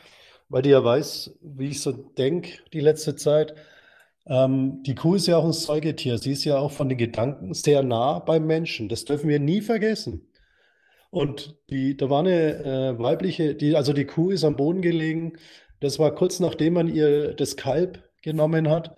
weil 0.49 0.61
die 0.61 0.69
ja 0.69 0.83
weiß, 0.83 1.37
wie 1.41 1.69
ich 1.69 1.81
so 1.81 1.91
denke 1.91 2.59
die 2.73 2.79
letzte 2.79 3.15
Zeit. 3.15 3.55
Ähm, 4.27 4.83
die 4.83 4.95
Kuh 4.95 5.15
ist 5.15 5.27
ja 5.27 5.37
auch 5.37 5.45
ein 5.45 5.53
Säugetier. 5.53 6.17
Sie 6.17 6.31
ist 6.31 6.43
ja 6.43 6.57
auch 6.57 6.71
von 6.71 6.89
den 6.89 6.97
Gedanken 6.97 7.53
sehr 7.53 7.83
nah 7.83 8.19
beim 8.19 8.45
Menschen. 8.45 8.89
Das 8.89 9.05
dürfen 9.05 9.29
wir 9.29 9.39
nie 9.39 9.61
vergessen. 9.61 10.27
Und 11.09 11.57
die, 11.69 11.97
da 11.97 12.09
war 12.09 12.19
eine 12.21 12.63
äh, 12.63 12.99
weibliche, 12.99 13.55
die, 13.55 13.75
also 13.75 13.93
die 13.93 14.05
Kuh 14.05 14.31
ist 14.31 14.43
am 14.43 14.55
Boden 14.55 14.81
gelegen. 14.81 15.33
Das 15.79 15.99
war 15.99 16.15
kurz 16.15 16.39
nachdem 16.39 16.73
man 16.73 16.87
ihr 16.87 17.33
das 17.33 17.57
Kalb 17.57 18.03
genommen 18.21 18.69
hat. 18.69 18.95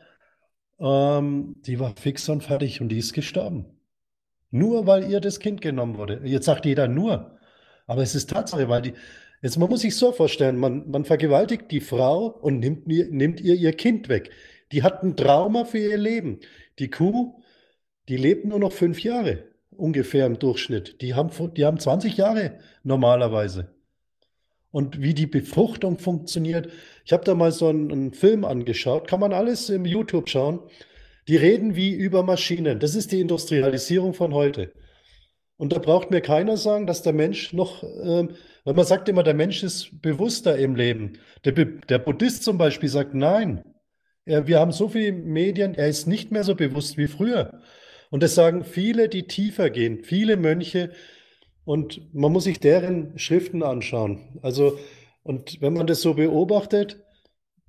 Ähm, 0.80 1.56
die 1.66 1.80
war 1.80 1.96
fix 1.96 2.30
und 2.30 2.44
fertig 2.44 2.82
und 2.82 2.90
die 2.90 3.00
ist 3.00 3.14
gestorben. 3.14 3.66
Nur 4.52 4.86
weil 4.86 5.10
ihr 5.10 5.22
das 5.22 5.40
Kind 5.40 5.62
genommen 5.62 5.98
wurde. 5.98 6.22
Jetzt 6.24 6.46
sagt 6.46 6.66
jeder 6.66 6.88
nur. 6.88 7.40
Aber 7.88 8.02
es 8.02 8.16
ist 8.16 8.30
Tatsache, 8.30 8.70
weil 8.70 8.82
die, 8.82 8.94
jetzt 9.42 9.58
man 9.58 9.70
muss 9.70 9.82
sich 9.82 9.96
so 9.96 10.12
vorstellen, 10.12 10.58
man, 10.58 10.90
man 10.90 11.06
vergewaltigt 11.06 11.72
die 11.72 11.82
Frau 11.82 12.28
und 12.28 12.60
nimmt, 12.60 12.88
nimmt 12.88 13.42
ihr 13.42 13.56
ihr 13.56 13.74
Kind 13.74 14.10
weg. 14.10 14.32
Die 14.72 14.84
hat 14.84 15.04
ein 15.04 15.16
Trauma 15.16 15.66
für 15.66 15.80
ihr 15.80 15.98
Leben. 15.98 16.40
Die 16.80 16.90
Kuh, 16.90 17.42
die 18.10 18.18
lebt 18.18 18.46
nur 18.46 18.60
noch 18.60 18.72
fünf 18.72 19.04
Jahre 19.04 19.44
ungefähr 19.78 20.26
im 20.26 20.40
Durchschnitt. 20.40 21.02
Die 21.02 21.14
haben, 21.14 21.30
die 21.56 21.66
haben 21.66 21.80
20 21.80 22.18
Jahre 22.18 22.60
normalerweise. 22.84 23.74
Und 24.72 25.02
wie 25.02 25.14
die 25.14 25.28
Befruchtung 25.28 26.00
funktioniert, 26.00 26.70
ich 27.06 27.14
habe 27.14 27.24
da 27.24 27.36
mal 27.36 27.52
so 27.52 27.68
einen, 27.68 27.92
einen 27.92 28.14
Film 28.14 28.44
angeschaut, 28.44 29.08
kann 29.08 29.20
man 29.20 29.34
alles 29.34 29.70
im 29.70 29.86
YouTube 29.86 30.30
schauen. 30.30 30.60
Die 31.28 31.38
reden 31.38 31.76
wie 31.76 31.94
über 31.94 32.24
Maschinen. 32.24 32.80
Das 32.80 32.96
ist 32.96 33.12
die 33.12 33.22
Industrialisierung 33.22 34.14
von 34.14 34.34
heute. 34.34 34.74
Und 35.58 35.72
da 35.72 35.80
braucht 35.80 36.12
mir 36.12 36.22
keiner 36.22 36.58
sagen, 36.58 36.88
dass 36.88 37.04
der 37.04 37.14
Mensch 37.14 37.54
noch, 37.54 37.84
ähm, 37.84 38.32
weil 38.64 38.74
man 38.74 38.86
sagt 38.86 39.08
immer, 39.08 39.24
der 39.24 39.34
Mensch 39.34 39.64
ist 39.64 40.02
bewusster 40.02 40.58
im 40.58 40.76
Leben. 40.76 41.20
Der, 41.46 41.54
der 41.54 42.00
Buddhist 42.00 42.44
zum 42.44 42.58
Beispiel 42.58 42.90
sagt, 42.90 43.14
nein, 43.14 43.64
er, 44.26 44.48
wir 44.48 44.60
haben 44.60 44.72
so 44.72 44.90
viele 44.90 45.12
Medien, 45.12 45.76
er 45.76 45.88
ist 45.88 46.08
nicht 46.08 46.32
mehr 46.32 46.44
so 46.44 46.56
bewusst 46.56 46.98
wie 46.98 47.08
früher. 47.08 47.62
Und 48.10 48.24
das 48.24 48.36
sagen 48.36 48.64
viele, 48.64 49.10
die 49.10 49.24
tiefer 49.24 49.70
gehen, 49.70 50.04
viele 50.04 50.38
Mönche. 50.38 50.92
Und 51.66 52.14
man 52.14 52.32
muss 52.32 52.46
sich 52.46 52.60
deren 52.60 53.18
Schriften 53.18 53.64
anschauen. 53.64 54.40
Also, 54.42 54.78
und 55.24 55.62
wenn 55.62 55.74
man 55.74 55.88
das 55.88 56.02
so 56.02 56.16
beobachtet, 56.16 57.02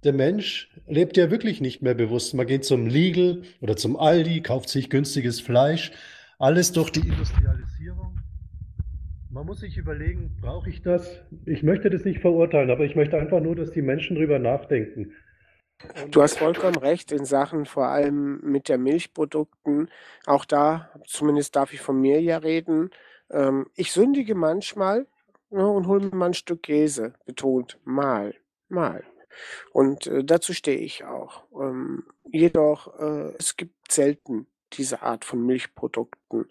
der 0.04 0.12
Mensch 0.12 0.70
lebt 0.86 1.16
ja 1.16 1.30
wirklich 1.30 1.60
nicht 1.60 1.80
mehr 1.80 1.94
bewusst. 1.94 2.34
Man 2.34 2.46
geht 2.46 2.64
zum 2.64 2.86
Lidl 2.86 3.42
oder 3.60 3.76
zum 3.76 3.96
Aldi, 3.96 4.42
kauft 4.42 4.68
sich 4.68 4.90
günstiges 4.90 5.40
Fleisch, 5.40 5.92
alles 6.38 6.72
durch 6.72 6.90
die 6.90 7.06
Industrialisierung. 7.06 8.18
Man 9.30 9.46
muss 9.46 9.60
sich 9.60 9.76
überlegen, 9.76 10.36
brauche 10.40 10.70
ich 10.70 10.82
das? 10.82 11.22
Ich 11.44 11.62
möchte 11.62 11.90
das 11.90 12.04
nicht 12.04 12.20
verurteilen, 12.20 12.70
aber 12.70 12.84
ich 12.84 12.94
möchte 12.94 13.18
einfach 13.18 13.40
nur, 13.40 13.56
dass 13.56 13.72
die 13.72 13.82
Menschen 13.82 14.16
drüber 14.16 14.38
nachdenken. 14.38 15.12
Du 16.10 16.22
hast 16.22 16.38
vollkommen 16.38 16.76
recht 16.76 17.10
in 17.10 17.24
Sachen 17.24 17.66
vor 17.66 17.88
allem 17.88 18.40
mit 18.42 18.68
der 18.68 18.78
Milchprodukten. 18.78 19.90
Auch 20.24 20.44
da, 20.44 20.90
zumindest 21.04 21.56
darf 21.56 21.72
ich 21.72 21.80
von 21.80 22.00
mir 22.00 22.20
ja 22.20 22.38
reden. 22.38 22.90
Ähm, 23.30 23.66
ich 23.74 23.92
sündige 23.92 24.34
manchmal 24.34 25.06
ja, 25.50 25.64
und 25.64 25.86
hole 25.86 26.06
mir 26.06 26.14
mal 26.14 26.26
ein 26.26 26.34
Stück 26.34 26.62
Käse, 26.62 27.14
betont 27.26 27.78
mal, 27.84 28.34
mal. 28.68 29.04
Und 29.72 30.06
äh, 30.06 30.24
dazu 30.24 30.52
stehe 30.52 30.78
ich 30.78 31.04
auch. 31.04 31.44
Ähm, 31.60 32.04
jedoch, 32.24 32.98
äh, 32.98 33.34
es 33.38 33.56
gibt 33.56 33.90
selten 33.90 34.46
diese 34.76 35.02
Art 35.02 35.24
von 35.24 35.44
Milchprodukten. 35.44 36.46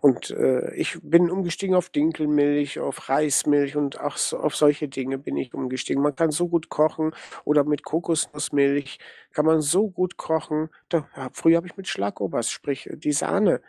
Und 0.00 0.30
äh, 0.30 0.74
ich 0.74 0.98
bin 1.02 1.30
umgestiegen 1.30 1.74
auf 1.74 1.90
Dinkelmilch, 1.90 2.80
auf 2.80 3.08
Reismilch 3.08 3.76
und 3.76 4.00
auch 4.00 4.16
so, 4.16 4.38
auf 4.38 4.56
solche 4.56 4.88
Dinge 4.88 5.18
bin 5.18 5.36
ich 5.36 5.54
umgestiegen. 5.54 6.02
Man 6.02 6.16
kann 6.16 6.30
so 6.30 6.48
gut 6.48 6.68
kochen 6.68 7.12
oder 7.44 7.64
mit 7.64 7.84
Kokosnussmilch 7.84 8.98
kann 9.32 9.46
man 9.46 9.60
so 9.60 9.88
gut 9.88 10.16
kochen. 10.16 10.70
Da, 10.88 11.08
ja, 11.16 11.28
früher 11.32 11.58
habe 11.58 11.66
ich 11.66 11.76
mit 11.76 11.88
Schlagobers, 11.88 12.50
sprich 12.50 12.88
die 12.92 13.12
Sahne, 13.12 13.60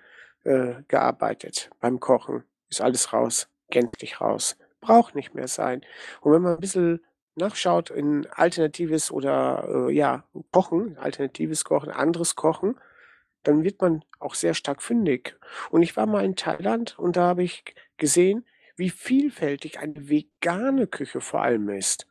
äh, 0.44 0.76
gearbeitet 0.88 1.70
beim 1.82 2.00
Kochen. 2.00 2.44
Ist 2.70 2.82
alles 2.82 3.14
raus, 3.14 3.50
gänzlich 3.70 4.22
raus. 4.22 4.58
Braucht 4.80 5.16
nicht 5.16 5.36
mehr 5.36 5.48
sein. 5.48 5.82
Und 6.22 6.32
wenn 6.32 6.42
man 6.42 6.56
ein 6.56 6.62
bisschen 6.62 7.02
nachschaut 7.36 7.90
in 7.90 8.28
alternatives 8.32 9.12
oder 9.12 9.88
äh, 9.90 9.94
ja, 9.94 10.24
Kochen, 10.52 10.98
alternatives 10.98 11.64
Kochen, 11.64 11.92
anderes 11.92 12.36
Kochen, 12.36 12.76
dann 13.48 13.64
wird 13.64 13.82
man 13.82 14.04
auch 14.20 14.36
sehr 14.36 14.54
stark 14.54 14.82
fündig. 14.82 15.38
Und 15.70 15.82
ich 15.82 15.96
war 15.96 16.06
mal 16.06 16.26
in 16.26 16.36
Thailand 16.36 17.00
und 17.00 17.16
da 17.16 17.28
habe 17.28 17.44
ich 17.44 17.64
gesehen, 17.98 18.46
wie 18.76 18.90
vielfältig 18.90 19.80
eine 19.80 20.10
vegane 20.10 20.86
Küche 20.88 21.22
vor 21.22 21.42
allem 21.42 21.70
ist. 21.70 22.08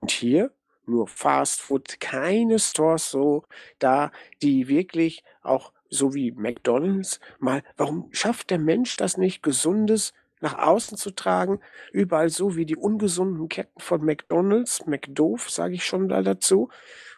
Und 0.00 0.10
hier 0.10 0.52
nur 0.86 1.06
Fast 1.06 1.60
Food, 1.60 2.00
keine 2.00 2.58
Stores 2.58 3.10
so 3.10 3.44
da, 3.78 4.10
die 4.42 4.66
wirklich 4.66 5.22
auch 5.42 5.72
so 5.88 6.14
wie 6.14 6.32
McDonald's 6.32 7.20
mal, 7.38 7.62
warum 7.76 8.08
schafft 8.12 8.50
der 8.50 8.58
Mensch 8.58 8.96
das 8.96 9.16
nicht, 9.16 9.42
gesundes 9.42 10.12
nach 10.40 10.58
außen 10.58 10.96
zu 10.96 11.10
tragen, 11.12 11.60
überall 11.92 12.30
so 12.30 12.56
wie 12.56 12.66
die 12.66 12.76
ungesunden 12.76 13.48
Ketten 13.48 13.78
von 13.80 14.04
McDonald's, 14.04 14.86
McDoof, 14.86 15.50
sage 15.50 15.74
ich 15.74 15.84
schon 15.84 16.08
da 16.08 16.22
dazu, 16.22 16.70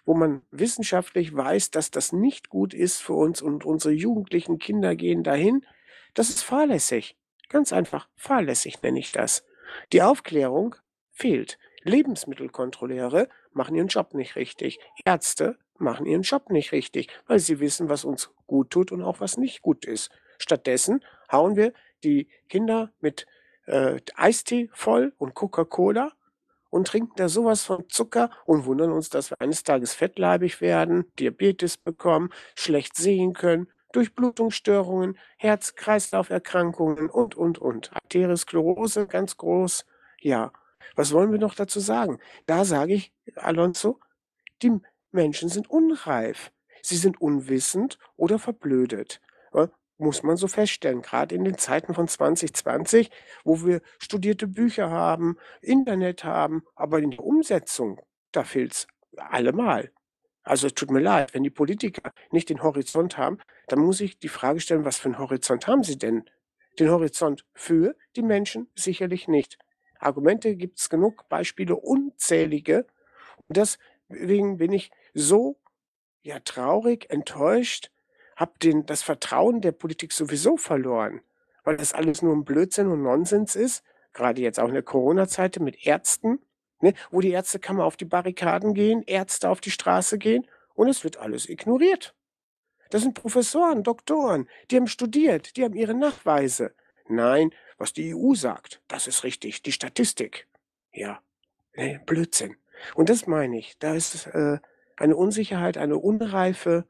wo 0.05 0.15
man 0.15 0.43
wissenschaftlich 0.51 1.35
weiß, 1.35 1.71
dass 1.71 1.91
das 1.91 2.13
nicht 2.13 2.49
gut 2.49 2.75
ist 2.75 3.01
für 3.01 3.15
uns 3.15 3.41
und 3.43 3.65
unsere 3.65 3.95
jugendlichen 3.95 4.59
Kinder 4.59 4.97
gehen 4.97 5.23
dahin. 5.23 5.65
Das 6.15 6.29
ist 6.29 6.43
fahrlässig. 6.43 7.17
Ganz 7.49 7.73
einfach, 7.73 8.09
fahrlässig 8.17 8.83
nenne 8.83 8.99
ich 8.99 9.13
das. 9.13 9.45
Die 9.93 10.03
Aufklärung 10.03 10.75
fehlt. 11.11 11.59
Lebensmittelkontrolleure 11.83 13.29
machen 13.53 13.75
ihren 13.75 13.89
Job 13.89 14.15
nicht 14.15 14.37
richtig. 14.37 14.81
Ärzte 15.05 15.59
machen 15.79 16.07
ihren 16.07 16.23
Job 16.23 16.51
nicht 16.51 16.73
richtig, 16.73 17.09
weil 17.27 17.39
sie 17.39 17.61
wissen, 17.61 17.89
was 17.89 18.05
uns 18.05 18.31
gut 18.47 18.71
tut 18.71 18.93
und 18.93 19.03
auch 19.03 19.21
was 19.21 19.37
nicht 19.37 19.63
gut 19.63 19.85
ist. 19.85 20.11
Stattdessen 20.39 21.05
hauen 21.31 21.57
wir 21.57 21.73
die 22.05 22.29
Kinder 22.49 22.93
mit 23.01 23.27
äh, 23.67 24.01
Eistee 24.15 24.71
voll 24.73 25.13
und 25.19 25.35
Coca-Cola 25.35 26.13
und 26.73 26.87
trinken 26.87 27.13
da 27.17 27.29
sowas 27.29 27.63
von 27.65 27.85
Zucker 27.89 28.31
und 28.47 28.65
wundern 28.65 28.93
uns, 28.93 29.11
dass 29.11 29.31
wir 29.31 29.41
eines 29.41 29.63
Tages 29.63 29.93
fettleibig 29.93 30.63
werden, 30.63 31.05
Diabetes 31.19 31.77
bekommen, 31.77 32.31
schlecht 32.55 32.97
sehen 32.97 33.35
können, 33.35 33.69
Durchblutungsstörungen, 33.93 35.19
Herz-Kreislauf-Erkrankungen 35.37 37.11
und, 37.11 37.35
und, 37.35 37.59
und. 37.59 37.93
Arteriosklerose 37.93 39.07
ganz 39.07 39.37
groß. 39.37 39.85
Ja, 40.23 40.51
was 40.97 41.13
wollen 41.13 41.31
wir 41.31 41.39
noch 41.39 41.55
dazu 41.55 41.79
sagen? 41.79 42.19
Da 42.47 42.65
sage 42.65 42.95
ich, 42.95 43.13
Alonso, 43.37 44.01
die 44.63 44.73
Menschen 45.11 45.51
sind 45.51 45.69
unreif. 45.69 46.53
Sie 46.81 46.97
sind 46.97 47.21
unwissend 47.21 47.99
oder 48.17 48.39
verblödet 48.39 49.21
muss 50.03 50.23
man 50.23 50.37
so 50.37 50.49
feststellen, 50.49 51.03
gerade 51.03 51.35
in 51.35 51.45
den 51.45 51.57
Zeiten 51.57 51.95
von 51.95 52.09
2020, 52.09 53.11
wo 53.45 53.65
wir 53.65 53.81
studierte 53.99 54.47
Bücher 54.47 54.91
haben, 54.91 55.37
Internet 55.61 56.25
haben, 56.25 56.63
aber 56.75 56.99
in 56.99 57.13
der 57.13 57.25
Umsetzung, 57.25 58.01
da 58.33 58.45
fehlt 58.45 58.73
es 58.73 58.87
allemal. 59.17 59.93
Also 60.43 60.67
es 60.67 60.75
tut 60.75 60.91
mir 60.91 61.01
leid, 61.01 61.35
wenn 61.35 61.45
die 61.45 61.51
Politiker 61.51 62.13
nicht 62.31 62.51
den 62.51 62.63
Horizont 62.63 63.17
haben, 63.17 63.39
dann 63.69 63.79
muss 63.79 64.01
ich 64.01 64.19
die 64.19 64.29
Frage 64.29 64.61
stellen, 64.61 64.85
was 64.85 64.99
für 64.99 65.07
einen 65.07 65.19
Horizont 65.19 65.67
haben 65.67 65.85
sie 65.85 65.99
denn? 65.99 66.29
Den 66.79 66.91
Horizont 66.91 67.45
für 67.55 67.95
die 68.17 68.23
Menschen 68.23 68.69
sicherlich 68.75 69.29
nicht. 69.29 69.59
Argumente 69.99 70.57
gibt 70.57 70.81
es 70.81 70.89
genug, 70.89 71.29
Beispiele 71.29 71.77
unzählige. 71.77 72.87
Und 73.47 73.57
deswegen 73.57 74.57
bin 74.57 74.73
ich 74.73 74.91
so 75.15 75.61
ja 76.23 76.41
traurig, 76.41 77.07
enttäuscht, 77.11 77.91
habe 78.37 78.53
den, 78.63 78.87
das 78.87 79.03
Vertrauen 79.03 79.61
der 79.61 79.73
Politik 79.73 80.13
sowieso 80.13 80.57
verloren, 80.57 81.21
weil 81.65 81.77
das 81.77 81.93
alles 81.93 82.23
nur 82.23 82.35
ein 82.35 82.45
Blödsinn 82.45 82.89
und 82.89 83.03
Nonsens 83.03 83.57
ist, 83.57 83.85
gerade 84.13 84.41
jetzt 84.41 84.61
auch 84.61 84.69
in 84.69 84.75
der 84.75 84.83
Corona-Zeit 84.83 85.59
mit 85.61 85.87
Ärzten, 85.87 86.41
ne, 86.81 86.95
wo 87.11 87.21
die 87.21 87.31
Ärztekammer 87.31 87.85
auf 87.85 87.97
die 87.97 88.05
Barrikaden 88.05 88.75
gehen, 88.75 89.03
Ärzte 89.07 89.49
auf 89.49 89.61
die 89.61 89.71
Straße 89.71 90.19
gehen 90.19 90.47
und 90.75 90.89
es 90.89 91.05
wird 91.05 91.19
alles 91.19 91.49
ignoriert. 91.49 92.15
Das 92.91 93.03
sind 93.03 93.15
Professoren, 93.15 93.83
Doktoren, 93.83 94.49
die 94.71 94.77
haben 94.77 94.87
studiert, 94.87 95.57
die 95.57 95.65
haben 95.65 95.75
ihre 95.75 95.95
Nachweise. 95.95 96.75
Nein, 97.09 97.51
was 97.79 97.93
die 97.93 98.15
EU 98.15 98.35
sagt, 98.35 98.83
das 98.89 99.07
ist 99.07 99.25
richtig, 99.25 99.63
die 99.63 99.73
Statistik. 99.73 100.47
Ja, 100.93 101.21
nee, 101.75 101.99
Blödsinn. 102.05 102.57
Und 102.95 103.09
das 103.09 103.27
meine 103.27 103.59
ich, 103.59 103.79
da 103.79 103.95
ist 103.95 104.27
äh, 104.27 104.59
eine 104.97 105.17
Unsicherheit, 105.17 105.79
eine 105.79 105.97
Unreife, 105.97 106.87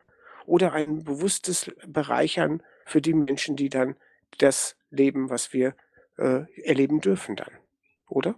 oder 0.47 0.73
ein 0.73 1.05
bewusstes 1.05 1.71
Bereichern 1.87 2.63
für 2.87 3.01
die 3.01 3.15
Menschen, 3.15 3.57
die 3.57 3.69
dann 3.69 3.97
das 4.39 4.77
leben, 4.91 5.31
was 5.31 5.53
wir 5.53 5.75
äh, 6.19 6.45
erleben 6.63 7.01
dürfen 7.01 7.37
dann, 7.37 7.51
oder? 8.09 8.37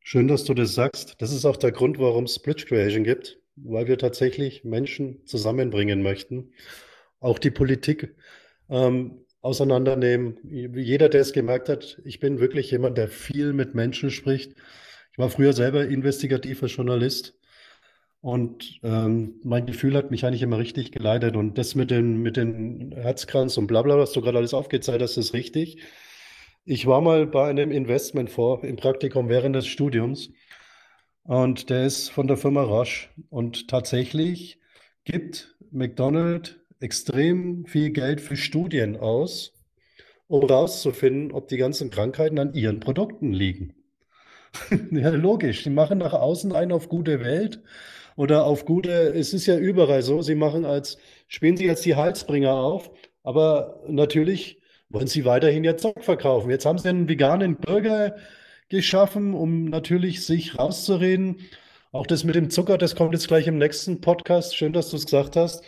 Schön, 0.00 0.28
dass 0.28 0.44
du 0.44 0.54
das 0.54 0.74
sagst. 0.74 1.16
Das 1.18 1.32
ist 1.32 1.44
auch 1.44 1.56
der 1.56 1.72
Grund, 1.72 1.98
warum 1.98 2.24
es 2.24 2.38
Bridge 2.38 2.64
Creation 2.66 3.04
gibt, 3.04 3.38
weil 3.56 3.86
wir 3.86 3.98
tatsächlich 3.98 4.64
Menschen 4.64 5.24
zusammenbringen 5.26 6.02
möchten, 6.02 6.52
auch 7.20 7.38
die 7.38 7.50
Politik 7.50 8.14
ähm, 8.68 9.24
auseinandernehmen. 9.42 10.38
Jeder, 10.44 11.08
der 11.08 11.20
es 11.20 11.32
gemerkt 11.32 11.68
hat, 11.68 12.00
ich 12.04 12.18
bin 12.20 12.40
wirklich 12.40 12.70
jemand, 12.70 12.98
der 12.98 13.08
viel 13.08 13.52
mit 13.52 13.74
Menschen 13.74 14.10
spricht. 14.10 14.54
Ich 15.12 15.18
war 15.18 15.30
früher 15.30 15.52
selber 15.52 15.84
investigativer 15.86 16.66
Journalist 16.66 17.38
und 18.20 18.80
ähm, 18.82 19.40
mein 19.42 19.66
Gefühl 19.66 19.96
hat 19.96 20.10
mich 20.10 20.24
eigentlich 20.26 20.42
immer 20.42 20.58
richtig 20.58 20.92
geleitet. 20.92 21.36
Und 21.36 21.56
das 21.56 21.74
mit 21.74 21.90
den, 21.90 22.18
mit 22.18 22.36
den 22.36 22.92
Herzkranz 22.92 23.56
und 23.56 23.66
bla 23.66 23.82
bla, 23.82 23.96
was 23.98 24.12
du 24.12 24.20
gerade 24.20 24.38
alles 24.38 24.54
aufgezeigt 24.54 25.02
hast, 25.02 25.16
ist 25.16 25.32
richtig. 25.32 25.78
Ich 26.64 26.86
war 26.86 27.00
mal 27.00 27.26
bei 27.26 27.48
einem 27.48 27.70
Investmentfonds 27.70 28.66
im 28.66 28.76
Praktikum 28.76 29.28
während 29.28 29.56
des 29.56 29.66
Studiums 29.66 30.30
und 31.22 31.70
der 31.70 31.86
ist 31.86 32.10
von 32.10 32.26
der 32.26 32.36
Firma 32.36 32.62
Roche. 32.62 33.08
Und 33.30 33.68
tatsächlich 33.68 34.60
gibt 35.04 35.56
McDonald's 35.70 36.56
extrem 36.80 37.64
viel 37.66 37.90
Geld 37.90 38.20
für 38.20 38.36
Studien 38.36 38.96
aus, 38.96 39.54
um 40.26 40.46
herauszufinden, 40.46 41.32
ob 41.32 41.48
die 41.48 41.56
ganzen 41.56 41.90
Krankheiten 41.90 42.38
an 42.38 42.52
ihren 42.52 42.80
Produkten 42.80 43.32
liegen. 43.32 43.74
ja, 44.90 45.10
logisch. 45.10 45.62
Die 45.62 45.70
machen 45.70 45.98
nach 45.98 46.12
außen 46.12 46.52
einen 46.52 46.72
auf 46.72 46.88
gute 46.88 47.20
Welt 47.20 47.62
oder 48.20 48.44
auf 48.44 48.66
gute, 48.66 48.90
es 48.90 49.32
ist 49.32 49.46
ja 49.46 49.56
überall 49.56 50.02
so, 50.02 50.20
sie 50.20 50.34
machen 50.34 50.66
als, 50.66 50.98
spielen 51.26 51.56
sie 51.56 51.64
jetzt 51.64 51.86
die 51.86 51.96
Halsbringer 51.96 52.52
auf, 52.52 52.90
aber 53.22 53.82
natürlich 53.88 54.60
wollen 54.90 55.06
sie 55.06 55.24
weiterhin 55.24 55.64
ihr 55.64 55.78
Zeug 55.78 56.04
verkaufen. 56.04 56.50
Jetzt 56.50 56.66
haben 56.66 56.76
sie 56.76 56.90
einen 56.90 57.08
veganen 57.08 57.56
Burger 57.56 58.16
geschaffen, 58.68 59.32
um 59.32 59.64
natürlich 59.64 60.26
sich 60.26 60.58
rauszureden. 60.58 61.38
Auch 61.92 62.06
das 62.06 62.24
mit 62.24 62.34
dem 62.34 62.50
Zucker, 62.50 62.76
das 62.76 62.94
kommt 62.94 63.14
jetzt 63.14 63.26
gleich 63.26 63.46
im 63.46 63.56
nächsten 63.56 64.02
Podcast. 64.02 64.54
Schön, 64.54 64.74
dass 64.74 64.90
du 64.90 64.98
es 64.98 65.06
gesagt 65.06 65.36
hast. 65.36 65.64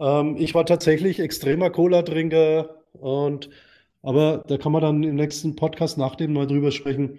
Ähm, 0.00 0.36
ich 0.38 0.54
war 0.54 0.64
tatsächlich 0.64 1.20
extremer 1.20 1.68
Cola-Trinker 1.68 2.76
und 2.94 3.50
aber 4.00 4.42
da 4.48 4.56
kann 4.56 4.72
man 4.72 4.80
dann 4.80 5.02
im 5.02 5.16
nächsten 5.16 5.54
Podcast 5.54 5.98
nach 5.98 6.16
dem 6.16 6.32
mal 6.32 6.46
drüber 6.46 6.72
sprechen. 6.72 7.18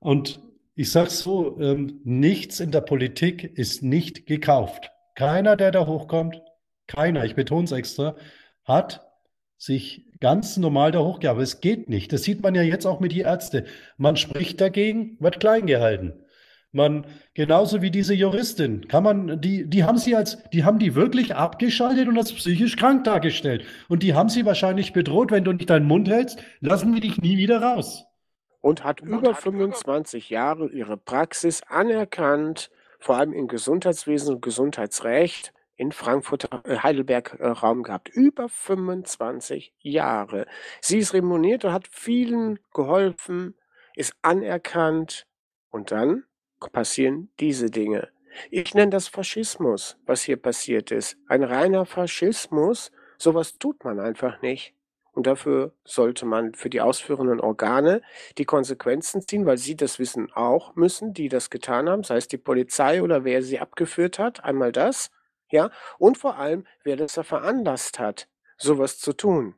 Und 0.00 0.40
ich 0.76 0.92
sage 0.92 1.08
so, 1.08 1.58
ähm, 1.58 2.00
nichts 2.04 2.60
in 2.60 2.70
der 2.70 2.82
Politik 2.82 3.44
ist 3.44 3.82
nicht 3.82 4.26
gekauft. 4.26 4.92
Keiner, 5.14 5.56
der 5.56 5.70
da 5.70 5.86
hochkommt, 5.86 6.42
keiner, 6.86 7.24
ich 7.24 7.34
betone 7.34 7.64
es 7.64 7.72
extra, 7.72 8.14
hat 8.62 9.06
sich 9.56 10.04
ganz 10.20 10.58
normal 10.58 10.92
da 10.92 10.98
hochgearbeitet. 10.98 11.48
Es 11.48 11.60
geht 11.62 11.88
nicht. 11.88 12.12
Das 12.12 12.24
sieht 12.24 12.42
man 12.42 12.54
ja 12.54 12.60
jetzt 12.60 12.84
auch 12.84 13.00
mit 13.00 13.12
den 13.12 13.24
Ärzten. 13.24 13.64
Man 13.96 14.18
spricht 14.18 14.60
dagegen, 14.60 15.16
wird 15.18 15.40
klein 15.40 15.66
gehalten. 15.66 16.12
Man, 16.72 17.06
genauso 17.32 17.80
wie 17.80 17.90
diese 17.90 18.12
Juristin, 18.12 18.86
kann 18.86 19.02
man, 19.02 19.40
die, 19.40 19.70
die 19.70 19.84
haben 19.84 19.96
sie 19.96 20.14
als, 20.14 20.42
die 20.52 20.64
haben 20.64 20.78
die 20.78 20.94
wirklich 20.94 21.34
abgeschaltet 21.34 22.06
und 22.06 22.18
als 22.18 22.34
psychisch 22.34 22.76
krank 22.76 23.04
dargestellt. 23.04 23.64
Und 23.88 24.02
die 24.02 24.12
haben 24.12 24.28
sie 24.28 24.44
wahrscheinlich 24.44 24.92
bedroht, 24.92 25.30
wenn 25.30 25.44
du 25.44 25.52
nicht 25.52 25.70
deinen 25.70 25.86
Mund 25.86 26.06
hältst, 26.06 26.38
lassen 26.60 26.92
wir 26.92 27.00
dich 27.00 27.16
nie 27.16 27.38
wieder 27.38 27.62
raus. 27.62 28.05
Und 28.66 28.82
hat 28.82 29.00
über 29.00 29.32
25 29.32 30.28
Jahre 30.28 30.68
ihre 30.68 30.96
Praxis 30.96 31.62
anerkannt, 31.68 32.72
vor 32.98 33.16
allem 33.16 33.32
im 33.32 33.46
Gesundheitswesen 33.46 34.34
und 34.34 34.42
Gesundheitsrecht 34.42 35.52
in 35.76 35.92
Frankfurt, 35.92 36.48
äh, 36.64 36.78
Heidelberg 36.78 37.36
äh, 37.38 37.46
Raum 37.46 37.84
gehabt. 37.84 38.08
Über 38.08 38.48
25 38.48 39.72
Jahre. 39.78 40.48
Sie 40.80 40.98
ist 40.98 41.14
remuneriert 41.14 41.64
und 41.64 41.72
hat 41.72 41.86
vielen 41.86 42.58
geholfen, 42.74 43.54
ist 43.94 44.16
anerkannt. 44.22 45.28
Und 45.70 45.92
dann 45.92 46.24
passieren 46.72 47.30
diese 47.38 47.70
Dinge. 47.70 48.08
Ich 48.50 48.74
nenne 48.74 48.90
das 48.90 49.06
Faschismus, 49.06 49.96
was 50.06 50.22
hier 50.22 50.38
passiert 50.38 50.90
ist. 50.90 51.16
Ein 51.28 51.44
reiner 51.44 51.86
Faschismus. 51.86 52.90
Sowas 53.16 53.58
tut 53.58 53.84
man 53.84 54.00
einfach 54.00 54.42
nicht. 54.42 54.75
Und 55.16 55.26
dafür 55.26 55.72
sollte 55.82 56.26
man 56.26 56.52
für 56.52 56.68
die 56.68 56.82
ausführenden 56.82 57.40
Organe 57.40 58.02
die 58.36 58.44
Konsequenzen 58.44 59.26
ziehen, 59.26 59.46
weil 59.46 59.56
sie 59.56 59.74
das 59.74 59.98
wissen 59.98 60.30
auch 60.30 60.76
müssen, 60.76 61.14
die 61.14 61.30
das 61.30 61.48
getan 61.48 61.88
haben, 61.88 62.02
sei 62.02 62.18
es 62.18 62.28
die 62.28 62.36
Polizei 62.36 63.02
oder 63.02 63.24
wer 63.24 63.42
sie 63.42 63.58
abgeführt 63.58 64.18
hat. 64.18 64.44
Einmal 64.44 64.72
das, 64.72 65.10
ja. 65.50 65.70
Und 65.98 66.18
vor 66.18 66.36
allem, 66.36 66.66
wer 66.84 66.96
das 66.96 67.14
da 67.14 67.22
veranlasst 67.22 67.98
hat, 67.98 68.28
sowas 68.58 68.98
zu 68.98 69.14
tun. 69.14 69.54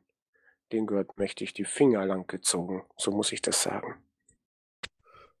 Den 0.71 0.87
gehört 0.87 1.17
mächtig 1.17 1.53
die 1.53 1.65
Finger 1.65 2.05
lang 2.05 2.25
gezogen. 2.27 2.83
So 2.95 3.11
muss 3.11 3.33
ich 3.33 3.41
das 3.41 3.61
sagen. 3.61 3.95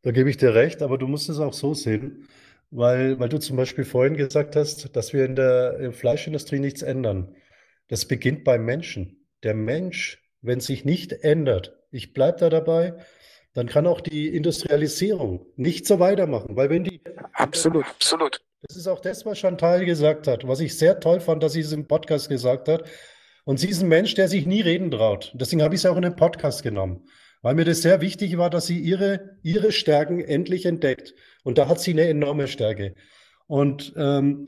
Da 0.01 0.11
gebe 0.11 0.29
ich 0.29 0.35
dir 0.35 0.53
recht, 0.53 0.81
aber 0.81 0.97
du 0.97 1.07
musst 1.07 1.29
es 1.29 1.39
auch 1.39 1.53
so 1.53 1.73
sehen, 1.73 2.27
weil, 2.71 3.17
weil 3.21 3.29
du 3.29 3.39
zum 3.39 3.55
Beispiel 3.55 3.85
vorhin 3.85 4.17
gesagt 4.17 4.57
hast, 4.57 4.93
dass 4.97 5.13
wir 5.13 5.23
in 5.23 5.37
der 5.37 5.93
Fleischindustrie 5.93 6.59
nichts 6.59 6.81
ändern. 6.81 7.37
Das 7.87 8.05
beginnt 8.05 8.43
beim 8.43 8.65
Menschen. 8.65 9.18
Der 9.43 9.53
Mensch, 9.53 10.21
wenn 10.41 10.59
sich 10.59 10.85
nicht 10.85 11.11
ändert, 11.11 11.75
ich 11.91 12.13
bleibe 12.13 12.39
da 12.39 12.49
dabei, 12.49 12.93
dann 13.53 13.67
kann 13.67 13.87
auch 13.87 14.01
die 14.01 14.27
Industrialisierung 14.27 15.45
nicht 15.55 15.85
so 15.85 15.99
weitermachen, 15.99 16.55
weil 16.55 16.69
wenn 16.69 16.83
die 16.83 17.01
absolut, 17.33 17.85
absolut. 17.85 18.41
Das 18.61 18.75
ist 18.75 18.87
auch 18.87 18.99
das, 18.99 19.25
was 19.25 19.39
Chantal 19.39 19.85
gesagt 19.85 20.27
hat, 20.27 20.47
was 20.47 20.59
ich 20.59 20.77
sehr 20.77 20.99
toll 20.99 21.19
fand, 21.19 21.41
dass 21.41 21.53
sie 21.53 21.61
es 21.61 21.71
im 21.71 21.87
Podcast 21.87 22.29
gesagt 22.29 22.67
hat. 22.67 22.83
Und 23.45 23.59
sie 23.59 23.69
ist 23.69 23.81
ein 23.81 23.87
Mensch, 23.87 24.13
der 24.15 24.27
sich 24.27 24.45
nie 24.45 24.61
reden 24.61 24.91
traut. 24.91 25.31
Deswegen 25.33 25.63
habe 25.63 25.73
ich 25.73 25.81
es 25.81 25.85
auch 25.85 25.95
in 25.95 26.03
den 26.03 26.15
Podcast 26.15 26.61
genommen 26.61 27.07
weil 27.41 27.55
mir 27.55 27.65
das 27.65 27.81
sehr 27.81 28.01
wichtig 28.01 28.37
war, 28.37 28.49
dass 28.49 28.67
sie 28.67 28.79
ihre, 28.79 29.37
ihre 29.43 29.71
Stärken 29.71 30.19
endlich 30.19 30.65
entdeckt. 30.65 31.13
Und 31.43 31.57
da 31.57 31.67
hat 31.67 31.79
sie 31.79 31.91
eine 31.91 32.07
enorme 32.07 32.47
Stärke. 32.47 32.95
Und 33.47 33.93
ähm, 33.95 34.47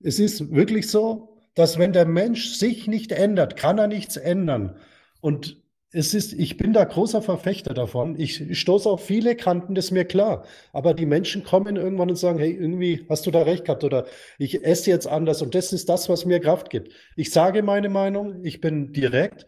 es 0.00 0.18
ist 0.18 0.52
wirklich 0.52 0.88
so, 0.88 1.31
dass 1.54 1.78
wenn 1.78 1.92
der 1.92 2.06
Mensch 2.06 2.54
sich 2.54 2.86
nicht 2.86 3.12
ändert, 3.12 3.56
kann 3.56 3.78
er 3.78 3.86
nichts 3.86 4.16
ändern. 4.16 4.76
Und 5.20 5.62
es 5.92 6.14
ist, 6.14 6.32
ich 6.32 6.56
bin 6.56 6.72
da 6.72 6.84
großer 6.84 7.20
Verfechter 7.20 7.74
davon. 7.74 8.18
Ich 8.18 8.58
stoße 8.58 8.88
auf 8.88 9.04
viele 9.04 9.36
Kanten, 9.36 9.74
das 9.74 9.86
ist 9.86 9.90
mir 9.90 10.06
klar. 10.06 10.44
Aber 10.72 10.94
die 10.94 11.04
Menschen 11.04 11.44
kommen 11.44 11.76
irgendwann 11.76 12.08
und 12.08 12.16
sagen, 12.16 12.38
hey, 12.38 12.52
irgendwie 12.52 13.04
hast 13.10 13.26
du 13.26 13.30
da 13.30 13.42
recht 13.42 13.66
gehabt 13.66 13.84
oder 13.84 14.06
ich 14.38 14.64
esse 14.64 14.90
jetzt 14.90 15.06
anders 15.06 15.42
und 15.42 15.54
das 15.54 15.72
ist 15.72 15.88
das, 15.90 16.08
was 16.08 16.24
mir 16.24 16.40
Kraft 16.40 16.70
gibt. 16.70 16.92
Ich 17.14 17.30
sage 17.30 17.62
meine 17.62 17.90
Meinung, 17.90 18.42
ich 18.42 18.62
bin 18.62 18.92
direkt 18.92 19.46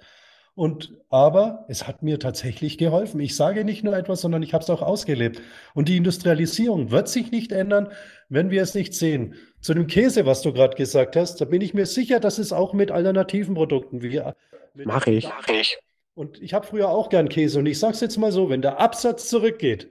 und 0.55 0.93
aber 1.09 1.65
es 1.69 1.89
hat 1.89 2.03
mir 2.03 2.21
tatsächlich 2.21 2.79
geholfen. 2.79 3.21
Ich 3.21 3.35
sage 3.35 3.65
nicht 3.65 3.83
nur 3.83 3.97
etwas, 3.97 4.21
sondern 4.21 4.43
ich 4.43 4.53
habe 4.53 4.63
es 4.63 4.71
auch 4.71 4.83
ausgelebt. 4.83 5.41
Und 5.75 5.89
die 5.89 5.97
Industrialisierung 5.97 6.91
wird 6.91 7.09
sich 7.09 7.31
nicht 7.31 7.51
ändern, 7.53 7.89
wenn 8.29 8.51
wir 8.51 8.63
es 8.63 8.75
nicht 8.75 8.95
sehen. 8.95 9.35
Zu 9.65 9.73
dem 9.73 9.87
Käse, 9.87 10.27
was 10.27 10.43
du 10.43 10.53
gerade 10.53 10.77
gesagt 10.77 11.17
hast, 11.17 11.41
da 11.41 11.47
bin 11.47 11.63
ich 11.63 11.73
mir 11.73 11.87
sicher, 11.87 12.21
dass 12.21 12.37
es 12.37 12.53
auch 12.53 12.75
mit 12.75 12.91
alternativen 12.91 13.55
Produkten 13.55 14.03
wie 14.03 14.21
mache 14.75 15.11
ich. 15.11 15.25
Mach 15.25 15.49
ich. 15.49 15.79
Und 16.13 16.41
ich 16.43 16.53
habe 16.53 16.67
früher 16.67 16.91
auch 16.91 17.09
gern 17.09 17.31
Käse. 17.31 17.61
Und 17.61 17.65
ich 17.65 17.79
sage 17.79 17.95
es 17.95 18.03
jetzt 18.03 18.19
mal 18.19 18.31
so: 18.31 18.51
Wenn 18.51 18.61
der 18.61 18.79
Absatz 18.79 19.27
zurückgeht 19.31 19.89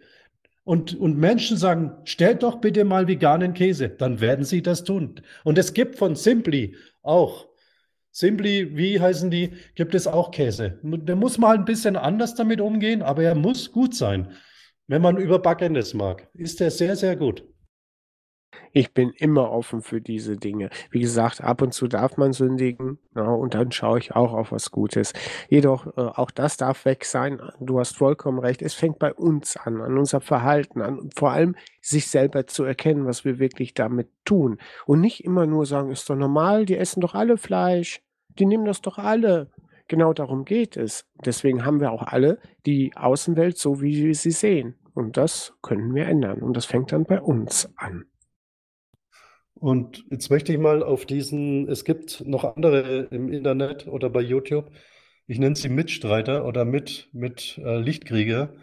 und, 0.63 0.93
und 0.99 1.17
Menschen 1.17 1.57
sagen, 1.57 1.93
stellt 2.03 2.43
doch 2.43 2.61
bitte 2.61 2.85
mal 2.85 3.07
veganen 3.07 3.55
Käse, 3.55 3.89
dann 3.89 4.21
werden 4.21 4.45
sie 4.45 4.61
das 4.61 4.83
tun. 4.83 5.21
Und 5.43 5.57
es 5.57 5.73
gibt 5.73 5.95
von 5.95 6.15
Simply 6.15 6.75
auch 7.01 7.47
Simply, 8.11 8.77
wie 8.77 8.99
heißen 8.99 9.31
die, 9.31 9.53
gibt 9.73 9.95
es 9.95 10.05
auch 10.05 10.29
Käse. 10.29 10.79
Der 10.83 11.15
muss 11.15 11.39
mal 11.39 11.55
ein 11.55 11.65
bisschen 11.65 11.95
anders 11.95 12.35
damit 12.35 12.61
umgehen, 12.61 13.01
aber 13.01 13.23
er 13.23 13.33
muss 13.33 13.71
gut 13.71 13.95
sein. 13.95 14.33
Wenn 14.85 15.01
man 15.01 15.17
überbackenes 15.17 15.95
mag, 15.95 16.29
ist 16.35 16.61
er 16.61 16.69
sehr, 16.69 16.95
sehr 16.95 17.15
gut. 17.15 17.43
Ich 18.71 18.93
bin 18.93 19.11
immer 19.11 19.51
offen 19.51 19.81
für 19.81 20.01
diese 20.01 20.37
Dinge. 20.37 20.69
Wie 20.89 20.99
gesagt, 20.99 21.41
ab 21.41 21.61
und 21.61 21.73
zu 21.73 21.87
darf 21.87 22.17
man 22.17 22.33
sündigen 22.33 22.97
ja, 23.15 23.23
und 23.23 23.53
dann 23.53 23.71
schaue 23.71 23.99
ich 23.99 24.15
auch 24.15 24.33
auf 24.33 24.51
was 24.51 24.71
Gutes. 24.71 25.13
Jedoch, 25.49 25.87
äh, 25.97 26.01
auch 26.01 26.31
das 26.31 26.57
darf 26.57 26.85
weg 26.85 27.05
sein. 27.05 27.39
Du 27.59 27.79
hast 27.79 27.95
vollkommen 27.95 28.39
recht. 28.39 28.61
Es 28.61 28.73
fängt 28.73 28.99
bei 28.99 29.13
uns 29.13 29.57
an, 29.57 29.81
an 29.81 29.97
unser 29.97 30.21
Verhalten 30.21 30.81
an. 30.81 31.09
vor 31.15 31.31
allem 31.31 31.55
sich 31.81 32.07
selber 32.07 32.47
zu 32.47 32.63
erkennen, 32.63 33.05
was 33.05 33.25
wir 33.25 33.39
wirklich 33.39 33.73
damit 33.73 34.09
tun. 34.25 34.57
Und 34.85 35.01
nicht 35.01 35.23
immer 35.23 35.45
nur 35.45 35.65
sagen, 35.65 35.91
ist 35.91 36.09
doch 36.09 36.15
normal, 36.15 36.65
die 36.65 36.77
essen 36.77 37.01
doch 37.01 37.13
alle 37.13 37.37
Fleisch. 37.37 38.01
Die 38.39 38.45
nehmen 38.45 38.65
das 38.65 38.81
doch 38.81 38.97
alle. 38.97 39.51
Genau 39.87 40.13
darum 40.13 40.45
geht 40.45 40.77
es. 40.77 41.05
Deswegen 41.25 41.65
haben 41.65 41.79
wir 41.79 41.91
auch 41.91 42.03
alle 42.03 42.39
die 42.65 42.93
Außenwelt 42.95 43.57
so, 43.57 43.81
wie 43.81 44.03
wir 44.03 44.15
sie 44.15 44.31
sehen. 44.31 44.75
Und 44.93 45.17
das 45.17 45.53
können 45.61 45.93
wir 45.93 46.07
ändern. 46.07 46.41
Und 46.41 46.55
das 46.55 46.65
fängt 46.65 46.91
dann 46.91 47.03
bei 47.03 47.21
uns 47.21 47.71
an. 47.77 48.05
Und 49.63 50.03
jetzt 50.09 50.29
möchte 50.29 50.51
ich 50.51 50.59
mal 50.59 50.83
auf 50.83 51.05
diesen, 51.05 51.69
es 51.69 51.85
gibt 51.85 52.21
noch 52.27 52.57
andere 52.57 53.07
im 53.11 53.31
Internet 53.31 53.87
oder 53.87 54.09
bei 54.09 54.19
YouTube, 54.19 54.69
ich 55.25 55.39
nenne 55.39 55.55
sie 55.55 55.69
Mitstreiter 55.69 56.45
oder 56.45 56.65
mit, 56.65 57.07
mit 57.13 57.61
äh, 57.63 57.77
Lichtkrieger, 57.77 58.53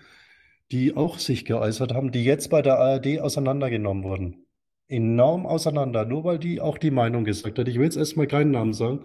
die 0.70 0.94
auch 0.94 1.18
sich 1.18 1.46
geäußert 1.46 1.94
haben, 1.94 2.12
die 2.12 2.22
jetzt 2.22 2.50
bei 2.50 2.60
der 2.60 2.78
ARD 2.78 3.18
auseinandergenommen 3.18 4.04
wurden. 4.04 4.44
Enorm 4.88 5.46
auseinander, 5.46 6.04
nur 6.04 6.24
weil 6.24 6.38
die 6.38 6.60
auch 6.60 6.76
die 6.76 6.90
Meinung 6.90 7.24
gesagt 7.24 7.58
hat. 7.58 7.66
Ich 7.66 7.76
will 7.76 7.84
jetzt 7.84 7.96
erstmal 7.96 8.26
keinen 8.26 8.50
Namen 8.50 8.74
sagen, 8.74 9.00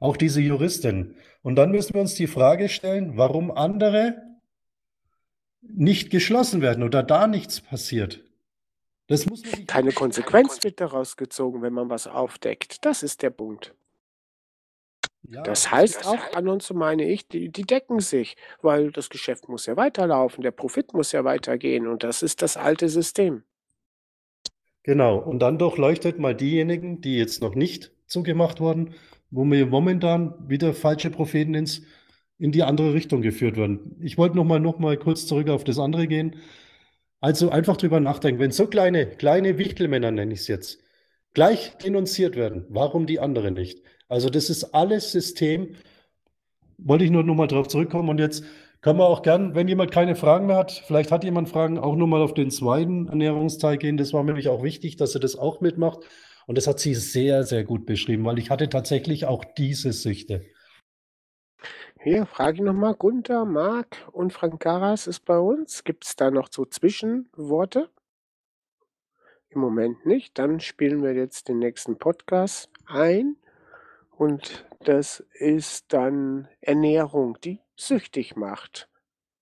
auch 0.00 0.18
diese 0.18 0.42
Juristin. 0.42 1.14
Und 1.40 1.56
dann 1.56 1.70
müssen 1.70 1.94
wir 1.94 2.02
uns 2.02 2.14
die 2.14 2.26
Frage 2.26 2.68
stellen, 2.68 3.16
warum 3.16 3.50
andere 3.50 4.16
nicht 5.62 6.10
geschlossen 6.10 6.60
werden 6.60 6.84
oder 6.84 7.02
da 7.02 7.26
nichts 7.26 7.62
passiert. 7.62 8.22
Das 9.08 9.26
muss 9.26 9.42
man 9.44 9.66
Keine 9.66 9.92
Konsequenz 9.92 10.62
wird 10.64 10.80
daraus 10.80 11.16
gezogen, 11.16 11.62
wenn 11.62 11.72
man 11.72 11.88
was 11.88 12.06
aufdeckt. 12.06 12.84
Das 12.84 13.02
ist 13.02 13.22
der 13.22 13.30
Punkt. 13.30 13.74
Ja, 15.28 15.42
das 15.42 15.70
heißt 15.70 15.96
das 15.96 16.06
auch 16.06 16.32
an 16.34 16.48
uns, 16.48 16.66
so 16.66 16.74
meine 16.74 17.04
ich, 17.04 17.26
die, 17.26 17.48
die 17.50 17.62
decken 17.62 18.00
sich, 18.00 18.36
weil 18.62 18.92
das 18.92 19.10
Geschäft 19.10 19.48
muss 19.48 19.66
ja 19.66 19.76
weiterlaufen, 19.76 20.42
der 20.42 20.52
Profit 20.52 20.92
muss 20.94 21.12
ja 21.12 21.24
weitergehen 21.24 21.88
und 21.88 22.04
das 22.04 22.22
ist 22.22 22.42
das 22.42 22.56
alte 22.56 22.88
System. 22.88 23.42
Genau, 24.84 25.18
und 25.18 25.40
dann 25.40 25.58
durchleuchtet 25.58 26.20
mal 26.20 26.34
diejenigen, 26.34 27.00
die 27.00 27.16
jetzt 27.16 27.42
noch 27.42 27.56
nicht 27.56 27.90
zugemacht 28.06 28.60
wurden, 28.60 28.94
wo 29.30 29.44
wir 29.44 29.66
momentan 29.66 30.34
wieder 30.48 30.72
falsche 30.74 31.10
Propheten 31.10 31.54
ins, 31.54 31.82
in 32.38 32.52
die 32.52 32.62
andere 32.62 32.94
Richtung 32.94 33.20
geführt 33.20 33.56
werden. 33.56 33.96
Ich 34.00 34.16
wollte 34.16 34.36
noch 34.36 34.44
mal, 34.44 34.60
noch 34.60 34.78
mal 34.78 34.96
kurz 34.96 35.26
zurück 35.26 35.48
auf 35.48 35.64
das 35.64 35.80
andere 35.80 36.06
gehen. 36.06 36.36
Also 37.26 37.50
einfach 37.50 37.76
drüber 37.76 37.98
nachdenken, 37.98 38.40
wenn 38.40 38.52
so 38.52 38.68
kleine, 38.68 39.04
kleine 39.04 39.58
Wichtelmänner, 39.58 40.12
nenne 40.12 40.32
ich 40.32 40.42
es 40.42 40.46
jetzt, 40.46 40.78
gleich 41.34 41.76
denunziert 41.78 42.36
werden, 42.36 42.66
warum 42.68 43.04
die 43.04 43.18
anderen 43.18 43.54
nicht? 43.54 43.82
Also 44.08 44.30
das 44.30 44.48
ist 44.48 44.62
alles 44.74 45.10
System. 45.10 45.74
Wollte 46.78 47.02
ich 47.02 47.10
nur 47.10 47.24
noch 47.24 47.34
mal 47.34 47.48
drauf 47.48 47.66
zurückkommen 47.66 48.10
und 48.10 48.20
jetzt 48.20 48.44
können 48.80 49.00
wir 49.00 49.08
auch 49.08 49.22
gern, 49.22 49.56
wenn 49.56 49.66
jemand 49.66 49.90
keine 49.90 50.14
Fragen 50.14 50.46
mehr 50.46 50.54
hat, 50.54 50.70
vielleicht 50.86 51.10
hat 51.10 51.24
jemand 51.24 51.48
Fragen, 51.48 51.80
auch 51.80 51.96
noch 51.96 52.06
mal 52.06 52.22
auf 52.22 52.32
den 52.32 52.52
zweiten 52.52 53.08
Ernährungsteil 53.08 53.76
gehen. 53.76 53.96
Das 53.96 54.12
war 54.12 54.22
nämlich 54.22 54.48
auch 54.48 54.62
wichtig, 54.62 54.94
dass 54.94 55.16
er 55.16 55.20
das 55.20 55.34
auch 55.34 55.60
mitmacht. 55.60 56.04
Und 56.46 56.56
das 56.56 56.68
hat 56.68 56.78
sie 56.78 56.94
sehr, 56.94 57.42
sehr 57.42 57.64
gut 57.64 57.86
beschrieben, 57.86 58.24
weil 58.24 58.38
ich 58.38 58.50
hatte 58.50 58.68
tatsächlich 58.68 59.24
auch 59.24 59.44
diese 59.44 59.92
Süchte. 59.92 60.42
Hier 62.08 62.24
frage 62.24 62.58
ich 62.58 62.62
nochmal, 62.62 62.94
Gunther, 62.94 63.44
Marc 63.44 64.06
und 64.12 64.32
Frank 64.32 64.60
Garas 64.60 65.08
ist 65.08 65.24
bei 65.24 65.40
uns. 65.40 65.82
Gibt 65.82 66.04
es 66.06 66.14
da 66.14 66.30
noch 66.30 66.46
so 66.52 66.64
Zwischenworte? 66.64 67.90
Im 69.48 69.60
Moment 69.60 70.06
nicht. 70.06 70.38
Dann 70.38 70.60
spielen 70.60 71.02
wir 71.02 71.14
jetzt 71.14 71.48
den 71.48 71.58
nächsten 71.58 71.98
Podcast 71.98 72.70
ein. 72.86 73.34
Und 74.12 74.68
das 74.84 75.18
ist 75.32 75.92
dann 75.92 76.46
Ernährung, 76.60 77.38
die 77.40 77.58
süchtig 77.74 78.36
macht. 78.36 78.88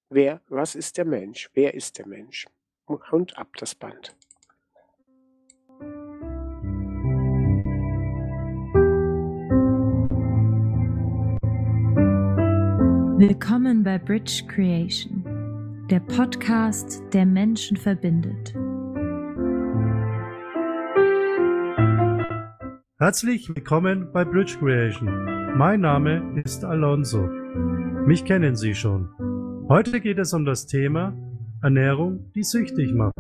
Wer, 0.08 0.40
was 0.48 0.74
ist 0.74 0.96
der 0.96 1.04
Mensch? 1.04 1.50
Wer 1.52 1.74
ist 1.74 1.98
der 1.98 2.08
Mensch? 2.08 2.46
Und 2.86 3.36
ab 3.36 3.48
das 3.58 3.74
Band. 3.74 4.16
Willkommen 13.16 13.84
bei 13.84 13.96
Bridge 13.96 14.42
Creation, 14.48 15.22
der 15.88 16.00
Podcast, 16.00 17.00
der 17.12 17.24
Menschen 17.24 17.76
verbindet. 17.76 18.52
Herzlich 22.98 23.48
willkommen 23.48 24.08
bei 24.12 24.24
Bridge 24.24 24.56
Creation. 24.58 25.56
Mein 25.56 25.82
Name 25.82 26.42
ist 26.44 26.64
Alonso. 26.64 27.28
Mich 28.04 28.24
kennen 28.24 28.56
Sie 28.56 28.74
schon. 28.74 29.08
Heute 29.68 30.00
geht 30.00 30.18
es 30.18 30.34
um 30.34 30.44
das 30.44 30.66
Thema 30.66 31.16
Ernährung, 31.62 32.32
die 32.34 32.42
süchtig 32.42 32.92
macht. 32.94 33.14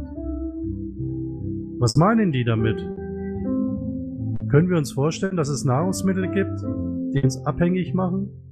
Was 1.78 1.94
meinen 1.94 2.32
die 2.32 2.42
damit? 2.42 2.80
Können 4.48 4.68
wir 4.68 4.76
uns 4.76 4.90
vorstellen, 4.90 5.36
dass 5.36 5.48
es 5.48 5.64
Nahrungsmittel 5.64 6.28
gibt, 6.32 6.60
die 7.14 7.20
uns 7.22 7.36
abhängig 7.46 7.94
machen? 7.94 8.43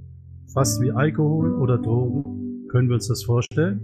Fast 0.55 0.83
wie 0.83 0.93
Alkohol 0.93 1.55
oder 1.55 1.79
Drogen? 1.79 2.69
Können 2.69 2.89
wir 2.89 2.95
uns 2.97 3.09
das 3.09 3.25
vorstellen? 3.25 3.81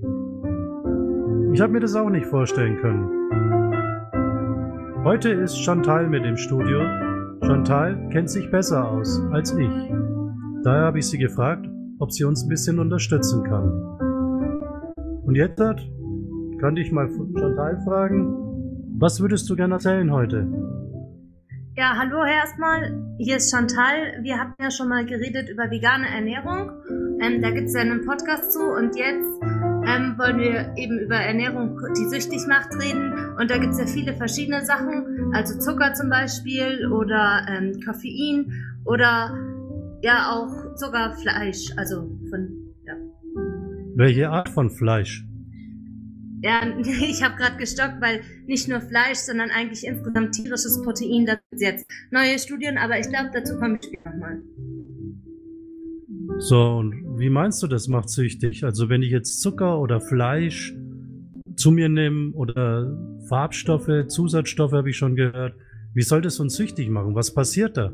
Ich 1.54 1.62
habe 1.62 1.72
mir 1.72 1.80
das 1.80 1.96
auch 1.96 2.10
nicht 2.10 2.26
vorstellen 2.26 2.76
können. 2.76 3.08
Heute 5.02 5.30
ist 5.30 5.56
Chantal 5.58 6.06
mit 6.08 6.26
im 6.26 6.36
Studio 6.36 6.80
Chantal 7.42 8.10
kennt 8.10 8.28
sich 8.28 8.50
besser 8.50 8.86
aus 8.86 9.18
als 9.30 9.56
ich. 9.56 9.70
Daher 10.62 10.82
habe 10.82 10.98
ich 10.98 11.08
sie 11.08 11.16
gefragt, 11.16 11.66
ob 12.00 12.12
sie 12.12 12.24
uns 12.24 12.42
ein 12.42 12.50
bisschen 12.50 12.78
unterstützen 12.78 13.44
kann. 13.44 13.72
Und 15.24 15.36
jetzt 15.36 15.58
kann 16.60 16.76
ich 16.76 16.92
mal 16.92 17.08
Chantal 17.08 17.80
fragen, 17.82 18.34
was 18.98 19.22
würdest 19.22 19.48
du 19.48 19.56
gerne 19.56 19.74
erzählen 19.74 20.12
heute? 20.12 20.46
Ja, 21.78 21.94
hallo 21.96 22.24
erstmal. 22.24 22.92
Hier 23.18 23.36
ist 23.36 23.52
Chantal. 23.52 24.18
Wir 24.22 24.36
hatten 24.36 24.60
ja 24.60 24.68
schon 24.68 24.88
mal 24.88 25.06
geredet 25.06 25.48
über 25.48 25.70
vegane 25.70 26.08
Ernährung. 26.08 26.72
Ähm, 27.20 27.40
da 27.40 27.50
gibt 27.52 27.68
es 27.68 27.74
ja 27.74 27.82
einen 27.82 28.04
Podcast 28.04 28.52
zu 28.52 28.58
und 28.58 28.96
jetzt 28.96 29.40
ähm, 29.86 30.16
wollen 30.18 30.38
wir 30.38 30.72
eben 30.76 30.98
über 30.98 31.14
Ernährung, 31.14 31.78
die 31.96 32.08
süchtig 32.08 32.48
macht, 32.48 32.74
reden. 32.82 33.36
Und 33.38 33.48
da 33.48 33.58
gibt 33.58 33.74
es 33.74 33.78
ja 33.78 33.86
viele 33.86 34.12
verschiedene 34.16 34.64
Sachen, 34.64 35.32
also 35.32 35.56
Zucker 35.60 35.94
zum 35.94 36.10
Beispiel 36.10 36.90
oder 36.90 37.46
ähm, 37.48 37.78
Koffein 37.86 38.52
oder 38.84 39.38
ja 40.02 40.32
auch 40.32 40.74
Zuckerfleisch, 40.74 41.70
also 41.76 42.10
von 42.28 42.74
ja. 42.86 42.94
Welche 43.94 44.30
Art 44.30 44.48
von 44.48 44.68
Fleisch? 44.68 45.27
Ja, 46.42 46.62
ich 46.78 47.22
habe 47.22 47.36
gerade 47.36 47.56
gestockt, 47.56 48.00
weil 48.00 48.20
nicht 48.46 48.68
nur 48.68 48.80
Fleisch, 48.80 49.18
sondern 49.18 49.50
eigentlich 49.50 49.84
insgesamt 49.84 50.34
tierisches 50.34 50.80
Protein, 50.82 51.26
da 51.26 51.34
gibt 51.34 51.62
jetzt 51.62 51.86
neue 52.10 52.38
Studien, 52.38 52.78
aber 52.78 52.98
ich 52.98 53.08
glaube, 53.08 53.30
dazu 53.32 53.58
komme 53.58 53.78
ich 53.80 53.86
später 53.86 54.10
nochmal. 54.10 54.42
So, 56.38 56.76
und 56.78 57.18
wie 57.18 57.30
meinst 57.30 57.62
du, 57.62 57.66
das 57.66 57.88
macht 57.88 58.10
süchtig? 58.10 58.64
Also 58.64 58.88
wenn 58.88 59.02
ich 59.02 59.10
jetzt 59.10 59.40
Zucker 59.40 59.80
oder 59.80 60.00
Fleisch 60.00 60.74
zu 61.56 61.70
mir 61.70 61.88
nehme 61.88 62.32
oder 62.32 62.96
Farbstoffe, 63.28 64.06
Zusatzstoffe 64.08 64.72
habe 64.72 64.90
ich 64.90 64.96
schon 64.96 65.16
gehört, 65.16 65.54
wie 65.94 66.02
soll 66.02 66.22
das 66.22 66.38
uns 66.38 66.54
süchtig 66.54 66.90
machen? 66.90 67.14
Was 67.14 67.34
passiert 67.34 67.76
da? 67.76 67.92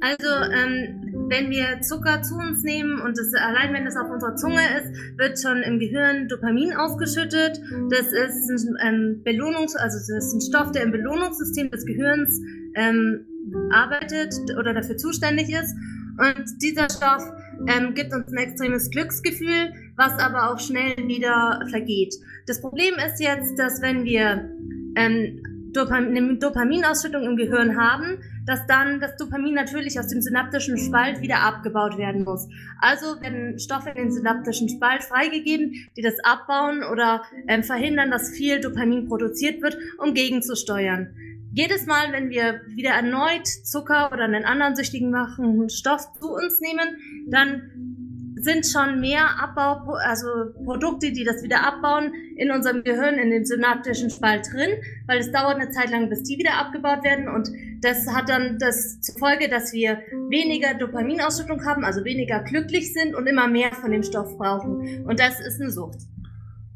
Also, 0.00 0.28
ähm, 0.28 1.26
wenn 1.28 1.50
wir 1.50 1.80
Zucker 1.80 2.22
zu 2.22 2.36
uns 2.36 2.62
nehmen 2.62 3.00
und 3.00 3.18
das, 3.18 3.34
allein 3.34 3.74
wenn 3.74 3.84
das 3.84 3.96
auf 3.96 4.10
unserer 4.10 4.36
Zunge 4.36 4.60
ist, 4.78 5.18
wird 5.18 5.40
schon 5.40 5.62
im 5.62 5.78
Gehirn 5.78 6.28
Dopamin 6.28 6.72
ausgeschüttet. 6.72 7.60
Das 7.90 8.12
ist 8.12 8.66
ein 8.80 8.94
ähm, 8.94 9.22
Belohnungs-, 9.24 9.76
also 9.76 9.98
das 9.98 10.08
ist 10.08 10.34
ein 10.34 10.40
Stoff, 10.40 10.72
der 10.72 10.84
im 10.84 10.92
Belohnungssystem 10.92 11.70
des 11.70 11.84
Gehirns 11.84 12.40
ähm, 12.74 13.26
arbeitet 13.72 14.34
oder 14.58 14.72
dafür 14.72 14.96
zuständig 14.96 15.50
ist. 15.50 15.74
Und 16.18 16.62
dieser 16.62 16.88
Stoff 16.90 17.22
ähm, 17.68 17.94
gibt 17.94 18.12
uns 18.12 18.28
ein 18.32 18.38
extremes 18.38 18.90
Glücksgefühl, 18.90 19.72
was 19.96 20.12
aber 20.18 20.50
auch 20.50 20.58
schnell 20.58 20.96
wieder 21.06 21.60
vergeht. 21.70 22.14
Das 22.46 22.60
Problem 22.60 22.94
ist 23.06 23.20
jetzt, 23.20 23.58
dass 23.58 23.82
wenn 23.82 24.04
wir 24.04 24.48
ähm, 24.96 25.42
Dopam 25.72 26.08
eine 26.08 26.38
Dopaminausschüttung 26.38 27.22
im 27.22 27.36
Gehirn 27.36 27.76
haben, 27.76 28.18
dass 28.48 28.66
dann 28.66 28.98
das 28.98 29.16
Dopamin 29.16 29.54
natürlich 29.54 30.00
aus 30.00 30.08
dem 30.08 30.22
synaptischen 30.22 30.78
Spalt 30.78 31.20
wieder 31.20 31.40
abgebaut 31.40 31.98
werden 31.98 32.24
muss. 32.24 32.48
Also 32.80 33.14
werden 33.20 33.58
Stoffe 33.58 33.90
in 33.90 33.96
den 33.96 34.12
synaptischen 34.12 34.68
Spalt 34.68 35.04
freigegeben, 35.04 35.88
die 35.96 36.02
das 36.02 36.18
abbauen 36.24 36.82
oder 36.82 37.22
ähm, 37.46 37.62
verhindern, 37.62 38.10
dass 38.10 38.30
viel 38.30 38.60
Dopamin 38.60 39.06
produziert 39.06 39.62
wird, 39.62 39.76
um 39.98 40.14
gegenzusteuern 40.14 41.14
jedes 41.52 41.86
Mal, 41.86 42.12
wenn 42.12 42.30
wir 42.30 42.60
wieder 42.68 42.90
erneut 42.90 43.46
Zucker 43.46 44.12
oder 44.12 44.24
einen 44.24 44.44
anderen 44.44 44.76
süchtigen 44.76 45.10
machenden 45.10 45.70
Stoff 45.70 46.12
zu 46.20 46.30
uns 46.30 46.60
nehmen, 46.60 46.98
dann 47.26 48.07
sind 48.42 48.66
schon 48.66 49.00
mehr 49.00 49.40
Abbau, 49.40 49.94
also 49.94 50.28
Produkte, 50.64 51.12
die 51.12 51.24
das 51.24 51.42
wieder 51.42 51.66
abbauen, 51.66 52.12
in 52.36 52.50
unserem 52.50 52.84
Gehirn, 52.84 53.14
in 53.16 53.30
dem 53.30 53.44
synaptischen 53.44 54.10
Spalt 54.10 54.46
drin, 54.52 54.70
weil 55.06 55.18
es 55.18 55.30
dauert 55.32 55.56
eine 55.56 55.70
Zeit 55.70 55.90
lang, 55.90 56.08
bis 56.08 56.22
die 56.22 56.38
wieder 56.38 56.54
abgebaut 56.58 57.04
werden 57.04 57.28
und 57.28 57.50
das 57.80 58.06
hat 58.12 58.28
dann 58.28 58.58
das 58.58 59.00
zur 59.00 59.18
Folge, 59.18 59.48
dass 59.48 59.72
wir 59.72 59.98
weniger 60.28 60.74
Dopaminausschüttung 60.74 61.64
haben, 61.64 61.84
also 61.84 62.04
weniger 62.04 62.42
glücklich 62.42 62.92
sind 62.92 63.14
und 63.14 63.26
immer 63.26 63.46
mehr 63.48 63.72
von 63.72 63.90
dem 63.90 64.02
Stoff 64.02 64.36
brauchen. 64.36 65.04
Und 65.06 65.20
das 65.20 65.40
ist 65.40 65.60
eine 65.60 65.70
Sucht. 65.70 65.98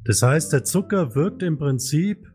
Das 0.04 0.22
heißt, 0.22 0.52
der 0.52 0.64
Zucker 0.64 1.14
wirkt 1.14 1.42
im 1.42 1.58
Prinzip 1.58 2.26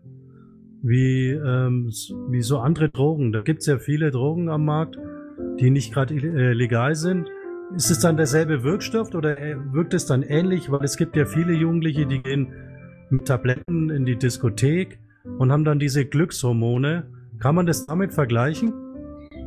wie, 0.82 1.32
ähm, 1.32 1.92
wie 2.30 2.42
so 2.42 2.60
andere 2.60 2.90
Drogen. 2.90 3.32
Da 3.32 3.42
gibt 3.42 3.62
es 3.62 3.68
ja 3.68 3.78
viele 3.80 4.12
Drogen 4.12 4.50
am 4.50 4.66
Markt, 4.66 4.98
die 5.60 5.70
nicht 5.70 5.94
gerade 5.94 6.16
äh, 6.16 6.54
legal 6.54 6.96
sind. 6.96 7.30
Ist 7.76 7.92
es 7.92 8.00
dann 8.00 8.16
derselbe 8.16 8.64
Wirkstoff 8.64 9.14
oder 9.14 9.38
äh, 9.38 9.58
wirkt 9.74 9.94
es 9.94 10.06
dann 10.06 10.24
ähnlich? 10.24 10.72
Weil 10.72 10.84
es 10.84 10.96
gibt 10.96 11.16
ja 11.18 11.26
viele 11.26 11.54
Jugendliche, 11.54 12.06
die 12.06 12.24
gehen 12.24 12.54
mit 13.10 13.28
Tabletten 13.28 13.90
in 13.90 14.06
die 14.06 14.16
Diskothek 14.16 15.00
und 15.38 15.52
haben 15.52 15.66
dann 15.66 15.78
diese 15.78 16.06
Glückshormone. 16.06 17.12
Kann 17.40 17.56
man 17.56 17.66
das 17.66 17.86
damit 17.86 18.14
vergleichen? 18.14 18.74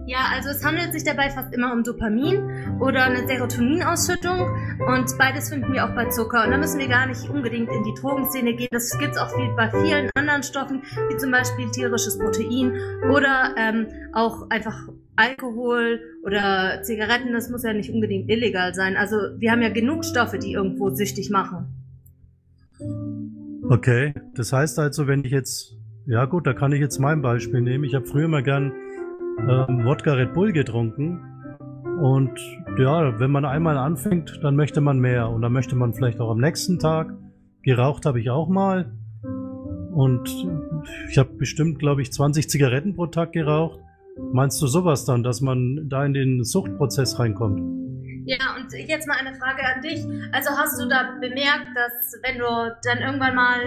Ja, 0.07 0.27
also 0.35 0.51
es 0.51 0.65
handelt 0.65 0.93
sich 0.93 1.05
dabei 1.05 1.31
fast 1.31 1.55
immer 1.55 1.73
um 1.73 1.83
Dopamin 1.83 2.79
oder 2.81 3.05
eine 3.05 3.27
Serotoninausschüttung 3.27 4.41
und 4.87 5.19
beides 5.19 5.49
finden 5.49 5.73
wir 5.73 5.85
auch 5.85 5.95
bei 5.95 6.07
Zucker. 6.07 6.45
Und 6.45 6.51
da 6.51 6.59
müssen 6.59 6.79
wir 6.79 6.89
gar 6.89 7.07
nicht 7.07 7.29
unbedingt 7.29 7.71
in 7.71 7.85
die 7.85 7.95
Drogenszene 7.95 8.55
gehen. 8.55 8.69
Das 8.71 8.97
gibt 8.99 9.15
es 9.15 9.19
auch 9.19 9.31
viel, 9.35 9.49
bei 9.57 9.71
vielen 9.71 10.11
anderen 10.15 10.43
Stoffen, 10.43 10.83
wie 11.09 11.17
zum 11.17 11.31
Beispiel 11.31 11.71
tierisches 11.71 12.19
Protein 12.19 12.73
oder 13.11 13.55
ähm, 13.57 13.87
auch 14.13 14.51
einfach 14.51 14.89
Alkohol 15.21 16.01
oder 16.25 16.83
Zigaretten. 16.83 17.33
Das 17.33 17.51
muss 17.51 17.63
ja 17.63 17.73
nicht 17.73 17.91
unbedingt 17.91 18.31
illegal 18.31 18.75
sein. 18.75 18.97
Also 18.97 19.17
wir 19.39 19.53
haben 19.53 19.63
ja 19.63 19.69
genug 19.69 20.05
Stoffe, 20.05 20.39
die 20.39 20.53
irgendwo 20.53 20.91
süchtig 20.91 21.31
machen. 21.31 21.67
Okay, 23.69 24.15
das 24.35 24.53
heißt 24.53 24.79
also, 24.79 25.07
wenn 25.07 25.25
ich 25.25 25.31
jetzt, 25.31 25.77
ja 26.07 26.25
gut, 26.25 26.47
da 26.47 26.55
kann 26.55 26.73
ich 26.73 26.81
jetzt 26.81 26.99
mein 26.99 27.23
Beispiel 27.23 27.61
nehmen. 27.61 27.85
Ich 27.85 27.95
habe 27.95 28.07
früher 28.07 28.29
mal 28.29 28.43
gern 28.43 28.73
ähm, 29.39 29.85
Wodka 29.85 30.15
Red 30.15 30.33
Bull 30.33 30.53
getrunken. 30.53 31.21
Und 32.01 32.41
ja, 32.79 33.21
wenn 33.21 33.31
man 33.31 33.45
einmal 33.45 33.77
anfängt, 33.77 34.41
dann 34.43 34.57
möchte 34.57 34.81
man 34.81 34.99
mehr. 34.99 35.29
Und 35.29 35.43
dann 35.43 35.53
möchte 35.53 35.77
man 35.77 35.93
vielleicht 35.93 36.19
auch 36.19 36.31
am 36.31 36.41
nächsten 36.41 36.79
Tag. 36.79 37.13
Geraucht 37.63 38.07
habe 38.07 38.21
ich 38.21 38.31
auch 38.31 38.49
mal. 38.49 38.91
Und 39.93 40.31
ich 41.11 41.19
habe 41.19 41.31
bestimmt, 41.35 41.79
glaube 41.79 42.01
ich, 42.01 42.11
20 42.11 42.49
Zigaretten 42.49 42.97
pro 42.97 43.07
Tag 43.07 43.33
geraucht. 43.33 43.81
Meinst 44.33 44.61
du 44.63 44.67
sowas 44.67 45.05
dann, 45.05 45.23
dass 45.23 45.41
man 45.41 45.89
da 45.89 46.05
in 46.05 46.15
den 46.15 46.45
Suchtprozess 46.45 47.19
reinkommt? 47.19 47.81
Ja, 48.27 48.55
und 48.57 48.73
jetzt 48.73 49.09
mal 49.09 49.17
eine 49.19 49.35
Frage 49.37 49.63
an 49.65 49.83
dich. 49.83 50.05
Also 50.33 50.51
hast 50.51 50.81
du 50.81 50.89
da 50.89 51.19
bemerkt, 51.21 51.69
dass 51.75 52.15
wenn 52.23 52.39
du 52.39 52.45
dann 52.85 52.99
irgendwann 52.99 53.35
mal 53.35 53.59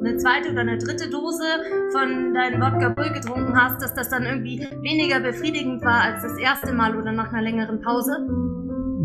eine 0.00 0.16
zweite 0.16 0.52
oder 0.52 0.60
eine 0.60 0.78
dritte 0.78 1.10
Dose 1.10 1.44
von 1.92 2.34
deinem 2.34 2.60
Wodka 2.60 2.90
Bull 2.90 3.10
getrunken 3.12 3.56
hast, 3.56 3.82
dass 3.82 3.94
das 3.94 4.10
dann 4.10 4.24
irgendwie 4.24 4.60
weniger 4.82 5.18
befriedigend 5.18 5.82
war 5.82 6.02
als 6.02 6.22
das 6.22 6.38
erste 6.38 6.72
Mal 6.72 6.96
oder 6.96 7.10
nach 7.10 7.32
einer 7.32 7.42
längeren 7.42 7.80
Pause? 7.80 8.18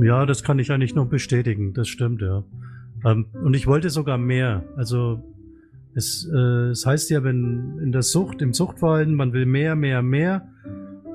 Ja, 0.04 0.26
das 0.26 0.44
kann 0.44 0.60
ich 0.60 0.72
eigentlich 0.72 0.94
noch 0.94 1.08
bestätigen. 1.08 1.74
Das 1.74 1.88
stimmt, 1.88 2.22
ja. 2.22 2.44
Ähm, 3.06 3.28
und 3.44 3.56
ich 3.56 3.66
wollte 3.66 3.90
sogar 3.90 4.18
mehr. 4.18 4.64
Also 4.76 5.24
es, 5.96 6.30
äh, 6.32 6.70
es 6.70 6.86
heißt 6.86 7.10
ja, 7.10 7.24
wenn 7.24 7.80
in 7.82 7.92
der 7.92 8.04
Sucht, 8.04 8.42
im 8.42 8.54
Suchtverhalten, 8.54 9.16
man 9.16 9.34
will 9.34 9.46
mehr, 9.46 9.76
mehr, 9.76 10.04
mehr. 10.04 10.48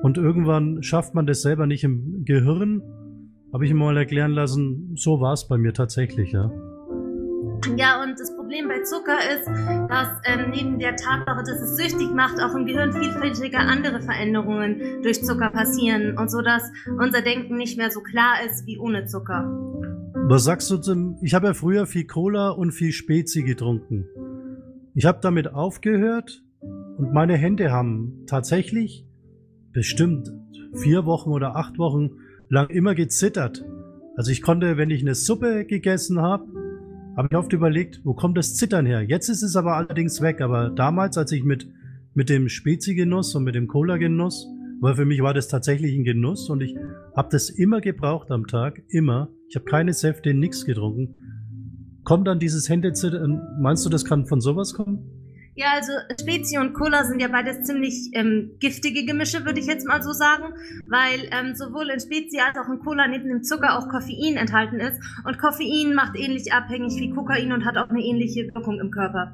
Und 0.03 0.17
irgendwann 0.19 0.83
schafft 0.83 1.15
man 1.15 1.25
das 1.25 1.41
selber 1.41 1.65
nicht 1.65 1.83
im 1.83 2.23
Gehirn 2.25 2.83
habe 3.53 3.67
ich 3.67 3.73
mir 3.73 3.79
mal 3.79 3.97
erklären 3.97 4.31
lassen, 4.31 4.95
so 4.95 5.21
war 5.21 5.33
es 5.33 5.47
bei 5.47 5.59
mir 5.59 5.73
tatsächlich, 5.73 6.31
ja. 6.31 6.51
Ja, 7.77 8.01
und 8.01 8.19
das 8.19 8.35
Problem 8.35 8.67
bei 8.67 8.81
Zucker 8.81 9.17
ist, 9.31 9.47
dass 9.89 10.07
ähm, 10.25 10.49
neben 10.49 10.79
der 10.79 10.95
Tatsache, 10.95 11.43
dass 11.45 11.61
es 11.61 11.77
süchtig 11.77 12.11
macht, 12.13 12.41
auch 12.41 12.55
im 12.55 12.65
Gehirn 12.65 12.91
vielfältige 12.91 13.59
andere 13.59 14.01
Veränderungen 14.01 15.01
durch 15.03 15.23
Zucker 15.23 15.49
passieren 15.51 16.17
und 16.17 16.29
so, 16.29 16.41
dass 16.41 16.63
unser 16.99 17.21
Denken 17.21 17.55
nicht 17.55 17.77
mehr 17.77 17.91
so 17.91 18.01
klar 18.01 18.37
ist 18.45 18.65
wie 18.65 18.79
ohne 18.79 19.05
Zucker. 19.05 19.45
Was 20.27 20.43
sagst 20.43 20.69
du 20.71 20.77
zum... 20.77 21.17
Ich 21.21 21.35
habe 21.35 21.47
ja 21.47 21.53
früher 21.53 21.85
viel 21.85 22.05
Cola 22.05 22.49
und 22.49 22.71
viel 22.71 22.91
Spezi 22.91 23.43
getrunken. 23.43 24.07
Ich 24.95 25.05
habe 25.05 25.19
damit 25.21 25.53
aufgehört 25.53 26.43
und 26.97 27.13
meine 27.13 27.37
Hände 27.37 27.71
haben 27.71 28.25
tatsächlich 28.25 29.05
bestimmt 29.73 30.31
vier 30.75 31.05
Wochen 31.05 31.29
oder 31.31 31.55
acht 31.55 31.77
Wochen 31.77 32.11
lang 32.49 32.69
immer 32.69 32.95
gezittert. 32.95 33.65
Also 34.15 34.31
ich 34.31 34.41
konnte, 34.41 34.77
wenn 34.77 34.89
ich 34.89 35.01
eine 35.01 35.15
Suppe 35.15 35.65
gegessen 35.65 36.21
habe, 36.21 36.45
habe 37.17 37.27
ich 37.29 37.37
oft 37.37 37.53
überlegt, 37.53 38.01
wo 38.03 38.13
kommt 38.13 38.37
das 38.37 38.55
Zittern 38.55 38.85
her? 38.85 39.01
Jetzt 39.01 39.29
ist 39.29 39.43
es 39.43 39.55
aber 39.55 39.75
allerdings 39.75 40.21
weg. 40.21 40.41
Aber 40.41 40.69
damals, 40.69 41.17
als 41.17 41.31
ich 41.31 41.43
mit, 41.43 41.67
mit 42.13 42.29
dem 42.29 42.49
Spezi-Genuss 42.49 43.35
und 43.35 43.43
mit 43.43 43.55
dem 43.55 43.67
Cola-Genuss 43.67 44.47
weil 44.83 44.95
für 44.95 45.05
mich 45.05 45.21
war 45.21 45.33
das 45.33 45.47
tatsächlich 45.47 45.95
ein 45.95 46.03
Genuss 46.03 46.49
und 46.49 46.59
ich 46.59 46.75
habe 47.15 47.29
das 47.31 47.49
immer 47.49 47.79
gebraucht 47.79 48.29
am 48.31 48.47
Tag, 48.47 48.83
immer. 48.89 49.29
Ich 49.47 49.55
habe 49.55 49.63
keine 49.63 49.93
Säfte, 49.93 50.33
nichts 50.33 50.65
getrunken. 50.65 51.15
Kommt 52.03 52.27
dann 52.27 52.37
dieses 52.37 52.67
Händezittern, 52.67 53.41
meinst 53.61 53.85
du, 53.85 53.89
das 53.89 54.03
kann 54.03 54.25
von 54.25 54.41
sowas 54.41 54.73
kommen? 54.73 55.22
Ja, 55.55 55.67
also 55.75 55.91
Spezi 56.19 56.57
und 56.57 56.73
Cola 56.73 57.03
sind 57.03 57.21
ja 57.21 57.27
beides 57.27 57.61
ziemlich 57.63 58.09
ähm, 58.13 58.53
giftige 58.59 59.05
Gemische, 59.05 59.45
würde 59.45 59.59
ich 59.59 59.67
jetzt 59.67 59.87
mal 59.87 60.01
so 60.01 60.11
sagen, 60.11 60.55
weil 60.87 61.29
ähm, 61.31 61.53
sowohl 61.53 61.91
in 61.91 61.99
Spezi 61.99 62.39
als 62.39 62.57
auch 62.57 62.71
in 62.73 62.79
Cola 62.79 63.07
neben 63.07 63.29
dem 63.29 63.43
Zucker 63.43 63.77
auch 63.77 63.87
Koffein 63.87 64.37
enthalten 64.37 64.79
ist. 64.79 64.99
Und 65.25 65.37
Koffein 65.37 65.93
macht 65.93 66.17
ähnlich 66.17 66.51
abhängig 66.51 66.95
wie 66.95 67.11
Kokain 67.11 67.51
und 67.51 67.65
hat 67.65 67.77
auch 67.77 67.89
eine 67.89 68.01
ähnliche 68.01 68.47
Wirkung 68.53 68.79
im 68.79 68.89
Körper. 68.89 69.31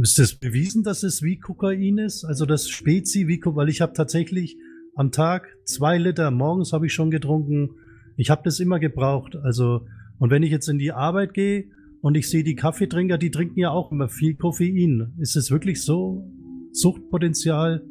Ist 0.00 0.18
das 0.18 0.34
bewiesen, 0.34 0.84
dass 0.84 1.02
es 1.02 1.20
wie 1.20 1.38
Kokain 1.38 1.98
ist? 1.98 2.24
Also 2.24 2.46
das 2.46 2.70
Spezi 2.70 3.26
wie 3.26 3.40
Kokain? 3.40 3.56
Weil 3.56 3.68
ich 3.68 3.82
habe 3.82 3.92
tatsächlich 3.92 4.56
am 4.96 5.12
Tag 5.12 5.48
zwei 5.64 5.98
Liter, 5.98 6.30
morgens 6.30 6.72
habe 6.72 6.86
ich 6.86 6.94
schon 6.94 7.10
getrunken. 7.10 7.72
Ich 8.16 8.30
habe 8.30 8.40
das 8.44 8.58
immer 8.58 8.78
gebraucht. 8.78 9.36
Also, 9.36 9.86
und 10.18 10.30
wenn 10.30 10.42
ich 10.42 10.50
jetzt 10.50 10.68
in 10.68 10.78
die 10.78 10.92
Arbeit 10.92 11.34
gehe, 11.34 11.66
und 12.02 12.16
ich 12.16 12.30
sehe 12.30 12.44
die 12.44 12.54
Kaffeetrinker, 12.54 13.18
die 13.18 13.30
trinken 13.30 13.60
ja 13.60 13.70
auch 13.70 13.92
immer 13.92 14.08
viel 14.08 14.34
Koffein. 14.34 15.12
Ist 15.18 15.36
es 15.36 15.50
wirklich 15.50 15.82
so 15.82 16.24
Suchtpotenzial 16.72 17.82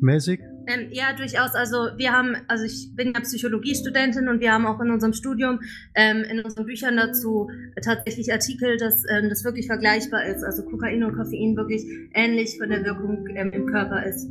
mäßig? 0.00 0.40
Ähm, 0.66 0.88
ja, 0.90 1.12
durchaus. 1.16 1.54
Also 1.54 1.76
wir 1.96 2.12
haben, 2.12 2.36
also 2.48 2.64
ich 2.64 2.90
bin 2.94 3.12
ja 3.14 3.20
Psychologiestudentin 3.20 4.28
und 4.28 4.40
wir 4.40 4.52
haben 4.52 4.66
auch 4.66 4.80
in 4.80 4.90
unserem 4.90 5.12
Studium, 5.12 5.60
ähm, 5.94 6.24
in 6.24 6.40
unseren 6.42 6.66
Büchern 6.66 6.96
dazu 6.96 7.48
tatsächlich 7.82 8.32
Artikel, 8.32 8.76
dass 8.78 9.04
ähm, 9.10 9.28
das 9.28 9.44
wirklich 9.44 9.66
vergleichbar 9.66 10.24
ist. 10.24 10.42
Also 10.42 10.64
Kokain 10.64 11.04
und 11.04 11.14
Koffein 11.16 11.56
wirklich 11.56 11.84
ähnlich 12.14 12.56
von 12.58 12.70
der 12.70 12.84
Wirkung 12.84 13.26
ähm, 13.36 13.52
im 13.52 13.66
Körper 13.66 14.04
ist. 14.04 14.28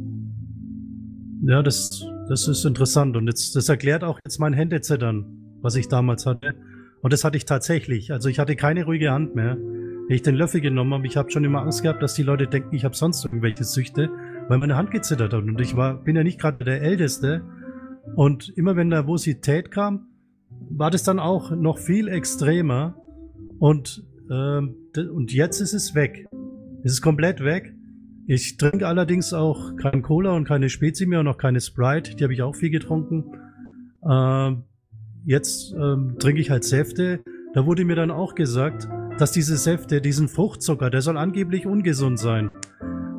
Ja, 1.46 1.62
das, 1.62 2.06
das 2.30 2.48
ist 2.48 2.66
interessant 2.66 3.16
und 3.18 3.28
jetzt, 3.28 3.56
das 3.56 3.70
erklärt 3.70 4.04
auch 4.04 4.20
jetzt 4.26 4.40
mein 4.40 4.54
Händezittern, 4.54 5.26
was 5.62 5.76
ich 5.76 5.88
damals 5.88 6.26
hatte. 6.26 6.56
Und 7.04 7.12
das 7.12 7.26
hatte 7.26 7.36
ich 7.36 7.44
tatsächlich. 7.44 8.14
Also 8.14 8.30
ich 8.30 8.40
hatte 8.40 8.56
keine 8.56 8.86
ruhige 8.86 9.12
Hand 9.12 9.36
mehr. 9.36 9.58
Wenn 9.58 10.16
ich 10.16 10.22
den 10.22 10.36
Löffel 10.36 10.62
genommen 10.62 10.94
habe, 10.94 11.06
ich 11.06 11.18
habe 11.18 11.30
schon 11.30 11.44
immer 11.44 11.62
Angst 11.62 11.84
gehabt, 11.84 12.02
dass 12.02 12.14
die 12.14 12.24
Leute 12.24 12.48
denken, 12.48 12.74
ich 12.74 12.86
habe 12.86 12.96
sonst 12.96 13.26
irgendwelche 13.26 13.66
Süchte, 13.66 14.10
weil 14.48 14.58
meine 14.58 14.78
Hand 14.78 14.90
gezittert 14.92 15.34
hat. 15.34 15.44
Und 15.44 15.60
ich 15.60 15.76
war, 15.76 16.02
bin 16.02 16.16
ja 16.16 16.24
nicht 16.24 16.40
gerade 16.40 16.64
der 16.64 16.82
Älteste. 16.82 17.44
Und 18.16 18.54
immer 18.56 18.78
wenn 18.78 18.88
Nervosität 18.88 19.70
kam, 19.70 20.08
war 20.70 20.92
das 20.92 21.04
dann 21.04 21.20
auch 21.20 21.52
noch 21.52 21.78
viel 21.78 22.08
extremer. 22.08 22.96
Und, 23.60 24.06
ähm, 24.32 24.76
und 24.96 25.34
jetzt 25.34 25.60
ist 25.60 25.74
es 25.74 25.96
weg. 25.96 26.30
Es 26.86 26.94
ist 26.94 27.02
komplett 27.02 27.44
weg. 27.44 27.74
Ich 28.28 28.56
trinke 28.56 28.88
allerdings 28.88 29.34
auch 29.34 29.76
kein 29.76 30.04
Cola 30.04 30.32
und 30.32 30.48
keine 30.48 30.70
Spezi 30.70 31.06
mehr 31.06 31.20
und 31.20 31.28
auch 31.28 31.38
keine 31.38 31.60
Sprite. 31.60 32.16
Die 32.16 32.24
habe 32.24 32.32
ich 32.32 32.42
auch 32.42 32.56
viel 32.56 32.70
getrunken. 32.70 33.26
Ähm, 34.10 34.64
jetzt 35.26 35.74
ähm, 35.74 36.16
trinke 36.20 36.42
ich 36.42 36.50
halt 36.50 36.64
Säfte. 36.64 37.20
Da 37.54 37.66
wurde 37.66 37.86
mir 37.86 37.96
dann 37.96 38.12
auch 38.12 38.36
gesagt, 38.36 38.88
dass 39.18 39.32
diese 39.32 39.58
Säfte, 39.58 40.02
diesen 40.02 40.28
Fruchtzucker, 40.28 40.90
der 40.90 41.02
soll 41.02 41.18
angeblich 41.18 41.66
ungesund 41.66 42.20
sein. 42.20 42.50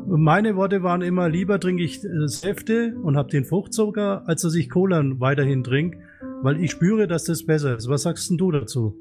Meine 0.07 0.57
Worte 0.57 0.83
waren 0.83 1.03
immer, 1.03 1.29
lieber 1.29 1.59
trinke 1.59 1.83
ich 1.83 2.05
äh, 2.05 2.27
Säfte 2.27 2.95
und 3.03 3.17
habe 3.17 3.31
den 3.31 3.45
Fruchtzucker, 3.45 4.23
als 4.27 4.43
dass 4.43 4.55
ich 4.55 4.71
Cola 4.71 5.03
weiterhin 5.19 5.65
trinke, 5.65 5.99
weil 6.43 6.63
ich 6.63 6.71
spüre, 6.71 7.07
dass 7.07 7.25
das 7.25 7.47
besser 7.47 7.77
ist. 7.77 7.89
Was 7.89 8.03
sagst 8.03 8.31
denn 8.31 8.39
du 8.39 8.51
dazu? 8.51 8.97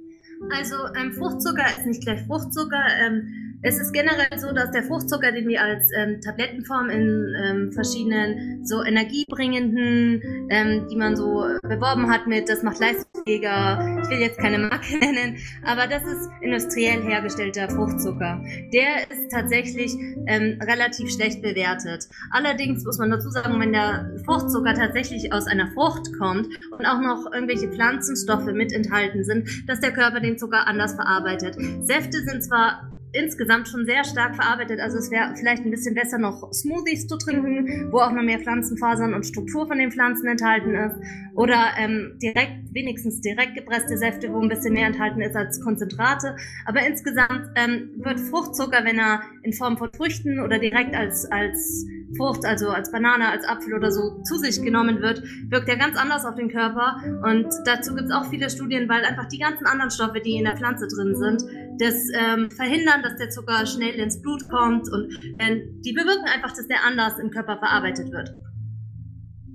Also 0.52 0.76
ähm, 1.00 1.14
Fruchtzucker 1.14 1.66
ist 1.78 1.86
nicht 1.86 2.04
gleich 2.04 2.22
Fruchtzucker. 2.26 2.84
Ähm, 3.06 3.53
es 3.64 3.80
ist 3.80 3.94
generell 3.94 4.38
so, 4.38 4.52
dass 4.52 4.72
der 4.72 4.84
Fruchtzucker, 4.84 5.32
den 5.32 5.48
wir 5.48 5.62
als 5.62 5.90
ähm, 5.96 6.20
Tablettenform 6.20 6.90
in 6.90 7.34
ähm, 7.44 7.72
verschiedenen 7.72 8.66
so 8.66 8.84
energiebringenden, 8.84 10.50
ähm, 10.50 10.88
die 10.90 10.98
man 10.98 11.16
so 11.16 11.46
beworben 11.62 12.12
hat 12.12 12.28
mit, 12.28 12.50
das 12.50 12.62
macht 12.62 12.80
leistungsfähiger, 12.82 14.02
ich 14.04 14.10
will 14.10 14.20
jetzt 14.20 14.38
keine 14.38 14.60
Marke 14.60 14.98
nennen, 15.00 15.38
aber 15.66 15.88
das 15.88 16.04
ist 16.04 16.30
industriell 16.42 17.04
hergestellter 17.04 17.70
Fruchtzucker. 17.70 18.44
Der 18.74 19.10
ist 19.10 19.32
tatsächlich 19.32 19.96
ähm, 20.28 20.60
relativ 20.62 21.10
schlecht 21.10 21.42
bewertet. 21.42 22.10
Allerdings 22.32 22.84
muss 22.84 22.98
man 22.98 23.12
dazu 23.12 23.30
sagen, 23.30 23.60
wenn 23.62 23.72
der 23.72 24.12
Fruchtzucker 24.26 24.74
tatsächlich 24.74 25.32
aus 25.32 25.48
einer 25.48 25.72
Frucht 25.72 26.12
kommt 26.20 26.48
und 26.78 26.86
auch 26.86 27.00
noch 27.00 27.32
irgendwelche 27.32 27.70
Pflanzenstoffe 27.70 28.52
mit 28.52 28.74
enthalten 28.74 29.24
sind, 29.24 29.70
dass 29.70 29.80
der 29.80 29.94
Körper 29.94 30.20
den 30.20 30.38
Zucker 30.38 30.68
anders 30.68 30.96
verarbeitet. 30.96 31.56
Säfte 31.86 32.20
sind 32.20 32.44
zwar 32.44 32.90
insgesamt 33.14 33.68
schon 33.68 33.86
sehr 33.86 34.04
stark 34.04 34.36
verarbeitet. 34.36 34.80
Also 34.80 34.98
es 34.98 35.12
wäre 35.12 35.36
vielleicht 35.36 35.64
ein 35.64 35.72
bisschen 35.72 35.96
besser, 35.96 36.18
noch 36.18 36.52
Smoothies 36.52 37.08
zu 37.08 37.18
trinken, 37.18 37.92
wo 37.92 38.00
auch 38.00 38.12
noch 38.12 38.24
mehr 38.24 38.40
Pflanzenfasern 38.40 39.14
und 39.14 39.26
Struktur 39.26 39.68
von 39.68 39.78
den 39.78 39.92
Pflanzen 39.92 40.28
enthalten 40.28 40.76
ist. 40.76 40.96
Oder 41.36 41.74
ähm, 41.78 42.18
direkt, 42.22 42.74
wenigstens 42.74 43.22
direkt 43.22 43.56
gepresste 43.56 43.98
Säfte, 43.98 44.32
wo 44.34 44.42
ein 44.42 44.50
bisschen 44.50 44.74
mehr 44.74 44.88
enthalten 44.88 45.22
ist 45.22 45.36
als 45.36 45.62
Konzentrate. 45.62 46.36
Aber 46.66 46.86
insgesamt 46.86 47.50
ähm, 47.56 47.92
wird 47.98 48.20
Fruchtzucker, 48.20 48.84
wenn 48.84 49.00
er 49.00 49.22
in 49.44 49.54
Form 49.54 49.78
von 49.78 49.92
Früchten 49.94 50.40
oder 50.40 50.60
direkt 50.60 50.96
als, 50.96 51.26
als 51.32 51.86
Frucht, 52.18 52.46
also 52.46 52.70
als 52.70 52.92
Banane, 52.92 53.30
als 53.30 53.46
Apfel 53.48 53.74
oder 53.74 53.92
so 53.92 54.22
zu 54.24 54.38
sich 54.38 54.62
genommen 54.62 55.02
wird, 55.02 55.24
wirkt 55.50 55.70
er 55.70 55.78
ganz 55.78 55.98
anders 55.98 56.26
auf 56.26 56.36
den 56.36 56.50
Körper. 56.50 56.98
Und 57.24 57.48
dazu 57.66 57.96
gibt 57.96 58.10
es 58.10 58.16
auch 58.16 58.26
viele 58.30 58.50
Studien, 58.50 58.90
weil 58.90 59.04
einfach 59.06 59.28
die 59.28 59.40
ganzen 59.40 59.66
anderen 59.66 59.92
Stoffe, 59.92 60.20
die 60.20 60.38
in 60.38 60.46
der 60.46 60.58
Pflanze 60.58 60.88
drin 60.88 61.16
sind, 61.16 61.44
das 61.80 61.96
ähm, 62.14 62.52
verhindern, 62.52 63.02
dass 63.04 63.18
der 63.18 63.30
Zucker 63.30 63.66
schnell 63.66 63.96
ins 63.96 64.22
Blut 64.22 64.48
kommt 64.50 64.90
und 64.92 65.12
äh, 65.38 65.62
die 65.86 65.94
bewirken 65.94 66.26
einfach, 66.34 66.56
dass 66.56 66.68
der 66.68 66.84
anders 66.86 67.20
im 67.20 67.30
Körper 67.30 67.58
verarbeitet 67.58 68.12
wird. 68.12 68.34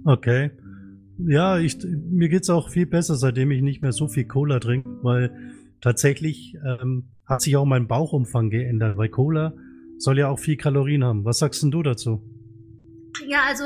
Okay. 0.05 0.51
Ja, 1.19 1.59
ich, 1.59 1.79
mir 1.85 2.29
geht's 2.29 2.49
auch 2.49 2.71
viel 2.71 2.87
besser, 2.87 3.17
seitdem 3.17 3.51
ich 3.51 3.63
nicht 3.63 3.83
mehr 3.83 3.93
so 3.93 4.07
viel 4.07 4.27
Cola 4.27 4.61
trinke, 4.61 4.89
weil 5.03 5.33
tatsächlich 5.81 6.55
ähm, 6.65 7.11
hat 7.27 7.43
sich 7.43 7.57
auch 7.57 7.65
mein 7.65 7.89
Bauchumfang 7.89 8.51
geändert, 8.51 8.97
weil 8.97 9.09
Cola 9.09 9.53
soll 9.99 10.19
ja 10.19 10.29
auch 10.29 10.39
viel 10.39 10.57
Kalorien 10.57 11.03
haben. 11.05 11.25
Was 11.25 11.39
sagst 11.41 11.63
denn 11.63 11.71
du 11.71 11.83
dazu? 11.83 12.23
Ja, 13.27 13.41
also 13.49 13.65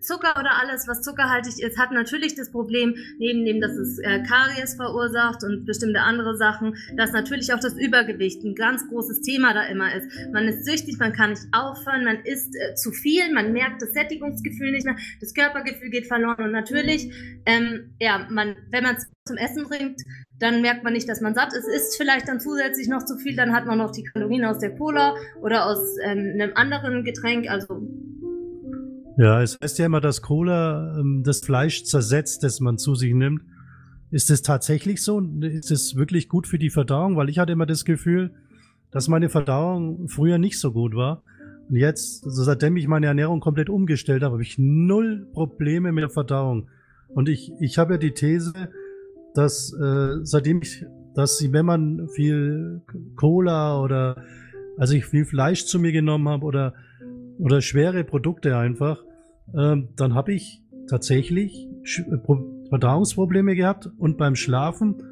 Zucker 0.00 0.38
oder 0.38 0.60
alles, 0.60 0.86
was 0.86 1.02
zuckerhaltig 1.02 1.62
ist, 1.62 1.78
hat 1.78 1.90
natürlich 1.92 2.34
das 2.34 2.50
Problem, 2.50 2.94
neben 3.18 3.44
dem, 3.44 3.60
dass 3.60 3.72
es 3.72 3.98
äh, 3.98 4.22
Karies 4.22 4.74
verursacht 4.74 5.42
und 5.42 5.64
bestimmte 5.64 6.00
andere 6.00 6.36
Sachen, 6.36 6.76
dass 6.96 7.12
natürlich 7.12 7.52
auch 7.52 7.60
das 7.60 7.74
Übergewicht 7.74 8.44
ein 8.44 8.54
ganz 8.54 8.88
großes 8.88 9.22
Thema 9.22 9.54
da 9.54 9.64
immer 9.66 9.94
ist. 9.94 10.06
Man 10.32 10.44
ist 10.46 10.64
süchtig, 10.64 10.98
man 10.98 11.12
kann 11.12 11.30
nicht 11.30 11.42
aufhören, 11.52 12.04
man 12.04 12.20
isst 12.24 12.54
äh, 12.54 12.74
zu 12.74 12.92
viel, 12.92 13.32
man 13.32 13.52
merkt 13.52 13.82
das 13.82 13.92
Sättigungsgefühl 13.92 14.72
nicht 14.72 14.86
mehr, 14.86 14.96
das 15.20 15.34
Körpergefühl 15.34 15.90
geht 15.90 16.06
verloren 16.06 16.44
und 16.44 16.52
natürlich, 16.52 17.12
ähm, 17.46 17.94
ja, 18.00 18.26
man, 18.30 18.56
wenn 18.70 18.84
man 18.84 18.96
zum 19.26 19.36
Essen 19.36 19.64
bringt, 19.64 20.02
dann 20.38 20.60
merkt 20.60 20.84
man 20.84 20.92
nicht, 20.92 21.08
dass 21.08 21.20
man 21.20 21.34
satt 21.34 21.52
ist, 21.52 21.66
isst 21.66 21.96
vielleicht 21.96 22.28
dann 22.28 22.40
zusätzlich 22.40 22.88
noch 22.88 23.04
zu 23.04 23.16
viel, 23.16 23.36
dann 23.36 23.54
hat 23.54 23.66
man 23.66 23.78
noch 23.78 23.90
die 23.90 24.04
Kalorien 24.04 24.44
aus 24.44 24.58
der 24.58 24.76
Cola 24.76 25.16
oder 25.40 25.66
aus 25.66 25.96
ähm, 26.02 26.32
einem 26.34 26.52
anderen 26.54 27.04
Getränk, 27.04 27.48
also 27.48 27.82
ja, 29.16 29.42
es 29.42 29.58
heißt 29.62 29.78
ja 29.78 29.86
immer, 29.86 30.00
dass 30.00 30.22
Cola 30.22 30.98
ähm, 30.98 31.22
das 31.24 31.40
Fleisch 31.40 31.84
zersetzt, 31.84 32.42
das 32.42 32.60
man 32.60 32.78
zu 32.78 32.94
sich 32.94 33.14
nimmt. 33.14 33.42
Ist 34.10 34.30
es 34.30 34.42
tatsächlich 34.42 35.02
so? 35.02 35.20
Ist 35.20 35.70
es 35.70 35.96
wirklich 35.96 36.28
gut 36.28 36.46
für 36.46 36.58
die 36.58 36.70
Verdauung? 36.70 37.16
Weil 37.16 37.28
ich 37.28 37.38
hatte 37.38 37.52
immer 37.52 37.66
das 37.66 37.84
Gefühl, 37.84 38.32
dass 38.90 39.08
meine 39.08 39.28
Verdauung 39.28 40.08
früher 40.08 40.38
nicht 40.38 40.60
so 40.60 40.72
gut 40.72 40.94
war. 40.94 41.22
Und 41.68 41.76
jetzt, 41.76 42.24
also 42.24 42.44
seitdem 42.44 42.76
ich 42.76 42.86
meine 42.86 43.06
Ernährung 43.06 43.40
komplett 43.40 43.68
umgestellt 43.68 44.22
habe, 44.22 44.34
habe 44.34 44.42
ich 44.42 44.56
null 44.58 45.26
Probleme 45.32 45.92
mit 45.92 46.02
der 46.02 46.10
Verdauung. 46.10 46.68
Und 47.08 47.28
ich, 47.28 47.52
ich 47.58 47.78
habe 47.78 47.94
ja 47.94 47.98
die 47.98 48.12
These, 48.12 48.52
dass 49.34 49.72
äh, 49.72 50.18
seitdem 50.22 50.62
ich, 50.62 50.84
dass 51.14 51.42
wenn 51.50 51.66
man 51.66 52.08
viel 52.14 52.82
Cola 53.16 53.80
oder 53.80 54.22
also 54.76 54.94
ich 54.94 55.06
viel 55.06 55.24
Fleisch 55.24 55.64
zu 55.64 55.80
mir 55.80 55.92
genommen 55.92 56.28
habe 56.28 56.44
oder 56.44 56.74
oder 57.38 57.60
schwere 57.60 58.04
Produkte 58.04 58.56
einfach, 58.56 59.02
ähm, 59.54 59.88
dann 59.96 60.14
habe 60.14 60.32
ich 60.32 60.62
tatsächlich 60.88 61.68
äh, 61.84 62.16
Verdauungsprobleme 62.68 63.54
gehabt 63.54 63.90
und 63.98 64.18
beim 64.18 64.34
Schlafen 64.34 65.02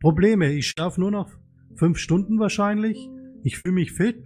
Probleme. 0.00 0.52
Ich 0.52 0.68
schlafe 0.68 1.00
nur 1.00 1.10
noch 1.10 1.30
fünf 1.74 1.98
Stunden 1.98 2.38
wahrscheinlich. 2.38 3.10
Ich 3.42 3.58
fühle 3.58 3.74
mich 3.74 3.92
fit, 3.92 4.24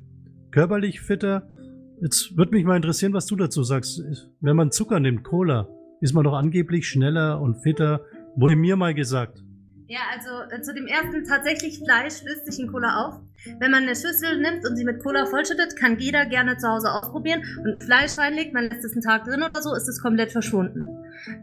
körperlich 0.51 1.01
fitter. 1.01 1.49
Jetzt 2.01 2.37
würde 2.37 2.53
mich 2.53 2.65
mal 2.65 2.77
interessieren, 2.77 3.13
was 3.13 3.27
du 3.27 3.37
dazu 3.37 3.63
sagst. 3.63 4.03
Wenn 4.41 4.57
man 4.57 4.73
Zucker 4.73 5.01
nimmt, 5.01 5.23
Cola, 5.23 5.69
ist 6.01 6.15
man 6.15 6.25
doch 6.25 6.35
angeblich 6.35 6.89
schneller 6.89 7.41
und 7.41 7.63
fitter. 7.63 8.01
Wurde 8.37 8.57
mir 8.57 8.77
mal 8.77 8.95
gesagt. 8.95 9.45
Ja, 9.93 10.01
also 10.11 10.51
äh, 10.51 10.63
zu 10.63 10.73
dem 10.73 10.87
ersten 10.87 11.23
tatsächlich 11.27 11.79
Fleisch 11.79 12.23
löst 12.23 12.47
sich 12.47 12.59
in 12.59 12.73
Cola 12.73 13.05
auf. 13.05 13.21
Wenn 13.59 13.71
man 13.71 13.83
eine 13.83 13.95
Schüssel 13.95 14.41
nimmt 14.41 14.67
und 14.67 14.75
sie 14.75 14.87
mit 14.87 15.03
Cola 15.03 15.27
vollschüttet, 15.27 15.77
kann 15.77 15.99
jeder 15.99 16.25
gerne 16.25 16.57
zu 16.57 16.67
Hause 16.67 16.91
ausprobieren 16.91 17.43
und 17.63 17.85
Fleisch 17.85 18.17
reinlegt, 18.17 18.55
man 18.55 18.71
lässt 18.71 18.87
es 18.87 18.95
einen 18.95 19.03
Tag 19.03 19.25
drin 19.25 19.43
oder 19.43 19.61
so, 19.61 19.75
ist 19.75 19.89
es 19.89 20.01
komplett 20.01 20.33
verschwunden. 20.33 20.89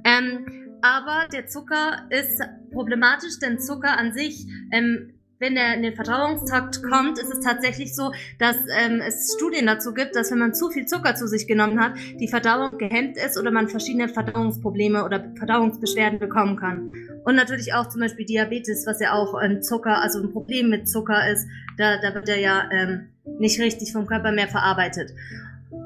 Ähm, 0.04 0.80
aber 0.82 1.28
der 1.32 1.46
Zucker 1.46 2.08
ist 2.10 2.42
problematisch, 2.72 3.38
denn 3.40 3.60
Zucker 3.60 3.96
an 4.00 4.14
sich 4.14 4.48
ähm, 4.72 5.19
wenn 5.40 5.56
er 5.56 5.74
in 5.74 5.82
den 5.82 5.96
Verdauungstrakt 5.96 6.84
kommt, 6.84 7.18
ist 7.18 7.32
es 7.32 7.40
tatsächlich 7.40 7.96
so, 7.96 8.12
dass 8.38 8.58
ähm, 8.78 9.02
es 9.06 9.34
Studien 9.36 9.66
dazu 9.66 9.94
gibt, 9.94 10.16
dass 10.16 10.32
wenn 10.32 10.40
man 10.40 10.54
zu 10.54 10.70
viel 10.70 10.86
Zucker 10.86 11.16
zu 11.16 11.28
sich 11.28 11.48
genommen 11.48 11.80
hat, 11.80 11.94
die 12.20 12.28
Verdauung 12.28 12.78
gehemmt 12.78 13.18
ist 13.18 13.40
oder 13.40 13.50
man 13.50 13.70
verschiedene 13.70 14.10
Verdauungsprobleme 14.10 15.06
oder 15.06 15.32
Verdauungsbeschwerden 15.38 16.20
bekommen 16.20 16.58
kann. 16.58 16.92
Und 17.24 17.36
natürlich 17.36 17.74
auch 17.74 17.88
zum 17.88 18.02
Beispiel 18.02 18.26
Diabetes, 18.26 18.86
was 18.86 19.00
ja 19.00 19.14
auch 19.14 19.34
ein 19.34 19.64
Zucker, 19.64 20.02
also 20.02 20.22
ein 20.22 20.32
Problem 20.32 20.70
mit 20.70 20.90
Zucker 20.90 21.32
ist, 21.32 21.48
da, 21.78 22.02
da 22.02 22.14
wird 22.14 22.28
er 22.28 22.40
ja 22.40 22.70
ähm, 22.72 23.08
nicht 23.40 23.60
richtig 23.62 23.94
vom 23.94 24.08
Körper 24.08 24.34
mehr 24.34 24.50
verarbeitet. 24.50 25.14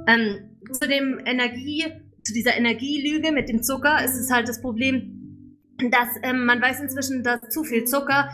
Ähm, 0.08 0.50
zu 0.72 0.88
dem 0.88 1.20
Energie, 1.26 1.86
zu 2.24 2.34
dieser 2.34 2.58
Energielüge 2.58 3.32
mit 3.32 3.50
dem 3.50 3.62
Zucker 3.62 4.04
ist 4.04 4.16
es 4.16 4.32
halt 4.32 4.48
das 4.48 4.62
Problem, 4.62 5.20
dass 5.78 6.08
ähm, 6.24 6.46
man 6.46 6.60
weiß 6.62 6.80
inzwischen, 6.80 7.24
dass 7.24 7.42
zu 7.50 7.64
viel 7.64 7.84
Zucker 7.86 8.30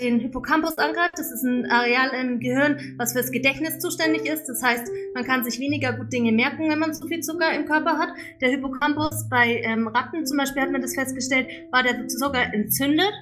den 0.00 0.20
Hippocampus 0.20 0.78
angreift. 0.78 1.14
Das 1.16 1.30
ist 1.30 1.42
ein 1.42 1.70
Areal 1.70 2.10
im 2.20 2.40
Gehirn, 2.40 2.94
was 2.98 3.12
fürs 3.12 3.30
Gedächtnis 3.30 3.78
zuständig 3.78 4.26
ist. 4.26 4.46
Das 4.46 4.62
heißt, 4.62 4.90
man 5.14 5.24
kann 5.24 5.44
sich 5.44 5.58
weniger 5.58 5.92
gut 5.92 6.12
Dinge 6.12 6.32
merken, 6.32 6.68
wenn 6.68 6.78
man 6.78 6.94
zu 6.94 7.06
viel 7.06 7.20
Zucker 7.20 7.52
im 7.54 7.66
Körper 7.66 7.98
hat. 7.98 8.10
Der 8.40 8.50
Hippocampus 8.50 9.28
bei 9.28 9.60
ähm, 9.62 9.88
Ratten 9.88 10.26
zum 10.26 10.38
Beispiel 10.38 10.62
hat 10.62 10.72
man 10.72 10.82
das 10.82 10.94
festgestellt, 10.94 11.48
war 11.70 11.82
der 11.82 12.06
Zucker 12.08 12.52
entzündet 12.52 13.12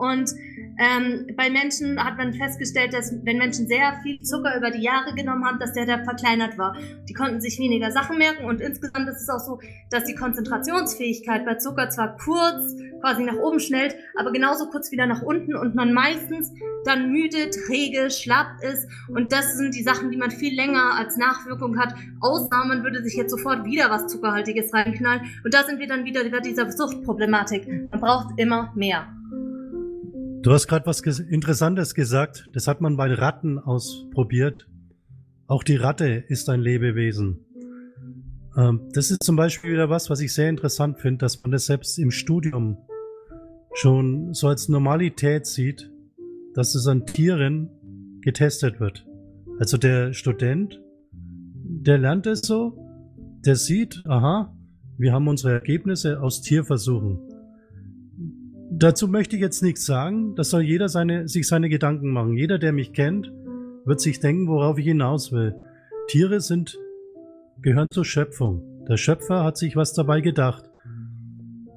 und 0.00 0.30
ähm, 0.78 1.26
bei 1.36 1.50
Menschen 1.50 2.02
hat 2.02 2.16
man 2.16 2.32
festgestellt, 2.32 2.94
dass 2.94 3.12
wenn 3.22 3.36
Menschen 3.36 3.68
sehr 3.68 4.00
viel 4.02 4.18
Zucker 4.22 4.56
über 4.56 4.70
die 4.70 4.80
Jahre 4.80 5.14
genommen 5.14 5.44
haben, 5.44 5.58
dass 5.58 5.74
der 5.74 5.84
da 5.84 6.02
verkleinert 6.04 6.56
war. 6.56 6.74
Die 7.06 7.12
konnten 7.12 7.42
sich 7.42 7.58
weniger 7.58 7.92
Sachen 7.92 8.16
merken 8.16 8.46
und 8.46 8.62
insgesamt 8.62 9.06
ist 9.10 9.20
es 9.20 9.28
auch 9.28 9.40
so, 9.40 9.60
dass 9.90 10.04
die 10.04 10.14
Konzentrationsfähigkeit 10.14 11.44
bei 11.44 11.56
Zucker 11.56 11.90
zwar 11.90 12.16
kurz 12.16 12.76
quasi 13.00 13.24
nach 13.24 13.36
oben 13.36 13.60
schnellt, 13.60 13.94
aber 14.16 14.32
genauso 14.32 14.70
kurz 14.70 14.90
wieder 14.90 15.06
nach 15.06 15.20
unten 15.20 15.54
und 15.54 15.74
man 15.74 15.92
meistens 15.92 16.50
dann 16.86 17.12
müde, 17.12 17.50
träge, 17.50 18.10
schlapp 18.10 18.62
ist 18.62 18.88
und 19.08 19.32
das 19.32 19.58
sind 19.58 19.74
die 19.74 19.82
Sachen, 19.82 20.10
die 20.10 20.16
man 20.16 20.30
viel 20.30 20.54
länger 20.54 20.94
als 20.96 21.18
Nachwirkung 21.18 21.78
hat, 21.78 21.94
außer 22.20 22.64
man 22.64 22.84
würde 22.84 23.02
sich 23.02 23.16
jetzt 23.16 23.32
sofort 23.32 23.66
wieder 23.66 23.90
was 23.90 24.06
Zuckerhaltiges 24.06 24.72
reinknallen 24.72 25.26
und 25.44 25.52
da 25.52 25.64
sind 25.64 25.78
wir 25.78 25.88
dann 25.88 26.06
wieder 26.06 26.22
über 26.22 26.40
dieser 26.40 26.70
Suchtproblematik. 26.72 27.90
Man 27.90 28.00
braucht 28.00 28.38
immer 28.38 28.72
mehr. 28.74 29.19
Du 30.42 30.52
hast 30.52 30.68
gerade 30.68 30.86
was 30.86 31.00
Interessantes 31.00 31.94
gesagt. 31.94 32.48
Das 32.54 32.66
hat 32.66 32.80
man 32.80 32.96
bei 32.96 33.12
Ratten 33.12 33.58
ausprobiert. 33.58 34.66
Auch 35.46 35.62
die 35.62 35.76
Ratte 35.76 36.24
ist 36.28 36.48
ein 36.48 36.60
Lebewesen. 36.60 37.44
Ähm, 38.56 38.88
das 38.94 39.10
ist 39.10 39.22
zum 39.22 39.36
Beispiel 39.36 39.72
wieder 39.72 39.90
was, 39.90 40.08
was 40.08 40.20
ich 40.20 40.32
sehr 40.32 40.48
interessant 40.48 40.98
finde, 40.98 41.18
dass 41.18 41.42
man 41.42 41.52
das 41.52 41.66
selbst 41.66 41.98
im 41.98 42.10
Studium 42.10 42.78
schon 43.74 44.32
so 44.32 44.48
als 44.48 44.68
Normalität 44.70 45.46
sieht, 45.46 45.90
dass 46.54 46.74
es 46.74 46.86
an 46.86 47.04
Tieren 47.04 47.68
getestet 48.22 48.80
wird. 48.80 49.06
Also 49.58 49.76
der 49.76 50.14
Student, 50.14 50.80
der 51.12 51.98
lernt 51.98 52.26
es 52.26 52.40
so, 52.40 52.78
der 53.44 53.56
sieht, 53.56 54.02
aha, 54.06 54.56
wir 54.96 55.12
haben 55.12 55.28
unsere 55.28 55.52
Ergebnisse 55.52 56.22
aus 56.22 56.40
Tierversuchen. 56.40 57.29
Dazu 58.80 59.08
möchte 59.08 59.36
ich 59.36 59.42
jetzt 59.42 59.62
nichts 59.62 59.84
sagen. 59.84 60.34
Das 60.36 60.48
soll 60.48 60.62
jeder 60.62 60.88
seine, 60.88 61.28
sich 61.28 61.46
seine 61.46 61.68
Gedanken 61.68 62.12
machen. 62.12 62.34
Jeder, 62.34 62.58
der 62.58 62.72
mich 62.72 62.94
kennt, 62.94 63.30
wird 63.84 64.00
sich 64.00 64.20
denken, 64.20 64.48
worauf 64.48 64.78
ich 64.78 64.86
hinaus 64.86 65.32
will. 65.32 65.54
Tiere 66.08 66.40
sind, 66.40 66.78
gehören 67.60 67.88
zur 67.92 68.06
Schöpfung. 68.06 68.86
Der 68.88 68.96
Schöpfer 68.96 69.44
hat 69.44 69.58
sich 69.58 69.76
was 69.76 69.92
dabei 69.92 70.22
gedacht. 70.22 70.64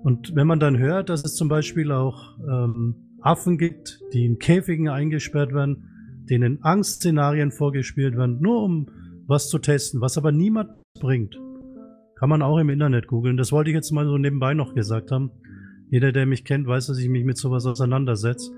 Und 0.03 0.33
wenn 0.33 0.47
man 0.47 0.61
dann 0.61 0.77
hört, 0.77 1.09
dass 1.09 1.25
es 1.25 1.35
zum 1.35 1.49
Beispiel 1.49 1.91
auch 1.91 2.37
ähm, 2.39 2.95
Affen 3.19 3.57
gibt, 3.57 3.99
die 4.13 4.25
in 4.25 4.39
Käfigen 4.39 4.87
eingesperrt 4.87 5.53
werden, 5.53 5.89
denen 6.29 6.63
Angstszenarien 6.63 7.51
vorgespielt 7.51 8.15
werden, 8.15 8.39
nur 8.39 8.63
um 8.63 8.87
was 9.27 9.49
zu 9.49 9.59
testen, 9.59 9.99
was 9.99 10.17
aber 10.17 10.31
niemand 10.31 10.69
bringt, 11.01 11.37
kann 12.15 12.29
man 12.29 12.41
auch 12.41 12.59
im 12.59 12.69
Internet 12.69 13.07
googeln. 13.07 13.35
Das 13.35 13.51
wollte 13.51 13.71
ich 13.71 13.75
jetzt 13.75 13.91
mal 13.91 14.05
so 14.05 14.17
nebenbei 14.17 14.53
noch 14.53 14.73
gesagt 14.73 15.11
haben. 15.11 15.31
Jeder, 15.93 16.11
der 16.11 16.25
mich 16.25 16.43
kennt, 16.43 16.65
weiß, 16.65 16.87
dass 16.87 16.97
ich 16.97 17.07
mich 17.07 17.23
mit 17.23 17.37
sowas 17.37 17.67
auseinandersetze. 17.67 18.51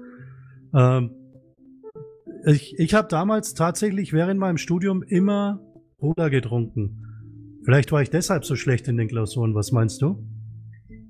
Ähm, 0.73 1.11
ich 2.45 2.79
ich 2.79 2.93
habe 2.93 3.09
damals 3.09 3.53
tatsächlich 3.53 4.13
während 4.13 4.39
meinem 4.39 4.57
Studium 4.57 5.03
immer 5.03 5.59
Cola 5.99 6.29
getrunken. 6.29 7.59
Vielleicht 7.65 7.91
war 7.91 8.01
ich 8.01 8.09
deshalb 8.09 8.45
so 8.45 8.55
schlecht 8.55 8.87
in 8.87 8.95
den 8.95 9.09
Klausuren. 9.09 9.53
Was 9.53 9.73
meinst 9.73 10.01
du? 10.01 10.25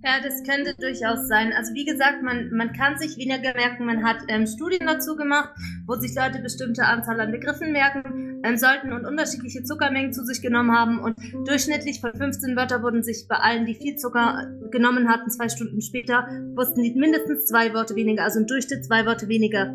Ja, 0.05 0.21
das 0.21 0.43
könnte 0.43 0.75
durchaus 0.79 1.27
sein. 1.27 1.51
Also 1.57 1.73
wie 1.73 1.83
gesagt, 1.83 2.21
man, 2.21 2.51
man 2.51 2.73
kann 2.73 2.95
sich 2.99 3.17
weniger 3.17 3.55
merken. 3.55 3.87
Man 3.87 4.03
hat 4.03 4.17
ähm, 4.27 4.45
Studien 4.45 4.85
dazu 4.85 5.15
gemacht, 5.15 5.49
wo 5.87 5.95
sich 5.95 6.13
Leute 6.13 6.43
bestimmte 6.43 6.85
Anzahl 6.85 7.19
an 7.19 7.31
Begriffen 7.31 7.71
merken 7.71 8.39
ähm, 8.43 8.55
sollten 8.55 8.93
und 8.93 9.07
unterschiedliche 9.07 9.63
Zuckermengen 9.63 10.13
zu 10.13 10.23
sich 10.23 10.43
genommen 10.43 10.71
haben. 10.71 10.99
Und 10.99 11.17
durchschnittlich 11.47 12.01
von 12.01 12.13
15 12.13 12.55
Wörter 12.55 12.83
wurden 12.83 13.01
sich 13.01 13.25
bei 13.27 13.37
allen, 13.37 13.65
die 13.65 13.73
viel 13.73 13.95
Zucker 13.95 14.45
genommen 14.69 15.09
hatten, 15.09 15.31
zwei 15.31 15.49
Stunden 15.49 15.81
später, 15.81 16.27
wussten 16.53 16.83
die 16.83 16.93
mindestens 16.93 17.47
zwei 17.47 17.73
Worte 17.73 17.95
weniger, 17.95 18.25
also 18.25 18.39
im 18.41 18.45
Durchschnitt 18.45 18.85
zwei 18.85 19.07
Worte 19.07 19.27
weniger. 19.27 19.73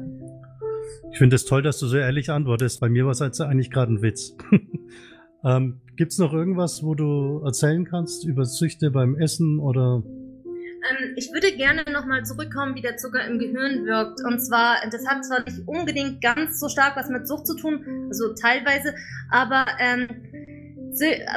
Ich 1.11 1.19
finde 1.19 1.35
es 1.35 1.44
toll, 1.44 1.62
dass 1.62 1.81
du 1.81 1.89
so 1.89 1.97
ehrlich 1.97 2.31
antwortest. 2.31 2.78
Bei 2.78 2.89
mir 2.89 3.05
war 3.05 3.11
es 3.11 3.20
also 3.20 3.43
eigentlich 3.43 3.73
gerade 3.73 3.94
ein 3.94 4.02
Witz. 4.02 4.36
ähm, 5.44 5.81
Gibt 6.01 6.12
es 6.12 6.18
noch 6.18 6.32
irgendwas, 6.32 6.82
wo 6.82 6.94
du 6.94 7.43
erzählen 7.44 7.85
kannst 7.85 8.24
über 8.24 8.47
Süchte 8.47 8.90
beim 8.90 9.18
Essen 9.18 9.59
oder 9.59 10.02
ähm, 10.06 11.12
ich 11.14 11.31
würde 11.31 11.55
gerne 11.55 11.85
nochmal 11.93 12.24
zurückkommen, 12.24 12.74
wie 12.74 12.81
der 12.81 12.97
Zucker 12.97 13.22
im 13.27 13.39
Gehirn 13.39 13.85
wirkt. 13.85 14.24
Und 14.24 14.40
zwar, 14.40 14.77
das 14.90 15.06
hat 15.06 15.27
zwar 15.27 15.44
nicht 15.44 15.60
unbedingt 15.68 16.22
ganz 16.22 16.59
so 16.59 16.70
stark 16.70 16.97
was 16.97 17.10
mit 17.10 17.28
Sucht 17.28 17.47
zu 17.47 17.55
tun, 17.55 18.06
also 18.09 18.32
teilweise, 18.32 18.94
aber 19.31 19.66
ähm, 19.78 20.09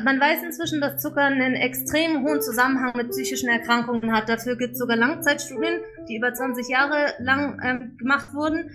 man 0.03 0.19
weiß 0.19 0.43
inzwischen, 0.43 0.81
dass 0.81 1.01
Zucker 1.01 1.21
einen 1.21 1.55
extrem 1.55 2.23
hohen 2.23 2.41
Zusammenhang 2.41 2.93
mit 2.95 3.09
psychischen 3.09 3.49
Erkrankungen 3.49 4.11
hat. 4.11 4.29
Dafür 4.29 4.57
gibt 4.57 4.73
es 4.73 4.79
sogar 4.79 4.97
Langzeitstudien, 4.97 5.81
die 6.07 6.17
über 6.17 6.33
20 6.33 6.67
Jahre 6.67 7.13
lang 7.19 7.59
ähm, 7.63 7.97
gemacht 7.97 8.33
wurden. 8.33 8.71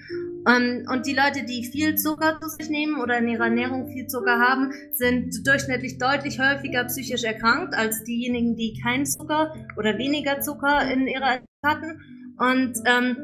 Ähm, 0.46 0.86
und 0.90 1.06
die 1.06 1.14
Leute, 1.14 1.44
die 1.44 1.64
viel 1.64 1.96
Zucker 1.96 2.38
zu 2.40 2.48
sich 2.48 2.70
nehmen 2.70 3.00
oder 3.00 3.18
in 3.18 3.28
ihrer 3.28 3.44
Ernährung 3.44 3.88
viel 3.88 4.06
Zucker 4.06 4.38
haben, 4.38 4.72
sind 4.94 5.46
durchschnittlich 5.46 5.98
deutlich 5.98 6.38
häufiger 6.38 6.84
psychisch 6.84 7.24
erkrankt 7.24 7.74
als 7.74 8.04
diejenigen, 8.04 8.56
die 8.56 8.80
keinen 8.80 9.06
Zucker 9.06 9.54
oder 9.76 9.98
weniger 9.98 10.40
Zucker 10.40 10.90
in 10.90 11.06
ihrer 11.06 11.40
Ernährung 11.40 11.48
hatten. 11.64 12.00
Und 12.38 12.78
ähm, 12.86 13.16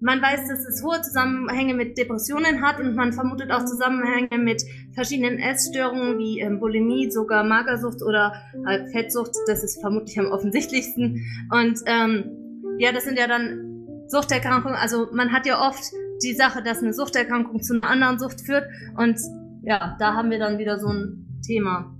man 0.00 0.22
weiß, 0.22 0.48
dass 0.48 0.64
es 0.66 0.82
hohe 0.82 1.00
Zusammenhänge 1.02 1.74
mit 1.74 1.98
Depressionen 1.98 2.62
hat 2.62 2.78
und 2.80 2.94
man 2.94 3.12
vermutet 3.12 3.50
auch 3.50 3.64
Zusammenhänge 3.64 4.38
mit 4.38 4.62
verschiedenen 4.94 5.38
Essstörungen 5.38 6.18
wie 6.18 6.40
ähm, 6.40 6.60
Bulimie, 6.60 7.10
sogar 7.10 7.44
Magersucht 7.44 8.02
oder 8.02 8.32
halt 8.64 8.90
Fettsucht. 8.92 9.32
Das 9.46 9.64
ist 9.64 9.80
vermutlich 9.80 10.18
am 10.18 10.26
offensichtlichsten. 10.26 11.24
Und 11.50 11.80
ähm, 11.86 12.76
ja, 12.78 12.92
das 12.92 13.04
sind 13.04 13.18
ja 13.18 13.26
dann 13.26 14.04
Suchterkrankungen. 14.06 14.76
Also 14.76 15.08
man 15.12 15.32
hat 15.32 15.46
ja 15.46 15.60
oft 15.60 15.82
die 16.22 16.34
Sache, 16.34 16.62
dass 16.62 16.82
eine 16.82 16.92
Suchterkrankung 16.92 17.62
zu 17.62 17.74
einer 17.74 17.90
anderen 17.90 18.18
Sucht 18.18 18.40
führt. 18.40 18.66
Und 18.96 19.18
ja, 19.62 19.96
da 19.98 20.14
haben 20.14 20.30
wir 20.30 20.38
dann 20.38 20.58
wieder 20.58 20.78
so 20.78 20.88
ein 20.88 21.40
Thema. 21.44 21.92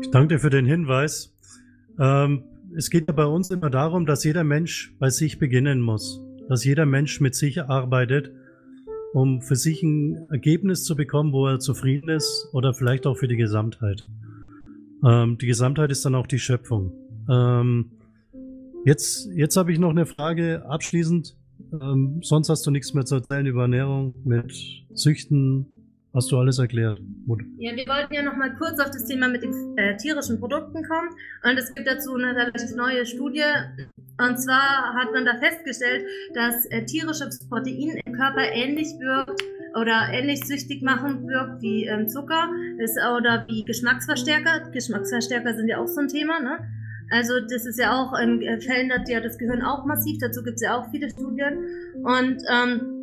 Ich 0.00 0.10
danke 0.10 0.34
dir 0.34 0.38
für 0.38 0.50
den 0.50 0.64
Hinweis. 0.64 1.34
Ähm, 1.98 2.44
es 2.74 2.90
geht 2.90 3.08
ja 3.08 3.14
bei 3.14 3.24
uns 3.26 3.50
immer 3.50 3.70
darum, 3.70 4.06
dass 4.06 4.24
jeder 4.24 4.44
Mensch 4.44 4.94
bei 4.98 5.10
sich 5.10 5.38
beginnen 5.38 5.80
muss 5.80 6.22
dass 6.48 6.64
jeder 6.64 6.86
Mensch 6.86 7.20
mit 7.20 7.34
sich 7.34 7.62
arbeitet, 7.62 8.32
um 9.12 9.42
für 9.42 9.56
sich 9.56 9.82
ein 9.82 10.26
Ergebnis 10.30 10.84
zu 10.84 10.96
bekommen, 10.96 11.32
wo 11.32 11.46
er 11.46 11.60
zufrieden 11.60 12.08
ist 12.08 12.48
oder 12.52 12.74
vielleicht 12.74 13.06
auch 13.06 13.16
für 13.16 13.28
die 13.28 13.36
Gesamtheit. 13.36 14.08
Ähm, 15.04 15.38
die 15.38 15.46
Gesamtheit 15.46 15.90
ist 15.90 16.04
dann 16.04 16.14
auch 16.14 16.26
die 16.26 16.38
Schöpfung. 16.38 16.92
Ähm, 17.28 17.90
jetzt 18.84 19.28
jetzt 19.34 19.56
habe 19.56 19.72
ich 19.72 19.78
noch 19.78 19.90
eine 19.90 20.06
Frage 20.06 20.64
abschließend. 20.66 21.36
Ähm, 21.80 22.20
sonst 22.22 22.48
hast 22.48 22.66
du 22.66 22.70
nichts 22.70 22.94
mehr 22.94 23.04
zu 23.04 23.16
erzählen 23.16 23.46
über 23.46 23.62
Ernährung 23.62 24.14
mit 24.24 24.52
Züchten, 24.94 25.72
Hast 26.18 26.32
du 26.32 26.38
alles 26.38 26.58
erklärt? 26.58 27.00
Gut. 27.28 27.42
Ja, 27.58 27.76
wir 27.76 27.86
wollten 27.86 28.12
ja 28.12 28.24
noch 28.24 28.34
mal 28.34 28.52
kurz 28.56 28.80
auf 28.80 28.90
das 28.90 29.04
Thema 29.04 29.28
mit 29.28 29.44
den 29.44 29.78
äh, 29.78 29.96
tierischen 29.98 30.40
Produkten 30.40 30.82
kommen. 30.82 31.10
Und 31.44 31.56
es 31.56 31.72
gibt 31.72 31.86
dazu 31.86 32.16
eine 32.16 32.34
relativ 32.34 32.74
neue 32.74 33.06
Studie. 33.06 33.44
Und 34.18 34.36
zwar 34.36 34.94
hat 34.94 35.12
man 35.12 35.24
da 35.24 35.38
festgestellt, 35.38 36.04
dass 36.34 36.66
äh, 36.72 36.84
tierisches 36.84 37.48
Protein 37.48 38.00
im 38.04 38.14
Körper 38.14 38.50
ähnlich 38.52 38.88
wirkt 38.98 39.44
oder 39.80 40.08
ähnlich 40.10 40.44
süchtig 40.44 40.82
machen 40.82 41.24
wirkt 41.28 41.62
wie 41.62 41.86
ähm, 41.86 42.08
Zucker 42.08 42.50
ist, 42.78 42.98
oder 43.16 43.44
wie 43.46 43.62
Geschmacksverstärker. 43.62 44.70
Geschmacksverstärker 44.72 45.54
sind 45.54 45.68
ja 45.68 45.78
auch 45.78 45.86
so 45.86 46.00
ein 46.00 46.08
Thema, 46.08 46.40
ne? 46.40 46.58
Also 47.10 47.34
das 47.48 47.64
ist 47.64 47.78
ja 47.78 47.94
auch, 47.94 48.12
ähm, 48.20 48.42
verändert 48.60 49.08
ja 49.08 49.20
das 49.20 49.38
Gehirn 49.38 49.62
auch 49.62 49.86
massiv, 49.86 50.18
dazu 50.18 50.42
gibt 50.42 50.56
es 50.56 50.62
ja 50.62 50.76
auch 50.76 50.90
viele 50.90 51.08
Studien. 51.10 51.64
Und 52.02 52.42
ähm, 52.50 52.97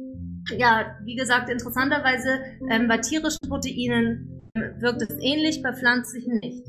ja, 0.58 0.98
wie 1.04 1.16
gesagt, 1.16 1.50
interessanterweise 1.50 2.40
ähm, 2.70 2.88
bei 2.88 2.98
tierischen 2.98 3.48
Proteinen 3.48 4.42
ähm, 4.56 4.82
wirkt 4.82 5.02
es 5.02 5.18
ähnlich, 5.20 5.62
bei 5.62 5.74
pflanzlichen 5.74 6.40
nicht. 6.40 6.66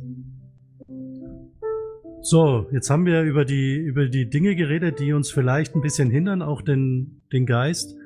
So, 2.23 2.67
jetzt 2.73 2.91
haben 2.91 3.07
wir 3.07 3.23
über 3.23 3.45
die, 3.45 3.77
über 3.77 4.07
die 4.09 4.29
Dinge 4.29 4.57
geredet, 4.57 4.99
die 4.99 5.13
uns 5.13 5.31
vielleicht 5.31 5.75
ein 5.75 5.81
bisschen 5.81 6.11
hindern, 6.11 6.43
auch 6.43 6.63
den, 6.63 7.21
den 7.33 7.47
Geist. 7.47 7.97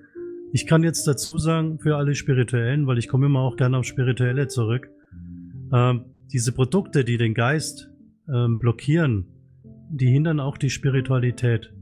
Ich 0.52 0.66
kann 0.66 0.82
jetzt 0.82 1.06
dazu 1.06 1.38
sagen, 1.38 1.78
für 1.78 1.96
alle 1.96 2.14
Spirituellen, 2.14 2.86
weil 2.86 2.98
ich 2.98 3.08
komme 3.08 3.26
immer 3.26 3.40
auch 3.40 3.56
gerne 3.56 3.78
auf 3.78 3.86
Spirituelle 3.86 4.48
zurück, 4.48 4.90
ähm, 5.72 6.04
diese 6.32 6.52
Produkte, 6.52 7.04
die 7.04 7.16
den 7.16 7.34
Geist 7.34 7.88
ähm, 8.28 8.58
blockieren, 8.58 9.26
die 9.88 10.08
hindern 10.08 10.40
auch 10.40 10.58
die 10.58 10.70
Spiritualität. 10.70 11.72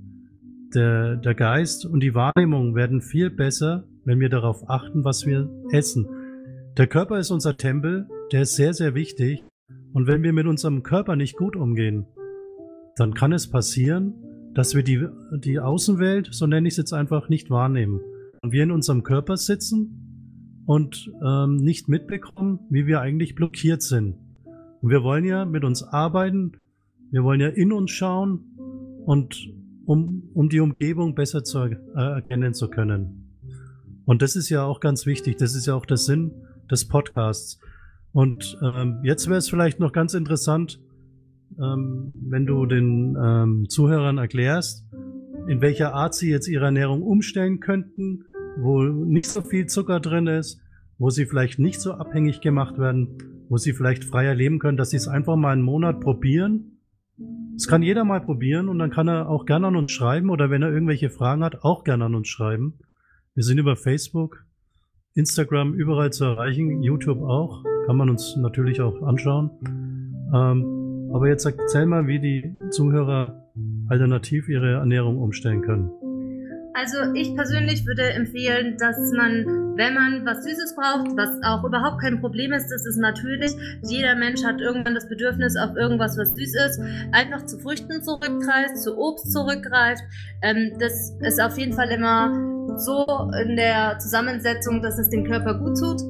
Der, 0.74 1.16
der 1.16 1.34
Geist 1.34 1.86
und 1.86 2.00
die 2.00 2.14
Wahrnehmung 2.14 2.74
werden 2.74 3.00
viel 3.00 3.30
besser, 3.30 3.84
wenn 4.04 4.20
wir 4.20 4.28
darauf 4.28 4.68
achten, 4.68 5.04
was 5.04 5.24
wir 5.24 5.48
essen. 5.70 6.06
Der 6.76 6.86
Körper 6.86 7.18
ist 7.18 7.30
unser 7.30 7.56
Tempel, 7.56 8.06
der 8.32 8.42
ist 8.42 8.56
sehr, 8.56 8.74
sehr 8.74 8.94
wichtig. 8.94 9.42
Und 9.92 10.06
wenn 10.06 10.22
wir 10.22 10.32
mit 10.32 10.46
unserem 10.46 10.82
Körper 10.82 11.16
nicht 11.16 11.36
gut 11.36 11.56
umgehen, 11.56 12.06
dann 12.96 13.14
kann 13.14 13.32
es 13.32 13.48
passieren, 13.48 14.12
dass 14.54 14.74
wir 14.74 14.82
die, 14.82 15.06
die 15.38 15.58
Außenwelt, 15.58 16.28
so 16.32 16.46
nenne 16.46 16.68
ich 16.68 16.74
es 16.74 16.78
jetzt 16.78 16.92
einfach, 16.92 17.28
nicht 17.28 17.48
wahrnehmen. 17.48 18.00
Und 18.42 18.52
wir 18.52 18.62
in 18.62 18.70
unserem 18.70 19.02
Körper 19.02 19.36
sitzen 19.36 20.62
und 20.66 21.10
ähm, 21.24 21.56
nicht 21.56 21.88
mitbekommen, 21.88 22.60
wie 22.68 22.86
wir 22.86 23.00
eigentlich 23.00 23.34
blockiert 23.34 23.82
sind. 23.82 24.16
Und 24.82 24.90
wir 24.90 25.02
wollen 25.02 25.24
ja 25.24 25.44
mit 25.44 25.64
uns 25.64 25.82
arbeiten, 25.82 26.52
wir 27.10 27.24
wollen 27.24 27.40
ja 27.40 27.48
in 27.48 27.72
uns 27.72 27.90
schauen 27.90 28.44
und 29.06 29.48
um, 29.88 30.28
um 30.34 30.50
die 30.50 30.60
Umgebung 30.60 31.14
besser 31.14 31.44
zu 31.44 31.60
äh, 31.60 31.74
erkennen 31.94 32.52
zu 32.52 32.68
können. 32.68 33.32
Und 34.04 34.20
das 34.20 34.36
ist 34.36 34.50
ja 34.50 34.62
auch 34.62 34.80
ganz 34.80 35.06
wichtig, 35.06 35.38
das 35.38 35.54
ist 35.54 35.66
ja 35.66 35.74
auch 35.74 35.86
der 35.86 35.96
Sinn 35.96 36.30
des 36.70 36.86
Podcasts. 36.86 37.58
Und 38.12 38.58
ähm, 38.62 39.00
jetzt 39.02 39.28
wäre 39.28 39.38
es 39.38 39.48
vielleicht 39.48 39.80
noch 39.80 39.92
ganz 39.92 40.12
interessant, 40.12 40.78
ähm, 41.58 42.12
wenn 42.14 42.44
du 42.44 42.66
den 42.66 43.16
ähm, 43.18 43.66
Zuhörern 43.70 44.18
erklärst, 44.18 44.86
in 45.46 45.62
welcher 45.62 45.94
Art 45.94 46.14
sie 46.14 46.28
jetzt 46.28 46.48
ihre 46.48 46.66
Ernährung 46.66 47.02
umstellen 47.02 47.58
könnten, 47.58 48.26
wo 48.58 48.82
nicht 48.82 49.26
so 49.26 49.40
viel 49.40 49.66
Zucker 49.66 50.00
drin 50.00 50.26
ist, 50.26 50.60
wo 50.98 51.08
sie 51.08 51.24
vielleicht 51.24 51.58
nicht 51.58 51.80
so 51.80 51.94
abhängig 51.94 52.42
gemacht 52.42 52.78
werden, 52.78 53.16
wo 53.48 53.56
sie 53.56 53.72
vielleicht 53.72 54.04
freier 54.04 54.34
leben 54.34 54.58
können, 54.58 54.76
dass 54.76 54.90
sie 54.90 54.98
es 54.98 55.08
einfach 55.08 55.36
mal 55.36 55.52
einen 55.52 55.62
Monat 55.62 56.00
probieren. 56.00 56.77
Das 57.58 57.66
kann 57.66 57.82
jeder 57.82 58.04
mal 58.04 58.20
probieren 58.20 58.68
und 58.68 58.78
dann 58.78 58.92
kann 58.92 59.08
er 59.08 59.28
auch 59.28 59.44
gerne 59.44 59.66
an 59.66 59.74
uns 59.74 59.90
schreiben 59.90 60.30
oder 60.30 60.48
wenn 60.48 60.62
er 60.62 60.70
irgendwelche 60.70 61.10
Fragen 61.10 61.42
hat, 61.42 61.64
auch 61.64 61.82
gerne 61.82 62.04
an 62.04 62.14
uns 62.14 62.28
schreiben. 62.28 62.74
Wir 63.34 63.42
sind 63.42 63.58
über 63.58 63.74
Facebook, 63.74 64.44
Instagram 65.14 65.74
überall 65.74 66.12
zu 66.12 66.24
erreichen, 66.24 66.84
YouTube 66.84 67.20
auch, 67.20 67.64
kann 67.86 67.96
man 67.96 68.10
uns 68.10 68.36
natürlich 68.36 68.80
auch 68.80 69.02
anschauen. 69.02 69.50
Ähm, 70.32 71.10
aber 71.12 71.26
jetzt 71.26 71.46
erzähl 71.46 71.86
mal, 71.86 72.06
wie 72.06 72.20
die 72.20 72.54
Zuhörer 72.70 73.50
alternativ 73.88 74.48
ihre 74.48 74.74
Ernährung 74.74 75.18
umstellen 75.18 75.62
können. 75.62 75.90
Also 76.78 77.12
ich 77.12 77.34
persönlich 77.34 77.84
würde 77.86 78.12
empfehlen, 78.12 78.76
dass 78.78 78.96
man, 79.10 79.74
wenn 79.76 79.94
man 79.94 80.24
was 80.24 80.44
Süßes 80.44 80.76
braucht, 80.76 81.08
was 81.16 81.30
auch 81.42 81.64
überhaupt 81.64 82.00
kein 82.00 82.20
Problem 82.20 82.52
ist, 82.52 82.70
das 82.70 82.86
ist 82.86 82.98
natürlich, 82.98 83.50
jeder 83.82 84.14
Mensch 84.14 84.44
hat 84.44 84.60
irgendwann 84.60 84.94
das 84.94 85.08
Bedürfnis 85.08 85.56
auf 85.56 85.74
irgendwas, 85.74 86.16
was 86.16 86.28
süß 86.36 86.54
ist, 86.54 86.80
einfach 87.10 87.44
zu 87.46 87.58
Früchten 87.58 88.00
zurückgreift, 88.04 88.78
zu 88.78 88.96
Obst 88.96 89.32
zurückgreift. 89.32 90.02
Ähm, 90.42 90.78
das 90.78 91.16
ist 91.18 91.40
auf 91.40 91.58
jeden 91.58 91.72
Fall 91.72 91.90
immer 91.90 92.32
so 92.78 93.04
in 93.42 93.56
der 93.56 93.98
Zusammensetzung, 93.98 94.80
dass 94.80 95.00
es 95.00 95.10
dem 95.10 95.24
Körper 95.24 95.54
gut 95.54 95.80
tut. 95.80 96.00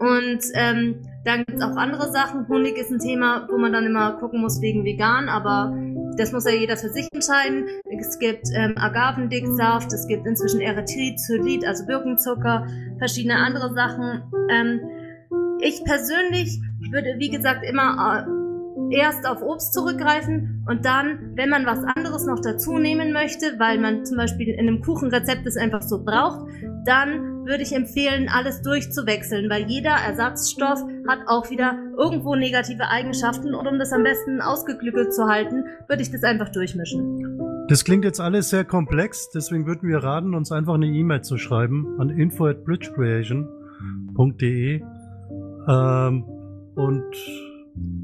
Und 0.00 0.40
ähm, 0.54 1.02
dann 1.24 1.44
gibt's 1.44 1.62
auch 1.62 1.76
andere 1.76 2.10
Sachen. 2.10 2.48
Honig 2.48 2.78
ist 2.78 2.90
ein 2.90 2.98
Thema, 2.98 3.46
wo 3.50 3.58
man 3.58 3.72
dann 3.72 3.84
immer 3.84 4.12
gucken 4.12 4.40
muss 4.40 4.62
wegen 4.62 4.84
vegan, 4.84 5.28
aber 5.28 5.76
das 6.16 6.32
muss 6.32 6.46
ja 6.46 6.52
jeder 6.52 6.76
für 6.76 6.88
sich 6.88 7.06
entscheiden. 7.12 7.66
Es 7.98 8.18
gibt 8.18 8.46
ähm, 8.54 8.74
Agavendicksaft, 8.76 9.92
es 9.92 10.06
gibt 10.06 10.26
inzwischen 10.26 10.60
Erythrit, 10.60 11.20
also 11.66 11.86
Birkenzucker, 11.86 12.66
verschiedene 12.98 13.36
andere 13.36 13.74
Sachen. 13.74 14.22
Ähm, 14.50 14.80
ich 15.60 15.84
persönlich 15.84 16.58
würde, 16.90 17.16
wie 17.18 17.28
gesagt, 17.28 17.64
immer 17.68 18.26
äh, 18.26 18.96
erst 18.96 19.26
auf 19.26 19.42
Obst 19.42 19.74
zurückgreifen 19.74 20.64
und 20.66 20.84
dann, 20.84 21.32
wenn 21.36 21.50
man 21.50 21.66
was 21.66 21.84
anderes 21.94 22.24
noch 22.26 22.40
dazu 22.40 22.78
nehmen 22.78 23.12
möchte, 23.12 23.58
weil 23.58 23.78
man 23.78 24.04
zum 24.04 24.16
Beispiel 24.16 24.48
in 24.48 24.60
einem 24.60 24.82
Kuchenrezept 24.82 25.46
es 25.46 25.56
einfach 25.56 25.82
so 25.82 26.02
braucht, 26.04 26.46
dann 26.86 27.29
würde 27.50 27.64
ich 27.64 27.74
empfehlen, 27.74 28.30
alles 28.32 28.62
durchzuwechseln, 28.62 29.50
weil 29.50 29.68
jeder 29.68 29.90
Ersatzstoff 29.90 30.78
hat 31.08 31.18
auch 31.26 31.50
wieder 31.50 31.76
irgendwo 31.98 32.36
negative 32.36 32.88
Eigenschaften 32.88 33.54
und 33.54 33.66
um 33.66 33.78
das 33.78 33.92
am 33.92 34.04
besten 34.04 34.40
ausgeklügelt 34.40 35.12
zu 35.12 35.26
halten, 35.26 35.64
würde 35.88 36.02
ich 36.02 36.12
das 36.12 36.22
einfach 36.22 36.48
durchmischen. 36.50 37.38
Das 37.68 37.84
klingt 37.84 38.04
jetzt 38.04 38.20
alles 38.20 38.50
sehr 38.50 38.64
komplex, 38.64 39.30
deswegen 39.34 39.66
würden 39.66 39.88
wir 39.88 39.98
raten, 39.98 40.34
uns 40.34 40.52
einfach 40.52 40.74
eine 40.74 40.86
E-Mail 40.86 41.22
zu 41.22 41.36
schreiben 41.36 42.00
an 42.00 42.08
info 42.08 42.46
at 42.46 42.64
bridgecreation.de 42.64 44.82
ähm, 45.68 46.24
und 46.76 47.04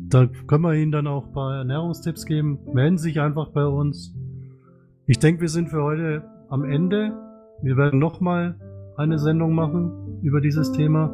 da 0.09 0.27
können 0.47 0.63
wir 0.63 0.75
Ihnen 0.75 0.93
dann 0.93 1.07
auch 1.07 1.27
ein 1.27 1.33
paar 1.33 1.59
Ernährungstipps 1.59 2.27
geben. 2.27 2.59
Melden 2.73 2.99
Sie 2.99 3.11
sich 3.11 3.21
einfach 3.21 3.51
bei 3.51 3.65
uns. 3.65 4.13
Ich 5.07 5.21
denke, 5.21 5.41
wir 5.41 5.49
sind 5.49 5.71
für 5.71 5.83
heute 5.83 6.23
am 6.49 6.65
Ende. 6.65 7.13
Wir 7.63 7.77
werden 7.77 7.99
nochmal 7.99 8.57
eine 8.97 9.19
Sendung 9.19 9.55
machen 9.55 10.21
über 10.23 10.41
dieses 10.41 10.73
Thema. 10.73 11.11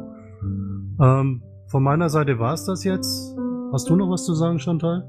Ähm, 1.01 1.41
von 1.67 1.83
meiner 1.83 2.09
Seite 2.09 2.39
war 2.39 2.53
es 2.53 2.65
das 2.65 2.83
jetzt. 2.83 3.35
Hast 3.71 3.89
du 3.89 3.95
noch 3.95 4.09
was 4.09 4.25
zu 4.25 4.33
sagen, 4.33 4.59
Chantal? 4.59 5.03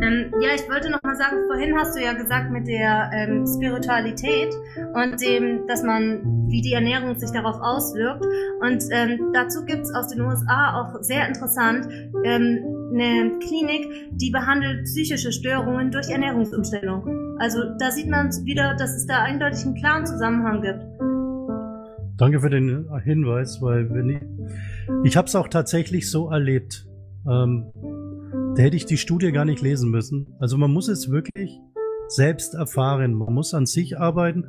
Ähm, 0.00 0.32
ja, 0.40 0.50
ich 0.54 0.68
wollte 0.68 0.90
noch 0.90 1.02
mal 1.02 1.16
sagen, 1.16 1.36
vorhin 1.46 1.76
hast 1.76 1.96
du 1.96 2.02
ja 2.02 2.12
gesagt 2.12 2.50
mit 2.50 2.66
der 2.66 3.10
ähm, 3.12 3.46
Spiritualität 3.46 4.54
und 4.94 5.20
dem, 5.20 5.66
dass 5.66 5.82
man, 5.82 6.46
wie 6.48 6.60
die 6.60 6.72
Ernährung 6.72 7.18
sich 7.18 7.30
darauf 7.32 7.56
auswirkt. 7.60 8.24
Und 8.60 8.84
ähm, 8.90 9.30
dazu 9.32 9.64
gibt's 9.64 9.92
aus 9.94 10.08
den 10.08 10.20
USA 10.20 10.80
auch 10.80 11.02
sehr 11.02 11.26
interessant 11.26 11.86
ähm, 12.24 12.58
eine 12.92 13.38
Klinik, 13.38 13.88
die 14.12 14.30
behandelt 14.30 14.84
psychische 14.84 15.32
Störungen 15.32 15.90
durch 15.90 16.08
Ernährungsumstellung. 16.08 17.36
Also 17.38 17.60
da 17.78 17.90
sieht 17.90 18.08
man 18.08 18.30
wieder, 18.44 18.74
dass 18.74 18.94
es 18.94 19.06
da 19.06 19.22
eindeutig 19.22 19.64
einen 19.64 19.74
klaren 19.74 20.06
Zusammenhang 20.06 20.62
gibt. 20.62 21.13
Danke 22.16 22.40
für 22.40 22.50
den 22.50 22.86
Hinweis, 23.02 23.60
weil 23.60 23.90
wenn 23.90 24.08
ich, 24.08 24.22
ich 25.02 25.16
habe 25.16 25.26
es 25.26 25.34
auch 25.34 25.48
tatsächlich 25.48 26.10
so 26.10 26.30
erlebt. 26.30 26.86
Ähm, 27.28 27.72
da 28.56 28.62
hätte 28.62 28.76
ich 28.76 28.86
die 28.86 28.98
Studie 28.98 29.32
gar 29.32 29.44
nicht 29.44 29.62
lesen 29.62 29.90
müssen. 29.90 30.28
Also 30.38 30.56
man 30.56 30.72
muss 30.72 30.88
es 30.88 31.10
wirklich 31.10 31.58
selbst 32.06 32.54
erfahren. 32.54 33.14
Man 33.14 33.34
muss 33.34 33.52
an 33.52 33.66
sich 33.66 33.98
arbeiten 33.98 34.44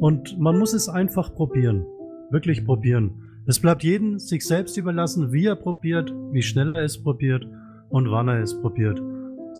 und 0.00 0.38
man 0.38 0.58
muss 0.58 0.72
es 0.72 0.88
einfach 0.88 1.34
probieren. 1.34 1.84
Wirklich 2.30 2.64
probieren. 2.64 3.42
Es 3.46 3.60
bleibt 3.60 3.84
jedem 3.84 4.18
sich 4.18 4.46
selbst 4.46 4.76
überlassen, 4.78 5.32
wie 5.32 5.44
er 5.44 5.56
probiert, 5.56 6.14
wie 6.32 6.42
schnell 6.42 6.74
er 6.74 6.84
es 6.84 7.02
probiert 7.02 7.46
und 7.90 8.10
wann 8.10 8.28
er 8.28 8.40
es 8.40 8.58
probiert. 8.60 9.00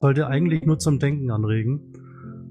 Sollte 0.00 0.26
eigentlich 0.26 0.64
nur 0.64 0.78
zum 0.78 0.98
Denken 0.98 1.30
anregen. 1.30 1.92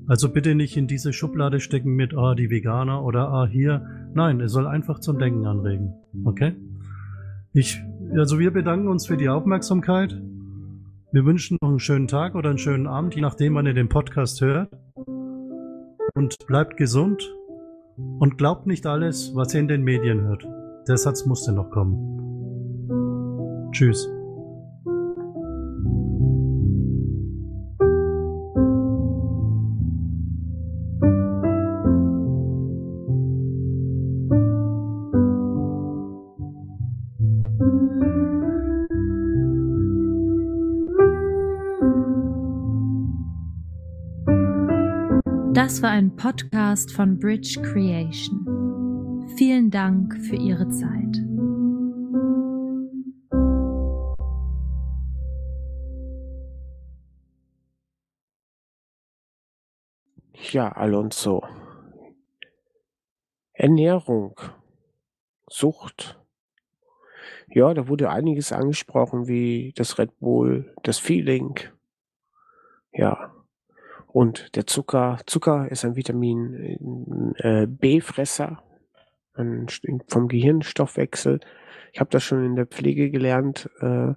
Also 0.08 0.30
bitte 0.32 0.54
nicht 0.54 0.78
in 0.78 0.88
diese 0.88 1.12
Schublade 1.12 1.60
stecken 1.60 1.96
mit, 1.96 2.16
ah, 2.16 2.36
die 2.36 2.52
Veganer 2.52 3.04
oder 3.04 3.30
ah, 3.30 3.48
hier. 3.48 4.05
Nein, 4.16 4.40
es 4.40 4.54
soll 4.54 4.66
einfach 4.66 5.00
zum 5.00 5.20
Denken 5.20 5.46
anregen. 5.46 5.94
Okay? 6.24 6.56
Ich, 7.52 7.84
also 8.18 8.40
wir 8.40 8.52
bedanken 8.52 8.88
uns 8.88 9.06
für 9.06 9.18
die 9.18 9.28
Aufmerksamkeit. 9.28 10.18
Wir 11.12 11.26
wünschen 11.26 11.58
noch 11.62 11.68
einen 11.68 11.80
schönen 11.80 12.08
Tag 12.08 12.34
oder 12.34 12.50
einen 12.50 12.58
schönen 12.58 12.88
Abend, 12.88 13.14
je 13.14 13.22
nachdem, 13.22 13.56
wann 13.56 13.66
ihr 13.66 13.74
den 13.74 13.90
Podcast 13.90 14.40
hört. 14.40 14.70
Und 16.14 16.38
bleibt 16.48 16.78
gesund 16.78 17.30
und 18.20 18.38
glaubt 18.38 18.68
nicht 18.68 18.88
alles, 18.88 19.36
was 19.36 19.54
ihr 19.54 19.60
in 19.60 19.68
den 19.68 19.84
Medien 19.84 20.22
hört. 20.22 20.48
Der 20.88 20.96
Satz 20.96 21.26
musste 21.26 21.52
noch 21.52 21.70
kommen. 21.70 22.00
Tschüss. 23.74 24.15
Das 45.76 45.84
war 45.84 45.90
ein 45.90 46.16
Podcast 46.16 46.94
von 46.94 47.20
Bridge 47.20 47.60
Creation. 47.62 49.28
Vielen 49.36 49.70
Dank 49.70 50.16
für 50.22 50.38
Ihre 50.38 50.70
Zeit. 50.70 51.18
Ja, 60.54 60.72
Alonso. 60.72 61.44
Ernährung, 63.52 64.40
Sucht. 65.50 66.18
Ja, 67.50 67.74
da 67.74 67.90
wurde 67.90 68.10
einiges 68.10 68.54
angesprochen, 68.54 69.28
wie 69.28 69.74
das 69.76 70.00
Red 70.00 70.18
Bull, 70.22 70.74
das 70.84 71.00
Feeling. 71.00 71.60
Ja, 72.94 73.35
und 74.16 74.56
der 74.56 74.66
Zucker, 74.66 75.20
Zucker 75.26 75.70
ist 75.70 75.84
ein 75.84 75.98
Vitamin 75.98 77.36
äh, 77.36 77.68
B-Fresser. 77.68 78.64
vom 80.08 80.30
Gehirnstoffwechsel. 80.30 81.42
Ich 81.92 82.00
habe 82.00 82.12
das 82.12 82.24
schon 82.24 82.46
in 82.46 82.56
der 82.56 82.66
Pflege 82.66 83.12
gelernt 83.12 83.70
äh, 83.82 84.14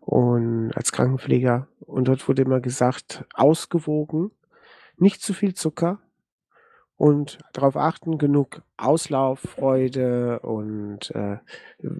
und 0.00 0.72
als 0.74 0.90
Krankenpfleger. 0.90 1.68
Und 1.78 2.08
dort 2.08 2.26
wurde 2.26 2.42
immer 2.42 2.58
gesagt, 2.58 3.24
ausgewogen, 3.34 4.32
nicht 4.96 5.22
zu 5.22 5.32
viel 5.32 5.54
Zucker 5.54 6.00
und 6.96 7.38
darauf 7.52 7.76
achten, 7.76 8.18
genug 8.18 8.62
Auslauffreude 8.76 10.40
und 10.40 11.14
äh, 11.14 11.36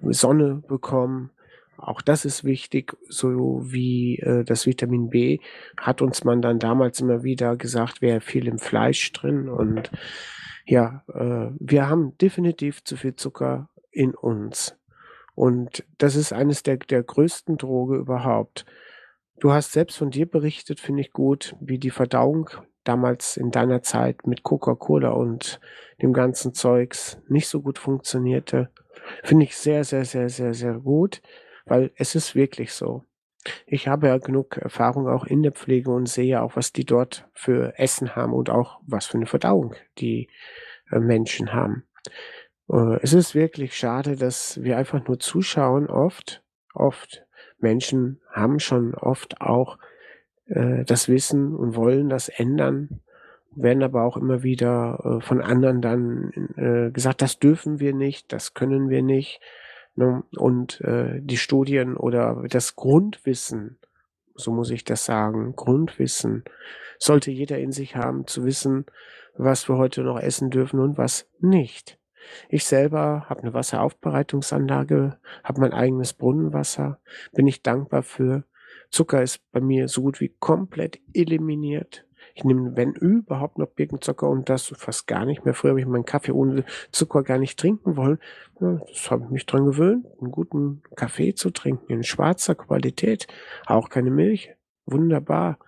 Sonne 0.02 0.64
bekommen. 0.66 1.30
Auch 1.78 2.02
das 2.02 2.24
ist 2.24 2.44
wichtig, 2.44 2.96
so 3.08 3.60
wie 3.64 4.18
äh, 4.18 4.44
das 4.44 4.66
Vitamin 4.66 5.10
B 5.10 5.38
hat 5.76 6.02
uns 6.02 6.24
man 6.24 6.42
dann 6.42 6.58
damals 6.58 7.00
immer 7.00 7.22
wieder 7.22 7.56
gesagt, 7.56 8.02
wäre 8.02 8.20
viel 8.20 8.48
im 8.48 8.58
Fleisch 8.58 9.12
drin 9.12 9.48
und 9.48 9.90
ja, 10.64 11.04
äh, 11.14 11.50
wir 11.60 11.88
haben 11.88 12.16
definitiv 12.18 12.82
zu 12.82 12.96
viel 12.96 13.14
Zucker 13.14 13.68
in 13.92 14.14
uns. 14.14 14.76
Und 15.34 15.84
das 15.98 16.16
ist 16.16 16.32
eines 16.32 16.62
der, 16.62 16.78
der 16.78 17.02
größten 17.02 17.56
Droge 17.56 17.96
überhaupt. 17.96 18.64
Du 19.38 19.52
hast 19.52 19.72
selbst 19.72 19.98
von 19.98 20.10
dir 20.10 20.26
berichtet, 20.26 20.80
finde 20.80 21.02
ich 21.02 21.12
gut, 21.12 21.54
wie 21.60 21.78
die 21.78 21.90
Verdauung 21.90 22.50
damals 22.84 23.36
in 23.36 23.50
deiner 23.50 23.82
Zeit 23.82 24.26
mit 24.26 24.42
Coca-Cola 24.42 25.10
und 25.10 25.60
dem 26.00 26.12
ganzen 26.12 26.54
Zeugs 26.54 27.18
nicht 27.28 27.48
so 27.48 27.60
gut 27.60 27.78
funktionierte. 27.78 28.70
Finde 29.22 29.44
ich 29.44 29.56
sehr, 29.56 29.84
sehr, 29.84 30.04
sehr, 30.04 30.30
sehr, 30.30 30.54
sehr 30.54 30.74
gut, 30.74 31.20
weil 31.66 31.90
es 31.96 32.14
ist 32.14 32.34
wirklich 32.34 32.72
so. 32.72 33.04
Ich 33.66 33.86
habe 33.86 34.08
ja 34.08 34.18
genug 34.18 34.56
Erfahrung 34.56 35.08
auch 35.08 35.24
in 35.24 35.42
der 35.42 35.52
Pflege 35.52 35.90
und 35.90 36.08
sehe 36.08 36.42
auch, 36.42 36.56
was 36.56 36.72
die 36.72 36.84
dort 36.84 37.28
für 37.32 37.78
Essen 37.78 38.16
haben 38.16 38.32
und 38.32 38.50
auch 38.50 38.80
was 38.86 39.06
für 39.06 39.18
eine 39.18 39.26
Verdauung 39.26 39.74
die 39.98 40.28
äh, 40.90 40.98
Menschen 40.98 41.52
haben. 41.52 41.84
Äh, 42.68 42.98
es 43.02 43.12
ist 43.12 43.34
wirklich 43.34 43.76
schade, 43.76 44.16
dass 44.16 44.62
wir 44.62 44.78
einfach 44.78 45.06
nur 45.06 45.18
zuschauen 45.18 45.88
oft, 45.88 46.42
oft. 46.74 47.24
Menschen 47.58 48.20
haben 48.32 48.58
schon 48.58 48.94
oft 48.94 49.40
auch 49.40 49.78
äh, 50.46 50.84
das 50.84 51.08
wissen 51.08 51.54
und 51.54 51.76
wollen 51.76 52.08
das 52.08 52.28
ändern, 52.28 53.00
werden 53.54 53.82
aber 53.82 54.02
auch 54.02 54.16
immer 54.16 54.42
wieder 54.42 55.20
von 55.24 55.40
anderen 55.40 55.80
dann 55.80 56.90
gesagt, 56.92 57.22
das 57.22 57.38
dürfen 57.38 57.80
wir 57.80 57.94
nicht, 57.94 58.30
das 58.30 58.52
können 58.52 58.90
wir 58.90 59.00
nicht. 59.00 59.40
Ne? 59.96 60.22
Und 60.36 60.80
äh, 60.82 61.20
die 61.20 61.38
Studien 61.38 61.96
oder 61.96 62.44
das 62.48 62.76
Grundwissen, 62.76 63.78
so 64.34 64.52
muss 64.52 64.70
ich 64.70 64.84
das 64.84 65.04
sagen, 65.04 65.56
Grundwissen 65.56 66.44
sollte 66.98 67.30
jeder 67.30 67.58
in 67.58 67.72
sich 67.72 67.96
haben, 67.96 68.26
zu 68.26 68.44
wissen, 68.44 68.86
was 69.36 69.68
wir 69.68 69.76
heute 69.76 70.02
noch 70.02 70.18
essen 70.18 70.50
dürfen 70.50 70.80
und 70.80 70.98
was 70.98 71.28
nicht. 71.40 71.98
Ich 72.48 72.64
selber 72.64 73.26
habe 73.28 73.42
eine 73.42 73.54
Wasseraufbereitungsanlage, 73.54 75.18
habe 75.44 75.60
mein 75.60 75.72
eigenes 75.72 76.12
Brunnenwasser, 76.12 77.00
bin 77.32 77.46
ich 77.46 77.62
dankbar 77.62 78.02
für. 78.02 78.44
Zucker 78.90 79.22
ist 79.22 79.40
bei 79.52 79.60
mir 79.60 79.88
so 79.88 80.02
gut 80.02 80.20
wie 80.20 80.34
komplett 80.40 81.00
eliminiert. 81.12 82.05
Ich 82.36 82.44
nehme, 82.44 82.76
wenn 82.76 82.92
überhaupt, 82.92 83.56
noch 83.56 83.68
Birkenzucker 83.68 84.28
und 84.28 84.50
das 84.50 84.66
fast 84.76 85.06
gar 85.06 85.24
nicht 85.24 85.46
mehr. 85.46 85.54
Früher 85.54 85.70
habe 85.70 85.80
ich 85.80 85.86
meinen 85.86 86.04
Kaffee 86.04 86.32
ohne 86.32 86.64
Zucker 86.92 87.22
gar 87.22 87.38
nicht 87.38 87.58
trinken 87.58 87.96
wollen. 87.96 88.18
Ja, 88.60 88.78
das 88.86 89.10
habe 89.10 89.24
ich 89.24 89.30
mich 89.30 89.46
dran 89.46 89.64
gewöhnt, 89.64 90.06
einen 90.20 90.32
guten 90.32 90.82
Kaffee 90.96 91.34
zu 91.34 91.48
trinken, 91.48 91.90
in 91.90 92.02
schwarzer 92.02 92.54
Qualität, 92.54 93.26
auch 93.64 93.88
keine 93.88 94.10
Milch. 94.10 94.54
Wunderbar. 94.84 95.58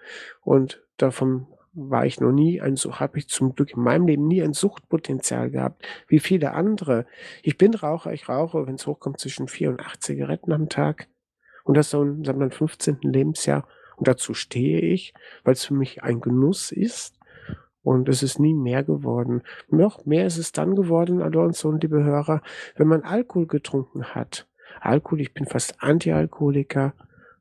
Und 0.43 0.83
davon 0.99 1.47
war 1.73 2.05
ich 2.05 2.21
noch 2.21 2.33
nie 2.33 2.61
ein, 2.61 2.77
so 2.77 3.01
habe 3.01 3.17
ich 3.17 3.29
zum 3.29 3.55
Glück 3.55 3.73
in 3.73 3.83
meinem 3.83 4.07
Leben 4.07 4.29
nie 4.29 4.43
ein 4.43 4.53
Suchtpotenzial 4.53 5.51
gehabt, 5.51 5.83
wie 6.07 6.19
viele 6.19 6.53
andere. 6.53 7.07
Ich 7.43 7.57
bin 7.57 7.73
Raucher, 7.73 8.13
ich 8.13 8.29
rauche, 8.29 8.67
wenn 8.67 8.75
es 8.75 8.87
hochkommt, 8.87 9.21
zwischen 9.21 9.49
vier 9.49 9.71
und 9.71 9.81
acht 9.81 10.03
Zigaretten 10.03 10.53
am 10.53 10.69
Tag. 10.69 11.09
Und 11.65 11.79
das 11.79 11.89
so 11.89 12.03
in 12.03 12.25
seinem 12.25 12.51
15. 12.51 12.99
Lebensjahr. 13.01 13.67
Und 13.99 14.07
dazu 14.07 14.33
stehe 14.33 14.81
ich, 14.81 15.13
weil 15.45 15.55
es 15.55 15.65
für 15.65 15.75
mich 15.75 16.03
ein 16.03 16.21
Genuss 16.21 16.73
ist. 16.73 17.19
Und 17.83 18.09
es 18.09 18.23
ist 18.23 18.39
nie 18.39 18.55
mehr 18.55 18.85
geworden. 18.85 19.43
Noch 19.69 20.05
mehr 20.05 20.27
ist 20.27 20.37
es 20.37 20.53
dann 20.53 20.77
geworden, 20.77 21.23
Alonso 21.23 21.69
und 21.69 21.83
liebe 21.83 22.05
Hörer, 22.05 22.43
wenn 22.77 22.87
man 22.87 23.03
Alkohol 23.03 23.47
getrunken 23.47 24.15
hat. 24.15 24.47
Alkohol, 24.81 25.21
ich 25.21 25.33
bin 25.33 25.47
fast 25.47 25.83
Antialkoholiker 25.83 26.93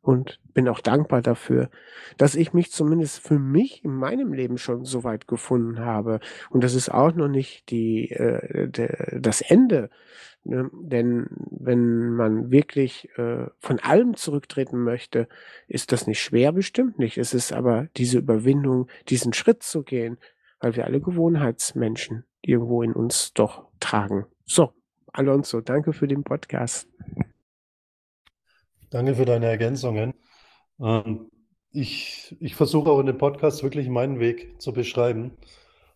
und 0.07 0.39
bin 0.53 0.69
auch 0.69 0.79
dankbar 0.79 1.21
dafür, 1.21 1.69
dass 2.17 2.35
ich 2.35 2.53
mich 2.53 2.71
zumindest 2.71 3.19
für 3.19 3.37
mich 3.37 3.83
in 3.83 3.93
meinem 3.93 4.31
Leben 4.31 4.57
schon 4.57 4.85
so 4.85 5.03
weit 5.03 5.27
gefunden 5.27 5.79
habe. 5.79 6.21
Und 6.49 6.63
das 6.63 6.75
ist 6.75 6.87
auch 6.87 7.13
noch 7.13 7.27
nicht 7.27 7.69
die, 7.71 8.11
äh, 8.11 8.69
de, 8.69 9.19
das 9.19 9.41
Ende. 9.41 9.89
Ne? 10.45 10.71
Denn 10.71 11.27
wenn 11.51 12.11
man 12.11 12.51
wirklich 12.51 13.09
äh, 13.17 13.47
von 13.59 13.79
allem 13.81 14.15
zurücktreten 14.15 14.81
möchte, 14.81 15.27
ist 15.67 15.91
das 15.91 16.07
nicht 16.07 16.21
schwer, 16.21 16.53
bestimmt 16.53 16.97
nicht. 16.97 17.17
Es 17.17 17.33
ist 17.33 17.51
aber 17.51 17.89
diese 17.97 18.19
Überwindung, 18.19 18.87
diesen 19.09 19.33
Schritt 19.33 19.61
zu 19.61 19.83
gehen, 19.83 20.17
weil 20.61 20.77
wir 20.77 20.85
alle 20.85 21.01
Gewohnheitsmenschen 21.01 22.23
irgendwo 22.41 22.81
in 22.81 22.93
uns 22.93 23.33
doch 23.33 23.65
tragen. 23.81 24.25
So, 24.45 24.71
Alonso, 25.11 25.59
danke 25.59 25.91
für 25.91 26.07
den 26.07 26.23
Podcast. 26.23 26.87
Danke 28.89 29.15
für 29.15 29.25
deine 29.25 29.47
Ergänzungen. 29.47 30.13
Ähm, 30.79 31.29
ich, 31.71 32.35
ich 32.39 32.55
versuche 32.55 32.89
auch 32.89 32.99
in 32.99 33.05
dem 33.07 33.17
Podcast 33.17 33.63
wirklich 33.63 33.89
meinen 33.89 34.19
Weg 34.19 34.61
zu 34.61 34.73
beschreiben 34.73 35.37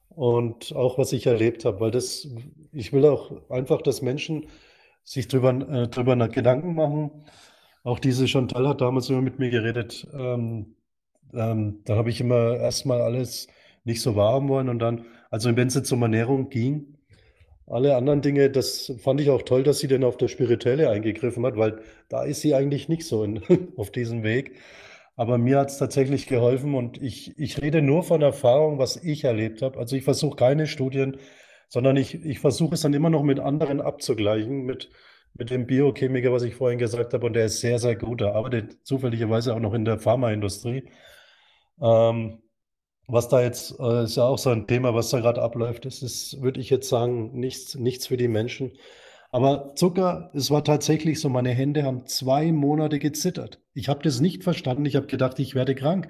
und 0.10 0.76
auch 0.76 0.98
was 0.98 1.14
ich 1.14 1.26
erlebt 1.26 1.66
habe, 1.66 1.80
weil 1.80 1.92
das, 1.92 2.28
ich 2.74 2.94
will 2.94 3.06
auch 3.06 3.50
einfach, 3.50 3.82
dass 3.82 4.02
Menschen 4.02 4.48
sich 5.04 5.28
drüber, 5.28 5.52
äh, 5.52 5.88
drüber 5.88 6.16
Gedanken 6.28 6.76
machen. 6.76 7.26
Auch 7.84 8.00
diese 8.00 8.28
Chantal 8.28 8.68
hat 8.68 8.82
damals 8.82 9.10
immer 9.10 9.22
mit 9.22 9.40
mir 9.40 9.50
geredet. 9.50 10.08
Ähm, 10.14 10.76
ähm, 11.34 11.82
da 11.86 11.96
habe 11.96 12.10
ich 12.10 12.22
immer 12.22 12.58
erstmal 12.58 13.02
alles 13.02 13.48
nicht 13.84 14.02
so 14.02 14.16
haben 14.16 14.50
wollen 14.50 14.70
und 14.70 14.80
dann, 14.80 15.06
also 15.30 15.56
wenn 15.56 15.68
es 15.68 15.76
jetzt 15.76 15.92
um 15.92 16.02
Ernährung 16.02 16.50
ging, 16.50 16.98
alle 17.72 17.96
anderen 17.96 18.22
Dinge, 18.22 18.50
das 18.50 18.94
fand 19.00 19.22
ich 19.22 19.30
auch 19.30 19.42
toll, 19.44 19.64
dass 19.64 19.80
sie 19.80 19.88
denn 19.88 20.04
auf 20.04 20.18
der 20.18 20.28
Spirituelle 20.28 20.90
eingegriffen 20.90 21.46
hat, 21.46 21.58
weil 21.58 21.82
da 22.10 22.24
ist 22.24 22.42
sie 22.42 22.54
eigentlich 22.54 22.90
nicht 22.90 23.06
so 23.06 23.24
in, 23.24 23.42
auf 23.78 23.92
diesem 23.92 24.24
Weg. 24.24 24.58
Aber 25.16 25.38
mir 25.38 25.60
hat 25.60 25.70
es 25.70 25.78
tatsächlich 25.78 26.28
geholfen 26.28 26.74
und 26.74 27.02
ich, 27.02 27.38
ich 27.38 27.62
rede 27.62 27.82
nur 27.82 28.04
von 28.04 28.22
Erfahrung, 28.22 28.80
was 28.80 28.98
ich 29.04 29.24
erlebt 29.24 29.62
habe. 29.62 29.78
Also 29.78 29.96
ich 29.96 30.04
versuche 30.04 30.36
keine 30.36 30.68
Studien, 30.68 31.18
sondern 31.68 31.98
ich, 31.98 32.26
ich 32.26 32.40
versuche 32.40 32.76
es 32.76 32.82
dann 32.82 32.94
immer 32.94 33.10
noch 33.10 33.24
mit 33.24 33.40
anderen 33.40 33.82
abzugleichen, 33.82 34.64
mit, 34.66 34.90
mit 35.34 35.50
dem 35.50 35.68
Biochemiker, 35.68 36.32
was 36.32 36.44
ich 36.44 36.56
vorhin 36.56 36.80
gesagt 36.80 37.14
habe. 37.14 37.26
Und 37.26 37.34
der 37.34 37.46
ist 37.46 37.62
sehr, 37.62 37.80
sehr 37.80 37.96
gut. 37.96 38.22
Er 38.22 38.36
arbeitet 38.36 38.86
zufälligerweise 38.86 39.54
auch 39.54 39.60
noch 39.60 39.74
in 39.74 39.86
der 39.86 40.00
Pharmaindustrie. 40.00 40.90
Ähm, 41.82 42.42
was 43.12 43.28
da 43.28 43.42
jetzt, 43.42 43.80
äh, 43.80 44.04
ist 44.06 44.18
ja 44.18 44.24
auch 44.24 44.38
so 44.38 44.50
ein 44.52 44.68
Thema, 44.68 44.94
was 44.96 45.10
da 45.10 45.20
gerade 45.20 45.42
abläuft, 45.42 45.86
das 45.86 46.02
ist, 46.02 46.42
würde 46.42 46.62
ich 46.62 46.70
jetzt 46.70 46.90
sagen, 46.90 47.32
nichts, 47.34 47.76
nichts 47.76 48.08
für 48.08 48.18
die 48.18 48.28
Menschen. 48.28 48.72
Aber 49.32 49.76
Zucker, 49.76 50.32
es 50.34 50.52
war 50.52 50.64
tatsächlich 50.64 51.20
so, 51.20 51.30
meine 51.30 51.52
Hände 51.52 51.84
haben 51.84 52.06
zwei 52.06 52.52
Monate 52.52 53.00
gezittert. 53.00 53.60
Ich 53.74 53.88
habe 53.90 54.04
das 54.04 54.20
nicht 54.20 54.44
verstanden. 54.44 54.86
Ich 54.86 54.96
habe 54.96 55.08
gedacht, 55.08 55.40
ich 55.40 55.56
werde 55.56 55.76
krank. 55.76 56.10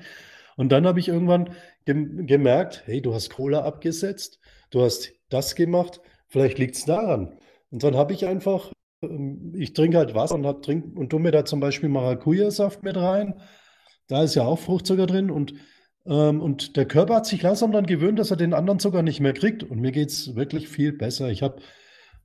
Und 0.58 0.72
dann 0.72 0.86
habe 0.88 1.00
ich 1.00 1.08
irgendwann 1.08 1.52
gem 1.86 2.26
gemerkt, 2.28 2.84
hey, 2.86 3.02
du 3.02 3.14
hast 3.14 3.30
Cola 3.30 3.64
abgesetzt, 3.64 4.40
du 4.70 4.82
hast 4.82 5.12
das 5.30 5.56
gemacht, 5.56 6.02
vielleicht 6.28 6.58
liegt 6.60 6.76
es 6.76 6.86
daran. 6.86 7.40
Und 7.72 7.84
dann 7.84 7.96
habe 7.96 8.14
ich 8.14 8.26
einfach, 8.26 8.72
ähm, 9.02 9.54
ich 9.56 9.74
trinke 9.74 9.98
halt 9.98 10.14
Wasser 10.14 10.36
und, 10.36 10.46
hab, 10.46 10.62
trink, 10.62 10.98
und 10.98 11.10
tue 11.10 11.20
mir 11.20 11.32
da 11.32 11.46
zum 11.46 11.60
Beispiel 11.60 11.90
Maracuja-Saft 11.90 12.84
mit 12.84 12.98
rein. 12.98 13.40
Da 14.08 14.24
ist 14.24 14.36
ja 14.36 14.44
auch 14.44 14.60
Fruchtzucker 14.60 15.06
drin 15.06 15.32
und 15.32 15.54
und 16.04 16.78
der 16.78 16.86
Körper 16.86 17.16
hat 17.16 17.26
sich 17.26 17.42
langsam 17.42 17.72
dann 17.72 17.86
gewöhnt, 17.86 18.18
dass 18.18 18.32
er 18.32 18.38
den 18.38 18.54
anderen 18.54 18.80
Zucker 18.80 19.04
nicht 19.04 19.20
mehr 19.20 19.34
kriegt. 19.34 19.64
Und 19.64 19.80
mir 19.80 19.92
geht 19.92 20.10
es 20.10 20.36
wirklich 20.36 20.68
viel 20.68 20.94
besser. 20.94 21.30
Ich 21.30 21.44
habe 21.44 21.62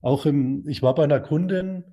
auch 0.00 0.26
im, 0.26 0.66
ich 0.68 0.82
war 0.82 0.94
bei 0.94 1.04
einer 1.04 1.20
Kundin, 1.20 1.84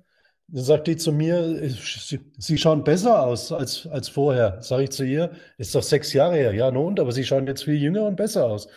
da 0.48 0.62
sagt 0.62 0.86
die 0.86 0.96
zu 0.96 1.12
mir, 1.12 1.68
sie, 1.68 2.20
sie 2.36 2.58
schauen 2.58 2.84
besser 2.84 3.22
aus 3.22 3.50
als, 3.50 3.86
als 3.86 4.08
vorher. 4.08 4.62
Sage 4.62 4.84
ich 4.84 4.90
zu 4.90 5.04
ihr, 5.04 5.32
ist 5.58 5.74
doch 5.74 5.82
sechs 5.82 6.12
Jahre 6.12 6.36
her. 6.36 6.54
Ja, 6.54 6.70
nun, 6.70 6.98
aber 6.98 7.12
sie 7.12 7.24
schauen 7.24 7.46
jetzt 7.46 7.64
viel 7.64 7.74
jünger 7.74 8.06
und 8.06 8.16
besser 8.16 8.46
aus. 8.46 8.68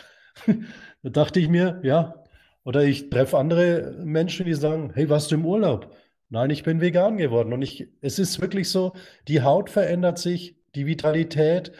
da 1.02 1.10
dachte 1.10 1.40
ich 1.40 1.48
mir, 1.48 1.80
ja. 1.82 2.24
Oder 2.64 2.84
ich 2.84 3.10
treffe 3.10 3.38
andere 3.38 3.94
Menschen, 4.04 4.44
die 4.46 4.54
sagen, 4.54 4.92
hey, 4.94 5.08
warst 5.08 5.30
du 5.30 5.36
im 5.36 5.46
Urlaub? 5.46 5.94
Nein, 6.30 6.50
ich 6.50 6.62
bin 6.62 6.80
vegan 6.80 7.16
geworden. 7.16 7.52
Und 7.52 7.62
ich, 7.62 7.88
es 8.00 8.18
ist 8.18 8.40
wirklich 8.40 8.68
so, 8.68 8.92
die 9.26 9.42
Haut 9.42 9.70
verändert 9.70 10.18
sich, 10.18 10.56
die 10.74 10.86
Vitalität, 10.86 11.72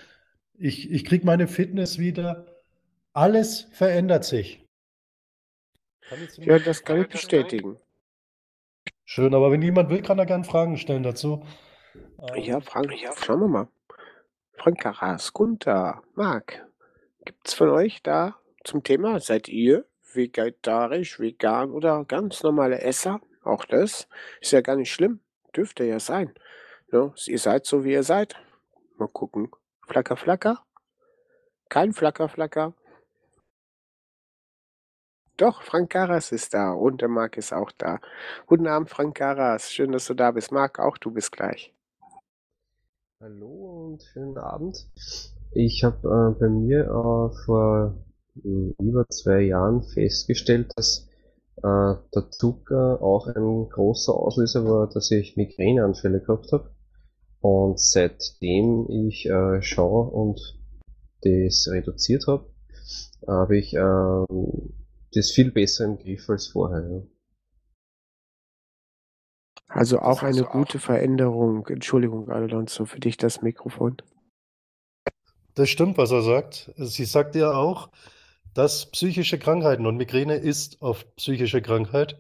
ich, 0.59 0.91
ich 0.91 1.05
kriege 1.05 1.25
meine 1.25 1.49
Fitness 1.49 1.99
wieder. 1.99 2.47
Alles 3.13 3.69
verändert 3.73 4.25
sich. 4.25 4.65
Ja, 6.37 6.59
das 6.59 6.85
kann 6.85 7.03
ich 7.03 7.09
bestätigen. 7.09 7.79
Schön, 9.05 9.35
aber 9.35 9.51
wenn 9.51 9.63
jemand 9.63 9.91
will, 9.91 10.03
kann 10.03 10.19
er 10.19 10.27
gerne 10.27 10.45
Fragen 10.45 10.77
stellen 10.77 11.03
dazu. 11.03 11.45
Ja, 12.37 12.57
ähm, 12.57 12.63
Fragen, 12.63 12.93
ja, 12.93 13.13
schauen 13.17 13.41
wir 13.41 13.49
mal. 13.49 13.69
Frank 14.55 14.81
Karas, 14.81 15.33
Gunther, 15.33 16.03
Marc, 16.15 16.67
gibt 17.25 17.47
es 17.47 17.55
von 17.55 17.71
euch 17.71 18.03
da 18.03 18.37
zum 18.65 18.83
Thema? 18.83 19.21
Seid 19.21 19.49
ihr 19.49 19.87
vegetarisch, 20.13 21.21
vegan 21.21 21.71
oder 21.71 22.05
ganz 22.05 22.43
normale 22.43 22.81
Esser. 22.81 23.21
Auch 23.43 23.65
das 23.65 24.09
ist 24.41 24.53
ja 24.53 24.61
gar 24.61 24.77
nicht 24.77 24.93
schlimm. 24.93 25.21
Dürfte 25.57 25.85
ja 25.85 26.01
sein. 26.01 26.35
Ne? 26.91 27.13
Ihr 27.27 27.39
seid 27.39 27.67
so, 27.67 27.85
wie 27.85 27.93
ihr 27.93 28.03
seid. 28.03 28.37
Mal 28.97 29.09
gucken. 29.09 29.51
Flacker, 29.89 30.17
flacker. 30.19 30.63
Kein 31.71 31.95
Flacker, 31.95 32.29
flacker. 32.29 32.75
Doch, 35.39 35.63
Frank 35.63 35.91
Karas 35.91 36.31
ist 36.31 36.53
da 36.53 36.73
und 36.73 37.01
der 37.01 37.09
Marc 37.09 37.39
ist 37.39 37.55
auch 37.55 37.73
da. 37.73 37.99
Guten 38.47 38.67
Abend, 38.67 38.91
Frank 38.91 39.17
Karas. 39.17 39.73
Schön, 39.73 39.93
dass 39.93 40.07
du 40.07 40.13
da 40.13 40.33
bist. 40.33 40.53
Marc, 40.53 40.79
auch 40.79 40.99
du 40.99 41.11
bist 41.11 41.33
gleich. 41.33 41.73
Hallo 43.21 43.87
und 43.87 44.03
schönen 44.03 44.37
Abend. 44.37 44.87
Ich 45.53 45.85
habe 45.85 46.35
äh, 46.37 46.39
bei 46.39 46.49
mir 46.51 46.81
äh, 46.85 47.45
vor 47.47 47.95
äh, 48.45 48.75
über 48.79 49.09
zwei 49.09 49.41
Jahren 49.41 49.83
festgestellt, 49.83 50.71
dass 50.77 51.09
äh, 51.57 51.95
der 52.15 52.31
Zucker 52.31 53.01
auch 53.01 53.27
ein 53.27 53.71
großer 53.71 54.13
Auslöser 54.13 54.67
war, 54.67 54.89
dass 54.89 55.11
ich 55.11 55.37
Migräneanfälle 55.37 56.21
gehabt 56.21 56.53
habe. 56.53 56.71
Und 57.41 57.79
seitdem 57.79 58.89
ich 58.91 59.27
äh, 59.27 59.63
schaue 59.63 60.11
und 60.11 60.59
das 61.23 61.69
reduziert 61.69 62.27
habe, 62.27 62.51
habe 63.27 63.59
ich 63.59 63.75
ähm, 63.75 64.75
das 65.13 65.31
viel 65.31 65.51
besser 65.51 65.85
im 65.85 65.99
Griff 65.99 66.29
als 66.29 66.49
vorher. 66.49 66.89
Ja. 66.89 67.03
Also 69.69 70.01
auch 70.01 70.23
eine 70.23 70.39
also 70.39 70.45
gute 70.47 70.79
auch 70.79 70.83
Veränderung. 70.83 71.67
Entschuldigung, 71.67 72.31
Alonso, 72.31 72.87
für 72.87 73.01
dich 73.01 73.17
das 73.17 73.43
Mikrofon. 73.43 73.99
Das 75.55 75.69
stimmt, 75.69 75.99
was 75.99 76.11
er 76.11 76.23
sagt. 76.23 76.73
Sie 76.77 77.05
sagt 77.05 77.35
ja 77.35 77.53
auch, 77.53 77.91
dass 78.55 78.91
psychische 78.91 79.39
Krankheiten 79.39 79.87
und 79.87 79.97
Migräne 79.97 80.37
ist 80.37 80.81
oft 80.81 81.15
psychische 81.17 81.61
Krankheit. 81.61 82.19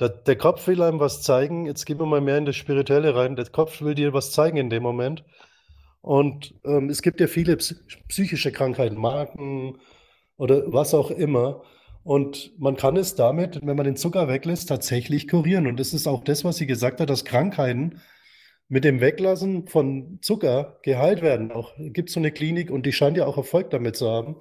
Der, 0.00 0.08
der 0.08 0.36
Kopf 0.36 0.66
will 0.66 0.82
einem 0.82 1.00
was 1.00 1.22
zeigen. 1.22 1.66
Jetzt 1.66 1.84
gehen 1.84 1.98
wir 1.98 2.06
mal 2.06 2.20
mehr 2.20 2.38
in 2.38 2.46
das 2.46 2.56
Spirituelle 2.56 3.14
rein. 3.14 3.36
Der 3.36 3.46
Kopf 3.46 3.80
will 3.80 3.94
dir 3.94 4.12
was 4.12 4.32
zeigen 4.32 4.56
in 4.56 4.70
dem 4.70 4.82
Moment. 4.82 5.24
Und 6.00 6.54
ähm, 6.64 6.90
es 6.90 7.00
gibt 7.00 7.20
ja 7.20 7.26
viele 7.26 7.56
psychische 7.56 8.52
Krankheiten, 8.52 8.96
Marken 8.96 9.78
oder 10.36 10.72
was 10.72 10.94
auch 10.94 11.10
immer. 11.10 11.62
Und 12.02 12.52
man 12.58 12.76
kann 12.76 12.96
es 12.96 13.14
damit, 13.14 13.60
wenn 13.64 13.76
man 13.76 13.86
den 13.86 13.96
Zucker 13.96 14.28
weglässt, 14.28 14.68
tatsächlich 14.68 15.28
kurieren. 15.28 15.66
Und 15.66 15.80
das 15.80 15.94
ist 15.94 16.06
auch 16.06 16.22
das, 16.22 16.44
was 16.44 16.56
sie 16.56 16.66
gesagt 16.66 17.00
hat, 17.00 17.08
dass 17.08 17.24
Krankheiten 17.24 18.02
mit 18.68 18.84
dem 18.84 19.00
Weglassen 19.00 19.66
von 19.68 20.18
Zucker 20.20 20.78
geheilt 20.82 21.22
werden. 21.22 21.52
Auch 21.52 21.72
gibt 21.78 22.10
es 22.10 22.14
so 22.14 22.20
eine 22.20 22.32
Klinik 22.32 22.70
und 22.70 22.84
die 22.84 22.92
scheint 22.92 23.16
ja 23.16 23.26
auch 23.26 23.38
Erfolg 23.38 23.70
damit 23.70 23.96
zu 23.96 24.10
haben. 24.10 24.36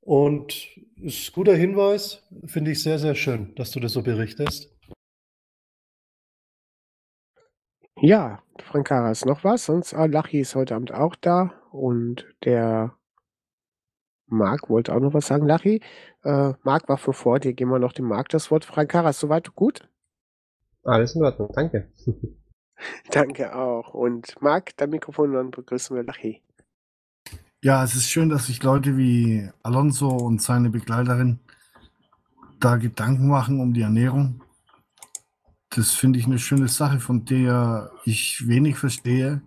Und 0.00 0.68
ist 0.96 1.28
ein 1.28 1.32
guter 1.34 1.54
Hinweis, 1.54 2.26
finde 2.46 2.72
ich 2.72 2.82
sehr, 2.82 2.98
sehr 2.98 3.14
schön, 3.14 3.54
dass 3.56 3.70
du 3.70 3.80
das 3.80 3.92
so 3.92 4.02
berichtest. 4.02 4.74
Ja, 8.00 8.42
Frank 8.62 8.86
Karas, 8.86 9.24
noch 9.24 9.42
was? 9.44 9.64
Sonst, 9.64 9.92
Lachi 9.92 10.40
ist 10.40 10.54
heute 10.54 10.76
Abend 10.76 10.92
auch 10.92 11.16
da 11.16 11.52
und 11.72 12.26
der 12.44 12.96
Marc 14.26 14.68
wollte 14.70 14.94
auch 14.94 15.00
noch 15.00 15.14
was 15.14 15.26
sagen. 15.26 15.46
Lachi, 15.46 15.80
äh, 16.22 16.52
Marc 16.62 16.88
war 16.88 16.98
für 16.98 17.12
vor 17.12 17.40
dir. 17.40 17.54
Gehen 17.54 17.68
wir 17.68 17.78
noch 17.78 17.92
dem 17.92 18.06
Marc 18.06 18.28
das 18.28 18.50
Wort. 18.50 18.64
Frank 18.64 18.90
Karas, 18.90 19.18
soweit 19.18 19.54
gut? 19.54 19.88
Alles 20.84 21.14
in 21.14 21.22
Ordnung, 21.22 21.50
danke. 21.54 21.90
danke 23.10 23.56
auch. 23.56 23.94
Und 23.94 24.40
Marc, 24.40 24.76
dein 24.76 24.90
Mikrofon, 24.90 25.32
dann 25.32 25.50
begrüßen 25.50 25.96
wir 25.96 26.04
Lachi. 26.04 26.42
Ja, 27.60 27.82
es 27.82 27.96
ist 27.96 28.08
schön, 28.08 28.28
dass 28.28 28.46
sich 28.46 28.62
Leute 28.62 28.96
wie 28.96 29.50
Alonso 29.64 30.10
und 30.10 30.40
seine 30.40 30.70
Begleiterin 30.70 31.40
da 32.60 32.76
Gedanken 32.76 33.26
machen 33.26 33.58
um 33.60 33.74
die 33.74 33.82
Ernährung. 33.82 34.44
Das 35.70 35.90
finde 35.90 36.20
ich 36.20 36.26
eine 36.26 36.38
schöne 36.38 36.68
Sache, 36.68 37.00
von 37.00 37.24
der 37.24 37.90
ich 38.04 38.46
wenig 38.46 38.78
verstehe. 38.78 39.42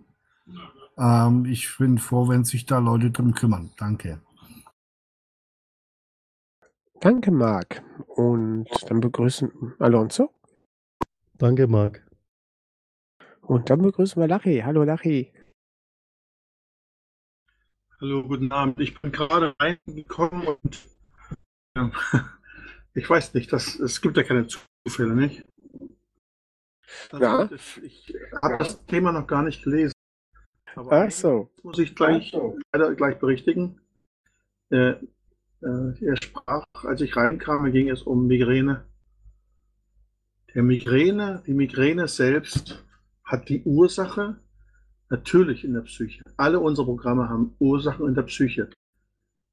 Ähm, 0.98 1.46
ich 1.46 1.78
bin 1.78 1.96
froh, 1.96 2.28
wenn 2.28 2.44
sich 2.44 2.66
da 2.66 2.78
Leute 2.78 3.10
drum 3.10 3.32
kümmern. 3.32 3.70
Danke. 3.78 4.20
Danke, 7.00 7.30
Marc. 7.30 7.82
Und 8.08 8.68
dann 8.88 9.00
begrüßen 9.00 9.50
Alonso. 9.78 10.30
Danke, 11.38 11.66
Marc. 11.66 12.06
Und 13.40 13.70
dann 13.70 13.80
begrüßen 13.80 14.20
wir 14.20 14.28
Lachi. 14.28 14.60
Hallo, 14.64 14.84
Lachi. 14.84 15.32
Hallo, 18.02 18.24
guten 18.24 18.50
Abend. 18.50 18.80
Ich 18.80 19.00
bin 19.00 19.12
gerade 19.12 19.54
reingekommen 19.60 20.48
und 20.48 20.80
ja, 21.76 21.92
ich 22.94 23.08
weiß 23.08 23.32
nicht, 23.34 23.52
das, 23.52 23.78
es 23.78 24.00
gibt 24.00 24.16
ja 24.16 24.24
keine 24.24 24.48
Zufälle, 24.48 25.14
nicht? 25.14 25.44
Also, 27.12 27.24
ja. 27.24 27.48
Ich, 27.80 28.12
habe 28.42 28.58
das 28.58 28.84
Thema 28.86 29.12
noch 29.12 29.28
gar 29.28 29.44
nicht 29.44 29.62
gelesen. 29.62 29.92
Aber 30.74 31.04
Ach 31.04 31.12
so. 31.12 31.52
muss 31.62 31.78
ich 31.78 31.94
gleich, 31.94 32.32
so. 32.32 32.58
leider 32.72 32.92
gleich 32.96 33.20
berichtigen. 33.20 33.80
Äh, 34.70 34.96
äh, 35.60 36.04
er 36.04 36.16
sprach, 36.20 36.64
als 36.82 37.02
ich 37.02 37.14
reinkam, 37.14 37.70
ging 37.70 37.88
es 37.88 38.02
um 38.02 38.26
Migräne. 38.26 38.84
Der 40.56 40.64
Migräne, 40.64 41.44
die 41.46 41.54
Migräne 41.54 42.08
selbst 42.08 42.84
hat 43.22 43.48
die 43.48 43.62
Ursache 43.62 44.41
natürlich 45.12 45.62
in 45.62 45.74
der 45.74 45.82
Psyche. 45.82 46.22
Alle 46.38 46.58
unsere 46.58 46.86
Programme 46.86 47.28
haben 47.28 47.54
Ursachen 47.58 48.08
in 48.08 48.14
der 48.14 48.22
Psyche. 48.22 48.70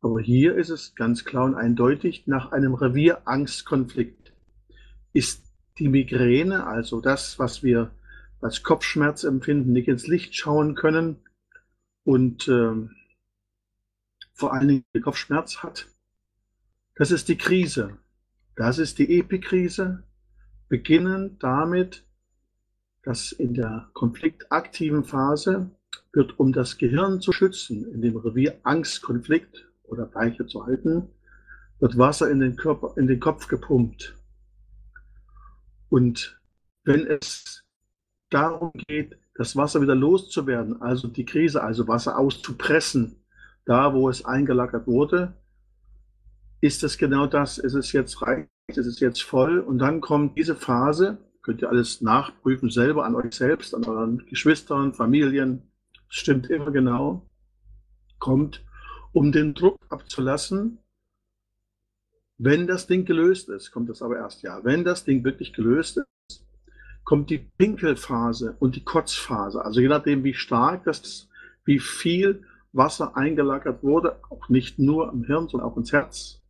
Aber 0.02 0.22
hier 0.22 0.56
ist 0.56 0.69
es 0.69 0.95
ganz 0.95 1.26
klar 1.26 1.44
und 1.44 1.56
eindeutig, 1.56 2.26
nach 2.26 2.53
einem 2.53 2.73
Revierangstkonflikt 2.73 4.31
ist 5.11 5.44
die 5.77 5.90
Migräne, 5.90 6.65
also 6.65 7.02
das, 7.02 7.38
was 7.40 7.61
wir 7.61 7.91
als 8.40 8.64
Kopfschmerz 8.64 9.26
empfinden, 9.26 9.73
nicht 9.73 9.90
ins 9.90 10.07
Licht 10.07 10.34
schauen 10.34 10.76
können 10.76 11.18
und 12.06 12.48
äh, 12.48 12.88
vor 14.34 14.53
allen 14.53 14.68
Dingen 14.69 15.03
Kopfschmerz 15.03 15.57
hat, 15.57 15.88
das 16.95 17.11
ist 17.11 17.27
die 17.27 17.38
Krise. 17.38 17.98
Das 18.56 18.77
ist 18.77 18.98
die 18.98 19.19
Epikrise, 19.19 20.03
beginnend 20.69 21.44
damit, 21.44 22.06
dass 23.03 23.31
in 23.31 23.53
der 23.53 23.89
konfliktaktiven 23.93 25.03
Phase 25.03 25.71
wird, 26.13 26.39
um 26.39 26.51
das 26.53 26.77
Gehirn 26.77 27.21
zu 27.21 27.31
schützen, 27.31 27.91
in 27.93 28.01
dem 28.01 28.17
Revier 28.17 28.59
Angstkonflikt 28.63 29.67
oder 29.84 30.13
Weiche 30.13 30.45
zu 30.45 30.65
halten, 30.65 31.09
wird 31.80 31.97
Wasser 31.97 32.30
in 32.30 32.39
den, 32.39 32.55
Körper, 32.55 32.93
in 32.97 33.07
den 33.07 33.19
Kopf 33.19 33.47
gepumpt. 33.47 34.15
Und 35.89 36.39
wenn 36.84 37.07
es 37.07 37.63
darum 38.30 38.71
geht, 38.88 39.17
das 39.35 39.55
Wasser 39.55 39.81
wieder 39.81 39.95
loszuwerden, 39.95 40.81
also 40.81 41.07
die 41.07 41.26
Krise, 41.26 41.63
also 41.63 41.88
Wasser 41.88 42.17
auszupressen, 42.17 43.23
da 43.65 43.93
wo 43.93 44.09
es 44.09 44.26
eingelagert 44.26 44.88
wurde, 44.88 45.34
ist 46.61 46.84
es 46.84 46.97
genau 46.97 47.26
das, 47.26 47.57
ist 47.57 47.73
es 47.73 47.91
jetzt 47.93 48.21
reicht, 48.21 48.49
ist 48.67 48.85
es 48.85 48.99
jetzt 48.99 49.23
voll 49.23 49.59
und 49.59 49.80
dann 49.80 50.01
kommt 50.01 50.38
diese 50.38 50.55
Phase, 50.55 51.17
könnt 51.41 51.61
ihr 51.61 51.70
alles 51.70 52.02
nachprüfen 52.02 52.70
selber 52.70 53.06
an 53.06 53.16
euch 53.16 53.34
selbst, 53.34 53.74
an 53.74 53.86
euren 53.86 54.26
Geschwistern, 54.26 54.94
Familien, 54.94 55.64
stimmt 56.07 56.49
immer 56.49 56.72
genau, 56.72 57.26
kommt, 58.20 58.64
um 59.14 59.32
den 59.32 59.53
Druck 59.53 59.80
abzulassen. 59.90 60.80
Wenn 62.38 62.68
das 62.68 62.88
Ding 62.88 63.06
gelöst 63.06 63.49
ist, 63.49 63.72
kommt 63.72 63.90
das 63.90 64.02
aber 64.02 64.18
erst 64.18 64.44
ja. 64.44 64.64
Wenn 64.64 64.84
das 64.84 65.03
Ding 65.03 65.24
wirklich 65.24 65.53
gelöst 65.53 65.98
ist, 65.98 66.45
kommt 67.03 67.30
die 67.30 67.40
Pinkelphase 67.40 68.56
und 68.60 68.76
die 68.76 68.84
Kotzphase. 68.84 69.64
Also 69.66 69.82
je 69.82 69.88
nachdem, 69.88 70.24
wie 70.24 70.34
stark 70.34 70.84
das, 70.84 71.28
wie 71.66 71.80
viel 71.80 72.44
Wasser 72.72 73.18
eingelagert 73.18 73.84
wurde, 73.84 74.20
auch 74.30 74.48
nicht 74.48 74.80
nur 74.80 75.11
im 75.11 75.24
Hirn, 75.24 75.48
sondern 75.48 75.70
auch 75.70 75.78
ins 75.78 75.91
Herz, 75.91 76.41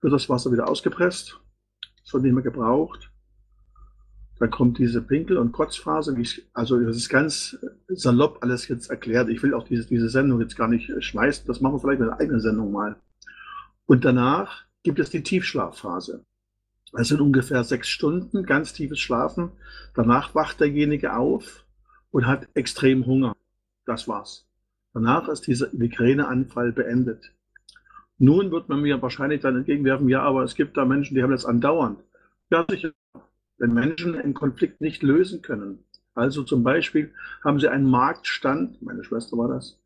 wird 0.00 0.12
das 0.12 0.28
Wasser 0.28 0.50
wieder 0.50 0.68
ausgepresst, 0.68 1.38
es 2.04 2.12
wird 2.12 2.24
nicht 2.24 2.32
mehr 2.32 2.42
gebraucht. 2.42 3.11
Dann 4.38 4.50
kommt 4.50 4.78
diese 4.78 5.02
Pinkel- 5.02 5.38
und 5.38 5.52
Kotzphase. 5.52 6.16
Also 6.52 6.80
das 6.80 6.96
ist 6.96 7.08
ganz 7.08 7.58
salopp 7.88 8.38
alles 8.42 8.66
jetzt 8.68 8.90
erklärt. 8.90 9.28
Ich 9.28 9.42
will 9.42 9.54
auch 9.54 9.64
diese, 9.64 9.86
diese 9.86 10.08
Sendung 10.08 10.40
jetzt 10.40 10.56
gar 10.56 10.68
nicht 10.68 10.90
schmeißen. 11.04 11.46
Das 11.46 11.60
machen 11.60 11.74
wir 11.74 11.80
vielleicht 11.80 12.00
in 12.00 12.08
einer 12.08 12.20
eigenen 12.20 12.40
Sendung 12.40 12.72
mal. 12.72 12.96
Und 13.86 14.04
danach 14.04 14.64
gibt 14.82 14.98
es 14.98 15.10
die 15.10 15.22
Tiefschlafphase. 15.22 16.24
Das 16.92 17.08
sind 17.08 17.20
ungefähr 17.20 17.64
sechs 17.64 17.88
Stunden, 17.88 18.44
ganz 18.44 18.72
tiefes 18.72 19.00
Schlafen. 19.00 19.52
Danach 19.94 20.34
wacht 20.34 20.60
derjenige 20.60 21.16
auf 21.16 21.64
und 22.10 22.26
hat 22.26 22.48
extrem 22.54 23.06
Hunger. 23.06 23.34
Das 23.86 24.08
war's. 24.08 24.46
Danach 24.92 25.28
ist 25.28 25.46
dieser 25.46 25.68
Migräneanfall 25.72 26.72
beendet. 26.72 27.32
Nun 28.18 28.50
wird 28.50 28.68
man 28.68 28.82
mir 28.82 29.00
wahrscheinlich 29.00 29.40
dann 29.40 29.56
entgegenwerfen, 29.56 30.08
ja, 30.08 30.22
aber 30.22 30.44
es 30.44 30.54
gibt 30.54 30.76
da 30.76 30.84
Menschen, 30.84 31.14
die 31.14 31.22
haben 31.22 31.32
das 31.32 31.46
andauernd. 31.46 31.98
Ja, 32.50 32.64
sicher. 32.68 32.92
Wenn 33.62 33.74
Menschen 33.74 34.16
einen 34.16 34.34
Konflikt 34.34 34.80
nicht 34.80 35.04
lösen 35.04 35.40
können, 35.40 35.84
also 36.14 36.42
zum 36.42 36.64
Beispiel 36.64 37.12
haben 37.44 37.60
sie 37.60 37.70
einen 37.70 37.88
Marktstand, 37.88 38.82
meine 38.82 39.04
Schwester 39.04 39.38
war 39.38 39.46
das, 39.46 39.80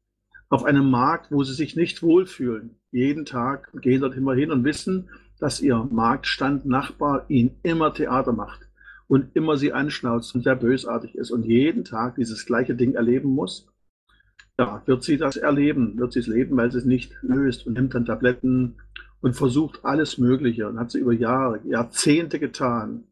auf 0.49 0.65
einem 0.65 0.89
Markt, 0.89 1.31
wo 1.31 1.45
sie 1.45 1.53
sich 1.53 1.77
nicht 1.77 2.03
wohlfühlen. 2.03 2.79
Jeden 2.91 3.27
Tag 3.27 3.71
gehen 3.83 4.01
dort 4.01 4.17
immer 4.17 4.33
hin 4.33 4.51
und 4.51 4.65
wissen, 4.65 5.11
dass 5.39 5.61
ihr 5.61 5.77
Marktstand-Nachbar 5.91 7.27
ihnen 7.29 7.59
immer 7.63 7.93
Theater 7.93 8.33
macht 8.33 8.67
und 9.09 9.37
immer 9.37 9.59
sie 9.59 9.75
anschnauzt 9.75 10.35
und 10.35 10.45
sehr 10.45 10.57
bösartig 10.57 11.15
ist 11.15 11.31
und 11.31 11.45
jeden 11.45 11.85
Tag 11.85 12.15
dieses 12.15 12.47
gleiche 12.47 12.77
Ding 12.77 12.95
erleben 12.95 13.29
muss. 13.29 13.69
Ja, 14.59 14.83
wird 14.87 15.03
sie 15.03 15.19
das 15.19 15.37
erleben, 15.37 15.99
wird 15.99 16.15
sie 16.15 16.21
es 16.21 16.29
leben, 16.29 16.57
weil 16.57 16.73
sie 16.73 16.79
es 16.79 16.87
nicht 16.87 17.13
löst 17.21 17.67
und 17.67 17.75
nimmt 17.75 17.95
dann 17.95 18.07
Tabletten 18.07 18.77
und 19.21 19.37
versucht 19.37 19.85
alles 19.85 20.17
Mögliche 20.17 20.67
und 20.67 20.79
hat 20.79 20.93
sie 20.93 21.01
über 21.01 21.13
Jahre, 21.13 21.61
Jahrzehnte 21.67 22.39
getan. 22.39 23.05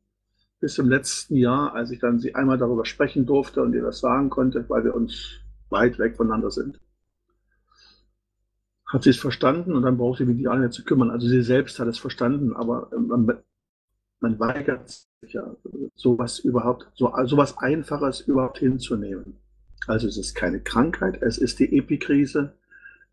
Bis 0.64 0.78
im 0.78 0.88
letzten 0.88 1.36
Jahr, 1.36 1.74
als 1.74 1.90
ich 1.90 1.98
dann 1.98 2.20
sie 2.20 2.34
einmal 2.34 2.56
darüber 2.56 2.86
sprechen 2.86 3.26
durfte 3.26 3.60
und 3.60 3.74
ihr 3.74 3.82
das 3.82 4.00
sagen 4.00 4.30
konnte, 4.30 4.64
weil 4.68 4.84
wir 4.84 4.94
uns 4.94 5.40
weit 5.68 5.98
weg 5.98 6.16
voneinander 6.16 6.50
sind 6.50 6.80
hat 8.94 9.02
sie 9.02 9.10
es 9.10 9.18
verstanden 9.18 9.74
und 9.74 9.82
dann 9.82 9.96
braucht 9.96 10.18
sie 10.18 10.24
sich 10.24 10.36
die 10.36 10.46
anderen 10.46 10.70
zu 10.70 10.84
kümmern. 10.84 11.10
Also 11.10 11.26
sie 11.26 11.42
selbst 11.42 11.80
hat 11.80 11.88
es 11.88 11.98
verstanden, 11.98 12.54
aber 12.54 12.90
ähm, 12.94 13.08
man, 13.08 13.38
man 14.20 14.38
weigert 14.38 14.88
sich 15.20 15.32
ja, 15.32 15.56
sowas 15.96 16.38
überhaupt, 16.38 16.88
so 16.94 17.12
sowas 17.24 17.58
Einfaches 17.58 18.20
überhaupt 18.20 18.58
hinzunehmen. 18.58 19.40
Also 19.88 20.06
es 20.06 20.16
ist 20.16 20.36
keine 20.36 20.60
Krankheit, 20.60 21.20
es 21.22 21.38
ist 21.38 21.58
die 21.58 21.76
Epikrise 21.76 22.54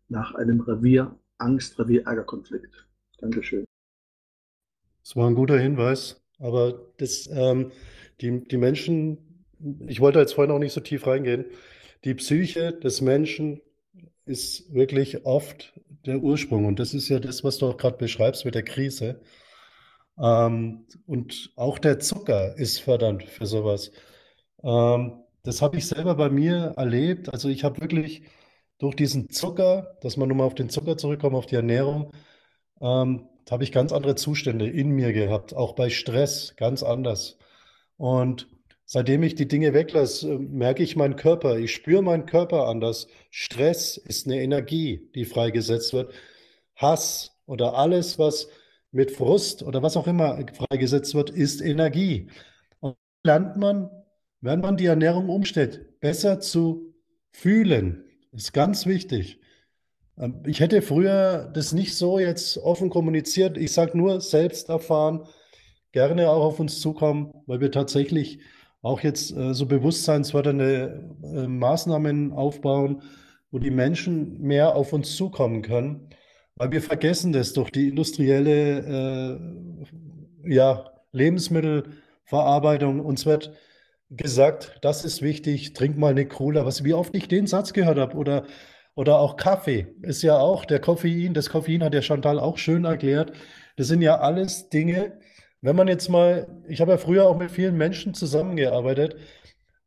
nach 0.08 0.36
einem 0.36 0.60
Revier, 0.60 1.16
Angst, 1.38 1.80
Revier, 1.80 2.06
Ärgerkonflikt. 2.06 2.86
Dankeschön. 3.18 3.64
Das 5.02 5.16
war 5.16 5.28
ein 5.28 5.34
guter 5.34 5.58
Hinweis, 5.58 6.21
aber 6.42 6.74
das, 6.98 7.28
ähm, 7.32 7.72
die, 8.20 8.44
die 8.44 8.56
Menschen, 8.56 9.44
ich 9.86 10.00
wollte 10.00 10.18
jetzt 10.18 10.34
vorhin 10.34 10.52
auch 10.52 10.58
nicht 10.58 10.72
so 10.72 10.80
tief 10.80 11.06
reingehen, 11.06 11.46
die 12.04 12.14
Psyche 12.14 12.72
des 12.72 13.00
Menschen 13.00 13.60
ist 14.24 14.72
wirklich 14.72 15.24
oft 15.24 15.72
der 16.06 16.18
Ursprung. 16.18 16.64
Und 16.66 16.78
das 16.78 16.94
ist 16.94 17.08
ja 17.08 17.20
das, 17.20 17.44
was 17.44 17.58
du 17.58 17.66
auch 17.66 17.76
gerade 17.76 17.96
beschreibst 17.96 18.44
mit 18.44 18.54
der 18.54 18.64
Krise. 18.64 19.20
Ähm, 20.18 20.86
und 21.06 21.52
auch 21.56 21.78
der 21.78 22.00
Zucker 22.00 22.56
ist 22.56 22.80
fördernd 22.80 23.22
für 23.24 23.46
sowas. 23.46 23.92
Ähm, 24.62 25.22
das 25.42 25.62
habe 25.62 25.76
ich 25.78 25.86
selber 25.86 26.14
bei 26.14 26.30
mir 26.30 26.74
erlebt. 26.76 27.32
Also 27.32 27.48
ich 27.48 27.64
habe 27.64 27.80
wirklich 27.80 28.24
durch 28.78 28.96
diesen 28.96 29.30
Zucker, 29.30 29.96
dass 30.00 30.16
man 30.16 30.28
nochmal 30.28 30.46
auf 30.46 30.54
den 30.54 30.70
Zucker 30.70 30.96
zurückkommt, 30.96 31.36
auf 31.36 31.46
die 31.46 31.56
Ernährung, 31.56 32.12
ähm, 32.80 33.28
habe 33.50 33.64
ich 33.64 33.72
ganz 33.72 33.92
andere 33.92 34.14
Zustände 34.14 34.68
in 34.68 34.90
mir 34.90 35.12
gehabt, 35.12 35.54
auch 35.54 35.74
bei 35.74 35.90
Stress 35.90 36.54
ganz 36.56 36.82
anders. 36.82 37.38
Und 37.96 38.48
Seitdem 38.92 39.22
ich 39.22 39.34
die 39.34 39.48
Dinge 39.48 39.72
weglasse, 39.72 40.38
merke 40.38 40.82
ich 40.82 40.96
meinen 40.96 41.16
Körper. 41.16 41.56
Ich 41.58 41.72
spüre 41.72 42.02
meinen 42.02 42.26
Körper 42.26 42.68
anders. 42.68 43.06
Stress 43.30 43.96
ist 43.96 44.26
eine 44.26 44.42
Energie, 44.42 45.08
die 45.14 45.24
freigesetzt 45.24 45.94
wird. 45.94 46.12
Hass 46.76 47.40
oder 47.46 47.74
alles, 47.78 48.18
was 48.18 48.48
mit 48.90 49.10
Frust 49.10 49.62
oder 49.62 49.82
was 49.82 49.96
auch 49.96 50.06
immer 50.06 50.44
freigesetzt 50.52 51.14
wird, 51.14 51.30
ist 51.30 51.62
Energie. 51.62 52.28
Und 52.80 52.96
lernt 53.24 53.56
man, 53.56 53.88
wenn 54.42 54.60
man 54.60 54.76
die 54.76 54.84
Ernährung 54.84 55.30
umstellt, 55.30 55.98
besser 56.00 56.40
zu 56.40 56.94
fühlen. 57.30 58.04
Ist 58.32 58.52
ganz 58.52 58.84
wichtig. 58.84 59.40
Ähm, 60.18 60.42
ich 60.46 60.60
hätte 60.60 60.82
früher 60.82 61.50
das 61.52 61.72
nicht 61.72 61.96
so 61.96 62.18
jetzt 62.18 62.58
offen 62.58 62.90
kommuniziert. 62.90 63.56
Ich 63.58 63.72
sage 63.72 63.96
nur, 63.96 64.20
selbst 64.20 64.68
erfahren, 64.68 65.26
gerne 65.92 66.30
auch 66.30 66.44
auf 66.44 66.60
uns 66.60 66.80
zukommen, 66.80 67.32
weil 67.46 67.60
wir 67.60 67.70
tatsächlich 67.70 68.40
auch 68.82 69.00
jetzt 69.00 69.36
äh, 69.36 69.54
so 69.54 69.66
bewusstseinsfördernde 69.66 71.10
äh, 71.22 71.46
Maßnahmen 71.46 72.32
aufbauen, 72.32 73.02
wo 73.50 73.58
die 73.58 73.70
Menschen 73.70 74.40
mehr 74.40 74.74
auf 74.74 74.92
uns 74.92 75.14
zukommen 75.16 75.62
können, 75.62 76.08
weil 76.56 76.72
wir 76.72 76.82
vergessen 76.82 77.32
das 77.32 77.52
durch 77.52 77.70
die 77.70 77.88
industrielle 77.88 79.38
äh, 80.44 80.54
ja, 80.54 80.90
Lebensmittelverarbeitung. 81.12 83.00
Uns 83.00 83.26
wird 83.26 83.52
gesagt, 84.10 84.78
das 84.82 85.04
ist 85.04 85.22
wichtig, 85.22 85.74
trink 85.74 85.96
mal 85.96 86.10
eine 86.10 86.26
Cola. 86.26 86.66
Was, 86.66 86.84
wie 86.84 86.94
oft 86.94 87.14
ich 87.14 87.28
den 87.28 87.46
Satz 87.46 87.72
gehört 87.72 87.98
habe 87.98 88.16
oder 88.16 88.46
oder 88.94 89.18
auch 89.18 89.36
Kaffee 89.36 89.94
ist 90.02 90.22
ja 90.22 90.38
auch 90.38 90.64
der 90.64 90.80
Koffein, 90.80 91.34
das 91.34 91.50
Koffein 91.50 91.82
hat 91.82 91.94
ja 91.94 92.02
Chantal 92.02 92.38
auch 92.38 92.58
schön 92.58 92.84
erklärt. 92.84 93.32
Das 93.76 93.88
sind 93.88 94.02
ja 94.02 94.18
alles 94.18 94.68
Dinge, 94.68 95.18
wenn 95.62 95.76
man 95.76 95.88
jetzt 95.88 96.08
mal, 96.08 96.62
ich 96.68 96.80
habe 96.80 96.92
ja 96.92 96.98
früher 96.98 97.26
auch 97.26 97.38
mit 97.38 97.50
vielen 97.50 97.76
Menschen 97.76 98.14
zusammengearbeitet 98.14 99.16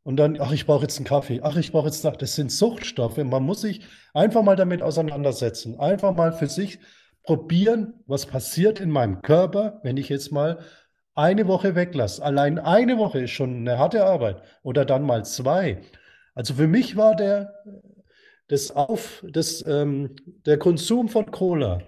und 0.02 0.16
dann, 0.16 0.40
ach, 0.40 0.52
ich 0.52 0.66
brauche 0.66 0.82
jetzt 0.82 0.96
einen 0.96 1.06
Kaffee, 1.06 1.40
ach, 1.42 1.56
ich 1.56 1.70
brauche 1.70 1.86
jetzt 1.86 2.02
noch, 2.04 2.16
das 2.16 2.34
sind 2.34 2.50
Suchtstoffe. 2.50 3.18
Man 3.18 3.42
muss 3.42 3.60
sich 3.60 3.82
einfach 4.14 4.42
mal 4.42 4.56
damit 4.56 4.82
auseinandersetzen, 4.82 5.78
einfach 5.78 6.14
mal 6.14 6.32
für 6.32 6.46
sich 6.46 6.78
probieren, 7.24 7.94
was 8.06 8.24
passiert 8.24 8.80
in 8.80 8.90
meinem 8.90 9.20
Körper, 9.20 9.80
wenn 9.82 9.96
ich 9.98 10.08
jetzt 10.08 10.32
mal 10.32 10.60
eine 11.14 11.46
Woche 11.46 11.74
weglasse. 11.74 12.22
Allein 12.22 12.58
eine 12.58 12.98
Woche 12.98 13.20
ist 13.20 13.32
schon 13.32 13.56
eine 13.56 13.78
harte 13.78 14.04
Arbeit 14.04 14.42
oder 14.62 14.84
dann 14.84 15.02
mal 15.02 15.24
zwei. 15.24 15.82
Also 16.34 16.54
für 16.54 16.68
mich 16.68 16.96
war 16.96 17.16
der, 17.16 17.52
das 18.48 18.70
Auf, 18.70 19.24
das, 19.28 19.64
ähm, 19.66 20.16
der 20.44 20.58
Konsum 20.58 21.08
von 21.08 21.30
Cola 21.30 21.82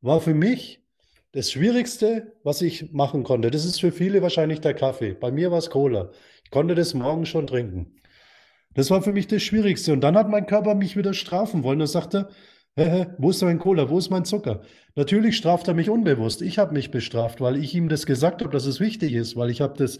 war 0.00 0.20
für 0.20 0.34
mich 0.34 0.84
das 1.32 1.50
Schwierigste, 1.50 2.32
was 2.44 2.62
ich 2.62 2.92
machen 2.92 3.24
konnte, 3.24 3.50
das 3.50 3.64
ist 3.64 3.80
für 3.80 3.90
viele 3.90 4.22
wahrscheinlich 4.22 4.60
der 4.60 4.74
Kaffee. 4.74 5.14
Bei 5.14 5.32
mir 5.32 5.50
war 5.50 5.58
es 5.58 5.70
Cola. 5.70 6.10
Ich 6.44 6.50
konnte 6.50 6.76
das 6.76 6.94
morgen 6.94 7.26
schon 7.26 7.48
trinken. 7.48 7.96
Das 8.74 8.90
war 8.90 9.02
für 9.02 9.12
mich 9.12 9.26
das 9.26 9.42
Schwierigste. 9.42 9.92
Und 9.92 10.00
dann 10.02 10.16
hat 10.16 10.28
mein 10.28 10.46
Körper 10.46 10.74
mich 10.76 10.96
wieder 10.96 11.12
strafen 11.12 11.64
wollen. 11.64 11.80
Er 11.80 11.88
sagte, 11.88 12.28
hä, 12.76 13.06
wo 13.18 13.30
ist 13.30 13.42
mein 13.42 13.58
Cola? 13.58 13.88
Wo 13.90 13.98
ist 13.98 14.10
mein 14.10 14.24
Zucker? 14.24 14.62
Natürlich 14.94 15.36
straft 15.36 15.66
er 15.66 15.74
mich 15.74 15.90
unbewusst. 15.90 16.40
Ich 16.42 16.58
habe 16.58 16.72
mich 16.72 16.92
bestraft, 16.92 17.40
weil 17.40 17.56
ich 17.56 17.74
ihm 17.74 17.88
das 17.88 18.06
gesagt 18.06 18.42
habe, 18.42 18.52
dass 18.52 18.66
es 18.66 18.78
wichtig 18.78 19.12
ist, 19.14 19.34
weil 19.34 19.50
ich 19.50 19.60
habe 19.60 19.76
das 19.76 19.98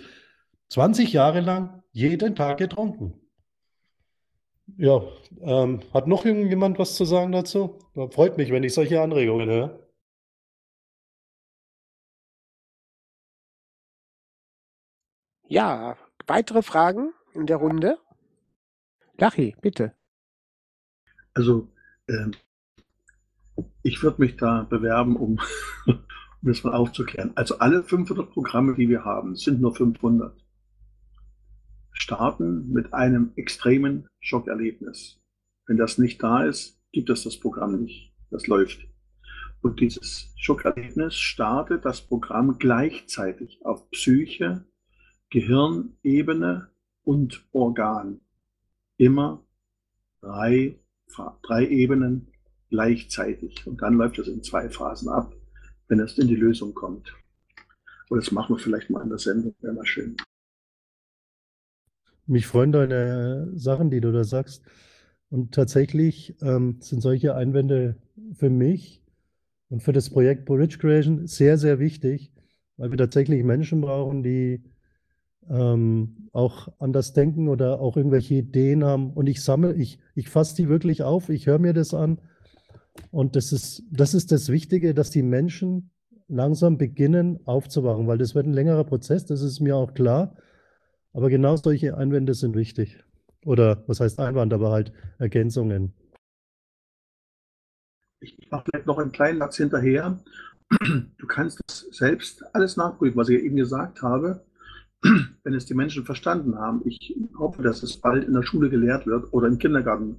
20 0.68 1.12
Jahre 1.12 1.40
lang 1.40 1.82
jeden 1.92 2.36
Tag 2.36 2.58
getrunken. 2.58 3.23
Ja, 4.66 5.02
ähm, 5.40 5.80
hat 5.92 6.06
noch 6.06 6.24
irgendjemand 6.24 6.78
was 6.78 6.96
zu 6.96 7.04
sagen 7.04 7.32
dazu? 7.32 7.78
Freut 8.10 8.36
mich, 8.38 8.50
wenn 8.50 8.64
ich 8.64 8.74
solche 8.74 9.00
Anregungen 9.00 9.48
höre. 9.48 9.78
Ja, 15.46 15.96
weitere 16.26 16.62
Fragen 16.62 17.12
in 17.34 17.46
der 17.46 17.58
Runde? 17.58 17.98
Lachi, 19.18 19.54
bitte. 19.60 19.94
Also, 21.34 21.68
ähm, 22.08 22.32
ich 23.82 24.02
würde 24.02 24.20
mich 24.20 24.36
da 24.36 24.62
bewerben, 24.62 25.16
um, 25.16 25.38
um 25.86 25.98
das 26.42 26.64
mal 26.64 26.74
aufzuklären. 26.74 27.32
Also 27.36 27.58
alle 27.58 27.82
500 27.82 28.30
Programme, 28.30 28.74
die 28.74 28.88
wir 28.88 29.04
haben, 29.04 29.36
sind 29.36 29.60
nur 29.60 29.74
500, 29.74 30.43
starten 31.94 32.70
mit 32.70 32.92
einem 32.92 33.32
extremen 33.36 34.06
Schockerlebnis. 34.20 35.20
Wenn 35.66 35.78
das 35.78 35.96
nicht 35.96 36.22
da 36.22 36.44
ist, 36.44 36.78
gibt 36.92 37.08
es 37.08 37.24
das 37.24 37.40
Programm 37.40 37.80
nicht. 37.80 38.12
Das 38.30 38.46
läuft. 38.46 38.86
Und 39.62 39.80
dieses 39.80 40.30
Schockerlebnis 40.36 41.14
startet 41.14 41.86
das 41.86 42.02
Programm 42.02 42.58
gleichzeitig 42.58 43.64
auf 43.64 43.90
Psyche, 43.90 44.66
Gehirnebene 45.30 46.68
und 47.02 47.46
Organ. 47.52 48.20
Immer 48.98 49.42
drei, 50.20 50.78
drei 51.42 51.66
Ebenen 51.66 52.28
gleichzeitig. 52.68 53.66
Und 53.66 53.80
dann 53.80 53.94
läuft 53.94 54.18
es 54.18 54.28
in 54.28 54.42
zwei 54.42 54.68
Phasen 54.68 55.08
ab, 55.08 55.34
wenn 55.88 56.00
es 56.00 56.18
in 56.18 56.28
die 56.28 56.36
Lösung 56.36 56.74
kommt. 56.74 57.14
Aber 58.08 58.16
das 58.16 58.32
machen 58.32 58.56
wir 58.56 58.60
vielleicht 58.60 58.90
mal 58.90 59.02
in 59.02 59.08
der 59.08 59.18
Sendung, 59.18 59.54
wäre 59.60 59.72
mal 59.72 59.86
schön. 59.86 60.16
Mich 62.26 62.46
freuen 62.46 62.72
deine 62.72 63.50
Sachen, 63.54 63.90
die 63.90 64.00
du 64.00 64.12
da 64.12 64.24
sagst. 64.24 64.62
Und 65.30 65.52
tatsächlich 65.52 66.34
ähm, 66.42 66.78
sind 66.80 67.02
solche 67.02 67.34
Einwände 67.34 67.96
für 68.34 68.50
mich 68.50 69.02
und 69.68 69.82
für 69.82 69.92
das 69.92 70.10
Projekt 70.10 70.44
Bridge 70.44 70.78
Creation 70.78 71.26
sehr, 71.26 71.58
sehr 71.58 71.78
wichtig, 71.78 72.32
weil 72.76 72.90
wir 72.90 72.98
tatsächlich 72.98 73.42
Menschen 73.42 73.80
brauchen, 73.80 74.22
die 74.22 74.62
ähm, 75.50 76.28
auch 76.32 76.68
anders 76.78 77.12
denken 77.12 77.48
oder 77.48 77.80
auch 77.80 77.96
irgendwelche 77.96 78.34
Ideen 78.34 78.84
haben. 78.84 79.12
Und 79.12 79.26
ich 79.26 79.42
sammle, 79.42 79.74
ich, 79.74 79.98
ich 80.14 80.28
fasse 80.28 80.56
die 80.56 80.68
wirklich 80.68 81.02
auf, 81.02 81.28
ich 81.28 81.46
höre 81.46 81.58
mir 81.58 81.72
das 81.72 81.92
an. 81.92 82.20
Und 83.10 83.36
das 83.36 83.52
ist, 83.52 83.82
das 83.90 84.14
ist 84.14 84.32
das 84.32 84.48
Wichtige, 84.48 84.94
dass 84.94 85.10
die 85.10 85.22
Menschen 85.22 85.90
langsam 86.28 86.78
beginnen 86.78 87.40
aufzuwachen, 87.44 88.06
weil 88.06 88.18
das 88.18 88.34
wird 88.34 88.46
ein 88.46 88.52
längerer 88.52 88.84
Prozess, 88.84 89.26
das 89.26 89.42
ist 89.42 89.60
mir 89.60 89.76
auch 89.76 89.94
klar. 89.94 90.36
Aber 91.14 91.30
genau 91.30 91.56
solche 91.56 91.96
Einwände 91.96 92.34
sind 92.34 92.54
wichtig. 92.54 93.02
Oder 93.46 93.82
was 93.86 94.00
heißt 94.00 94.20
Einwand, 94.20 94.52
aber 94.52 94.70
halt 94.70 94.92
Ergänzungen. 95.18 95.94
Ich 98.20 98.50
mache 98.50 98.64
vielleicht 98.70 98.86
noch 98.86 98.98
einen 98.98 99.12
kleinen 99.12 99.38
Satz 99.38 99.56
hinterher. 99.56 100.18
Du 101.18 101.26
kannst 101.26 101.60
das 101.66 101.86
selbst 101.90 102.44
alles 102.54 102.76
nachprüfen, 102.76 103.16
was 103.16 103.28
ich 103.30 103.42
eben 103.42 103.56
gesagt 103.56 104.02
habe 104.02 104.44
wenn 105.42 105.54
es 105.54 105.66
die 105.66 105.74
Menschen 105.74 106.04
verstanden 106.04 106.58
haben. 106.58 106.82
Ich 106.84 107.16
hoffe, 107.38 107.62
dass 107.62 107.82
es 107.82 107.96
bald 107.96 108.24
in 108.24 108.32
der 108.32 108.42
Schule 108.42 108.70
gelehrt 108.70 109.06
wird 109.06 109.32
oder 109.32 109.48
im 109.48 109.58
Kindergarten 109.58 110.16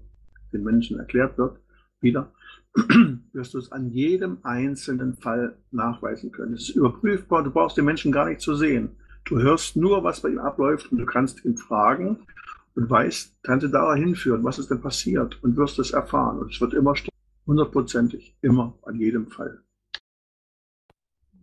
den 0.53 0.63
Menschen 0.63 0.99
erklärt 0.99 1.37
wird, 1.37 1.59
wieder, 2.01 2.31
wirst 3.33 3.53
du 3.53 3.57
es 3.57 3.71
an 3.71 3.89
jedem 3.89 4.37
einzelnen 4.43 5.15
Fall 5.15 5.57
nachweisen 5.71 6.31
können. 6.31 6.53
Es 6.53 6.69
ist 6.69 6.75
überprüfbar, 6.75 7.43
du 7.43 7.51
brauchst 7.51 7.77
den 7.77 7.85
Menschen 7.85 8.11
gar 8.11 8.27
nicht 8.27 8.41
zu 8.41 8.55
sehen. 8.55 8.97
Du 9.25 9.39
hörst 9.39 9.75
nur, 9.75 10.03
was 10.03 10.21
bei 10.21 10.29
ihm 10.29 10.39
abläuft 10.39 10.91
und 10.91 10.99
du 10.99 11.05
kannst 11.05 11.43
ihn 11.45 11.57
fragen 11.57 12.19
und 12.75 12.89
weißt, 12.89 13.41
kannst 13.41 13.65
du 13.65 13.69
da 13.69 13.95
hinführen, 13.95 14.43
was 14.43 14.59
ist 14.59 14.69
denn 14.69 14.81
passiert 14.81 15.41
und 15.43 15.57
wirst 15.57 15.79
es 15.79 15.91
erfahren. 15.91 16.39
Und 16.39 16.53
es 16.53 16.61
wird 16.61 16.73
immer 16.75 16.93
hundertprozentig, 17.47 18.35
immer, 18.41 18.77
an 18.83 18.99
jedem 18.99 19.27
Fall. 19.27 19.59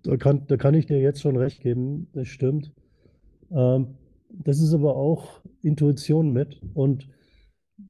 Da 0.05 0.17
kann, 0.17 0.47
da 0.47 0.57
kann 0.57 0.75
ich 0.75 0.87
dir 0.87 1.01
jetzt 1.01 1.23
schon 1.23 1.37
recht 1.37 1.61
geben, 1.61 2.09
das 2.13 2.29
stimmt. 2.29 2.73
Ähm, 3.51 3.97
das 4.31 4.61
ist 4.61 4.75
aber 4.75 4.97
auch 4.97 5.43
Intuition 5.63 6.33
mit 6.33 6.61
und 6.75 7.09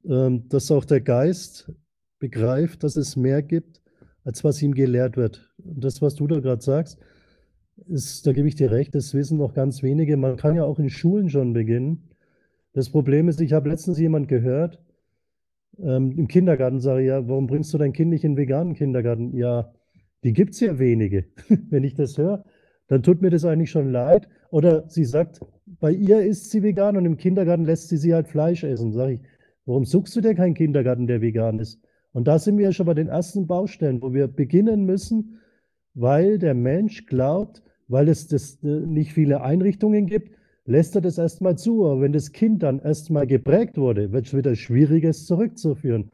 ähm, 0.05 0.49
dass 0.49 0.71
auch 0.71 0.85
der 0.85 1.01
Geist 1.01 1.71
begreift, 2.19 2.83
dass 2.83 2.95
es 2.95 3.15
mehr 3.15 3.43
gibt, 3.43 3.81
als 4.23 4.43
was 4.43 4.61
ihm 4.61 4.73
gelehrt 4.73 5.17
wird. 5.17 5.53
Und 5.57 5.83
das, 5.83 6.01
was 6.01 6.15
du 6.15 6.27
da 6.27 6.39
gerade 6.39 6.61
sagst, 6.61 6.97
ist, 7.87 8.25
da 8.27 8.33
gebe 8.33 8.47
ich 8.47 8.55
dir 8.55 8.71
recht, 8.71 8.95
das 8.95 9.13
wissen 9.13 9.37
noch 9.37 9.53
ganz 9.53 9.83
wenige. 9.83 10.17
Man 10.17 10.37
kann 10.37 10.55
ja 10.55 10.63
auch 10.63 10.79
in 10.79 10.89
Schulen 10.89 11.29
schon 11.29 11.53
beginnen. 11.53 12.09
Das 12.73 12.89
Problem 12.89 13.27
ist, 13.27 13.41
ich 13.41 13.53
habe 13.53 13.69
letztens 13.69 13.99
jemand 13.99 14.27
gehört, 14.27 14.79
ähm, 15.79 16.11
im 16.17 16.27
Kindergarten 16.27 16.79
sage 16.79 17.01
ich, 17.01 17.07
ja, 17.07 17.27
warum 17.27 17.47
bringst 17.47 17.73
du 17.73 17.77
dein 17.77 17.93
Kind 17.93 18.09
nicht 18.09 18.23
in 18.23 18.31
den 18.33 18.37
veganen 18.37 18.75
Kindergarten? 18.75 19.35
Ja, 19.35 19.73
die 20.23 20.33
gibt 20.33 20.53
es 20.53 20.59
ja 20.59 20.79
wenige. 20.79 21.25
Wenn 21.69 21.83
ich 21.83 21.95
das 21.95 22.17
höre, 22.17 22.43
dann 22.87 23.03
tut 23.03 23.21
mir 23.21 23.29
das 23.29 23.45
eigentlich 23.45 23.71
schon 23.71 23.91
leid. 23.91 24.27
Oder 24.49 24.87
sie 24.87 25.05
sagt, 25.05 25.41
bei 25.79 25.91
ihr 25.91 26.21
ist 26.21 26.51
sie 26.51 26.61
vegan 26.61 26.97
und 26.97 27.05
im 27.05 27.17
Kindergarten 27.17 27.65
lässt 27.65 27.89
sie 27.89 27.97
sie 27.97 28.13
halt 28.13 28.27
Fleisch 28.27 28.63
essen. 28.63 28.91
Sage 28.91 29.13
ich, 29.13 29.19
warum 29.65 29.85
suchst 29.85 30.15
du 30.15 30.21
dir 30.21 30.35
keinen 30.35 30.53
Kindergarten, 30.53 31.07
der 31.07 31.21
vegan 31.21 31.59
ist? 31.59 31.81
Und 32.11 32.27
da 32.27 32.37
sind 32.37 32.57
wir 32.57 32.65
ja 32.65 32.71
schon 32.71 32.85
bei 32.85 32.93
den 32.93 33.07
ersten 33.07 33.47
Baustellen, 33.47 34.01
wo 34.01 34.13
wir 34.13 34.27
beginnen 34.27 34.85
müssen, 34.85 35.39
weil 35.93 36.39
der 36.39 36.53
Mensch 36.53 37.05
glaubt, 37.05 37.61
weil 37.87 38.09
es 38.09 38.27
das 38.27 38.63
äh, 38.63 38.67
nicht 38.67 39.13
viele 39.13 39.41
Einrichtungen 39.41 40.07
gibt, 40.07 40.37
lässt 40.65 40.95
er 40.95 41.01
das 41.01 41.17
erstmal 41.17 41.57
zu. 41.57 41.85
Aber 41.85 42.01
wenn 42.01 42.13
das 42.13 42.31
Kind 42.31 42.63
dann 42.63 42.79
erstmal 42.79 43.27
geprägt 43.27 43.77
wurde, 43.77 44.11
wird 44.11 44.27
es 44.27 44.35
wieder 44.35 44.55
schwierig, 44.55 45.03
es 45.03 45.25
zurückzuführen. 45.25 46.11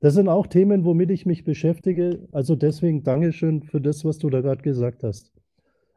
Das 0.00 0.14
sind 0.14 0.28
auch 0.28 0.46
Themen, 0.46 0.84
womit 0.84 1.10
ich 1.10 1.26
mich 1.26 1.44
beschäftige. 1.44 2.28
Also 2.32 2.54
deswegen 2.54 3.02
Dankeschön 3.02 3.62
für 3.62 3.80
das, 3.80 4.04
was 4.04 4.18
du 4.18 4.30
da 4.30 4.40
gerade 4.40 4.62
gesagt 4.62 5.02
hast. 5.02 5.32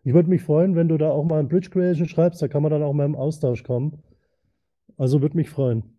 Ich 0.04 0.14
würde 0.14 0.30
mich 0.30 0.42
freuen, 0.42 0.76
wenn 0.76 0.88
du 0.88 0.98
da 0.98 1.12
auch 1.12 1.26
mal 1.26 1.40
ein 1.40 1.50
Bridge 1.50 1.70
Creation 1.70 2.08
schreibst, 2.08 2.42
da 2.42 2.48
kann 2.48 2.64
man 2.64 2.72
dann 2.72 2.84
auch 2.84 2.94
mal 2.94 3.06
im 3.06 3.16
Austausch 3.16 3.64
kommen. 3.64 4.02
Also 4.98 5.22
würde 5.22 5.36
mich 5.36 5.50
freuen. 5.50 5.99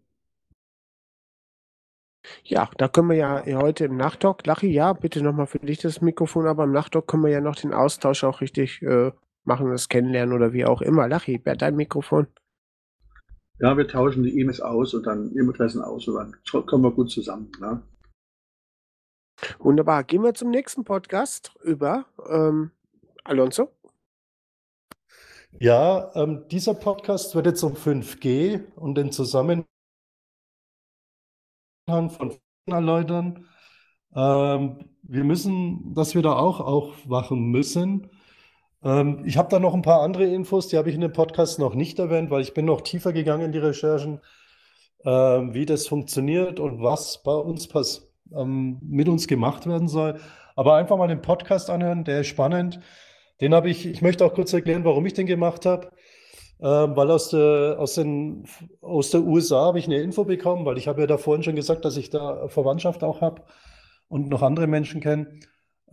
Ja, 2.45 2.71
da 2.77 2.89
können 2.89 3.09
wir 3.09 3.17
ja 3.17 3.45
heute 3.61 3.87
im 3.87 3.97
Nachtalk, 3.97 4.47
Lachi, 4.47 4.69
ja, 4.69 4.93
bitte 4.93 5.23
nochmal 5.23 5.47
für 5.47 5.59
dich 5.59 5.79
das 5.79 6.01
Mikrofon, 6.01 6.47
aber 6.47 6.65
im 6.65 6.73
Nachtalk 6.73 7.07
können 7.07 7.25
wir 7.25 7.31
ja 7.31 7.41
noch 7.41 7.57
den 7.57 7.73
Austausch 7.73 8.25
auch 8.25 8.41
richtig 8.41 8.83
äh, 8.83 9.13
machen, 9.45 9.71
das 9.71 9.89
Kennenlernen 9.89 10.35
oder 10.35 10.53
wie 10.53 10.65
auch 10.65 10.83
immer. 10.83 11.09
Lachi, 11.09 11.41
wer 11.45 11.57
dein 11.57 11.77
Mikrofon? 11.77 12.27
Ja, 13.59 13.77
wir 13.77 13.87
tauschen 13.87 14.23
die 14.23 14.39
E-Mails 14.39 14.61
aus 14.61 14.95
und 14.95 15.07
dann 15.07 15.31
E-Mail-Adressen 15.33 15.83
aus 15.83 16.09
und 16.09 16.15
dann 16.15 16.67
kommen 16.67 16.85
wir 16.85 16.93
gut 16.93 17.11
zusammen. 17.11 17.51
Ne? 17.61 17.83
Wunderbar. 19.59 20.05
Gehen 20.05 20.23
wir 20.23 20.35
zum 20.35 20.51
nächsten 20.51 20.85
Podcast 20.85 21.53
über 21.63 22.07
ähm, 22.29 22.71
Alonso. 23.25 23.71
Ja, 25.59 26.11
ähm, 26.15 26.45
dieser 26.51 26.75
Podcast 26.75 27.35
wird 27.35 27.47
jetzt 27.47 27.63
um 27.63 27.75
5G 27.75 28.63
und 28.77 28.95
den 28.95 29.13
Zusammenhang 29.13 29.67
von 32.11 32.35
erläutern. 32.67 33.47
Ähm, 34.15 34.91
wir 35.03 35.25
müssen, 35.25 35.95
dass 35.95 36.15
wir 36.15 36.23
da 36.23 36.35
auch 36.35 36.61
aufwachen 36.61 37.51
müssen. 37.51 38.11
Ähm, 38.83 39.23
ich 39.25 39.37
habe 39.37 39.49
da 39.49 39.59
noch 39.59 39.75
ein 39.75 39.83
paar 39.83 40.03
andere 40.03 40.25
Infos, 40.25 40.69
die 40.69 40.77
habe 40.77 40.89
ich 40.89 40.95
in 40.95 41.01
dem 41.01 41.13
Podcast 41.13 41.59
noch 41.59 41.75
nicht 41.75 41.99
erwähnt, 41.99 42.31
weil 42.31 42.43
ich 42.43 42.55
bin 42.55 42.65
noch 42.65 42.81
tiefer 42.81 43.13
gegangen 43.13 43.47
in 43.47 43.53
die 43.53 43.59
Recherchen, 43.59 44.21
ähm, 45.05 45.55
wie 45.55 45.67
das 45.67 45.87
funktioniert 45.87 46.61
und 46.61 46.83
was 46.83 47.23
bei 47.23 47.35
uns 47.35 47.69
pass 47.69 48.11
ähm, 48.35 48.79
mit 48.83 49.09
uns 49.09 49.27
gemacht 49.27 49.67
werden 49.67 49.89
soll. 49.89 50.21
Aber 50.57 50.77
einfach 50.77 50.97
mal 50.97 51.09
den 51.09 51.23
Podcast 51.23 51.71
anhören, 51.71 52.05
der 52.05 52.21
ist 52.21 52.29
spannend. 52.29 52.81
Den 53.41 53.55
habe 53.55 53.71
ich, 53.71 53.87
ich 53.87 54.03
möchte 54.03 54.25
auch 54.25 54.35
kurz 54.35 54.53
erklären, 54.53 54.85
warum 54.85 55.07
ich 55.07 55.15
den 55.15 55.27
gemacht 55.27 55.65
habe. 55.67 55.91
Ähm, 56.63 56.95
weil 56.95 57.11
aus 57.11 57.31
der, 57.31 57.77
aus, 57.79 57.95
den, 57.95 58.45
aus 58.83 59.11
der 59.11 59.23
USA 59.23 59.67
habe 59.67 59.79
ich 59.79 59.87
eine 59.87 60.03
Info 60.03 60.25
bekommen, 60.25 60.67
weil 60.67 60.77
ich 60.77 60.89
habe 60.89 61.01
ja 61.01 61.07
da 61.07 61.17
vorhin 61.17 61.43
schon 61.43 61.57
gesagt, 61.57 61.85
dass 61.85 61.97
ich 61.97 62.11
da 62.11 62.49
Verwandtschaft 62.49 63.03
auch 63.03 63.23
habe 63.23 63.43
und 64.09 64.29
noch 64.29 64.43
andere 64.43 64.67
Menschen 64.67 65.01
kenne. 65.01 65.27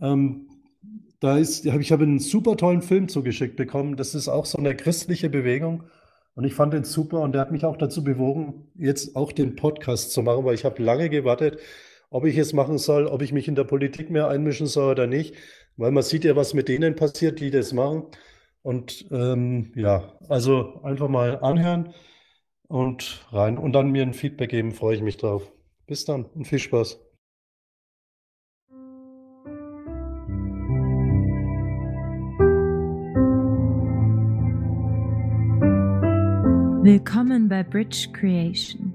Ähm, 0.00 0.48
da 1.20 1.38
ist, 1.38 1.64
ich 1.64 1.92
habe 1.92 2.04
einen 2.04 2.18
super 2.18 2.56
tollen 2.56 2.82
Film 2.82 3.08
zugeschickt 3.08 3.56
bekommen. 3.56 3.96
Das 3.96 4.14
ist 4.14 4.28
auch 4.28 4.44
so 4.44 4.58
eine 4.58 4.76
christliche 4.76 5.30
Bewegung. 5.30 5.84
Und 6.34 6.44
ich 6.44 6.54
fand 6.54 6.72
den 6.72 6.84
super 6.84 7.20
und 7.22 7.32
der 7.32 7.40
hat 7.40 7.50
mich 7.50 7.64
auch 7.64 7.76
dazu 7.76 8.04
bewogen, 8.04 8.70
jetzt 8.76 9.16
auch 9.16 9.32
den 9.32 9.56
Podcast 9.56 10.12
zu 10.12 10.22
machen, 10.22 10.44
weil 10.44 10.54
ich 10.54 10.64
habe 10.64 10.80
lange 10.80 11.08
gewartet, 11.08 11.58
ob 12.10 12.24
ich 12.26 12.38
es 12.38 12.52
machen 12.52 12.78
soll, 12.78 13.06
ob 13.08 13.22
ich 13.22 13.32
mich 13.32 13.48
in 13.48 13.56
der 13.56 13.64
Politik 13.64 14.10
mehr 14.10 14.28
einmischen 14.28 14.68
soll 14.68 14.92
oder 14.92 15.08
nicht. 15.08 15.34
Weil 15.76 15.90
man 15.90 16.04
sieht 16.04 16.24
ja, 16.24 16.36
was 16.36 16.54
mit 16.54 16.68
denen 16.68 16.94
passiert, 16.94 17.40
die 17.40 17.50
das 17.50 17.72
machen. 17.72 18.04
Und 18.62 19.06
ähm, 19.10 19.72
ja, 19.74 20.12
also 20.28 20.82
einfach 20.82 21.08
mal 21.08 21.38
anhören 21.40 21.94
und 22.68 23.26
rein 23.30 23.58
und 23.58 23.72
dann 23.72 23.90
mir 23.90 24.02
ein 24.02 24.14
Feedback 24.14 24.50
geben, 24.50 24.72
freue 24.72 24.96
ich 24.96 25.02
mich 25.02 25.16
drauf. 25.16 25.50
Bis 25.86 26.04
dann 26.04 26.24
und 26.24 26.46
viel 26.46 26.58
Spaß. 26.58 27.00
Willkommen 36.82 37.48
bei 37.48 37.62
Bridge 37.62 38.08
Creation, 38.12 38.94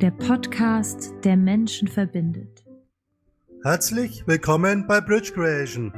der 0.00 0.10
Podcast, 0.10 1.12
der 1.22 1.36
Menschen 1.36 1.86
verbindet. 1.86 2.64
Herzlich 3.62 4.26
willkommen 4.26 4.86
bei 4.86 5.00
Bridge 5.00 5.32
Creation. 5.32 5.92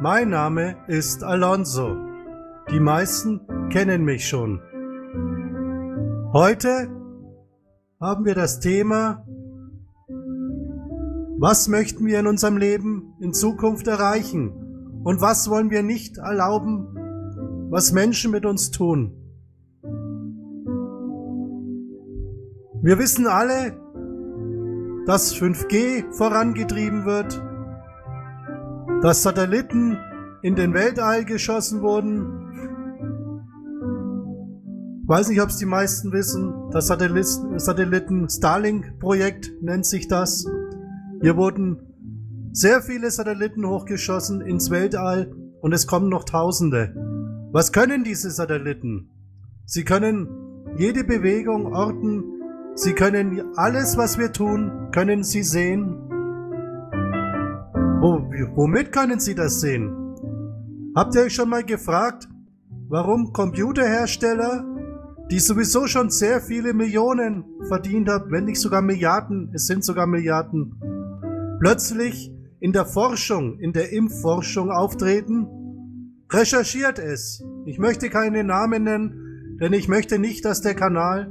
Mein 0.00 0.30
Name 0.30 0.76
ist 0.88 1.22
Alonso. 1.22 2.03
Die 2.70 2.80
meisten 2.80 3.40
kennen 3.70 4.04
mich 4.04 4.26
schon. 4.26 4.60
Heute 6.32 6.88
haben 8.00 8.24
wir 8.24 8.34
das 8.34 8.60
Thema, 8.60 9.24
was 11.38 11.68
möchten 11.68 12.06
wir 12.06 12.20
in 12.20 12.26
unserem 12.26 12.56
Leben 12.56 13.14
in 13.20 13.32
Zukunft 13.34 13.86
erreichen 13.86 15.02
und 15.04 15.20
was 15.20 15.50
wollen 15.50 15.70
wir 15.70 15.82
nicht 15.82 16.18
erlauben, 16.18 17.68
was 17.70 17.92
Menschen 17.92 18.30
mit 18.30 18.46
uns 18.46 18.70
tun. 18.70 19.12
Wir 22.82 22.98
wissen 22.98 23.26
alle, 23.26 23.78
dass 25.06 25.34
5G 25.34 26.12
vorangetrieben 26.12 27.04
wird, 27.04 27.42
dass 29.02 29.22
Satelliten 29.22 29.98
in 30.42 30.54
den 30.54 30.74
Weltall 30.74 31.24
geschossen 31.24 31.82
wurden. 31.82 32.43
Weiß 35.06 35.28
nicht, 35.28 35.42
ob 35.42 35.50
es 35.50 35.58
die 35.58 35.66
meisten 35.66 36.12
wissen. 36.12 36.70
Das 36.70 36.86
Satelliten 36.86 38.30
Starlink-Projekt 38.30 39.52
nennt 39.60 39.84
sich 39.84 40.08
das. 40.08 40.46
Hier 41.20 41.36
wurden 41.36 41.78
sehr 42.52 42.80
viele 42.80 43.10
Satelliten 43.10 43.66
hochgeschossen 43.66 44.40
ins 44.40 44.70
Weltall 44.70 45.30
und 45.60 45.74
es 45.74 45.86
kommen 45.86 46.08
noch 46.08 46.24
Tausende. 46.24 46.94
Was 47.52 47.70
können 47.72 48.02
diese 48.02 48.30
Satelliten? 48.30 49.10
Sie 49.66 49.84
können 49.84 50.28
jede 50.78 51.04
Bewegung 51.04 51.74
orten, 51.74 52.24
Sie 52.76 52.92
können 52.92 53.56
alles, 53.56 53.96
was 53.96 54.18
wir 54.18 54.32
tun, 54.32 54.88
können 54.90 55.22
Sie 55.22 55.42
sehen. 55.42 55.96
Wo, 58.00 58.24
womit 58.56 58.90
können 58.90 59.20
Sie 59.20 59.34
das 59.34 59.60
sehen? 59.60 59.94
Habt 60.96 61.14
ihr 61.14 61.22
euch 61.22 61.34
schon 61.34 61.48
mal 61.48 61.62
gefragt, 61.62 62.28
warum 62.88 63.32
Computerhersteller, 63.32 64.64
die 65.30 65.38
sowieso 65.38 65.86
schon 65.86 66.10
sehr 66.10 66.40
viele 66.40 66.74
Millionen 66.74 67.44
verdient 67.66 68.08
haben, 68.08 68.30
wenn 68.30 68.44
nicht 68.44 68.60
sogar 68.60 68.82
Milliarden, 68.82 69.50
es 69.54 69.66
sind 69.66 69.84
sogar 69.84 70.06
Milliarden, 70.06 70.74
plötzlich 71.60 72.30
in 72.60 72.72
der 72.72 72.86
Forschung, 72.86 73.58
in 73.58 73.72
der 73.72 73.92
Impfforschung 73.92 74.70
auftreten? 74.70 75.46
Recherchiert 76.30 76.98
es. 76.98 77.44
Ich 77.66 77.78
möchte 77.78 78.10
keine 78.10 78.42
Namen 78.42 78.84
nennen, 78.84 79.58
denn 79.60 79.72
ich 79.72 79.88
möchte 79.88 80.18
nicht, 80.18 80.44
dass 80.44 80.62
der 80.62 80.74
Kanal 80.74 81.30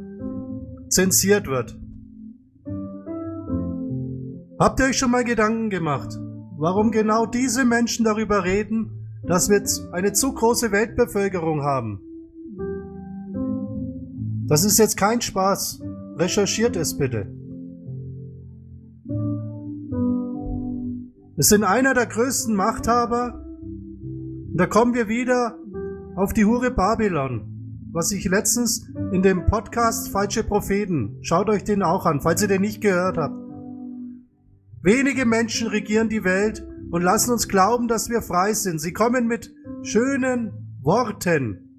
zensiert 0.89 1.47
wird. 1.47 1.77
Habt 4.59 4.79
ihr 4.79 4.85
euch 4.85 4.97
schon 4.97 5.11
mal 5.11 5.23
Gedanken 5.23 5.69
gemacht, 5.69 6.19
warum 6.57 6.91
genau 6.91 7.25
diese 7.25 7.65
Menschen 7.65 8.05
darüber 8.05 8.43
reden, 8.43 9.09
dass 9.23 9.49
wir 9.49 9.63
eine 9.91 10.13
zu 10.13 10.33
große 10.33 10.71
Weltbevölkerung 10.71 11.63
haben? 11.63 11.99
Das 14.47 14.63
ist 14.63 14.77
jetzt 14.77 14.97
kein 14.97 15.21
Spaß. 15.21 15.81
Recherchiert 16.17 16.75
es 16.75 16.97
bitte. 16.97 17.27
Es 21.35 21.49
sind 21.49 21.63
einer 21.63 21.93
der 21.93 22.05
größten 22.05 22.55
Machthaber. 22.55 23.45
Und 24.51 24.57
da 24.57 24.67
kommen 24.67 24.93
wir 24.93 25.07
wieder 25.07 25.57
auf 26.15 26.33
die 26.33 26.45
Hure 26.45 26.71
Babylon 26.71 27.53
was 27.93 28.11
ich 28.11 28.25
letztens 28.25 28.89
in 29.11 29.21
dem 29.21 29.45
Podcast 29.45 30.09
Falsche 30.09 30.43
Propheten, 30.43 31.19
schaut 31.21 31.47
euch 31.47 31.63
den 31.63 31.83
auch 31.83 32.07
an, 32.07 32.21
falls 32.21 32.41
ihr 32.41 32.47
den 32.47 32.61
nicht 32.61 32.81
gehört 32.81 33.17
habt. 33.17 33.35
Wenige 34.81 35.27
Menschen 35.27 35.67
regieren 35.67 36.09
die 36.09 36.23
Welt 36.23 36.67
und 36.89 37.03
lassen 37.03 37.31
uns 37.31 37.47
glauben, 37.47 37.87
dass 37.87 38.09
wir 38.09 38.23
frei 38.23 38.53
sind. 38.53 38.79
Sie 38.79 38.93
kommen 38.93 39.27
mit 39.27 39.53
schönen 39.83 40.77
Worten. 40.81 41.72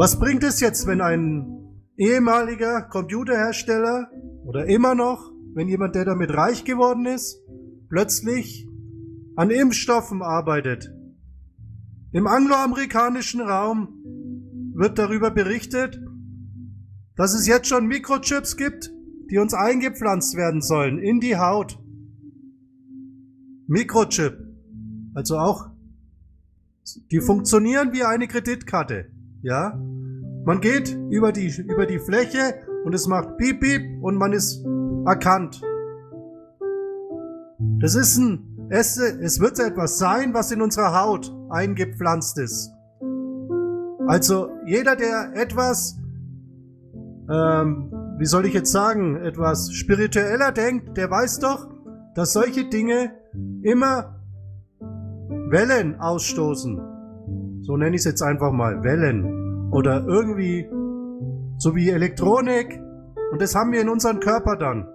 Was 0.00 0.18
bringt 0.18 0.42
es 0.44 0.60
jetzt, 0.60 0.86
wenn 0.86 1.02
ein 1.02 1.74
ehemaliger 1.98 2.80
Computerhersteller 2.80 4.10
oder 4.46 4.64
immer 4.64 4.94
noch, 4.94 5.30
wenn 5.52 5.68
jemand, 5.68 5.94
der 5.94 6.06
damit 6.06 6.32
reich 6.32 6.64
geworden 6.64 7.04
ist, 7.04 7.38
plötzlich 7.90 8.66
an 9.36 9.50
Impfstoffen 9.50 10.22
arbeitet, 10.22 10.90
im 12.12 12.26
angloamerikanischen 12.26 13.42
Raum 13.42 14.72
wird 14.74 14.98
darüber 14.98 15.30
berichtet, 15.30 16.00
dass 17.14 17.34
es 17.34 17.46
jetzt 17.46 17.68
schon 17.68 17.86
Mikrochips 17.86 18.56
gibt, 18.56 18.90
die 19.30 19.36
uns 19.36 19.52
eingepflanzt 19.52 20.34
werden 20.34 20.62
sollen 20.62 20.98
in 20.98 21.20
die 21.20 21.36
Haut. 21.36 21.78
Mikrochip, 23.66 24.38
also 25.12 25.36
auch, 25.36 25.68
die 27.10 27.20
funktionieren 27.20 27.92
wie 27.92 28.04
eine 28.04 28.28
Kreditkarte, 28.28 29.10
ja. 29.42 29.78
Man 30.44 30.60
geht 30.60 30.96
über 31.10 31.32
die, 31.32 31.48
über 31.68 31.86
die 31.86 31.98
Fläche 31.98 32.54
und 32.84 32.94
es 32.94 33.06
macht 33.06 33.36
piep 33.36 33.60
piep 33.60 34.02
und 34.02 34.16
man 34.16 34.32
ist 34.32 34.64
erkannt. 35.06 35.60
Das 37.78 37.94
ist 37.94 38.16
ein 38.16 38.50
es, 38.70 38.98
es 38.98 39.40
wird 39.40 39.58
etwas 39.58 39.98
sein, 39.98 40.32
was 40.32 40.52
in 40.52 40.62
unserer 40.62 40.98
Haut 41.02 41.34
eingepflanzt 41.50 42.38
ist. 42.38 42.72
Also 44.06 44.50
jeder, 44.64 44.94
der 44.94 45.32
etwas, 45.34 45.98
ähm, 47.28 47.92
wie 48.18 48.26
soll 48.26 48.46
ich 48.46 48.54
jetzt 48.54 48.70
sagen, 48.70 49.16
etwas 49.16 49.72
spiritueller 49.72 50.52
denkt, 50.52 50.96
der 50.96 51.10
weiß 51.10 51.40
doch, 51.40 51.68
dass 52.14 52.32
solche 52.32 52.68
Dinge 52.68 53.10
immer 53.62 54.20
Wellen 55.48 55.98
ausstoßen. 55.98 56.80
So 57.62 57.76
nenne 57.76 57.96
ich 57.96 58.02
es 58.02 58.04
jetzt 58.04 58.22
einfach 58.22 58.52
mal, 58.52 58.84
Wellen. 58.84 59.39
Oder 59.70 60.04
irgendwie 60.06 60.68
so 61.58 61.74
wie 61.74 61.90
Elektronik. 61.90 62.80
Und 63.32 63.40
das 63.40 63.54
haben 63.54 63.72
wir 63.72 63.80
in 63.80 63.88
unserem 63.88 64.20
Körper 64.20 64.56
dann. 64.56 64.88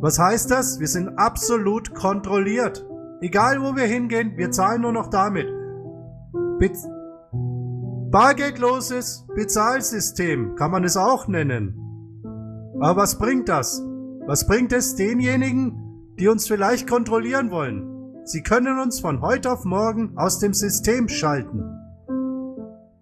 Was 0.00 0.18
heißt 0.18 0.50
das? 0.50 0.80
Wir 0.80 0.88
sind 0.88 1.16
absolut 1.16 1.94
kontrolliert. 1.94 2.84
Egal 3.20 3.62
wo 3.62 3.76
wir 3.76 3.84
hingehen, 3.84 4.36
wir 4.36 4.50
zahlen 4.50 4.82
nur 4.82 4.92
noch 4.92 5.08
damit. 5.08 5.46
Be 6.58 6.72
Bargeldloses 8.10 9.26
Bezahlsystem 9.34 10.54
kann 10.56 10.70
man 10.70 10.84
es 10.84 10.96
auch 10.98 11.28
nennen. 11.28 11.78
Aber 12.80 13.00
was 13.00 13.16
bringt 13.16 13.48
das? 13.48 13.82
Was 14.26 14.46
bringt 14.46 14.72
es 14.72 14.96
denjenigen, 14.96 16.12
die 16.18 16.28
uns 16.28 16.46
vielleicht 16.46 16.88
kontrollieren 16.88 17.50
wollen? 17.50 17.88
Sie 18.24 18.42
können 18.42 18.78
uns 18.78 19.00
von 19.00 19.22
heute 19.22 19.50
auf 19.50 19.64
morgen 19.64 20.18
aus 20.18 20.40
dem 20.40 20.52
System 20.52 21.08
schalten. 21.08 21.62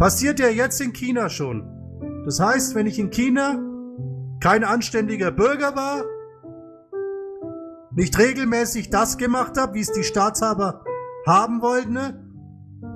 Passiert 0.01 0.40
ja 0.40 0.48
jetzt 0.48 0.81
in 0.81 0.94
China 0.94 1.28
schon. 1.28 1.62
Das 2.24 2.40
heißt, 2.40 2.74
wenn 2.74 2.86
ich 2.86 2.98
in 2.98 3.10
China 3.10 3.60
kein 4.40 4.64
anständiger 4.64 5.31
Bürger 5.31 5.77
war, 5.77 6.05
nicht 7.94 8.18
regelmäßig 8.18 8.89
das 8.89 9.18
gemacht 9.18 9.59
habe, 9.59 9.74
wie 9.74 9.81
es 9.81 9.93
die 9.93 10.02
Staatshaber 10.02 10.85
haben 11.27 11.60
wollten, 11.60 11.93
ne, 11.93 12.18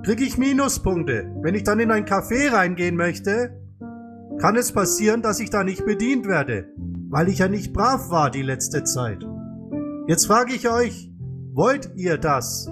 kriege 0.03 0.23
ich 0.23 0.39
Minuspunkte. 0.39 1.31
Wenn 1.43 1.53
ich 1.53 1.63
dann 1.63 1.79
in 1.79 1.91
ein 1.91 2.07
Café 2.07 2.51
reingehen 2.51 2.95
möchte, 2.95 3.55
kann 4.39 4.55
es 4.55 4.71
passieren, 4.71 5.21
dass 5.21 5.39
ich 5.39 5.51
da 5.51 5.63
nicht 5.63 5.85
bedient 5.85 6.25
werde, 6.27 6.69
weil 7.11 7.29
ich 7.29 7.37
ja 7.37 7.47
nicht 7.47 7.71
brav 7.71 8.09
war 8.09 8.31
die 8.31 8.41
letzte 8.41 8.83
Zeit. 8.83 9.23
Jetzt 10.07 10.25
frage 10.25 10.55
ich 10.55 10.67
euch, 10.67 11.11
wollt 11.53 11.91
ihr 11.97 12.17
das? 12.17 12.67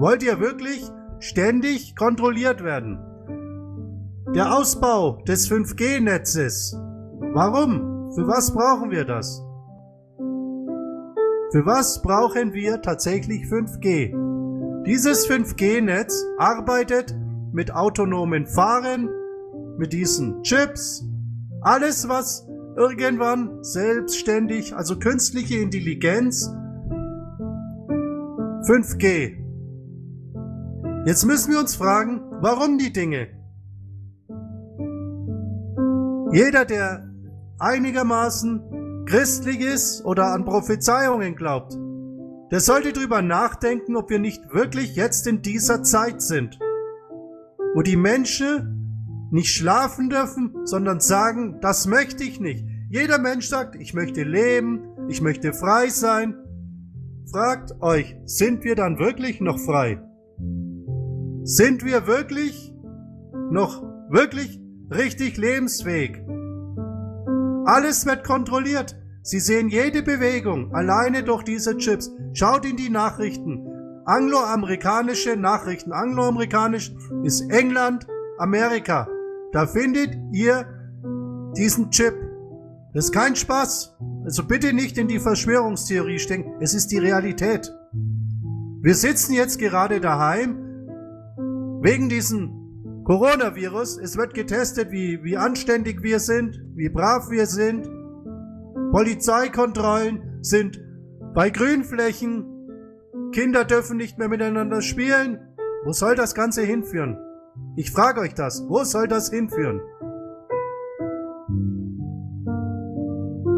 Wollt 0.00 0.24
ihr 0.24 0.40
wirklich 0.40 0.90
ständig 1.20 1.94
kontrolliert 1.94 2.64
werden? 2.64 3.04
Der 4.34 4.54
Ausbau 4.54 5.22
des 5.26 5.50
5G-Netzes. 5.50 6.78
Warum? 7.32 8.12
Für 8.14 8.28
was 8.28 8.52
brauchen 8.52 8.90
wir 8.90 9.06
das? 9.06 9.42
Für 11.50 11.64
was 11.64 12.02
brauchen 12.02 12.52
wir 12.52 12.82
tatsächlich 12.82 13.44
5G? 13.44 14.84
Dieses 14.84 15.26
5G-Netz 15.26 16.26
arbeitet 16.36 17.16
mit 17.52 17.74
autonomen 17.74 18.46
Fahren, 18.46 19.08
mit 19.78 19.94
diesen 19.94 20.42
Chips, 20.42 21.06
alles 21.62 22.06
was 22.06 22.46
irgendwann 22.76 23.64
selbstständig, 23.64 24.76
also 24.76 24.98
künstliche 24.98 25.56
Intelligenz, 25.56 26.52
5G. 28.68 29.38
Jetzt 31.06 31.24
müssen 31.24 31.52
wir 31.52 31.60
uns 31.60 31.76
fragen, 31.76 32.20
warum 32.42 32.76
die 32.76 32.92
Dinge? 32.92 33.37
Jeder, 36.30 36.66
der 36.66 37.08
einigermaßen 37.58 39.04
christlich 39.06 39.60
ist 39.60 40.04
oder 40.04 40.26
an 40.34 40.44
Prophezeiungen 40.44 41.34
glaubt, 41.34 41.74
der 42.50 42.60
sollte 42.60 42.92
drüber 42.92 43.22
nachdenken, 43.22 43.96
ob 43.96 44.10
wir 44.10 44.18
nicht 44.18 44.52
wirklich 44.52 44.94
jetzt 44.94 45.26
in 45.26 45.40
dieser 45.40 45.82
Zeit 45.82 46.20
sind, 46.20 46.58
wo 47.74 47.80
die 47.80 47.96
Menschen 47.96 49.28
nicht 49.30 49.54
schlafen 49.54 50.10
dürfen, 50.10 50.54
sondern 50.64 51.00
sagen, 51.00 51.60
das 51.62 51.86
möchte 51.86 52.24
ich 52.24 52.40
nicht. 52.40 52.64
Jeder 52.90 53.18
Mensch 53.18 53.48
sagt, 53.48 53.76
ich 53.76 53.94
möchte 53.94 54.22
leben, 54.22 54.82
ich 55.08 55.22
möchte 55.22 55.54
frei 55.54 55.88
sein. 55.88 56.34
Fragt 57.30 57.80
euch, 57.80 58.16
sind 58.24 58.64
wir 58.64 58.74
dann 58.74 58.98
wirklich 58.98 59.40
noch 59.40 59.58
frei? 59.58 60.02
Sind 61.44 61.84
wir 61.84 62.06
wirklich 62.06 62.74
noch 63.50 63.82
wirklich 64.10 64.60
richtig 64.90 65.36
lebensfähig? 65.36 66.22
Alles 67.64 68.06
wird 68.06 68.24
kontrolliert. 68.24 68.96
Sie 69.22 69.40
sehen 69.40 69.68
jede 69.68 70.02
Bewegung 70.02 70.74
alleine 70.74 71.22
durch 71.22 71.42
diese 71.42 71.76
Chips. 71.76 72.10
Schaut 72.32 72.64
in 72.64 72.76
die 72.76 72.88
Nachrichten. 72.88 73.66
Angloamerikanische 74.06 75.36
Nachrichten. 75.36 75.92
Angloamerikanisch 75.92 76.94
ist 77.24 77.42
England, 77.50 78.06
Amerika. 78.38 79.06
Da 79.52 79.66
findet 79.66 80.16
ihr 80.32 80.64
diesen 81.56 81.90
Chip. 81.90 82.14
Das 82.94 83.06
ist 83.06 83.12
kein 83.12 83.36
Spaß. 83.36 83.96
Also 84.24 84.44
bitte 84.44 84.72
nicht 84.72 84.96
in 84.96 85.08
die 85.08 85.20
Verschwörungstheorie 85.20 86.18
stecken. 86.18 86.54
Es 86.60 86.72
ist 86.72 86.88
die 86.88 86.98
Realität. 86.98 87.70
Wir 88.80 88.94
sitzen 88.94 89.34
jetzt 89.34 89.58
gerade 89.58 90.00
daheim 90.00 90.56
wegen 91.82 92.08
diesem 92.08 92.57
Coronavirus, 93.08 93.96
es 93.96 94.18
wird 94.18 94.34
getestet, 94.34 94.92
wie, 94.92 95.24
wie 95.24 95.38
anständig 95.38 96.02
wir 96.02 96.20
sind, 96.20 96.60
wie 96.74 96.90
brav 96.90 97.30
wir 97.30 97.46
sind. 97.46 97.88
Polizeikontrollen 98.92 100.40
sind 100.42 100.78
bei 101.34 101.48
Grünflächen. 101.48 102.44
Kinder 103.32 103.64
dürfen 103.64 103.96
nicht 103.96 104.18
mehr 104.18 104.28
miteinander 104.28 104.82
spielen. 104.82 105.38
Wo 105.86 105.92
soll 105.92 106.16
das 106.16 106.34
Ganze 106.34 106.60
hinführen? 106.60 107.16
Ich 107.76 107.92
frage 107.92 108.20
euch 108.20 108.34
das. 108.34 108.62
Wo 108.68 108.84
soll 108.84 109.08
das 109.08 109.30
hinführen? 109.30 109.80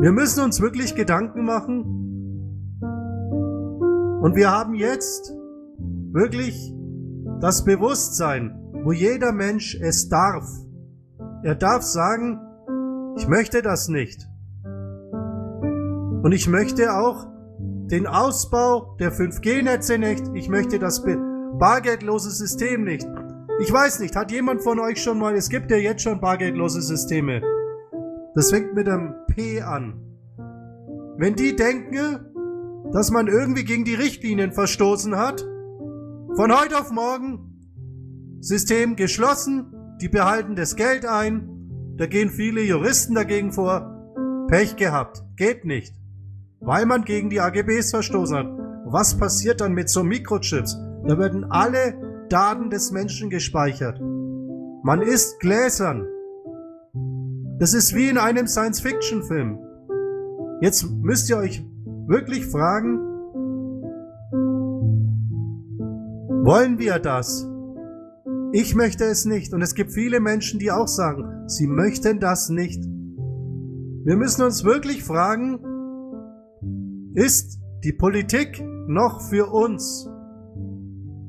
Wir 0.00 0.12
müssen 0.12 0.44
uns 0.44 0.60
wirklich 0.60 0.94
Gedanken 0.94 1.44
machen. 1.44 1.80
Und 4.22 4.36
wir 4.36 4.52
haben 4.52 4.74
jetzt 4.74 5.34
wirklich 6.12 6.72
das 7.40 7.64
Bewusstsein, 7.64 8.59
wo 8.82 8.92
jeder 8.92 9.32
Mensch 9.32 9.78
es 9.80 10.08
darf. 10.08 10.48
Er 11.42 11.54
darf 11.54 11.82
sagen, 11.82 12.40
ich 13.16 13.28
möchte 13.28 13.62
das 13.62 13.88
nicht. 13.88 14.26
Und 16.22 16.32
ich 16.32 16.48
möchte 16.48 16.94
auch 16.94 17.26
den 17.58 18.06
Ausbau 18.06 18.96
der 19.00 19.12
5G-Netze 19.12 19.98
nicht. 19.98 20.24
Ich 20.34 20.48
möchte 20.48 20.78
das 20.78 21.04
bargeldlose 21.58 22.30
System 22.30 22.84
nicht. 22.84 23.06
Ich 23.60 23.72
weiß 23.72 24.00
nicht, 24.00 24.16
hat 24.16 24.30
jemand 24.30 24.62
von 24.62 24.78
euch 24.78 25.02
schon 25.02 25.18
mal, 25.18 25.34
es 25.34 25.48
gibt 25.48 25.70
ja 25.70 25.76
jetzt 25.76 26.02
schon 26.02 26.20
bargeldlose 26.20 26.80
Systeme. 26.80 27.42
Das 28.34 28.50
fängt 28.50 28.74
mit 28.74 28.88
einem 28.88 29.14
P 29.26 29.60
an. 29.60 30.00
Wenn 31.16 31.34
die 31.34 31.56
denken, 31.56 32.20
dass 32.92 33.10
man 33.10 33.26
irgendwie 33.26 33.64
gegen 33.64 33.84
die 33.84 33.94
Richtlinien 33.94 34.52
verstoßen 34.52 35.16
hat, 35.16 35.42
von 36.36 36.52
heute 36.56 36.78
auf 36.78 36.90
morgen 36.90 37.49
System 38.40 38.96
geschlossen, 38.96 39.72
die 40.00 40.08
behalten 40.08 40.56
das 40.56 40.76
Geld 40.76 41.06
ein, 41.06 41.48
da 41.96 42.06
gehen 42.06 42.30
viele 42.30 42.62
Juristen 42.62 43.14
dagegen 43.14 43.52
vor. 43.52 43.96
Pech 44.48 44.76
gehabt, 44.76 45.22
geht 45.36 45.64
nicht. 45.64 45.94
weil 46.60 46.86
man 46.86 47.04
gegen 47.04 47.30
die 47.30 47.40
AGBs 47.40 47.90
verstoßen 47.90 48.36
hat. 48.36 48.46
Was 48.86 49.16
passiert 49.16 49.60
dann 49.60 49.72
mit 49.72 49.88
so 49.88 50.02
Mikrochips? 50.04 50.76
Da 51.06 51.18
werden 51.18 51.44
alle 51.50 52.26
Daten 52.28 52.70
des 52.70 52.92
Menschen 52.92 53.30
gespeichert. 53.30 53.98
Man 54.82 55.00
ist 55.02 55.40
gläsern. 55.40 56.06
Das 57.58 57.74
ist 57.74 57.94
wie 57.94 58.08
in 58.08 58.18
einem 58.18 58.46
Science-Fiction-Film. 58.46 59.58
Jetzt 60.60 60.88
müsst 60.90 61.28
ihr 61.30 61.38
euch 61.38 61.64
wirklich 62.06 62.46
fragen, 62.46 62.98
wollen 66.44 66.78
wir 66.78 66.98
das? 66.98 67.49
Ich 68.52 68.74
möchte 68.74 69.04
es 69.04 69.24
nicht. 69.24 69.52
Und 69.52 69.62
es 69.62 69.74
gibt 69.74 69.92
viele 69.92 70.20
Menschen, 70.20 70.58
die 70.58 70.72
auch 70.72 70.88
sagen, 70.88 71.48
sie 71.48 71.66
möchten 71.66 72.18
das 72.18 72.48
nicht. 72.48 72.82
Wir 74.04 74.16
müssen 74.16 74.42
uns 74.42 74.64
wirklich 74.64 75.04
fragen, 75.04 75.60
ist 77.14 77.60
die 77.84 77.92
Politik 77.92 78.62
noch 78.88 79.20
für 79.20 79.52
uns? 79.52 80.08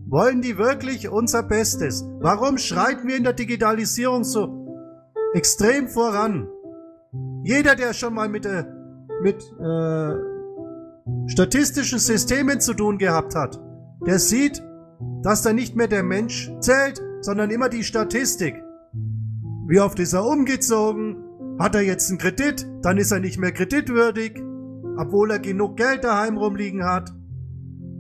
Wollen 0.08 0.42
die 0.42 0.58
wirklich 0.58 1.10
unser 1.10 1.44
Bestes? 1.44 2.04
Warum 2.20 2.58
schreiten 2.58 3.08
wir 3.08 3.18
in 3.18 3.24
der 3.24 3.34
Digitalisierung 3.34 4.24
so 4.24 4.68
extrem 5.34 5.88
voran? 5.88 6.48
Jeder, 7.44 7.76
der 7.76 7.94
schon 7.94 8.14
mal 8.14 8.30
mit, 8.30 8.46
äh, 8.46 8.66
mit 9.22 9.42
äh, 9.60 10.16
statistischen 11.28 12.00
Systemen 12.00 12.60
zu 12.60 12.74
tun 12.74 12.98
gehabt 12.98 13.36
hat, 13.36 13.62
der 14.06 14.20
sieht, 14.20 14.62
dass 15.24 15.44
da 15.44 15.54
nicht 15.54 15.76
mehr 15.76 15.88
der 15.88 16.04
Mensch 16.04 16.52
zählt, 16.60 17.02
sondern 17.22 17.50
immer 17.50 17.70
die 17.70 17.84
Statistik. 17.84 18.56
Wie 19.68 19.80
oft 19.80 20.00
ist 20.00 20.14
er 20.14 20.26
umgezogen? 20.26 21.18
Hat 21.60 21.76
er 21.76 21.82
jetzt 21.82 22.10
einen 22.10 22.18
Kredit? 22.18 22.68
Dann 22.82 22.98
ist 22.98 23.12
er 23.12 23.20
nicht 23.20 23.40
mehr 23.40 23.52
kreditwürdig, 23.52 24.42
obwohl 24.98 25.32
er 25.32 25.40
genug 25.40 25.78
Geld 25.78 26.04
daheim 26.04 26.38
rumliegen 26.38 26.84
hat. 26.84 27.14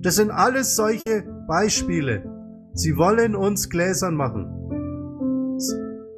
Das 0.01 0.15
sind 0.15 0.31
alles 0.31 0.75
solche 0.75 1.23
Beispiele. 1.47 2.23
Sie 2.73 2.97
wollen 2.97 3.35
uns 3.35 3.69
gläsern 3.69 4.15
machen. 4.15 4.47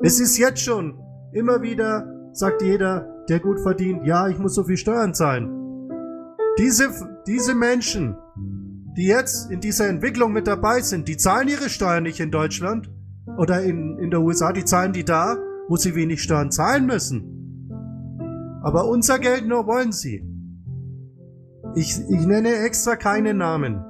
Es 0.02 0.20
ist 0.20 0.38
jetzt 0.38 0.62
schon 0.62 0.98
immer 1.34 1.62
wieder, 1.62 2.08
sagt 2.32 2.62
jeder, 2.62 3.08
der 3.30 3.40
gut 3.40 3.60
verdient, 3.60 4.06
ja, 4.06 4.28
ich 4.28 4.38
muss 4.38 4.56
so 4.56 4.64
viel 4.64 4.78
Steuern 4.78 5.14
zahlen. 5.14 5.50
Diese, 6.58 6.90
diese 7.28 7.56
Menschen, 7.56 8.16
die 8.96 9.08
jetzt 9.08 9.50
in 9.50 9.60
dieser 9.60 9.88
Entwicklung 9.88 10.32
mit 10.32 10.48
dabei 10.48 10.82
sind, 10.82 11.08
die 11.08 11.18
zahlen 11.18 11.48
ihre 11.48 11.70
Steuern 11.70 12.04
nicht 12.04 12.20
in 12.20 12.32
Deutschland 12.32 12.90
oder 13.38 13.62
in, 13.62 13.98
in 14.00 14.12
der 14.12 14.22
USA, 14.22 14.52
die 14.52 14.66
zahlen 14.66 14.94
die 14.94 15.06
da, 15.06 15.38
wo 15.68 15.76
sie 15.76 15.96
wenig 15.96 16.22
Steuern 16.22 16.52
zahlen 16.52 16.86
müssen. 16.86 17.70
Aber 18.62 18.88
unser 18.88 19.20
Geld 19.20 19.48
nur 19.48 19.68
wollen 19.68 19.92
sie. 19.92 20.24
Ich, 21.76 22.00
ich 22.10 22.28
nenne 22.28 22.56
extra 22.58 22.96
keine 22.96 23.34
Namen. 23.34 23.84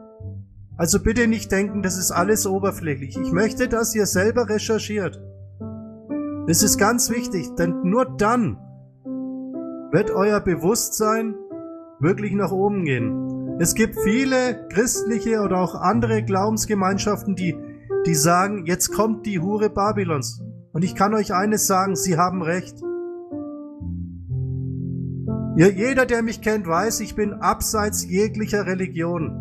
Also 0.77 1.01
bitte 1.01 1.27
nicht 1.27 1.51
denken, 1.51 1.83
das 1.83 1.97
ist 1.97 2.11
alles 2.11 2.47
oberflächlich. 2.47 3.17
Ich 3.21 3.31
möchte, 3.31 3.67
dass 3.67 3.93
ihr 3.93 4.05
selber 4.05 4.49
recherchiert. 4.49 5.21
Das 6.47 6.63
ist 6.63 6.77
ganz 6.77 7.09
wichtig, 7.09 7.53
denn 7.55 7.81
nur 7.83 8.05
dann 8.17 8.57
wird 9.91 10.09
euer 10.11 10.39
Bewusstsein 10.39 11.35
wirklich 11.99 12.33
nach 12.33 12.51
oben 12.51 12.83
gehen. 12.85 13.57
Es 13.59 13.75
gibt 13.75 13.95
viele 13.99 14.67
christliche 14.69 15.41
oder 15.41 15.59
auch 15.59 15.75
andere 15.75 16.23
Glaubensgemeinschaften, 16.23 17.35
die, 17.35 17.55
die 18.05 18.15
sagen, 18.15 18.65
jetzt 18.65 18.91
kommt 18.91 19.25
die 19.25 19.39
Hure 19.39 19.69
Babylons. 19.69 20.41
Und 20.71 20.83
ich 20.83 20.95
kann 20.95 21.13
euch 21.13 21.33
eines 21.33 21.67
sagen, 21.67 21.95
sie 21.95 22.17
haben 22.17 22.41
recht. 22.41 22.81
Ja, 25.55 25.67
jeder, 25.67 26.05
der 26.05 26.23
mich 26.23 26.41
kennt, 26.41 26.67
weiß, 26.67 26.99
ich 27.01 27.15
bin 27.15 27.33
abseits 27.33 28.03
jeglicher 28.05 28.65
Religion. 28.65 29.39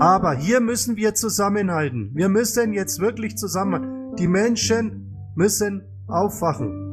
Aber 0.00 0.34
hier 0.34 0.60
müssen 0.60 0.96
wir 0.96 1.14
zusammenhalten. 1.14 2.10
Wir 2.14 2.28
müssen 2.28 2.72
jetzt 2.72 3.00
wirklich 3.00 3.36
zusammen. 3.36 4.14
Die 4.16 4.28
Menschen 4.28 5.12
müssen 5.34 5.82
aufwachen. 6.06 6.84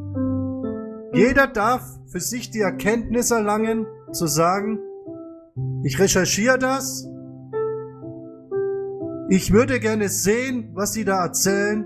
Jeder 1.13 1.47
darf 1.47 1.83
für 2.07 2.19
sich 2.19 2.51
die 2.51 2.61
Erkenntnis 2.61 3.31
erlangen, 3.31 3.85
zu 4.11 4.27
sagen, 4.27 4.79
ich 5.83 5.99
recherchiere 5.99 6.57
das, 6.57 7.05
ich 9.31 9.53
würde 9.53 9.79
gerne 9.79 10.09
sehen, 10.09 10.71
was 10.73 10.91
Sie 10.91 11.05
da 11.05 11.23
erzählen. 11.23 11.85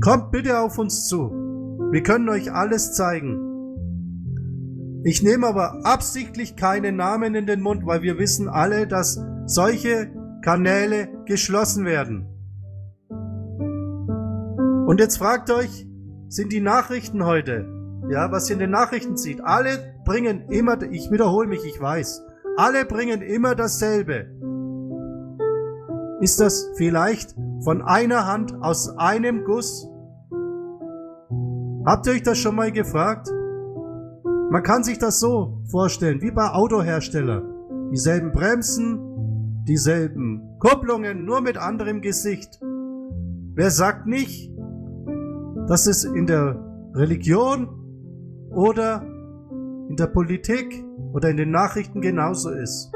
Kommt 0.00 0.32
bitte 0.32 0.58
auf 0.58 0.78
uns 0.78 1.06
zu. 1.06 1.30
Wir 1.92 2.02
können 2.02 2.28
euch 2.28 2.52
alles 2.52 2.94
zeigen. 2.94 3.38
Ich 5.04 5.22
nehme 5.22 5.46
aber 5.46 5.86
absichtlich 5.86 6.56
keine 6.56 6.90
Namen 6.90 7.36
in 7.36 7.46
den 7.46 7.60
Mund, 7.60 7.86
weil 7.86 8.02
wir 8.02 8.18
wissen 8.18 8.48
alle, 8.48 8.88
dass 8.88 9.20
solche 9.46 10.10
Kanäle 10.42 11.08
geschlossen 11.24 11.84
werden. 11.84 12.26
Und 14.88 14.98
jetzt 14.98 15.18
fragt 15.18 15.52
euch, 15.52 15.86
sind 16.26 16.52
die 16.52 16.60
Nachrichten 16.60 17.24
heute, 17.24 17.64
ja, 18.10 18.32
was 18.32 18.50
ihr 18.50 18.54
in 18.54 18.60
den 18.60 18.70
Nachrichten 18.70 19.16
sieht, 19.16 19.40
alle 19.44 19.94
bringen 20.04 20.48
immer, 20.48 20.82
ich 20.82 21.12
wiederhole 21.12 21.46
mich, 21.46 21.64
ich 21.64 21.80
weiß, 21.80 22.24
alle 22.56 22.84
bringen 22.84 23.22
immer 23.22 23.54
dasselbe. 23.54 24.32
Ist 26.20 26.38
das 26.38 26.70
vielleicht 26.76 27.34
von 27.64 27.80
einer 27.80 28.26
Hand 28.26 28.54
aus 28.62 28.94
einem 28.98 29.44
Guss? 29.44 29.88
Habt 31.86 32.06
ihr 32.06 32.12
euch 32.12 32.22
das 32.22 32.36
schon 32.36 32.56
mal 32.56 32.70
gefragt? 32.70 33.28
Man 34.50 34.62
kann 34.62 34.84
sich 34.84 34.98
das 34.98 35.18
so 35.18 35.62
vorstellen, 35.70 36.20
wie 36.20 36.30
bei 36.30 36.50
Autoherstellern. 36.50 37.90
Dieselben 37.90 38.32
Bremsen, 38.32 39.64
dieselben 39.66 40.58
Kupplungen, 40.58 41.24
nur 41.24 41.40
mit 41.40 41.56
anderem 41.56 42.02
Gesicht. 42.02 42.60
Wer 43.54 43.70
sagt 43.70 44.06
nicht, 44.06 44.52
dass 45.68 45.86
es 45.86 46.04
in 46.04 46.26
der 46.26 46.62
Religion 46.94 47.68
oder 48.50 49.02
in 49.88 49.96
der 49.96 50.08
Politik 50.08 50.84
oder 51.14 51.30
in 51.30 51.38
den 51.38 51.50
Nachrichten 51.50 52.02
genauso 52.02 52.50
ist? 52.50 52.92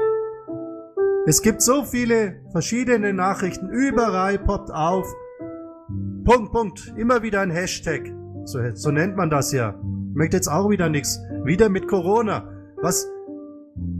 Es 1.27 1.41
gibt 1.41 1.63
so 1.63 1.83
viele 1.83 2.35
verschiedene 2.51 3.11
Nachrichten, 3.11 3.69
überall 3.69 4.37
poppt 4.37 4.71
auf. 4.71 5.11
Punkt, 6.23 6.51
Punkt, 6.51 6.93
immer 6.97 7.23
wieder 7.23 7.41
ein 7.41 7.49
Hashtag. 7.49 8.13
So, 8.43 8.59
so 8.75 8.91
nennt 8.91 9.17
man 9.17 9.31
das 9.31 9.51
ja. 9.51 9.73
Möchte 10.13 10.37
jetzt 10.37 10.47
auch 10.47 10.69
wieder 10.69 10.87
nichts. 10.87 11.19
Wieder 11.43 11.69
mit 11.69 11.87
Corona. 11.87 12.47
Was 12.79 13.07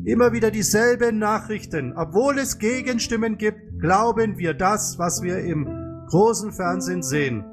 immer 0.03 0.33
wieder 0.33 0.51
dieselben 0.51 1.17
Nachrichten. 1.17 1.93
Obwohl 1.97 2.37
es 2.37 2.59
Gegenstimmen 2.59 3.39
gibt, 3.39 3.79
glauben 3.79 4.37
wir 4.37 4.53
das, 4.53 4.99
was 4.99 5.23
wir 5.23 5.39
im 5.39 5.65
großen 6.09 6.51
Fernsehen 6.51 7.01
sehen. 7.01 7.43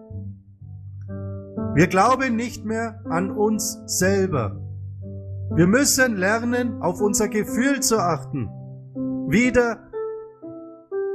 Wir 1.74 1.86
glauben 1.86 2.36
nicht 2.36 2.66
mehr 2.66 3.00
an 3.08 3.30
uns 3.30 3.80
selber. 3.86 4.60
Wir 5.54 5.66
müssen 5.66 6.16
lernen, 6.16 6.82
auf 6.82 7.00
unser 7.00 7.28
Gefühl 7.28 7.80
zu 7.80 7.98
achten. 7.98 8.50
Wieder 9.28 9.88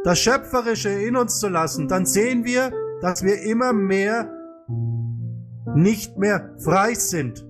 das 0.04 0.20
Schöpferische 0.20 0.90
in 0.90 1.16
uns 1.16 1.40
zu 1.40 1.50
lassen. 1.50 1.88
Dann 1.88 2.06
sehen 2.06 2.46
wir, 2.46 2.72
dass 3.02 3.24
wir 3.24 3.42
immer 3.42 3.74
mehr 3.74 4.32
nicht 5.76 6.18
mehr 6.18 6.56
frei 6.60 6.94
sind. 6.94 7.46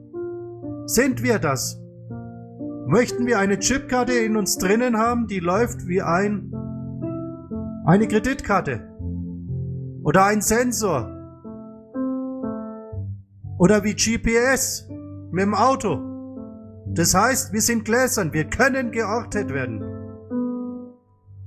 Sind 0.86 1.24
wir 1.24 1.40
das? 1.40 1.80
Möchten 2.88 3.28
wir 3.28 3.40
eine 3.40 3.60
Chipkarte 3.60 4.14
in 4.14 4.38
uns 4.38 4.58
drinnen 4.58 4.98
haben, 4.98 5.28
die 5.28 5.40
läuft 5.40 5.88
wie 5.88 6.02
ein 6.02 6.54
eine 7.86 8.08
Kreditkarte 8.08 8.82
oder 10.04 10.26
ein 10.26 10.42
Sensor 10.42 11.10
oder 13.58 13.84
wie 13.84 13.94
GPS 13.94 14.90
mit 15.32 15.44
dem 15.44 15.54
Auto. 15.54 16.02
Das 16.88 17.14
heißt, 17.14 17.54
wir 17.54 17.62
sind 17.62 17.86
gläsern, 17.86 18.34
wir 18.34 18.46
können 18.46 18.92
geortet 18.92 19.54
werden. 19.54 19.97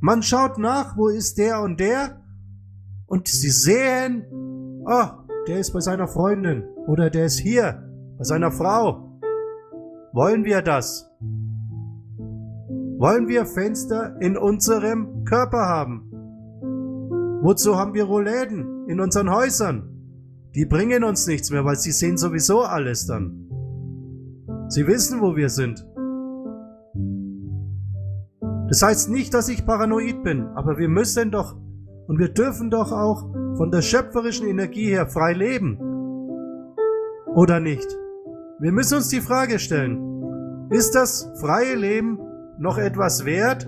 Man 0.01 0.23
schaut 0.23 0.59
nach, 0.59 0.97
wo 0.97 1.09
ist 1.09 1.37
der 1.37 1.61
und 1.61 1.79
der 1.79 2.23
und 3.07 3.29
sie 3.29 3.51
sehen, 3.51 4.25
oh, 4.87 5.07
der 5.47 5.59
ist 5.59 5.73
bei 5.73 5.81
seiner 5.81 6.09
Freundin 6.09 6.65
oder 6.87 7.11
der 7.11 7.27
ist 7.27 7.39
hier 7.39 7.87
bei 8.17 8.25
seiner 8.25 8.51
Frau. 8.51 9.21
Wollen 10.13 10.45
wir 10.45 10.63
das? 10.63 11.11
Wollen 12.99 13.29
wir 13.29 13.45
Fenster 13.47 14.17
in 14.21 14.37
unserem 14.37 15.25
Körper 15.25 15.67
haben? 15.67 16.11
Wozu 17.43 17.77
haben 17.77 17.95
wir 17.95 18.05
Roläden 18.05 18.89
in 18.89 19.01
unseren 19.01 19.31
Häusern? 19.31 19.91
Die 20.55 20.67
bringen 20.67 21.05
uns 21.05 21.27
nichts 21.27 21.51
mehr, 21.51 21.65
weil 21.65 21.77
sie 21.77 21.93
sehen 21.93 22.17
sowieso 22.17 22.63
alles 22.63 23.07
dann. 23.07 23.47
Sie 24.69 24.87
wissen, 24.87 25.21
wo 25.21 25.37
wir 25.37 25.49
sind. 25.49 25.87
Das 28.71 28.83
heißt 28.83 29.11
nicht, 29.11 29.35
dass 29.35 29.49
ich 29.49 29.67
paranoid 29.67 30.23
bin, 30.23 30.47
aber 30.55 30.79
wir 30.79 30.89
müssen 30.89 31.33
doch 31.33 31.57
und 32.07 32.19
wir 32.21 32.29
dürfen 32.29 32.71
doch 32.71 32.93
auch 32.93 33.23
von 33.57 33.73
der 33.73 33.83
schöpferischen 33.83 34.47
Energie 34.47 34.87
her 34.87 35.09
frei 35.09 35.33
leben. 35.33 35.77
Oder 37.35 37.59
nicht? 37.59 37.87
Wir 38.61 38.71
müssen 38.71 38.97
uns 38.97 39.09
die 39.09 39.21
Frage 39.21 39.59
stellen, 39.59 40.69
Ist 40.71 40.95
das 40.95 41.33
freie 41.41 41.75
Leben 41.75 42.21
noch 42.59 42.79
etwas 42.79 43.25
wert? 43.25 43.63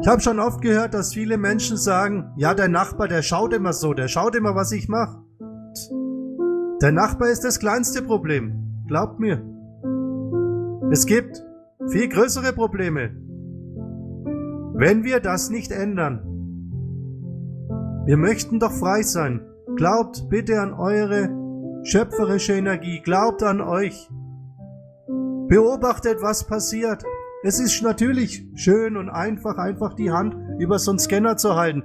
Ich 0.00 0.08
habe 0.08 0.20
schon 0.22 0.38
oft 0.38 0.62
gehört, 0.62 0.94
dass 0.94 1.12
viele 1.12 1.36
Menschen 1.36 1.76
sagen, 1.76 2.32
ja, 2.36 2.54
der 2.54 2.68
Nachbar, 2.68 3.08
der 3.08 3.20
schaut 3.22 3.52
immer 3.52 3.74
so, 3.74 3.92
der 3.92 4.08
schaut 4.08 4.34
immer, 4.34 4.54
was 4.54 4.72
ich 4.72 4.88
mache. 4.88 5.18
Der 6.80 6.92
Nachbar 6.92 7.28
ist 7.28 7.44
das 7.44 7.58
kleinste 7.58 8.00
Problem. 8.00 8.84
Glaubt 8.86 9.20
mir. 9.20 9.42
Es 10.90 11.04
gibt 11.04 11.45
viel 11.88 12.08
größere 12.08 12.52
Probleme. 12.52 13.10
Wenn 14.74 15.04
wir 15.04 15.20
das 15.20 15.50
nicht 15.50 15.70
ändern. 15.72 16.22
Wir 18.06 18.16
möchten 18.16 18.60
doch 18.60 18.72
frei 18.72 19.02
sein. 19.02 19.40
Glaubt 19.76 20.28
bitte 20.28 20.60
an 20.60 20.72
eure 20.72 21.30
schöpferische 21.84 22.52
Energie. 22.54 23.00
Glaubt 23.02 23.42
an 23.42 23.60
euch. 23.60 24.08
Beobachtet, 25.48 26.18
was 26.20 26.46
passiert. 26.46 27.04
Es 27.42 27.60
ist 27.60 27.82
natürlich 27.82 28.44
schön 28.54 28.96
und 28.96 29.08
einfach, 29.08 29.56
einfach 29.56 29.94
die 29.94 30.10
Hand 30.10 30.36
über 30.58 30.78
so 30.78 30.90
einen 30.90 30.98
Scanner 30.98 31.36
zu 31.36 31.54
halten. 31.54 31.84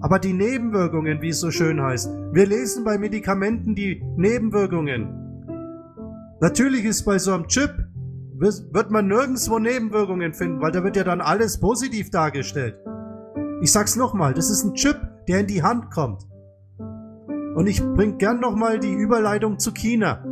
Aber 0.00 0.18
die 0.18 0.32
Nebenwirkungen, 0.32 1.22
wie 1.22 1.30
es 1.30 1.40
so 1.40 1.50
schön 1.50 1.82
heißt. 1.82 2.10
Wir 2.32 2.46
lesen 2.46 2.84
bei 2.84 2.98
Medikamenten 2.98 3.74
die 3.74 4.02
Nebenwirkungen. 4.16 5.08
Natürlich 6.40 6.84
ist 6.84 7.04
bei 7.04 7.18
so 7.18 7.32
einem 7.32 7.48
Chip, 7.48 7.87
wird 8.40 8.90
man 8.90 9.08
nirgendwo 9.08 9.58
Nebenwirkungen 9.58 10.32
finden, 10.32 10.60
weil 10.60 10.72
da 10.72 10.84
wird 10.84 10.96
ja 10.96 11.04
dann 11.04 11.20
alles 11.20 11.58
positiv 11.58 12.10
dargestellt. 12.10 12.78
Ich 13.62 13.72
sag's 13.72 13.96
nochmal, 13.96 14.34
das 14.34 14.50
ist 14.50 14.64
ein 14.64 14.74
Chip, 14.74 14.96
der 15.26 15.40
in 15.40 15.46
die 15.46 15.62
Hand 15.62 15.90
kommt. 15.90 16.22
Und 17.56 17.66
ich 17.66 17.82
bring 17.82 18.18
gern 18.18 18.38
nochmal 18.38 18.78
die 18.78 18.92
Überleitung 18.92 19.58
zu 19.58 19.72
China. 19.72 20.22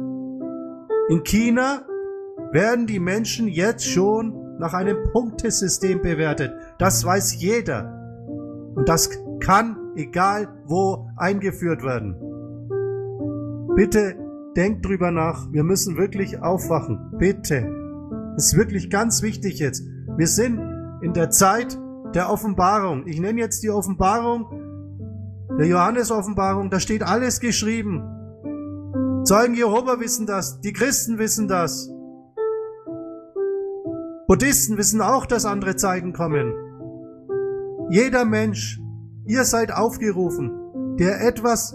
In 1.08 1.24
China 1.24 1.82
werden 2.52 2.86
die 2.86 3.00
Menschen 3.00 3.48
jetzt 3.48 3.84
schon 3.84 4.58
nach 4.58 4.74
einem 4.74 4.96
Punktesystem 5.12 6.00
bewertet. 6.00 6.52
Das 6.78 7.04
weiß 7.04 7.40
jeder. 7.40 7.92
Und 8.74 8.88
das 8.88 9.10
kann, 9.40 9.76
egal 9.96 10.48
wo, 10.66 11.08
eingeführt 11.16 11.82
werden. 11.82 12.16
Bitte 13.74 14.14
denkt 14.56 14.86
drüber 14.86 15.10
nach. 15.10 15.52
Wir 15.52 15.64
müssen 15.64 15.96
wirklich 15.96 16.40
aufwachen. 16.40 17.12
Bitte. 17.18 17.75
Ist 18.36 18.56
wirklich 18.56 18.90
ganz 18.90 19.22
wichtig 19.22 19.58
jetzt. 19.58 19.82
Wir 20.16 20.26
sind 20.26 20.60
in 21.00 21.12
der 21.14 21.30
Zeit 21.30 21.78
der 22.14 22.30
Offenbarung. 22.30 23.06
Ich 23.06 23.20
nenne 23.20 23.40
jetzt 23.40 23.62
die 23.62 23.70
Offenbarung, 23.70 24.46
der 25.58 25.66
Johannes-Offenbarung. 25.66 26.70
Da 26.70 26.80
steht 26.80 27.02
alles 27.02 27.40
geschrieben. 27.40 28.02
Zeugen 29.24 29.54
Jehova 29.54 30.00
wissen 30.00 30.26
das. 30.26 30.60
Die 30.60 30.72
Christen 30.72 31.18
wissen 31.18 31.48
das. 31.48 31.90
Buddhisten 34.28 34.76
wissen 34.76 35.00
auch, 35.00 35.24
dass 35.26 35.46
andere 35.46 35.76
Zeiten 35.76 36.12
kommen. 36.12 36.52
Jeder 37.90 38.24
Mensch, 38.24 38.80
ihr 39.26 39.44
seid 39.44 39.72
aufgerufen, 39.72 40.96
der 40.98 41.26
etwas 41.26 41.72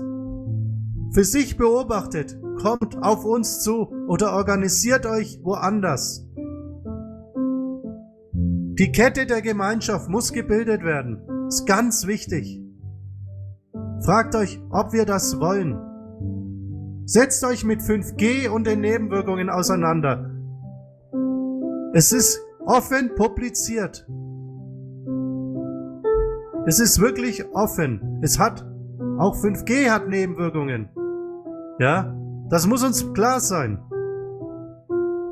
für 1.14 1.24
sich 1.24 1.58
beobachtet, 1.58 2.38
kommt 2.62 3.02
auf 3.02 3.26
uns 3.26 3.62
zu 3.62 3.88
oder 4.08 4.34
organisiert 4.34 5.06
euch 5.06 5.40
woanders. 5.44 6.28
Die 8.82 8.92
Kette 8.92 9.28
der 9.28 9.44
Gemeinschaft 9.44 10.10
muss 10.10 10.34
gebildet 10.34 10.84
werden. 10.84 11.22
Ist 11.48 11.68
ganz 11.68 12.08
wichtig. 12.08 12.60
Fragt 14.04 14.34
euch, 14.34 14.60
ob 14.72 14.92
wir 14.92 15.06
das 15.06 15.40
wollen. 15.40 15.78
Setzt 17.06 17.46
euch 17.46 17.64
mit 17.64 17.82
5G 17.82 18.50
und 18.50 18.66
den 18.66 18.82
Nebenwirkungen 18.82 19.52
auseinander. 19.52 20.32
Es 21.94 22.12
ist 22.12 22.42
offen 22.66 23.14
publiziert. 23.14 24.08
Es 26.66 26.80
ist 26.80 27.00
wirklich 27.00 27.46
offen. 27.54 28.18
Es 28.24 28.40
hat, 28.40 28.66
auch 29.20 29.36
5G 29.36 29.92
hat 29.92 30.10
Nebenwirkungen. 30.10 30.90
Ja, 31.78 32.16
das 32.50 32.66
muss 32.66 32.84
uns 32.84 33.14
klar 33.14 33.42
sein. 33.42 33.78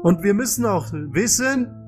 Und 0.04 0.22
wir 0.22 0.36
müssen 0.36 0.68
auch 0.68 0.94
wissen, 0.94 1.79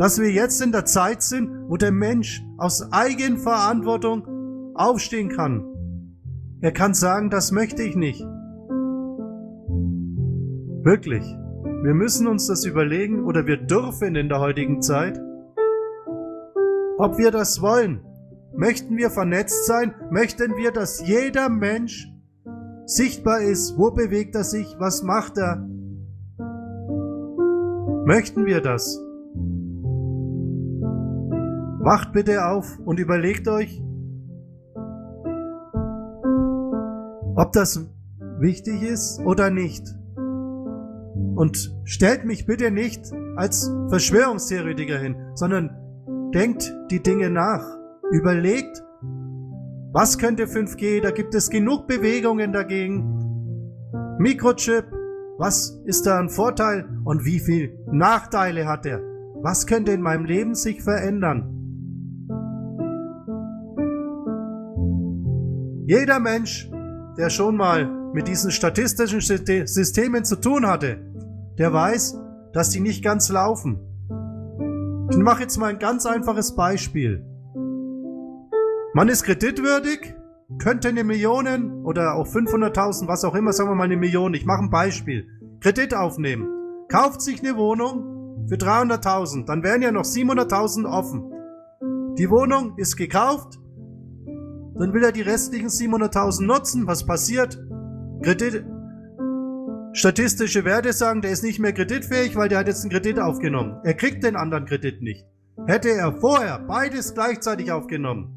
dass 0.00 0.18
wir 0.18 0.30
jetzt 0.30 0.62
in 0.62 0.72
der 0.72 0.86
Zeit 0.86 1.20
sind, 1.20 1.68
wo 1.68 1.76
der 1.76 1.92
Mensch 1.92 2.42
aus 2.56 2.90
Eigenverantwortung 2.90 4.72
aufstehen 4.74 5.28
kann. 5.28 5.62
Er 6.62 6.72
kann 6.72 6.94
sagen, 6.94 7.28
das 7.28 7.52
möchte 7.52 7.82
ich 7.82 7.96
nicht. 7.96 8.22
Wirklich. 10.82 11.22
Wir 11.82 11.92
müssen 11.92 12.26
uns 12.28 12.46
das 12.46 12.64
überlegen 12.64 13.24
oder 13.26 13.46
wir 13.46 13.58
dürfen 13.58 14.14
in 14.14 14.30
der 14.30 14.40
heutigen 14.40 14.80
Zeit, 14.80 15.20
ob 16.96 17.18
wir 17.18 17.30
das 17.30 17.60
wollen. 17.60 18.00
Möchten 18.56 18.96
wir 18.96 19.10
vernetzt 19.10 19.66
sein? 19.66 19.94
Möchten 20.10 20.56
wir, 20.56 20.72
dass 20.72 21.06
jeder 21.06 21.50
Mensch 21.50 22.10
sichtbar 22.86 23.42
ist? 23.42 23.76
Wo 23.76 23.90
bewegt 23.90 24.34
er 24.34 24.44
sich? 24.44 24.76
Was 24.78 25.02
macht 25.02 25.36
er? 25.36 25.56
Möchten 28.06 28.46
wir 28.46 28.62
das? 28.62 28.98
Wacht 31.82 32.12
bitte 32.12 32.44
auf 32.44 32.78
und 32.84 33.00
überlegt 33.00 33.48
euch, 33.48 33.82
ob 37.36 37.52
das 37.54 37.88
wichtig 38.38 38.82
ist 38.82 39.18
oder 39.24 39.50
nicht. 39.50 39.96
Und 41.36 41.74
stellt 41.84 42.26
mich 42.26 42.44
bitte 42.44 42.70
nicht 42.70 43.10
als 43.36 43.72
Verschwörungstheoretiker 43.88 44.98
hin, 44.98 45.16
sondern 45.34 45.70
denkt 46.34 46.70
die 46.90 47.02
Dinge 47.02 47.30
nach. 47.30 47.64
Überlegt, 48.12 48.84
was 49.92 50.18
könnte 50.18 50.44
5G? 50.44 51.00
Da 51.00 51.12
gibt 51.12 51.34
es 51.34 51.48
genug 51.48 51.86
Bewegungen 51.86 52.52
dagegen. 52.52 53.16
Mikrochip, 54.18 54.84
was 55.38 55.80
ist 55.86 56.04
da 56.04 56.18
ein 56.18 56.28
Vorteil 56.28 56.86
und 57.04 57.24
wie 57.24 57.40
viel 57.40 57.78
Nachteile 57.90 58.66
hat 58.66 58.84
er? 58.84 59.00
Was 59.40 59.66
könnte 59.66 59.92
in 59.92 60.02
meinem 60.02 60.26
Leben 60.26 60.54
sich 60.54 60.82
verändern? 60.82 61.56
Jeder 65.90 66.20
Mensch, 66.20 66.70
der 67.18 67.30
schon 67.30 67.56
mal 67.56 67.84
mit 68.12 68.28
diesen 68.28 68.52
statistischen 68.52 69.20
Systemen 69.20 70.24
zu 70.24 70.36
tun 70.36 70.68
hatte, 70.68 70.98
der 71.58 71.72
weiß, 71.72 72.16
dass 72.52 72.70
die 72.70 72.78
nicht 72.78 73.02
ganz 73.02 73.28
laufen. 73.28 73.80
Ich 75.10 75.16
mache 75.16 75.42
jetzt 75.42 75.56
mal 75.56 75.66
ein 75.66 75.80
ganz 75.80 76.06
einfaches 76.06 76.54
Beispiel. 76.54 77.26
Man 78.94 79.08
ist 79.08 79.24
kreditwürdig, 79.24 80.14
könnte 80.58 80.90
eine 80.90 81.02
Million 81.02 81.82
oder 81.82 82.14
auch 82.14 82.28
500.000, 82.28 83.08
was 83.08 83.24
auch 83.24 83.34
immer, 83.34 83.52
sagen 83.52 83.70
wir 83.70 83.74
mal 83.74 83.82
eine 83.82 83.96
Million, 83.96 84.32
ich 84.32 84.46
mache 84.46 84.62
ein 84.62 84.70
Beispiel, 84.70 85.26
Kredit 85.58 85.92
aufnehmen, 85.92 86.46
kauft 86.88 87.20
sich 87.20 87.40
eine 87.40 87.56
Wohnung 87.56 88.46
für 88.48 88.54
300.000, 88.54 89.44
dann 89.44 89.64
wären 89.64 89.82
ja 89.82 89.90
noch 89.90 90.04
700.000 90.04 90.88
offen. 90.88 91.32
Die 92.16 92.30
Wohnung 92.30 92.74
ist 92.76 92.94
gekauft, 92.96 93.58
dann 94.78 94.92
will 94.92 95.04
er 95.04 95.12
die 95.12 95.22
restlichen 95.22 95.68
700.000 95.68 96.44
nutzen. 96.44 96.86
Was 96.86 97.04
passiert? 97.04 97.58
Kredit, 98.22 98.64
Statistische 99.92 100.64
Werte 100.64 100.92
sagen, 100.92 101.20
der 101.20 101.32
ist 101.32 101.42
nicht 101.42 101.58
mehr 101.58 101.72
kreditfähig, 101.72 102.36
weil 102.36 102.48
der 102.48 102.60
hat 102.60 102.68
jetzt 102.68 102.82
einen 102.82 102.92
Kredit 102.92 103.18
aufgenommen. 103.18 103.80
Er 103.82 103.94
kriegt 103.94 104.22
den 104.22 104.36
anderen 104.36 104.64
Kredit 104.64 105.02
nicht. 105.02 105.26
Hätte 105.66 105.90
er 105.90 106.12
vorher 106.12 106.60
beides 106.60 107.12
gleichzeitig 107.12 107.72
aufgenommen, 107.72 108.36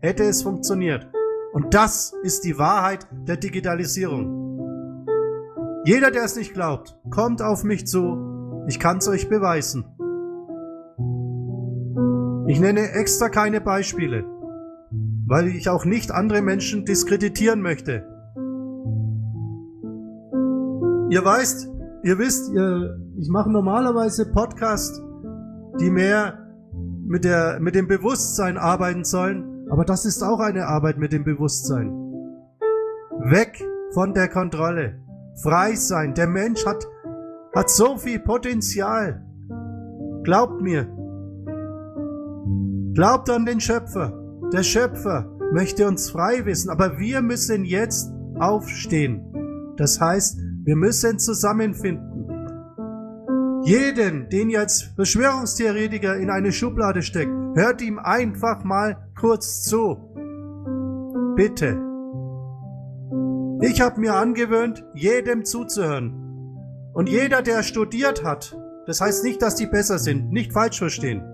hätte 0.00 0.24
es 0.24 0.42
funktioniert. 0.42 1.06
Und 1.52 1.74
das 1.74 2.14
ist 2.22 2.44
die 2.44 2.58
Wahrheit 2.58 3.06
der 3.28 3.36
Digitalisierung. 3.36 5.06
Jeder, 5.84 6.10
der 6.10 6.24
es 6.24 6.36
nicht 6.36 6.54
glaubt, 6.54 6.96
kommt 7.10 7.42
auf 7.42 7.64
mich 7.64 7.86
zu. 7.86 8.64
Ich 8.66 8.80
kann 8.80 8.96
es 8.98 9.06
euch 9.06 9.28
beweisen. 9.28 9.84
Ich 12.48 12.60
nenne 12.60 12.92
extra 12.92 13.28
keine 13.28 13.60
Beispiele, 13.60 14.24
weil 15.26 15.48
ich 15.48 15.68
auch 15.68 15.84
nicht 15.84 16.10
andere 16.10 16.42
Menschen 16.42 16.84
diskreditieren 16.84 17.62
möchte. 17.62 18.06
Ihr 21.10 21.24
weißt, 21.24 21.68
ihr 22.02 22.18
wisst, 22.18 22.52
ihr, 22.52 22.98
ich 23.16 23.28
mache 23.28 23.50
normalerweise 23.50 24.30
Podcasts, 24.30 25.00
die 25.80 25.90
mehr 25.90 26.38
mit, 27.06 27.24
der, 27.24 27.58
mit 27.60 27.74
dem 27.74 27.88
Bewusstsein 27.88 28.56
arbeiten 28.56 29.04
sollen, 29.04 29.66
aber 29.70 29.84
das 29.84 30.04
ist 30.04 30.22
auch 30.22 30.40
eine 30.40 30.66
Arbeit 30.66 30.98
mit 30.98 31.12
dem 31.12 31.24
Bewusstsein. 31.24 31.90
Weg 33.20 33.64
von 33.92 34.12
der 34.12 34.28
Kontrolle. 34.28 35.00
Frei 35.42 35.74
sein. 35.74 36.14
Der 36.14 36.26
Mensch 36.26 36.64
hat, 36.66 36.86
hat 37.54 37.70
so 37.70 37.96
viel 37.96 38.18
Potenzial. 38.18 39.24
Glaubt 40.22 40.60
mir. 40.60 40.86
Glaubt 42.94 43.30
an 43.30 43.46
den 43.46 43.60
Schöpfer. 43.60 44.23
Der 44.54 44.62
Schöpfer 44.62 45.28
möchte 45.52 45.88
uns 45.88 46.10
frei 46.10 46.44
wissen, 46.46 46.70
aber 46.70 46.96
wir 46.96 47.22
müssen 47.22 47.64
jetzt 47.64 48.12
aufstehen. 48.38 49.74
Das 49.76 50.00
heißt, 50.00 50.38
wir 50.62 50.76
müssen 50.76 51.18
zusammenfinden. 51.18 52.28
Jeden, 53.64 54.28
den 54.28 54.50
jetzt 54.50 54.92
Verschwörungstheoretiker 54.94 56.16
in 56.18 56.30
eine 56.30 56.52
Schublade 56.52 57.02
steckt, 57.02 57.32
hört 57.56 57.82
ihm 57.82 57.98
einfach 57.98 58.62
mal 58.62 59.08
kurz 59.18 59.64
zu. 59.64 59.96
Bitte. 61.34 61.76
Ich 63.60 63.80
habe 63.80 64.00
mir 64.00 64.14
angewöhnt, 64.14 64.84
jedem 64.94 65.44
zuzuhören. 65.44 66.14
Und 66.92 67.08
jeder, 67.08 67.42
der 67.42 67.64
studiert 67.64 68.22
hat, 68.22 68.56
das 68.86 69.00
heißt 69.00 69.24
nicht, 69.24 69.42
dass 69.42 69.56
die 69.56 69.66
besser 69.66 69.98
sind, 69.98 70.30
nicht 70.30 70.52
falsch 70.52 70.78
verstehen. 70.78 71.24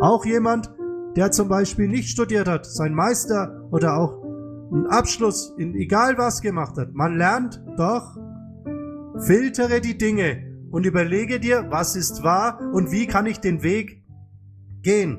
Auch 0.00 0.24
jemand, 0.24 0.70
der 1.18 1.32
zum 1.32 1.48
Beispiel 1.48 1.88
nicht 1.88 2.10
studiert 2.10 2.46
hat, 2.46 2.64
sein 2.64 2.94
Meister 2.94 3.66
oder 3.72 3.96
auch 3.96 4.22
einen 4.72 4.86
Abschluss 4.86 5.52
in 5.58 5.74
egal 5.74 6.16
was 6.16 6.42
gemacht 6.42 6.78
hat. 6.78 6.94
Man 6.94 7.16
lernt 7.16 7.60
doch, 7.76 8.16
filtere 9.26 9.80
die 9.80 9.98
Dinge 9.98 10.44
und 10.70 10.86
überlege 10.86 11.40
dir, 11.40 11.66
was 11.70 11.96
ist 11.96 12.22
wahr 12.22 12.60
und 12.72 12.92
wie 12.92 13.08
kann 13.08 13.26
ich 13.26 13.40
den 13.40 13.64
Weg 13.64 14.04
gehen. 14.82 15.18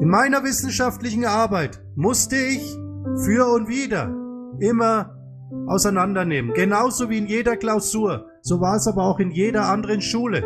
In 0.00 0.08
meiner 0.08 0.42
wissenschaftlichen 0.42 1.24
Arbeit 1.24 1.80
musste 1.94 2.34
ich 2.34 2.76
für 3.24 3.46
und 3.54 3.68
wieder 3.68 4.12
immer 4.58 5.14
auseinandernehmen. 5.68 6.52
Genauso 6.52 7.10
wie 7.10 7.18
in 7.18 7.26
jeder 7.26 7.56
Klausur. 7.56 8.26
So 8.42 8.60
war 8.60 8.74
es 8.74 8.88
aber 8.88 9.04
auch 9.04 9.20
in 9.20 9.30
jeder 9.30 9.68
anderen 9.68 10.00
Schule. 10.00 10.42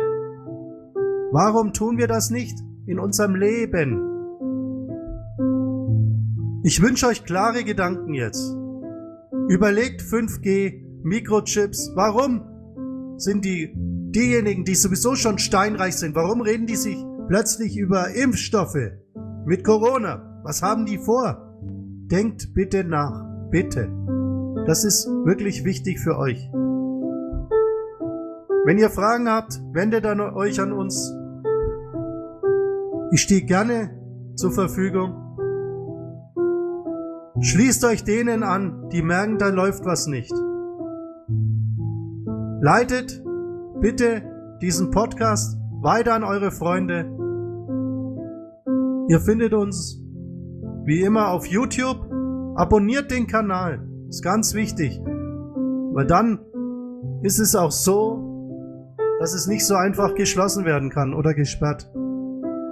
Warum 1.31 1.73
tun 1.73 1.97
wir 1.97 2.07
das 2.07 2.29
nicht 2.29 2.59
in 2.91 2.99
unserem 2.99 3.35
Leben? 3.35 4.07
Ich 6.63 6.81
wünsche 6.81 7.07
euch 7.07 7.23
klare 7.23 7.63
Gedanken 7.63 8.13
jetzt. 8.13 8.55
Überlegt 9.47 10.01
5G, 10.01 10.83
Mikrochips. 11.03 11.91
Warum 11.95 12.43
sind 13.17 13.45
die 13.45 13.73
diejenigen, 13.75 14.65
die 14.65 14.75
sowieso 14.75 15.15
schon 15.15 15.39
steinreich 15.39 15.95
sind, 15.95 16.15
warum 16.15 16.41
reden 16.41 16.67
die 16.67 16.75
sich 16.75 16.97
plötzlich 17.27 17.77
über 17.77 18.13
Impfstoffe 18.13 18.91
mit 19.45 19.63
Corona? 19.63 20.41
Was 20.43 20.61
haben 20.61 20.85
die 20.85 20.97
vor? 20.97 21.57
Denkt 22.11 22.53
bitte 22.53 22.83
nach, 22.83 23.25
bitte. 23.49 23.89
Das 24.67 24.83
ist 24.83 25.07
wirklich 25.07 25.63
wichtig 25.63 25.99
für 25.99 26.17
euch. 26.17 26.49
Wenn 28.65 28.77
ihr 28.77 28.89
Fragen 28.89 29.29
habt, 29.29 29.59
wendet 29.73 30.05
an 30.05 30.19
euch 30.19 30.59
an 30.59 30.73
uns. 30.73 31.15
Ich 33.13 33.23
stehe 33.23 33.41
gerne 33.41 33.89
zur 34.35 34.53
Verfügung. 34.53 35.13
Schließt 37.41 37.83
euch 37.83 38.05
denen 38.05 38.41
an, 38.41 38.87
die 38.89 39.01
merken, 39.01 39.37
da 39.37 39.49
läuft 39.49 39.83
was 39.83 40.07
nicht. 40.07 40.31
Leitet 42.61 43.21
bitte 43.81 44.21
diesen 44.61 44.91
Podcast 44.91 45.57
weiter 45.81 46.13
an 46.13 46.23
eure 46.23 46.51
Freunde. 46.51 47.05
Ihr 49.09 49.19
findet 49.19 49.53
uns 49.53 50.01
wie 50.85 51.01
immer 51.01 51.31
auf 51.31 51.45
YouTube. 51.45 51.97
Abonniert 52.55 53.11
den 53.11 53.27
Kanal. 53.27 53.85
Ist 54.07 54.23
ganz 54.23 54.53
wichtig. 54.53 55.01
Weil 55.03 56.07
dann 56.07 56.39
ist 57.23 57.39
es 57.39 57.55
auch 57.55 57.71
so, 57.71 58.95
dass 59.19 59.33
es 59.33 59.47
nicht 59.47 59.65
so 59.65 59.75
einfach 59.75 60.15
geschlossen 60.15 60.63
werden 60.63 60.89
kann 60.89 61.13
oder 61.13 61.33
gesperrt. 61.33 61.91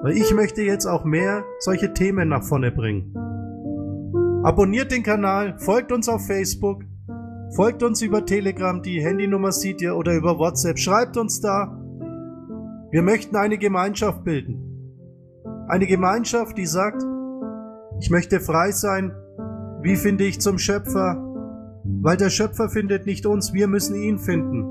Weil 0.02 0.18
ich 0.18 0.34
möchte 0.34 0.62
jetzt 0.62 0.86
auch 0.86 1.04
mehr 1.06 1.44
solche 1.60 1.94
Themen 1.94 2.30
nach 2.30 2.44
vorne 2.44 2.72
bringen. 2.72 3.14
Abonniert 4.44 4.92
den 4.92 5.04
Kanal, 5.04 5.58
folgt 5.60 5.92
uns 5.92 6.08
auf 6.08 6.26
Facebook, 6.26 6.84
Folgt 7.56 7.82
uns 7.82 8.04
über 8.04 8.26
Telegram, 8.26 8.82
die 8.82 9.04
Handynummer 9.04 9.52
seht 9.52 9.82
ihr, 9.82 9.96
oder 9.96 10.16
über 10.16 10.38
WhatsApp. 10.38 10.78
Schreibt 10.78 11.18
uns 11.18 11.42
da. 11.42 11.76
Wir 12.92 13.02
möchten 13.02 13.36
eine 13.36 13.58
Gemeinschaft 13.58 14.24
bilden. 14.24 14.64
Eine 15.68 15.88
Gemeinschaft, 15.88 16.58
die 16.58 16.68
sagt, 16.68 17.04
ich 18.00 18.12
möchte 18.12 18.40
frei 18.40 18.72
sein. 18.72 19.16
Wie 19.82 19.96
finde 19.96 20.26
ich 20.26 20.40
zum 20.40 20.60
Schöpfer? 20.60 21.18
Weil 22.02 22.18
der 22.18 22.30
Schöpfer 22.30 22.70
findet 22.70 23.08
nicht 23.08 23.26
uns, 23.26 23.52
wir 23.54 23.68
müssen 23.68 23.96
ihn 23.96 24.20
finden. 24.20 24.64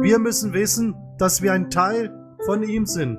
Wir 0.00 0.18
müssen 0.20 0.52
wissen, 0.52 0.94
dass 1.18 1.42
wir 1.42 1.52
ein 1.52 1.68
Teil 1.68 2.12
von 2.46 2.62
ihm 2.62 2.86
sind. 2.86 3.18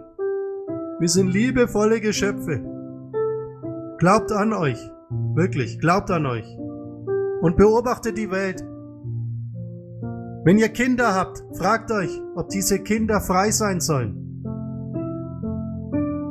Wir 0.98 1.10
sind 1.10 1.28
liebevolle 1.28 2.00
Geschöpfe. 2.00 2.64
Glaubt 3.98 4.32
an 4.32 4.54
euch. 4.54 4.80
Wirklich, 5.34 5.78
glaubt 5.80 6.10
an 6.10 6.26
euch. 6.26 6.46
Und 7.42 7.58
beobachtet 7.58 8.18
die 8.18 8.32
Welt. 8.32 8.62
Wenn 10.46 10.58
ihr 10.58 10.70
Kinder 10.70 11.14
habt, 11.14 11.44
fragt 11.58 11.92
euch, 11.92 12.22
ob 12.36 12.48
diese 12.48 12.80
Kinder 12.80 13.20
frei 13.20 13.52
sein 13.52 13.82
sollen. 13.82 14.42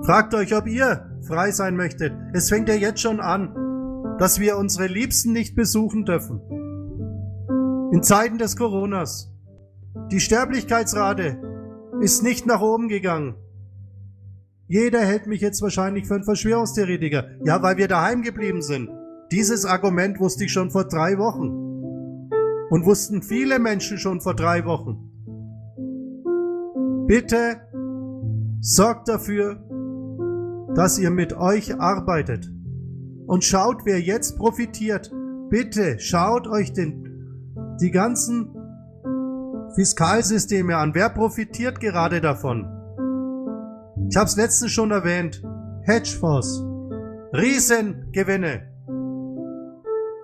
Fragt 0.02 0.32
euch, 0.32 0.56
ob 0.56 0.66
ihr 0.66 1.10
frei 1.26 1.50
sein 1.50 1.76
möchtet. 1.76 2.14
Es 2.32 2.48
fängt 2.48 2.70
ja 2.70 2.74
jetzt 2.74 3.00
schon 3.00 3.20
an, 3.20 4.16
dass 4.18 4.40
wir 4.40 4.56
unsere 4.56 4.86
Liebsten 4.86 5.32
nicht 5.32 5.54
besuchen 5.54 6.06
dürfen. 6.06 6.40
In 7.92 8.02
Zeiten 8.02 8.38
des 8.38 8.56
Coronas. 8.56 9.30
Die 10.10 10.20
Sterblichkeitsrate 10.20 11.36
ist 12.00 12.22
nicht 12.22 12.46
nach 12.46 12.62
oben 12.62 12.88
gegangen. 12.88 13.34
Jeder 14.66 15.00
hält 15.00 15.26
mich 15.26 15.40
jetzt 15.40 15.60
wahrscheinlich 15.60 16.06
für 16.06 16.14
einen 16.14 16.24
Verschwörungstheoretiker. 16.24 17.26
Ja, 17.44 17.62
weil 17.62 17.76
wir 17.76 17.88
daheim 17.88 18.22
geblieben 18.22 18.62
sind. 18.62 18.88
Dieses 19.30 19.66
Argument 19.66 20.20
wusste 20.20 20.44
ich 20.44 20.52
schon 20.52 20.70
vor 20.70 20.84
drei 20.84 21.18
Wochen 21.18 21.48
und 22.70 22.86
wussten 22.86 23.22
viele 23.22 23.58
Menschen 23.58 23.98
schon 23.98 24.20
vor 24.20 24.34
drei 24.34 24.64
Wochen. 24.64 25.10
Bitte 27.06 27.60
sorgt 28.60 29.08
dafür, 29.08 29.60
dass 30.74 30.98
ihr 30.98 31.10
mit 31.10 31.34
euch 31.34 31.78
arbeitet 31.78 32.50
und 33.26 33.44
schaut, 33.44 33.82
wer 33.84 34.00
jetzt 34.00 34.38
profitiert. 34.38 35.12
Bitte 35.50 35.98
schaut 35.98 36.46
euch 36.46 36.72
den, 36.72 37.76
die 37.80 37.90
ganzen 37.90 38.50
Fiskalsysteme 39.74 40.76
an. 40.76 40.94
Wer 40.94 41.10
profitiert 41.10 41.80
gerade 41.80 42.20
davon? 42.20 42.66
Ich 44.14 44.16
habe 44.16 44.28
es 44.28 44.36
letztens 44.36 44.70
schon 44.70 44.92
erwähnt. 44.92 45.42
Hedgefonds. 45.82 46.64
Riesengewinne. 47.32 48.62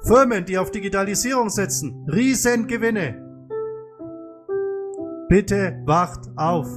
Firmen, 0.07 0.45
die 0.45 0.59
auf 0.59 0.71
Digitalisierung 0.71 1.49
setzen, 1.49 2.07
Riesengewinne. 2.07 3.17
Bitte 5.29 5.83
wacht 5.87 6.21
auf. 6.37 6.69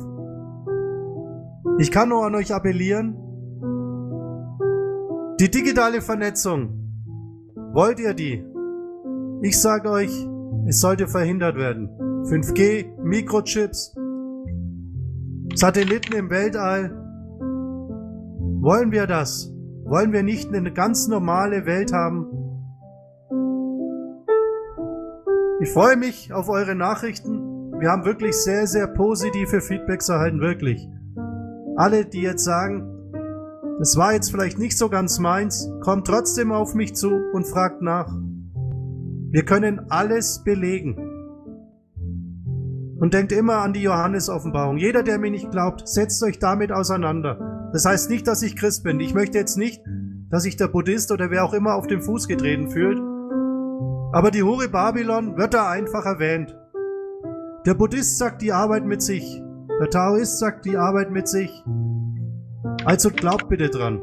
Ich 1.78 1.92
kann 1.92 2.10
nur 2.10 2.26
an 2.26 2.34
euch 2.34 2.52
appellieren. 2.52 3.16
Die 5.40 5.52
digitale 5.52 6.02
Vernetzung. 6.02 7.54
Wollt 7.74 8.00
ihr 8.00 8.16
die? 8.16 8.44
Ich 9.44 9.62
sage 9.62 9.88
euch, 9.88 10.28
es 10.66 10.80
sollte 10.80 11.08
verhindert 11.08 11.58
werden. 11.58 11.90
5G, 12.24 12.88
Mikrochips, 13.04 13.96
Satelliten 15.54 16.14
im 16.16 16.32
Weltall. 16.32 17.03
Wollen 18.64 18.92
wir 18.92 19.08
das? 19.08 19.52
Wollen 19.84 20.14
wir 20.14 20.24
nicht 20.24 20.54
eine 20.54 20.72
ganz 20.72 21.08
normale 21.08 21.66
Welt 21.66 21.92
haben, 21.92 22.26
Ich 25.64 25.72
freue 25.72 25.96
mich 25.96 26.34
auf 26.34 26.50
eure 26.50 26.76
Nachrichten. 26.76 27.72
Wir 27.80 27.90
haben 27.90 28.04
wirklich 28.04 28.36
sehr, 28.36 28.68
sehr 28.68 28.86
positive 28.86 29.62
Feedbacks 29.62 30.10
erhalten, 30.10 30.42
wirklich. 30.42 30.90
Alle, 31.78 32.04
die 32.04 32.22
jetzt 32.22 32.44
sagen, 32.44 32.84
das 33.80 33.96
war 33.96 34.12
jetzt 34.12 34.30
vielleicht 34.30 34.60
nicht 34.60 34.78
so 34.78 34.90
ganz 34.90 35.20
meins, 35.20 35.72
kommt 35.80 36.06
trotzdem 36.06 36.52
auf 36.52 36.76
mich 36.76 36.96
zu 36.96 37.14
und 37.32 37.48
fragt 37.48 37.82
nach. 37.82 38.14
Wir 39.32 39.46
können 39.46 39.86
alles 39.90 40.44
belegen. 40.44 40.98
Und 43.00 43.14
denkt 43.14 43.32
immer 43.32 43.60
an 43.60 43.72
die 43.72 43.84
Johannes-Offenbarung. 43.84 44.76
Jeder, 44.76 45.02
der 45.02 45.18
mir 45.18 45.32
nicht 45.32 45.50
glaubt, 45.50 45.88
setzt 45.88 46.22
euch 46.24 46.40
damit 46.40 46.74
auseinander. 46.74 47.53
Das 47.74 47.86
heißt 47.86 48.10
nicht, 48.10 48.28
dass 48.28 48.42
ich 48.42 48.56
Christ 48.56 48.84
bin. 48.84 49.00
Ich 49.00 49.14
möchte 49.14 49.38
jetzt 49.38 49.58
nicht, 49.58 49.82
dass 50.30 50.44
sich 50.44 50.56
der 50.56 50.68
Buddhist 50.68 51.12
oder 51.12 51.30
wer 51.30 51.44
auch 51.44 51.54
immer 51.54 51.76
auf 51.76 51.88
den 51.88 52.02
Fuß 52.02 52.28
getreten 52.28 52.70
fühlt 52.70 53.02
aber 54.14 54.30
die 54.30 54.44
Hure 54.44 54.70
Babylon 54.70 55.38
wird 55.38 55.56
da 55.56 55.72
einfach 55.72 56.06
erwähnt. 56.06 56.56
Der 57.66 57.74
Buddhist 57.74 58.20
sagt 58.20 58.44
die 58.44 58.54
Arbeit 58.54 58.86
mit 58.86 59.02
sich. 59.02 59.42
Der 59.82 59.90
Taoist 59.90 60.38
sagt 60.38 60.66
die 60.66 60.78
Arbeit 60.78 61.10
mit 61.10 61.28
sich. 61.28 61.50
Also 62.86 63.10
glaubt 63.10 63.50
bitte 63.50 63.72
dran. 63.72 64.00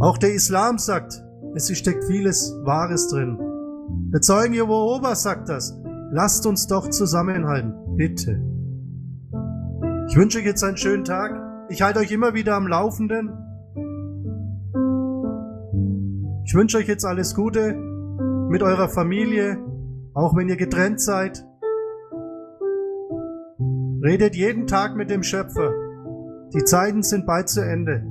Auch 0.00 0.16
der 0.16 0.32
Islam 0.32 0.78
sagt, 0.78 1.22
es 1.54 1.70
steckt 1.76 2.04
vieles 2.04 2.54
Wahres 2.64 3.08
drin. 3.08 3.38
Der 4.14 4.22
Zeugen 4.22 4.54
Jehova 4.54 5.14
sagt 5.14 5.50
das. 5.50 5.78
Lasst 6.10 6.46
uns 6.46 6.66
doch 6.66 6.88
zusammenhalten. 6.88 7.74
Bitte. 7.96 8.40
Ich 10.08 10.16
wünsche 10.16 10.38
euch 10.38 10.46
jetzt 10.46 10.64
einen 10.64 10.78
schönen 10.78 11.04
Tag. 11.04 11.47
Ich 11.70 11.82
halte 11.82 12.00
euch 12.00 12.10
immer 12.10 12.32
wieder 12.32 12.54
am 12.54 12.66
Laufenden. 12.66 13.30
Ich 16.44 16.54
wünsche 16.54 16.78
euch 16.78 16.88
jetzt 16.88 17.04
alles 17.04 17.34
Gute 17.34 17.74
mit 18.48 18.62
eurer 18.62 18.88
Familie, 18.88 19.58
auch 20.14 20.34
wenn 20.34 20.48
ihr 20.48 20.56
getrennt 20.56 20.98
seid. 20.98 21.44
Redet 24.02 24.34
jeden 24.34 24.66
Tag 24.66 24.96
mit 24.96 25.10
dem 25.10 25.22
Schöpfer. 25.22 25.74
Die 26.54 26.64
Zeiten 26.64 27.02
sind 27.02 27.26
bald 27.26 27.50
zu 27.50 27.60
Ende. 27.60 28.02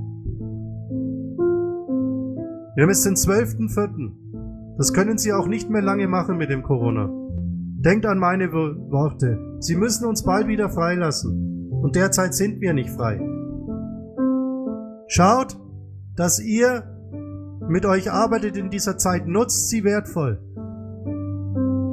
Wir 2.76 2.84
haben 2.84 2.90
jetzt 2.90 3.06
den 3.08 3.16
12.04. 3.16 4.78
Das 4.78 4.94
können 4.94 5.18
Sie 5.18 5.34
auch 5.34 5.48
nicht 5.48 5.72
mehr 5.72 5.82
lange 5.82 6.08
machen 6.08 6.38
mit 6.38 6.52
dem 6.52 6.62
Corona. 6.62 7.10
Denkt 7.80 8.06
an 8.06 8.20
meine 8.20 8.52
Worte. 8.52 9.58
Sie 9.62 9.76
müssen 9.76 10.06
uns 10.06 10.24
bald 10.24 10.48
wieder 10.48 10.70
freilassen. 10.70 11.72
Und 11.82 11.96
derzeit 11.96 12.36
sind 12.36 12.62
wir 12.62 12.74
nicht 12.74 12.92
frei. 12.92 13.20
Schaut, 15.08 15.58
dass 16.16 16.40
ihr 16.40 16.84
mit 17.70 17.86
euch 17.86 18.12
arbeitet 18.12 18.58
in 18.58 18.70
dieser 18.70 18.98
Zeit, 18.98 19.28
nutzt 19.28 19.70
sie 19.70 19.84
wertvoll. 19.84 20.40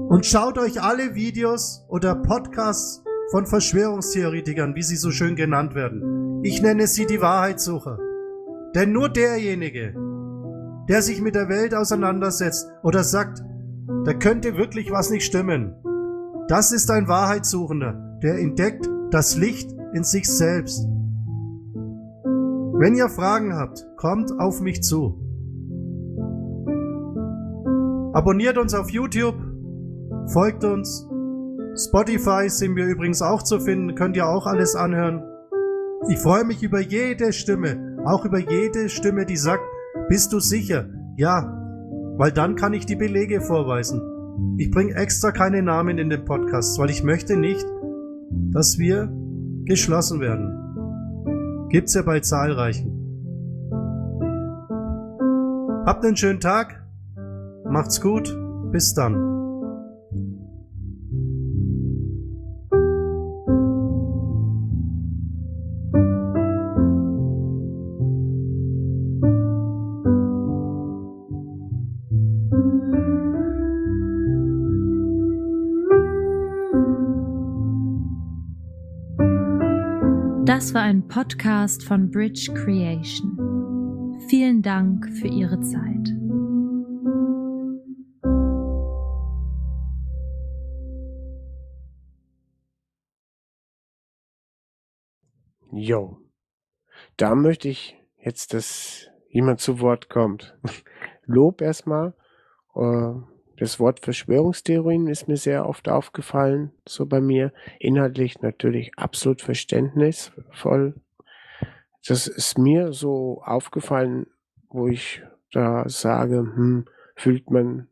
Und 0.08 0.26
schaut 0.26 0.58
euch 0.58 0.82
alle 0.82 1.14
Videos 1.14 1.84
oder 1.88 2.14
Podcasts 2.16 3.02
von 3.30 3.46
Verschwörungstheoretikern, 3.46 4.74
wie 4.74 4.82
sie 4.82 4.96
so 4.96 5.10
schön 5.10 5.36
genannt 5.36 5.74
werden. 5.74 6.42
Ich 6.42 6.60
nenne 6.60 6.86
sie 6.86 7.06
die 7.06 7.20
Wahrheitssucher. 7.20 7.98
Denn 8.74 8.92
nur 8.92 9.08
derjenige, 9.08 9.94
der 10.88 11.00
sich 11.00 11.20
mit 11.20 11.34
der 11.34 11.48
Welt 11.48 11.74
auseinandersetzt 11.74 12.68
oder 12.82 13.04
sagt, 13.04 13.42
da 14.04 14.12
könnte 14.12 14.56
wirklich 14.56 14.90
was 14.90 15.10
nicht 15.10 15.24
stimmen, 15.24 15.74
das 16.48 16.72
ist 16.72 16.90
ein 16.90 17.08
Wahrheitssuchender, 17.08 18.18
der 18.22 18.38
entdeckt 18.38 18.88
das 19.10 19.36
Licht 19.36 19.70
in 19.94 20.04
sich 20.04 20.28
selbst. 20.28 20.86
Wenn 22.76 22.96
ihr 22.96 23.08
Fragen 23.08 23.54
habt, 23.54 23.86
kommt 23.96 24.32
auf 24.40 24.60
mich 24.60 24.82
zu. 24.82 25.16
Abonniert 28.12 28.58
uns 28.58 28.74
auf 28.74 28.90
YouTube, 28.90 29.36
folgt 30.32 30.64
uns. 30.64 31.08
Spotify 31.76 32.48
sind 32.48 32.74
wir 32.74 32.86
übrigens 32.86 33.22
auch 33.22 33.44
zu 33.44 33.60
finden, 33.60 33.94
könnt 33.94 34.16
ihr 34.16 34.26
auch 34.26 34.46
alles 34.46 34.74
anhören. 34.74 35.22
Ich 36.08 36.18
freue 36.18 36.44
mich 36.44 36.64
über 36.64 36.80
jede 36.80 37.32
Stimme, 37.32 37.96
auch 38.04 38.24
über 38.24 38.38
jede 38.38 38.88
Stimme, 38.88 39.24
die 39.24 39.36
sagt, 39.36 39.62
bist 40.08 40.32
du 40.32 40.40
sicher? 40.40 40.88
Ja, 41.16 41.56
weil 42.16 42.32
dann 42.32 42.56
kann 42.56 42.74
ich 42.74 42.86
die 42.86 42.96
Belege 42.96 43.40
vorweisen. 43.40 44.02
Ich 44.58 44.72
bringe 44.72 44.96
extra 44.96 45.30
keine 45.30 45.62
Namen 45.62 45.98
in 45.98 46.10
den 46.10 46.24
Podcast, 46.24 46.76
weil 46.80 46.90
ich 46.90 47.04
möchte 47.04 47.36
nicht, 47.36 47.64
dass 48.50 48.78
wir 48.78 49.12
geschlossen 49.64 50.18
werden. 50.18 50.63
Gibt's 51.74 51.94
ja 51.94 52.02
bei 52.02 52.20
zahlreichen. 52.20 52.86
Habt 55.84 56.04
einen 56.04 56.16
schönen 56.16 56.38
Tag. 56.38 56.86
Macht's 57.68 58.00
gut. 58.00 58.32
Bis 58.70 58.94
dann. 58.94 59.33
Podcast 81.14 81.84
von 81.84 82.10
Bridge 82.10 82.52
Creation. 82.52 84.18
Vielen 84.26 84.62
Dank 84.62 85.08
für 85.10 85.28
Ihre 85.28 85.60
Zeit. 85.60 86.08
Jo, 95.70 96.18
da 97.16 97.36
möchte 97.36 97.68
ich 97.68 97.96
jetzt, 98.18 98.52
dass 98.52 99.08
jemand 99.28 99.60
zu 99.60 99.78
Wort 99.78 100.08
kommt. 100.08 100.58
Lob 101.26 101.60
erstmal. 101.60 102.14
Äh, 102.74 103.12
das 103.56 103.78
Wort 103.78 104.00
Verschwörungstheorien 104.00 105.06
ist 105.06 105.28
mir 105.28 105.36
sehr 105.36 105.68
oft 105.68 105.88
aufgefallen, 105.88 106.72
so 106.88 107.06
bei 107.06 107.20
mir. 107.20 107.52
Inhaltlich 107.78 108.42
natürlich 108.42 108.90
absolut 108.98 109.42
verständnisvoll. 109.42 110.94
Das 112.06 112.26
ist 112.26 112.58
mir 112.58 112.92
so 112.92 113.42
aufgefallen, 113.44 114.26
wo 114.68 114.88
ich 114.88 115.22
da 115.52 115.88
sage, 115.88 116.38
hm, 116.38 116.84
fühlt 117.16 117.50
man, 117.50 117.88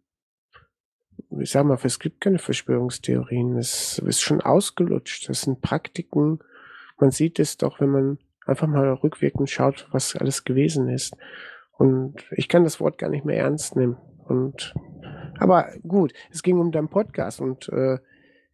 ich 1.39 1.51
sag 1.51 1.65
mal, 1.65 1.79
es 1.83 1.99
gibt 1.99 2.21
keine 2.21 2.39
Verschwörungstheorien. 2.39 3.57
Es 3.57 3.99
ist 3.99 4.21
schon 4.21 4.41
ausgelutscht. 4.41 5.29
Das 5.29 5.43
sind 5.43 5.63
Praktiken. 5.63 6.41
Man 6.99 7.11
sieht 7.11 7.39
es 7.39 7.57
doch, 7.57 7.81
wenn 7.81 7.91
man 7.91 8.19
einfach 8.47 8.67
mal 8.67 8.93
rückwirkend 8.93 9.49
schaut, 9.49 9.89
was 9.93 10.17
alles 10.17 10.45
gewesen 10.45 10.89
ist. 10.89 11.17
Und 11.79 12.17
ich 12.33 12.49
kann 12.49 12.65
das 12.65 12.81
Wort 12.81 12.99
gar 12.99 13.09
nicht 13.09 13.25
mehr 13.25 13.39
ernst 13.39 13.77
nehmen. 13.77 13.97
Und 14.27 14.75
aber 15.39 15.73
gut, 15.87 16.13
es 16.31 16.43
ging 16.43 16.59
um 16.59 16.71
deinen 16.71 16.89
Podcast 16.89 17.41
und 17.41 17.69
äh, 17.71 17.99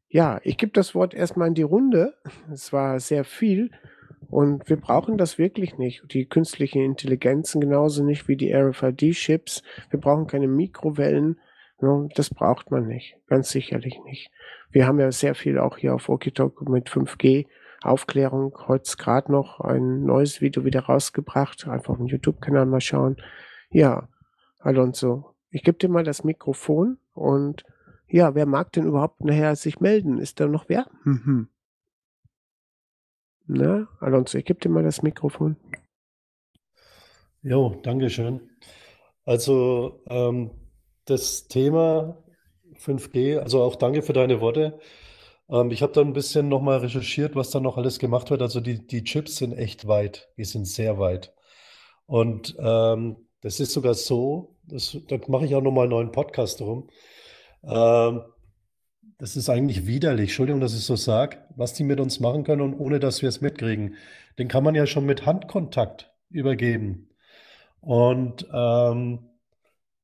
ja, 0.09 0.41
ich 0.43 0.57
gebe 0.57 0.73
das 0.73 0.95
Wort 0.95 1.13
erstmal 1.13 1.49
in 1.49 1.55
die 1.55 1.63
Runde. 1.63 2.15
Es 2.51 2.73
war 2.73 2.99
sehr 3.01 3.25
viel 3.25 3.71
und 4.29 4.69
wir 4.69 4.77
brauchen 4.77 5.19
das 5.19 5.39
wirklich 5.39 5.79
nicht. 5.79 6.03
Die 6.13 6.27
künstliche 6.27 6.81
Intelligenzen 6.81 7.61
genauso 7.61 8.05
nicht 8.05 8.29
wie 8.29 8.37
die 8.37 8.53
RFID-Chips. 8.53 9.63
Wir 9.91 10.01
brauchen 10.01 10.27
keine 10.27 10.49
Mikrowellen. 10.49 11.39
Das 12.15 12.31
braucht 12.31 12.71
man 12.71 12.89
nicht, 12.89 13.17
ganz 13.29 13.51
sicherlich 13.51 14.01
nicht. 14.05 14.31
Wir 14.71 14.87
haben 14.87 14.99
ja 14.99 15.13
sehr 15.13 15.35
viel 15.35 15.59
auch 15.59 15.79
hier 15.79 15.95
auf 15.95 16.09
Okitok 16.09 16.69
mit 16.69 16.89
5G 16.89 17.47
Aufklärung. 17.83 18.53
Heute 18.67 18.97
gerade 18.97 19.31
noch 19.31 19.61
ein 19.61 20.05
neues 20.05 20.41
Video 20.41 20.65
wieder 20.65 20.81
rausgebracht. 20.81 21.69
Einfach 21.69 21.91
auf 21.91 21.99
dem 21.99 22.07
YouTube-Kanal 22.07 22.67
mal 22.67 22.81
schauen. 22.81 23.17
Ja, 23.71 24.09
Alonso, 24.59 25.35
ich 25.51 25.63
gebe 25.63 25.79
dir 25.79 25.89
mal 25.89 26.03
das 26.03 26.25
Mikrofon 26.25 26.99
und 27.13 27.65
ja, 28.09 28.35
wer 28.35 28.47
mag 28.47 28.73
denn 28.73 28.87
überhaupt 28.87 29.23
nachher 29.23 29.55
sich 29.55 29.81
melden? 29.81 30.19
Ist 30.19 30.41
da 30.41 30.47
noch 30.47 30.69
wer? 30.69 30.87
Mhm. 31.05 31.49
Na, 33.49 33.89
Alonso, 34.01 34.37
ich 34.37 34.45
gebe 34.45 34.61
dir 34.61 34.69
mal 34.69 34.85
das 34.85 35.01
Mikrofon. 35.01 35.57
Jo, 37.43 37.81
danke 37.83 38.11
schön. 38.11 38.51
Also 39.25 40.03
ähm, 40.11 40.51
das 41.07 41.49
Thema 41.49 42.23
5G, 42.75 43.39
also 43.39 43.63
auch 43.63 43.77
danke 43.77 44.03
für 44.03 44.13
deine 44.13 44.43
Worte. 44.43 44.79
Ähm, 45.49 45.71
ich 45.71 45.81
habe 45.83 45.93
da 45.95 46.03
ein 46.03 46.13
bisschen 46.13 46.51
nochmal 46.51 46.81
recherchiert, 46.81 47.37
was 47.37 47.49
da 47.49 47.59
noch 47.59 47.79
alles 47.79 47.99
gemacht 47.99 48.31
wird. 48.31 48.43
Also 48.43 48.61
die, 48.61 48.87
die 48.87 49.03
Chips 49.03 49.37
sind 49.37 49.55
echt 49.55 49.89
weit, 49.89 50.29
die 50.37 50.45
sind 50.45 50.67
sehr 50.67 50.99
weit. 50.99 51.35
Und 52.05 52.55
ähm, 52.59 53.29
das 53.41 53.61
ist 53.61 53.73
sogar 53.73 53.95
so, 53.95 54.57
das, 54.65 54.95
da 55.09 55.17
mache 55.27 55.47
ich 55.47 55.55
auch 55.55 55.63
nochmal 55.63 55.85
einen 55.85 55.93
neuen 55.93 56.13
Podcast 56.13 56.61
drum. 56.61 56.91
Ähm, 57.65 58.25
das 59.19 59.37
ist 59.37 59.49
eigentlich 59.49 59.87
widerlich, 59.87 60.31
Entschuldigung, 60.31 60.61
dass 60.61 60.75
ich 60.75 60.85
so 60.85 60.97
sage, 60.97 61.39
was 61.57 61.75
die 61.75 61.85
mit 61.85 62.01
uns 62.01 62.21
machen 62.21 62.45
können 62.45 62.63
und 62.63 62.75
ohne 62.75 63.01
dass 63.01 63.21
wir 63.23 63.29
es 63.29 63.41
mitkriegen. 63.41 63.97
Den 64.39 64.49
kann 64.49 64.65
man 64.65 64.75
ja 64.75 64.87
schon 64.87 65.07
mit 65.07 65.27
Handkontakt 65.27 66.13
übergeben. 66.31 67.09
Und 67.81 68.47
ähm, 68.53 69.29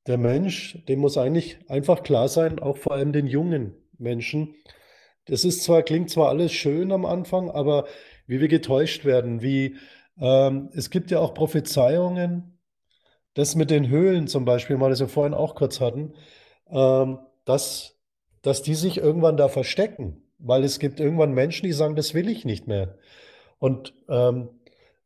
der 0.07 0.18
Mensch, 0.18 0.84
dem 0.89 1.01
muss 1.01 1.17
eigentlich 1.17 1.59
einfach 1.68 2.02
klar 2.02 2.28
sein, 2.28 2.59
auch 2.59 2.76
vor 2.76 2.93
allem 2.93 3.12
den 3.12 3.26
jungen 3.26 3.75
Menschen. 3.99 4.55
Das 5.26 5.44
ist 5.44 5.62
zwar, 5.62 5.83
klingt 5.83 6.10
zwar 6.10 6.28
alles 6.28 6.52
schön 6.52 6.93
am 6.93 7.07
Anfang, 7.07 7.51
aber 7.51 7.86
wie 8.26 8.41
wir 8.41 8.49
getäuscht 8.49 9.05
werden, 9.05 9.43
wie 9.43 9.76
ähm, 10.18 10.70
es 10.75 10.91
gibt 10.91 11.10
ja 11.10 11.20
auch 11.20 11.34
Prophezeiungen, 11.34 12.59
das 13.34 13.57
mit 13.57 13.70
den 13.70 13.89
Höhlen 13.89 14.28
zum 14.28 14.44
Beispiel, 14.44 14.76
mal 14.76 14.91
das 14.91 15.01
wir 15.01 15.09
vorhin 15.09 15.34
auch 15.34 15.55
kurz 15.55 15.81
hatten, 15.81 16.15
ähm, 16.68 17.18
dass, 17.44 17.93
dass 18.44 18.60
die 18.60 18.74
sich 18.74 18.98
irgendwann 18.98 19.39
da 19.39 19.48
verstecken, 19.48 20.23
weil 20.39 20.64
es 20.64 20.78
gibt 20.78 21.00
irgendwann 21.00 21.32
Menschen, 21.32 21.64
die 21.64 21.73
sagen, 21.73 21.97
das 21.97 22.12
will 22.12 22.28
ich 22.28 22.44
nicht 22.44 22.68
mehr. 22.68 22.98
Und 23.58 23.94
ähm, 24.08 24.50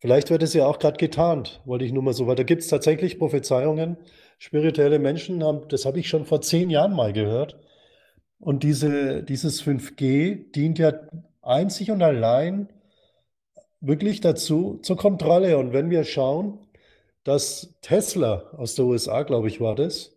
vielleicht 0.01 0.31
wird 0.31 0.43
es 0.43 0.55
ja 0.55 0.67
auch 0.67 0.81
gerade 0.81 0.97
getarnt, 0.99 1.63
wollte 1.65 1.85
ich 1.85 1.93
nur 1.93 2.03
mal 2.03 2.13
so, 2.13 2.27
weil 2.27 2.35
da 2.35 2.43
gibt 2.43 2.63
es 2.63 2.69
tatsächlich 2.69 3.19
Prophezeiungen. 3.19 3.97
Spirituelle 4.39 4.99
Menschen 4.99 5.45
haben, 5.45 5.69
das 5.69 5.85
habe 5.87 6.01
ich 6.01 6.09
schon 6.09 6.27
vor 6.27 6.41
zehn 6.41 6.69
Jahren 6.69 6.93
mal 6.93 7.13
gehört. 7.13 7.57
Und 8.41 8.65
diese, 8.65 9.23
dieses 9.23 9.63
5G 9.63 10.51
dient 10.51 10.81
ja 10.81 10.95
einzig 11.41 11.93
und 11.93 12.03
allein 12.03 12.69
wirklich 13.81 14.21
dazu, 14.21 14.81
zur 14.83 14.97
Kontrolle. 14.97 15.59
Und 15.59 15.73
wenn 15.73 15.91
wir 15.91 16.03
schauen, 16.03 16.59
dass 17.23 17.77
Tesla 17.83 18.51
aus 18.57 18.75
der 18.75 18.87
USA, 18.87 19.23
glaube 19.23 19.47
ich, 19.47 19.61
war 19.61 19.77
das, 19.77 20.17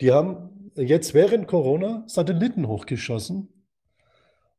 die 0.00 0.12
haben 0.12 0.53
jetzt 0.76 1.14
während 1.14 1.46
Corona 1.46 2.04
Satelliten 2.06 2.68
hochgeschossen 2.68 3.48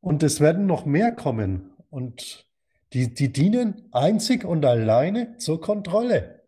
und 0.02 0.24
es 0.24 0.40
werden 0.40 0.66
noch 0.66 0.86
mehr 0.86 1.12
kommen. 1.12 1.72
Und 1.90 2.46
die, 2.94 3.14
die 3.14 3.32
dienen 3.32 3.90
einzig 3.92 4.46
und 4.46 4.66
alleine 4.66 5.38
zur 5.38 5.60
Kontrolle. 5.60 6.44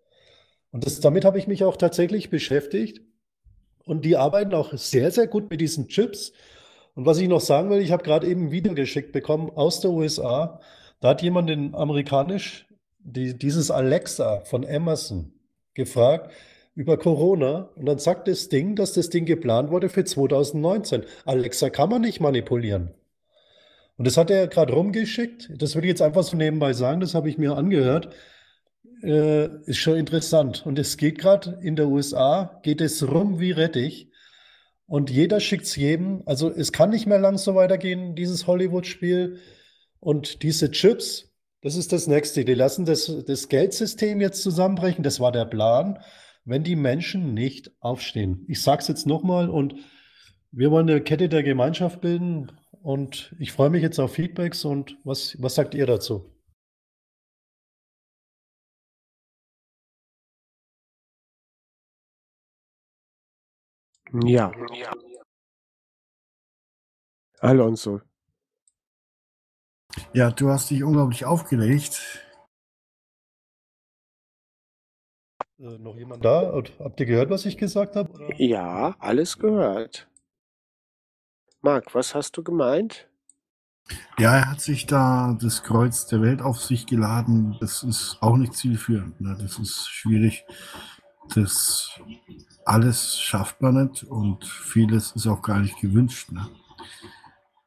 Und 0.72 0.86
das, 0.86 1.00
damit 1.00 1.26
habe 1.26 1.40
ich 1.40 1.48
mich 1.48 1.64
auch 1.64 1.76
tatsächlich 1.76 2.30
beschäftigt. 2.30 3.02
Und 3.84 4.06
die 4.06 4.18
arbeiten 4.18 4.54
auch 4.54 4.74
sehr, 4.74 5.12
sehr 5.12 5.28
gut 5.28 5.50
mit 5.50 5.62
diesen 5.62 5.88
Chips. 5.88 6.34
Und 6.94 7.06
was 7.06 7.18
ich 7.18 7.28
noch 7.28 7.42
sagen 7.42 7.70
will, 7.70 7.82
ich 7.82 7.92
habe 7.92 8.04
gerade 8.04 8.28
eben 8.28 8.48
ein 8.48 8.52
Video 8.52 8.74
geschickt 8.74 9.12
bekommen 9.12 9.50
aus 9.50 9.82
der 9.82 9.92
USA. 9.92 10.60
Da 11.00 11.10
hat 11.10 11.22
jemand 11.22 11.50
in 11.50 11.74
amerikanisch 11.74 12.68
die, 13.00 13.38
dieses 13.38 13.72
Alexa 13.72 14.42
von 14.42 14.66
Amazon 14.66 15.34
gefragt 15.74 16.32
über 16.78 16.98
Corona. 16.98 17.70
Und 17.76 17.88
dann 17.88 17.98
sagt 17.98 18.28
das 18.28 18.50
Ding, 18.50 18.76
dass 18.76 18.94
das 18.94 19.10
Ding 19.10 19.26
geplant 19.26 19.72
wurde 19.72 19.90
für 19.90 20.06
2019. 20.06 21.04
Alexa 21.26 21.72
kann 21.72 21.90
man 21.90 22.02
nicht 22.02 22.22
manipulieren. 22.22 22.92
Und 23.98 24.06
das 24.06 24.16
hat 24.16 24.30
er 24.30 24.48
gerade 24.48 24.74
rumgeschickt. 24.74 25.50
Das 25.58 25.74
würde 25.74 25.88
ich 25.88 25.92
jetzt 25.92 26.04
einfach 26.04 26.24
so 26.24 26.38
nebenbei 26.38 26.74
sagen, 26.74 27.02
das 27.02 27.16
habe 27.16 27.30
ich 27.30 27.40
mir 27.40 27.58
angehört. 27.58 28.14
Äh, 29.02 29.48
ist 29.66 29.78
schon 29.78 29.98
interessant. 29.98 30.66
Und 30.68 30.78
es 30.78 30.98
geht 30.98 31.18
gerade 31.18 31.60
in 31.64 31.76
der 31.76 31.88
USA, 31.88 32.60
geht 32.62 32.80
es 32.80 33.08
rum 33.12 33.40
wie 33.40 33.52
Rettich. 33.52 34.12
Und 34.86 35.10
jeder 35.10 35.40
schickt 35.40 35.66
es 35.66 35.76
jedem. 35.76 36.22
Also 36.28 36.52
es 36.52 36.72
kann 36.72 36.92
nicht 36.92 37.08
mehr 37.08 37.20
lang 37.20 37.40
so 37.40 37.56
weitergehen, 37.56 38.14
dieses 38.16 38.46
Hollywood-Spiel. 38.46 39.40
Und 40.00 40.44
diese 40.44 40.70
Chips, 40.70 41.34
das 41.62 41.76
ist 41.76 41.92
das 41.92 42.06
Nächste. 42.06 42.46
Die 42.46 42.54
lassen 42.54 42.86
das, 42.86 43.12
das 43.26 43.50
Geldsystem 43.50 44.22
jetzt 44.22 44.44
zusammenbrechen. 44.44 45.04
Das 45.04 45.20
war 45.20 45.32
der 45.32 45.46
Plan, 45.46 45.98
wenn 46.48 46.64
die 46.64 46.78
Menschen 46.78 47.34
nicht 47.34 47.72
aufstehen. 47.82 48.46
Ich 48.48 48.62
sage 48.62 48.82
es 48.82 48.88
jetzt 48.88 49.06
nochmal 49.06 49.50
und 49.50 49.76
wir 50.52 50.72
wollen 50.72 50.90
eine 50.90 51.02
Kette 51.02 51.28
der 51.30 51.44
Gemeinschaft 51.44 52.02
bilden. 52.02 52.52
Und 52.82 53.36
ich 53.38 53.52
freue 53.52 53.70
mich 53.70 53.82
jetzt 53.82 54.00
auf 54.00 54.14
Feedbacks 54.14 54.64
und 54.64 54.98
was, 55.04 55.36
was 55.42 55.56
sagt 55.56 55.76
ihr 55.76 55.86
dazu? 55.86 56.34
Ja. 64.24 64.52
Alonso. 67.40 68.02
Ja, 70.14 70.32
du 70.32 70.50
hast 70.50 70.70
dich 70.70 70.82
unglaublich 70.82 71.26
aufgeregt. 71.26 72.27
Äh, 75.60 75.78
noch 75.80 75.96
jemand 75.96 76.24
da? 76.24 76.42
Und 76.42 76.72
habt 76.80 77.00
ihr 77.00 77.06
gehört, 77.06 77.30
was 77.30 77.46
ich 77.46 77.58
gesagt 77.58 77.96
habe? 77.96 78.12
oder? 78.12 78.42
Ja, 78.42 78.96
alles 79.00 79.40
gehört. 79.40 80.08
Marc, 81.62 81.96
was 81.96 82.14
hast 82.14 82.38
du 82.38 82.44
gemeint? 82.44 83.08
Ja, 84.20 84.36
er 84.36 84.52
hat 84.52 84.62
sich 84.62 84.86
da 84.86 85.38
das 85.42 85.64
Kreuz 85.64 86.06
der 86.08 86.22
Welt 86.22 86.42
auf 86.42 86.62
sich 86.62 86.86
geladen. 86.86 87.58
Das 87.60 87.84
ist 87.84 88.18
auch 88.22 88.38
nicht 88.38 88.54
zielführend. 88.54 89.20
Ne? 89.22 89.38
Das 89.40 89.58
ist 89.58 89.88
schwierig. 89.90 90.46
Das 91.34 92.00
alles 92.66 93.20
schafft 93.20 93.62
man 93.62 93.84
nicht 93.84 94.04
und 94.04 94.46
vieles 94.46 95.12
ist 95.14 95.28
auch 95.28 95.42
gar 95.42 95.60
nicht 95.60 95.80
gewünscht. 95.80 96.32
Ne? 96.32 96.48
Nur 96.50 96.58
was 96.92 96.96
ich 96.96 97.67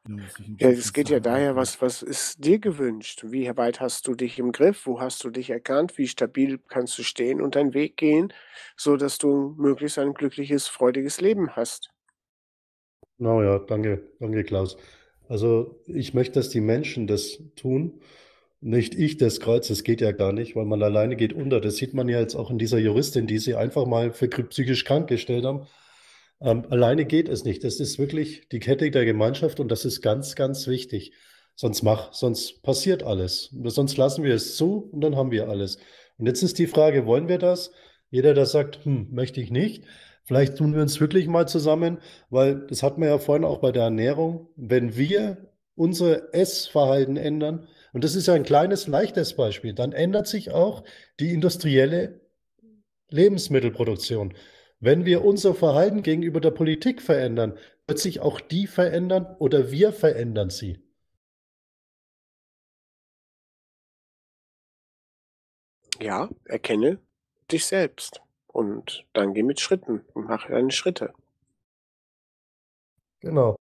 Ja, 0.59 0.69
es 0.69 0.93
geht 0.93 1.09
ja 1.09 1.19
daher, 1.19 1.55
was, 1.55 1.81
was 1.81 2.01
ist 2.01 2.43
dir 2.43 2.59
gewünscht? 2.59 3.23
Wie 3.27 3.49
weit 3.57 3.79
hast 3.79 4.07
du 4.07 4.15
dich 4.15 4.39
im 4.39 4.51
Griff? 4.51 4.85
Wo 4.85 4.99
hast 4.99 5.23
du 5.23 5.29
dich 5.29 5.49
erkannt? 5.49 5.97
Wie 5.97 6.07
stabil 6.07 6.59
kannst 6.67 6.97
du 6.97 7.03
stehen 7.03 7.41
und 7.41 7.55
deinen 7.55 7.73
Weg 7.73 7.97
gehen, 7.97 8.33
so 8.77 8.97
dass 8.97 9.17
du 9.17 9.55
möglichst 9.57 9.97
ein 9.99 10.13
glückliches, 10.13 10.67
freudiges 10.67 11.21
Leben 11.21 11.55
hast? 11.55 11.91
Genau, 13.17 13.41
ja, 13.43 13.59
danke, 13.59 14.03
danke, 14.19 14.43
Klaus. 14.43 14.77
Also 15.27 15.79
ich 15.85 16.13
möchte, 16.13 16.33
dass 16.33 16.49
die 16.49 16.61
Menschen 16.61 17.07
das 17.07 17.39
tun, 17.55 18.01
nicht 18.61 18.95
ich 18.95 19.17
das 19.17 19.39
Kreuz, 19.39 19.67
das 19.69 19.83
geht 19.83 20.01
ja 20.01 20.11
gar 20.11 20.33
nicht, 20.33 20.55
weil 20.55 20.65
man 20.65 20.83
alleine 20.83 21.15
geht 21.15 21.33
unter. 21.33 21.61
Das 21.61 21.77
sieht 21.77 21.93
man 21.93 22.09
ja 22.09 22.19
jetzt 22.19 22.35
auch 22.35 22.51
in 22.51 22.59
dieser 22.59 22.77
Juristin, 22.79 23.27
die 23.27 23.39
sie 23.39 23.55
einfach 23.55 23.85
mal 23.85 24.11
für 24.13 24.27
psychisch 24.27 24.85
krank 24.85 25.07
gestellt 25.07 25.45
haben. 25.45 25.67
Ähm, 26.41 26.65
alleine 26.69 27.05
geht 27.05 27.29
es 27.29 27.43
nicht. 27.43 27.63
Das 27.63 27.79
ist 27.79 27.99
wirklich 27.99 28.47
die 28.49 28.59
Kette 28.59 28.89
der 28.91 29.05
Gemeinschaft 29.05 29.59
und 29.59 29.69
das 29.69 29.85
ist 29.85 30.01
ganz, 30.01 30.35
ganz 30.35 30.67
wichtig. 30.67 31.13
Sonst 31.55 31.83
mach, 31.83 32.13
sonst 32.13 32.63
passiert 32.63 33.03
alles. 33.03 33.49
Sonst 33.65 33.97
lassen 33.97 34.23
wir 34.23 34.33
es 34.33 34.55
zu 34.55 34.89
und 34.91 35.01
dann 35.01 35.15
haben 35.15 35.31
wir 35.31 35.49
alles. 35.49 35.77
Und 36.17 36.25
jetzt 36.25 36.41
ist 36.41 36.57
die 36.59 36.67
Frage, 36.67 37.05
wollen 37.05 37.27
wir 37.27 37.37
das? 37.37 37.71
Jeder, 38.09 38.33
der 38.33 38.45
sagt, 38.45 38.83
hm, 38.85 39.07
möchte 39.11 39.41
ich 39.41 39.51
nicht. 39.51 39.85
Vielleicht 40.23 40.57
tun 40.57 40.73
wir 40.73 40.81
uns 40.81 40.99
wirklich 40.99 41.27
mal 41.27 41.47
zusammen, 41.47 41.99
weil 42.29 42.65
das 42.67 42.83
hatten 42.83 43.01
wir 43.01 43.09
ja 43.09 43.19
vorhin 43.19 43.45
auch 43.45 43.59
bei 43.59 43.71
der 43.71 43.83
Ernährung. 43.83 44.49
Wenn 44.55 44.95
wir 44.95 45.51
unser 45.75 46.33
Essverhalten 46.33 47.17
ändern, 47.17 47.67
und 47.93 48.03
das 48.03 48.15
ist 48.15 48.27
ja 48.27 48.33
ein 48.33 48.43
kleines, 48.43 48.87
leichtes 48.87 49.35
Beispiel, 49.35 49.73
dann 49.73 49.91
ändert 49.91 50.27
sich 50.27 50.51
auch 50.51 50.83
die 51.19 51.33
industrielle 51.33 52.21
Lebensmittelproduktion. 53.09 54.33
Wenn 54.81 55.05
wir 55.05 55.23
unser 55.23 55.55
Verhalten 55.55 56.03
gegenüber 56.03 56.41
der 56.41 56.51
Politik 56.51 57.01
verändern, 57.01 57.57
wird 57.87 57.99
sich 57.99 58.19
auch 58.19 58.41
die 58.41 58.67
verändern 58.67 59.33
oder 59.39 59.71
wir 59.71 59.93
verändern 59.93 60.49
sie. 60.49 60.83
Ja, 66.01 66.27
erkenne 66.43 66.99
dich 67.49 67.65
selbst 67.65 68.21
und 68.47 69.05
dann 69.13 69.33
geh 69.33 69.41
mit 69.41 69.61
Schritten 69.61 70.03
und 70.13 70.25
mach 70.27 70.47
deine 70.49 70.71
Schritte. 70.71 71.13
Genau. 73.21 73.57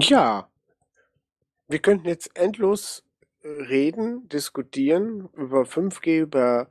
Ja, 0.00 0.48
wir 1.66 1.80
könnten 1.80 2.06
jetzt 2.06 2.36
endlos 2.36 3.02
reden, 3.44 4.28
diskutieren 4.28 5.28
über 5.34 5.62
5G, 5.62 6.20
über 6.20 6.68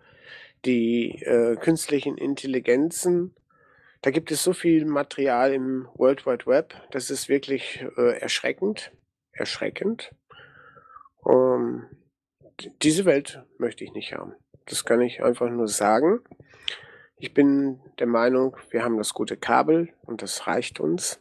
die 0.66 1.22
äh, 1.24 1.56
künstlichen 1.56 2.17
Intelligenzen. 2.17 3.35
Da 4.01 4.11
gibt 4.11 4.32
es 4.32 4.43
so 4.43 4.53
viel 4.53 4.85
Material 4.85 5.53
im 5.53 5.88
World 5.95 6.25
Wide 6.25 6.45
Web, 6.45 6.74
das 6.91 7.09
ist 7.09 7.30
wirklich 7.30 7.85
äh, 7.98 8.19
erschreckend, 8.19 8.91
erschreckend. 9.32 10.11
Ähm, 11.27 11.85
diese 12.82 13.06
Welt 13.06 13.43
möchte 13.58 13.83
ich 13.83 13.93
nicht 13.93 14.14
haben. 14.14 14.33
Das 14.66 14.85
kann 14.85 15.01
ich 15.01 15.24
einfach 15.24 15.50
nur 15.50 15.67
sagen. 15.67 16.22
Ich 17.17 17.33
bin 17.33 17.80
der 18.00 18.08
Meinung, 18.08 18.58
wir 18.72 18.83
haben 18.83 18.98
das 18.98 19.14
gute 19.14 19.38
Kabel 19.38 19.90
und 20.01 20.22
das 20.22 20.48
reicht 20.48 20.80
uns. 20.80 21.19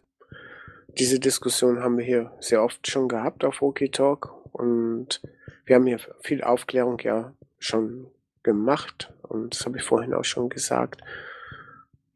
Diese 0.99 1.21
Diskussion 1.21 1.81
haben 1.81 1.99
wir 1.99 2.05
hier 2.05 2.33
sehr 2.41 2.63
oft 2.63 2.89
schon 2.89 3.09
gehabt 3.09 3.45
auf 3.45 3.61
Woki 3.61 3.91
Talk 3.91 4.40
und 4.53 5.21
wir 5.65 5.77
haben 5.77 5.87
hier 5.87 6.01
viel 6.21 6.43
Aufklärung 6.43 6.99
ja 7.01 7.33
schon 7.59 8.07
gemacht 8.43 9.13
und 9.23 9.55
das 9.55 9.67
habe 9.67 9.79
ich 9.79 9.85
vorhin 9.85 10.15
auch 10.15 10.25
schon 10.25 10.49
gesagt. 10.49 11.03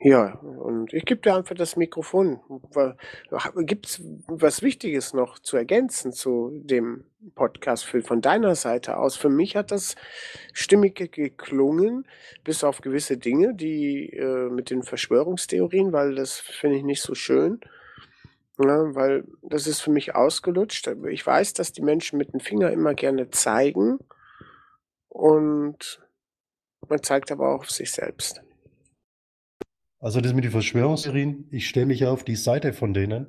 Ja, 0.01 0.35
und 0.35 0.93
ich 0.93 1.07
gebe 1.07 1.23
dir 1.23 1.35
einfach 1.35 1.55
das 1.55 1.77
Mikrofon. 1.77 2.39
Gibt 3.57 3.87
es 3.87 4.03
was 4.27 4.61
Wichtiges 4.61 5.15
noch 5.15 5.39
zu 5.39 5.57
ergänzen 5.57 6.13
zu 6.13 6.51
dem 6.63 7.05
Podcast 7.35 7.87
von 7.87 8.21
deiner 8.21 8.55
Seite 8.55 8.99
aus? 8.99 9.17
Für 9.17 9.31
mich 9.31 9.57
hat 9.57 9.71
das 9.71 9.95
stimmig 10.53 10.97
ge- 10.97 11.09
geklungen, 11.09 12.07
bis 12.43 12.65
auf 12.65 12.83
gewisse 12.83 13.17
Dinge, 13.17 13.55
die 13.55 14.11
äh, 14.11 14.51
mit 14.51 14.69
den 14.69 14.83
Verschwörungstheorien, 14.83 15.93
weil 15.95 16.17
das 16.17 16.39
finde 16.39 16.77
ich 16.77 16.83
nicht 16.85 17.01
so 17.01 17.15
schön. 17.15 17.61
Ja, 18.59 18.95
weil 18.95 19.25
das 19.43 19.67
ist 19.67 19.81
für 19.81 19.91
mich 19.91 20.15
ausgelutscht. 20.15 20.89
Ich 21.11 21.27
weiß, 21.27 21.55
dass 21.55 21.73
die 21.73 21.83
Menschen 21.83 22.19
mit 22.19 22.33
dem 22.33 22.41
Finger 22.41 22.71
immer 22.71 22.95
gerne 22.95 23.31
zeigen 23.31 23.99
und 25.09 26.01
man 26.89 27.03
zeigt 27.03 27.33
aber 27.33 27.55
auch 27.55 27.61
auf 27.61 27.71
sich 27.71 27.91
selbst. 27.91 28.43
Also 29.99 30.21
das 30.21 30.35
mit 30.35 30.45
den 30.45 30.51
Verschwörungstheorien, 30.53 31.49
ich 31.51 31.69
stelle 31.69 31.87
mich 31.87 32.05
auf 32.07 32.25
die 32.25 32.37
Seite 32.37 32.73
von 32.73 32.95
denen. 32.95 33.27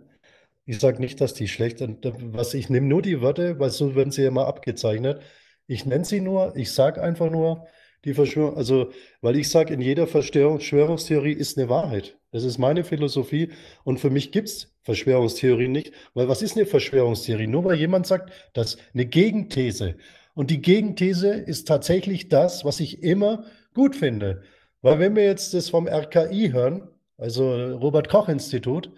Ich 0.65 0.79
sage 0.79 0.99
nicht, 0.99 1.21
dass 1.21 1.33
die 1.33 1.47
schlecht 1.47 1.77
sind. 1.77 2.05
Was 2.33 2.53
ich 2.53 2.69
nehme 2.69 2.87
nur 2.87 3.01
die 3.01 3.21
Wörter, 3.21 3.59
weil 3.59 3.69
so 3.69 3.95
werden 3.95 4.11
sie 4.11 4.23
ja 4.23 4.27
immer 4.27 4.47
abgezeichnet. 4.47 5.21
Ich 5.67 5.85
nenne 5.85 6.05
sie 6.05 6.21
nur, 6.21 6.55
ich 6.55 6.71
sage 6.73 7.01
einfach 7.01 7.31
nur 7.31 7.67
die 8.03 8.13
Verschwörung, 8.13 8.57
also 8.57 8.91
weil 9.21 9.35
ich 9.37 9.49
sage, 9.49 9.73
in 9.73 9.81
jeder 9.81 10.05
Verschwörung- 10.05 10.59
Verschwörungstheorie 10.59 11.33
ist 11.33 11.57
eine 11.57 11.69
Wahrheit. 11.69 12.19
Das 12.31 12.43
ist 12.43 12.57
meine 12.57 12.83
Philosophie 12.83 13.53
und 13.83 13.99
für 13.99 14.09
mich 14.11 14.31
gibt 14.31 14.49
es 14.49 14.74
Verschwörungstheorien 14.85 15.71
nicht, 15.71 15.91
weil 16.13 16.29
was 16.29 16.43
ist 16.43 16.55
eine 16.55 16.67
Verschwörungstheorie? 16.67 17.47
Nur 17.47 17.65
weil 17.65 17.75
jemand 17.75 18.05
sagt, 18.05 18.31
das 18.53 18.75
ist 18.75 18.79
eine 18.93 19.07
Gegenthese. 19.07 19.95
Und 20.35 20.51
die 20.51 20.61
Gegenthese 20.61 21.33
ist 21.33 21.67
tatsächlich 21.67 22.29
das, 22.29 22.63
was 22.65 22.79
ich 22.79 23.01
immer 23.01 23.45
gut 23.73 23.95
finde. 23.95 24.43
Weil 24.81 24.99
wenn 24.99 25.15
wir 25.15 25.23
jetzt 25.23 25.55
das 25.55 25.69
vom 25.69 25.87
RKI 25.87 26.51
hören, 26.51 26.87
also 27.17 27.51
Robert 27.77 28.09
Koch 28.09 28.29
Institut, 28.29 28.91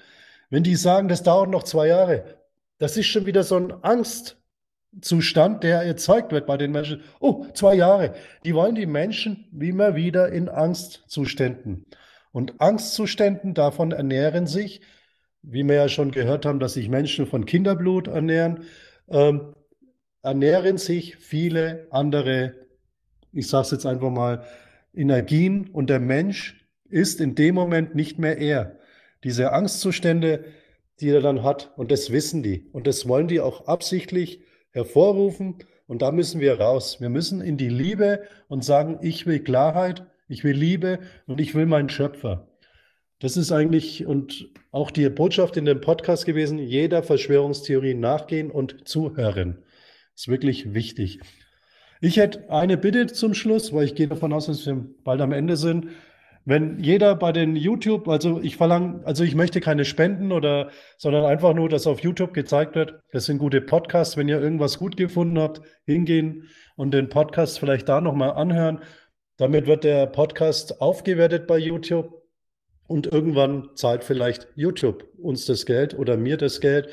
wenn 0.49 0.63
die 0.63 0.75
sagen, 0.75 1.07
das 1.07 1.23
dauert 1.23 1.49
noch 1.49 1.63
zwei 1.63 1.87
Jahre, 1.87 2.37
das 2.79 2.97
ist 2.97 3.07
schon 3.07 3.25
wieder 3.25 3.43
so 3.43 3.55
ein 3.55 3.71
Angstzustand, 3.81 5.63
der 5.63 5.83
erzeugt 5.83 6.33
wird 6.33 6.47
bei 6.47 6.57
den 6.57 6.71
Menschen. 6.71 7.01
Oh, 7.21 7.45
zwei 7.53 7.75
Jahre. 7.75 8.13
Die 8.43 8.53
wollen 8.53 8.75
die 8.75 8.85
Menschen 8.87 9.49
immer 9.57 9.95
wieder 9.95 10.29
in 10.33 10.49
Angstzuständen. 10.49 11.85
Und 12.33 12.59
Angstzuständen, 12.59 13.53
davon 13.53 13.93
ernähren 13.93 14.47
sich, 14.47 14.81
wie 15.49 15.63
wir 15.63 15.75
ja 15.75 15.89
schon 15.89 16.11
gehört 16.11 16.45
haben, 16.45 16.59
dass 16.59 16.73
sich 16.73 16.89
Menschen 16.89 17.25
von 17.25 17.45
Kinderblut 17.45 18.07
ernähren, 18.07 18.63
ähm, 19.09 19.55
ernähren 20.21 20.77
sich 20.77 21.15
viele 21.17 21.87
andere, 21.89 22.53
ich 23.31 23.47
sage 23.47 23.63
es 23.63 23.71
jetzt 23.71 23.85
einfach 23.85 24.09
mal, 24.09 24.43
Energien 24.93 25.69
und 25.69 25.89
der 25.89 25.99
Mensch 25.99 26.65
ist 26.89 27.21
in 27.21 27.35
dem 27.35 27.55
Moment 27.55 27.95
nicht 27.95 28.19
mehr 28.19 28.37
er. 28.37 28.77
Diese 29.23 29.51
Angstzustände, 29.53 30.45
die 30.99 31.09
er 31.09 31.21
dann 31.21 31.43
hat, 31.43 31.71
und 31.77 31.91
das 31.91 32.11
wissen 32.11 32.43
die. 32.43 32.67
Und 32.71 32.87
das 32.87 33.07
wollen 33.07 33.27
die 33.27 33.39
auch 33.39 33.67
absichtlich 33.67 34.41
hervorrufen. 34.71 35.59
Und 35.85 36.01
da 36.01 36.11
müssen 36.11 36.41
wir 36.41 36.59
raus. 36.59 36.99
Wir 36.99 37.09
müssen 37.09 37.39
in 37.41 37.57
die 37.57 37.69
Liebe 37.69 38.23
und 38.47 38.65
sagen, 38.65 38.99
ich 39.01 39.25
will 39.25 39.39
Klarheit, 39.39 40.05
ich 40.27 40.43
will 40.43 40.55
Liebe 40.55 40.99
und 41.25 41.39
ich 41.39 41.55
will 41.55 41.65
meinen 41.65 41.89
Schöpfer. 41.89 42.47
Das 43.19 43.35
ist 43.35 43.51
eigentlich 43.51 44.05
und 44.05 44.49
auch 44.71 44.91
die 44.91 45.09
Botschaft 45.09 45.57
in 45.57 45.65
dem 45.65 45.81
Podcast 45.81 46.25
gewesen, 46.25 46.59
jeder 46.59 47.01
Verschwörungstheorie 47.01 47.95
nachgehen 47.95 48.51
und 48.51 48.87
zuhören. 48.87 49.63
Ist 50.15 50.27
wirklich 50.27 50.73
wichtig. 50.75 51.19
Ich 51.99 52.17
hätte 52.17 52.49
eine 52.51 52.77
Bitte 52.77 53.07
zum 53.07 53.33
Schluss, 53.33 53.73
weil 53.73 53.85
ich 53.85 53.95
gehe 53.95 54.07
davon 54.07 54.33
aus, 54.33 54.45
dass 54.45 54.65
wir 54.67 54.85
bald 55.03 55.21
am 55.21 55.31
Ende 55.31 55.57
sind. 55.57 55.87
Wenn 56.45 56.79
jeder 56.79 57.15
bei 57.15 57.31
den 57.31 57.55
YouTube, 57.55 58.07
also 58.07 58.39
ich 58.39 58.55
verlange, 58.55 59.05
also 59.05 59.23
ich 59.23 59.35
möchte 59.35 59.61
keine 59.61 59.83
Spenden 59.83 60.31
oder, 60.31 60.69
sondern 60.97 61.25
einfach 61.25 61.53
nur, 61.55 61.69
dass 61.69 61.87
auf 61.87 62.01
YouTube 62.01 62.33
gezeigt 62.33 62.75
wird, 62.75 62.99
das 63.11 63.25
sind 63.25 63.39
gute 63.39 63.61
Podcasts. 63.61 64.15
Wenn 64.15 64.29
ihr 64.29 64.39
irgendwas 64.39 64.77
gut 64.77 64.95
gefunden 64.95 65.39
habt, 65.39 65.61
hingehen 65.85 66.47
und 66.75 66.93
den 66.93 67.09
Podcast 67.09 67.59
vielleicht 67.59 67.89
da 67.89 67.99
nochmal 67.99 68.31
anhören. 68.31 68.79
Damit 69.37 69.65
wird 69.65 69.83
der 69.83 70.05
Podcast 70.05 70.81
aufgewertet 70.81 71.47
bei 71.47 71.57
YouTube 71.57 72.16
und 72.87 73.07
irgendwann 73.07 73.69
zahlt 73.75 74.03
vielleicht 74.03 74.47
YouTube 74.55 75.05
uns 75.17 75.45
das 75.45 75.65
Geld 75.65 75.97
oder 75.97 76.17
mir 76.17 76.37
das 76.37 76.61
Geld, 76.61 76.89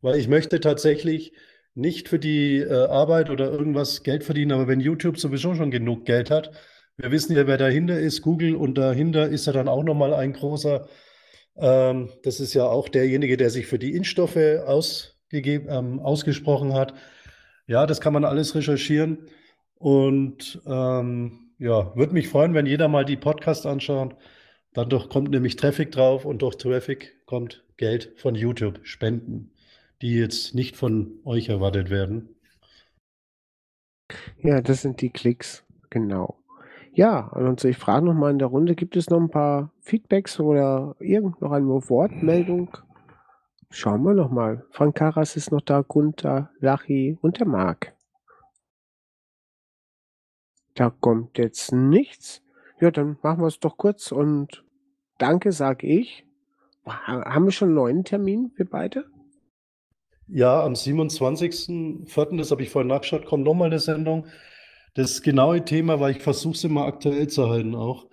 weil 0.00 0.18
ich 0.18 0.28
möchte 0.28 0.60
tatsächlich 0.60 1.32
nicht 1.74 2.08
für 2.08 2.18
die 2.18 2.58
äh, 2.58 2.86
Arbeit 2.86 3.30
oder 3.30 3.50
irgendwas 3.50 4.02
Geld 4.02 4.24
verdienen, 4.24 4.52
aber 4.52 4.68
wenn 4.68 4.80
YouTube 4.80 5.18
sowieso 5.18 5.54
schon 5.54 5.70
genug 5.70 6.04
Geld 6.04 6.30
hat, 6.30 6.52
wir 6.96 7.10
wissen 7.10 7.34
ja, 7.34 7.46
wer 7.46 7.56
dahinter 7.56 7.98
ist, 7.98 8.22
Google, 8.22 8.54
und 8.54 8.76
dahinter 8.76 9.28
ist 9.28 9.46
ja 9.46 9.52
dann 9.52 9.68
auch 9.68 9.82
nochmal 9.82 10.12
ein 10.12 10.34
großer, 10.34 10.86
ähm, 11.56 12.10
das 12.22 12.40
ist 12.40 12.54
ja 12.54 12.66
auch 12.66 12.88
derjenige, 12.88 13.36
der 13.36 13.50
sich 13.50 13.66
für 13.66 13.78
die 13.78 13.94
Impfstoffe 13.94 14.36
ausgegeben, 14.36 15.68
ähm, 15.70 16.00
ausgesprochen 16.00 16.74
hat. 16.74 16.94
Ja, 17.66 17.86
das 17.86 18.00
kann 18.00 18.12
man 18.12 18.24
alles 18.24 18.54
recherchieren. 18.54 19.28
Und 19.76 20.60
ähm, 20.66 21.54
ja, 21.58 21.96
würde 21.96 22.12
mich 22.12 22.28
freuen, 22.28 22.54
wenn 22.54 22.66
jeder 22.66 22.88
mal 22.88 23.04
die 23.04 23.16
Podcast 23.16 23.66
anschaut. 23.66 24.14
Dadurch 24.74 25.08
kommt 25.08 25.30
nämlich 25.30 25.56
Traffic 25.56 25.92
drauf 25.92 26.24
und 26.24 26.40
durch 26.42 26.56
Traffic 26.56 27.26
kommt 27.26 27.64
Geld 27.76 28.12
von 28.16 28.34
YouTube, 28.34 28.80
Spenden, 28.84 29.52
die 30.00 30.14
jetzt 30.14 30.54
nicht 30.54 30.76
von 30.76 31.20
euch 31.24 31.48
erwartet 31.48 31.90
werden. 31.90 32.36
Ja, 34.38 34.60
das 34.60 34.82
sind 34.82 35.00
die 35.00 35.10
Klicks, 35.10 35.64
genau. 35.90 36.38
Ja, 36.94 37.28
also 37.32 37.68
ich 37.68 37.78
frage 37.78 38.04
noch 38.04 38.14
mal 38.14 38.30
in 38.30 38.38
der 38.38 38.48
Runde, 38.48 38.74
gibt 38.74 38.96
es 38.96 39.08
noch 39.08 39.20
ein 39.20 39.30
paar 39.30 39.72
Feedbacks 39.80 40.38
oder 40.40 40.94
irgend 41.00 41.40
noch 41.40 41.52
eine 41.52 41.66
Wortmeldung? 41.66 42.76
Schauen 43.70 44.02
wir 44.02 44.12
noch 44.12 44.30
mal. 44.30 44.66
Frank 44.70 44.96
Karas 44.96 45.34
ist 45.36 45.50
noch 45.50 45.62
da, 45.62 45.80
Gunther, 45.80 46.50
Lachi 46.60 47.16
und 47.22 47.38
der 47.38 47.46
Marc. 47.46 47.94
Da 50.74 50.90
kommt 50.90 51.38
jetzt 51.38 51.72
nichts. 51.72 52.42
Ja, 52.82 52.90
dann 52.90 53.16
machen 53.22 53.40
wir 53.40 53.46
es 53.46 53.60
doch 53.60 53.76
kurz 53.76 54.10
und 54.10 54.64
danke, 55.18 55.52
sage 55.52 55.86
ich. 55.86 56.26
Haben 56.84 57.44
wir 57.44 57.52
schon 57.52 57.68
einen 57.68 57.76
neuen 57.76 58.04
Termin 58.04 58.50
für 58.56 58.64
beide? 58.64 59.04
Ja, 60.26 60.64
am 60.64 60.72
27.04., 60.72 62.36
das 62.36 62.50
habe 62.50 62.62
ich 62.64 62.70
vorhin 62.70 62.88
nachgeschaut, 62.88 63.24
kommt 63.24 63.44
nochmal 63.44 63.68
eine 63.68 63.78
Sendung 63.78 64.26
das 64.94 65.22
genaue 65.22 65.64
Thema, 65.64 66.00
weil 66.00 66.16
ich 66.16 66.22
versuche 66.22 66.54
es 66.54 66.64
immer 66.64 66.84
aktuell 66.84 67.28
zu 67.28 67.48
halten 67.48 67.76
auch. 67.76 68.08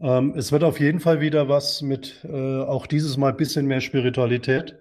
Ähm, 0.00 0.34
es 0.36 0.52
wird 0.52 0.62
auf 0.62 0.78
jeden 0.78 1.00
Fall 1.00 1.20
wieder 1.20 1.48
was 1.48 1.82
mit, 1.82 2.24
äh, 2.24 2.60
auch 2.62 2.86
dieses 2.86 3.16
Mal 3.16 3.30
ein 3.30 3.36
bisschen 3.36 3.66
mehr 3.66 3.80
Spiritualität. 3.80 4.76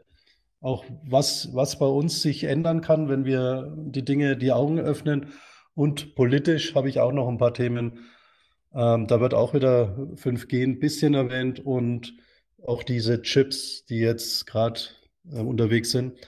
Auch 0.62 0.86
was, 1.06 1.50
was 1.54 1.80
bei 1.80 1.88
uns 1.88 2.22
sich 2.22 2.44
ändern 2.44 2.82
kann, 2.82 3.10
wenn 3.10 3.26
wir 3.26 3.74
die 3.78 4.06
Dinge, 4.06 4.38
die 4.38 4.52
Augen 4.52 4.80
öffnen. 4.80 5.34
Und 5.74 6.14
politisch 6.16 6.76
habe 6.76 6.88
ich 6.88 7.00
auch 7.00 7.12
noch 7.12 7.28
ein 7.28 7.40
paar 7.40 7.54
Themen. 7.56 8.00
Ähm, 8.74 9.08
da 9.08 9.20
wird 9.20 9.34
auch 9.34 9.54
wieder 9.54 9.96
5G 10.16 10.64
ein 10.64 10.80
bisschen 10.80 11.14
erwähnt 11.14 11.60
und 11.66 12.14
auch 12.66 12.84
diese 12.84 13.22
Chips, 13.22 13.86
die 13.86 14.00
jetzt 14.00 14.46
gerade 14.48 14.80
äh, 15.32 15.40
unterwegs 15.40 15.92
sind. 15.92 16.20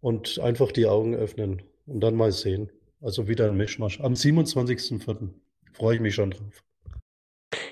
Und 0.00 0.38
einfach 0.38 0.70
die 0.70 0.86
Augen 0.86 1.14
öffnen 1.14 1.62
und 1.86 2.00
dann 2.00 2.14
mal 2.14 2.30
sehen. 2.30 2.70
Also 3.00 3.26
wieder 3.26 3.48
ein 3.48 3.56
Mischmasch. 3.56 4.00
Am 4.00 4.12
27.04. 4.14 5.30
freue 5.72 5.94
ich 5.94 6.00
mich 6.00 6.14
schon 6.14 6.30
drauf. 6.30 6.62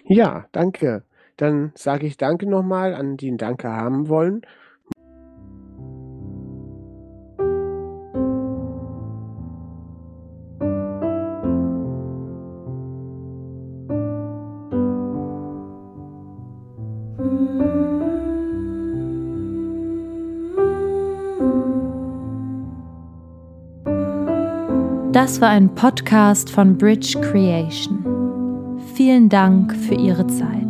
Ja, 0.05 0.47
danke. 0.53 1.05
Dann 1.37 1.73
sage 1.75 2.07
ich 2.07 2.17
Danke 2.17 2.47
nochmal 2.49 2.95
an 2.95 3.17
die 3.17 3.37
Danke 3.37 3.69
haben 3.69 4.09
wollen. 4.09 4.43
Das 25.13 25.43
war 25.43 25.51
ein 25.51 25.75
Podcast 25.75 26.49
von 26.49 26.79
Bridge 26.79 27.21
Creation. 27.21 28.79
Vielen 28.95 29.29
Dank 29.29 29.77
für 29.77 29.95
Ihre 29.95 30.27
Zeit. 30.27 30.62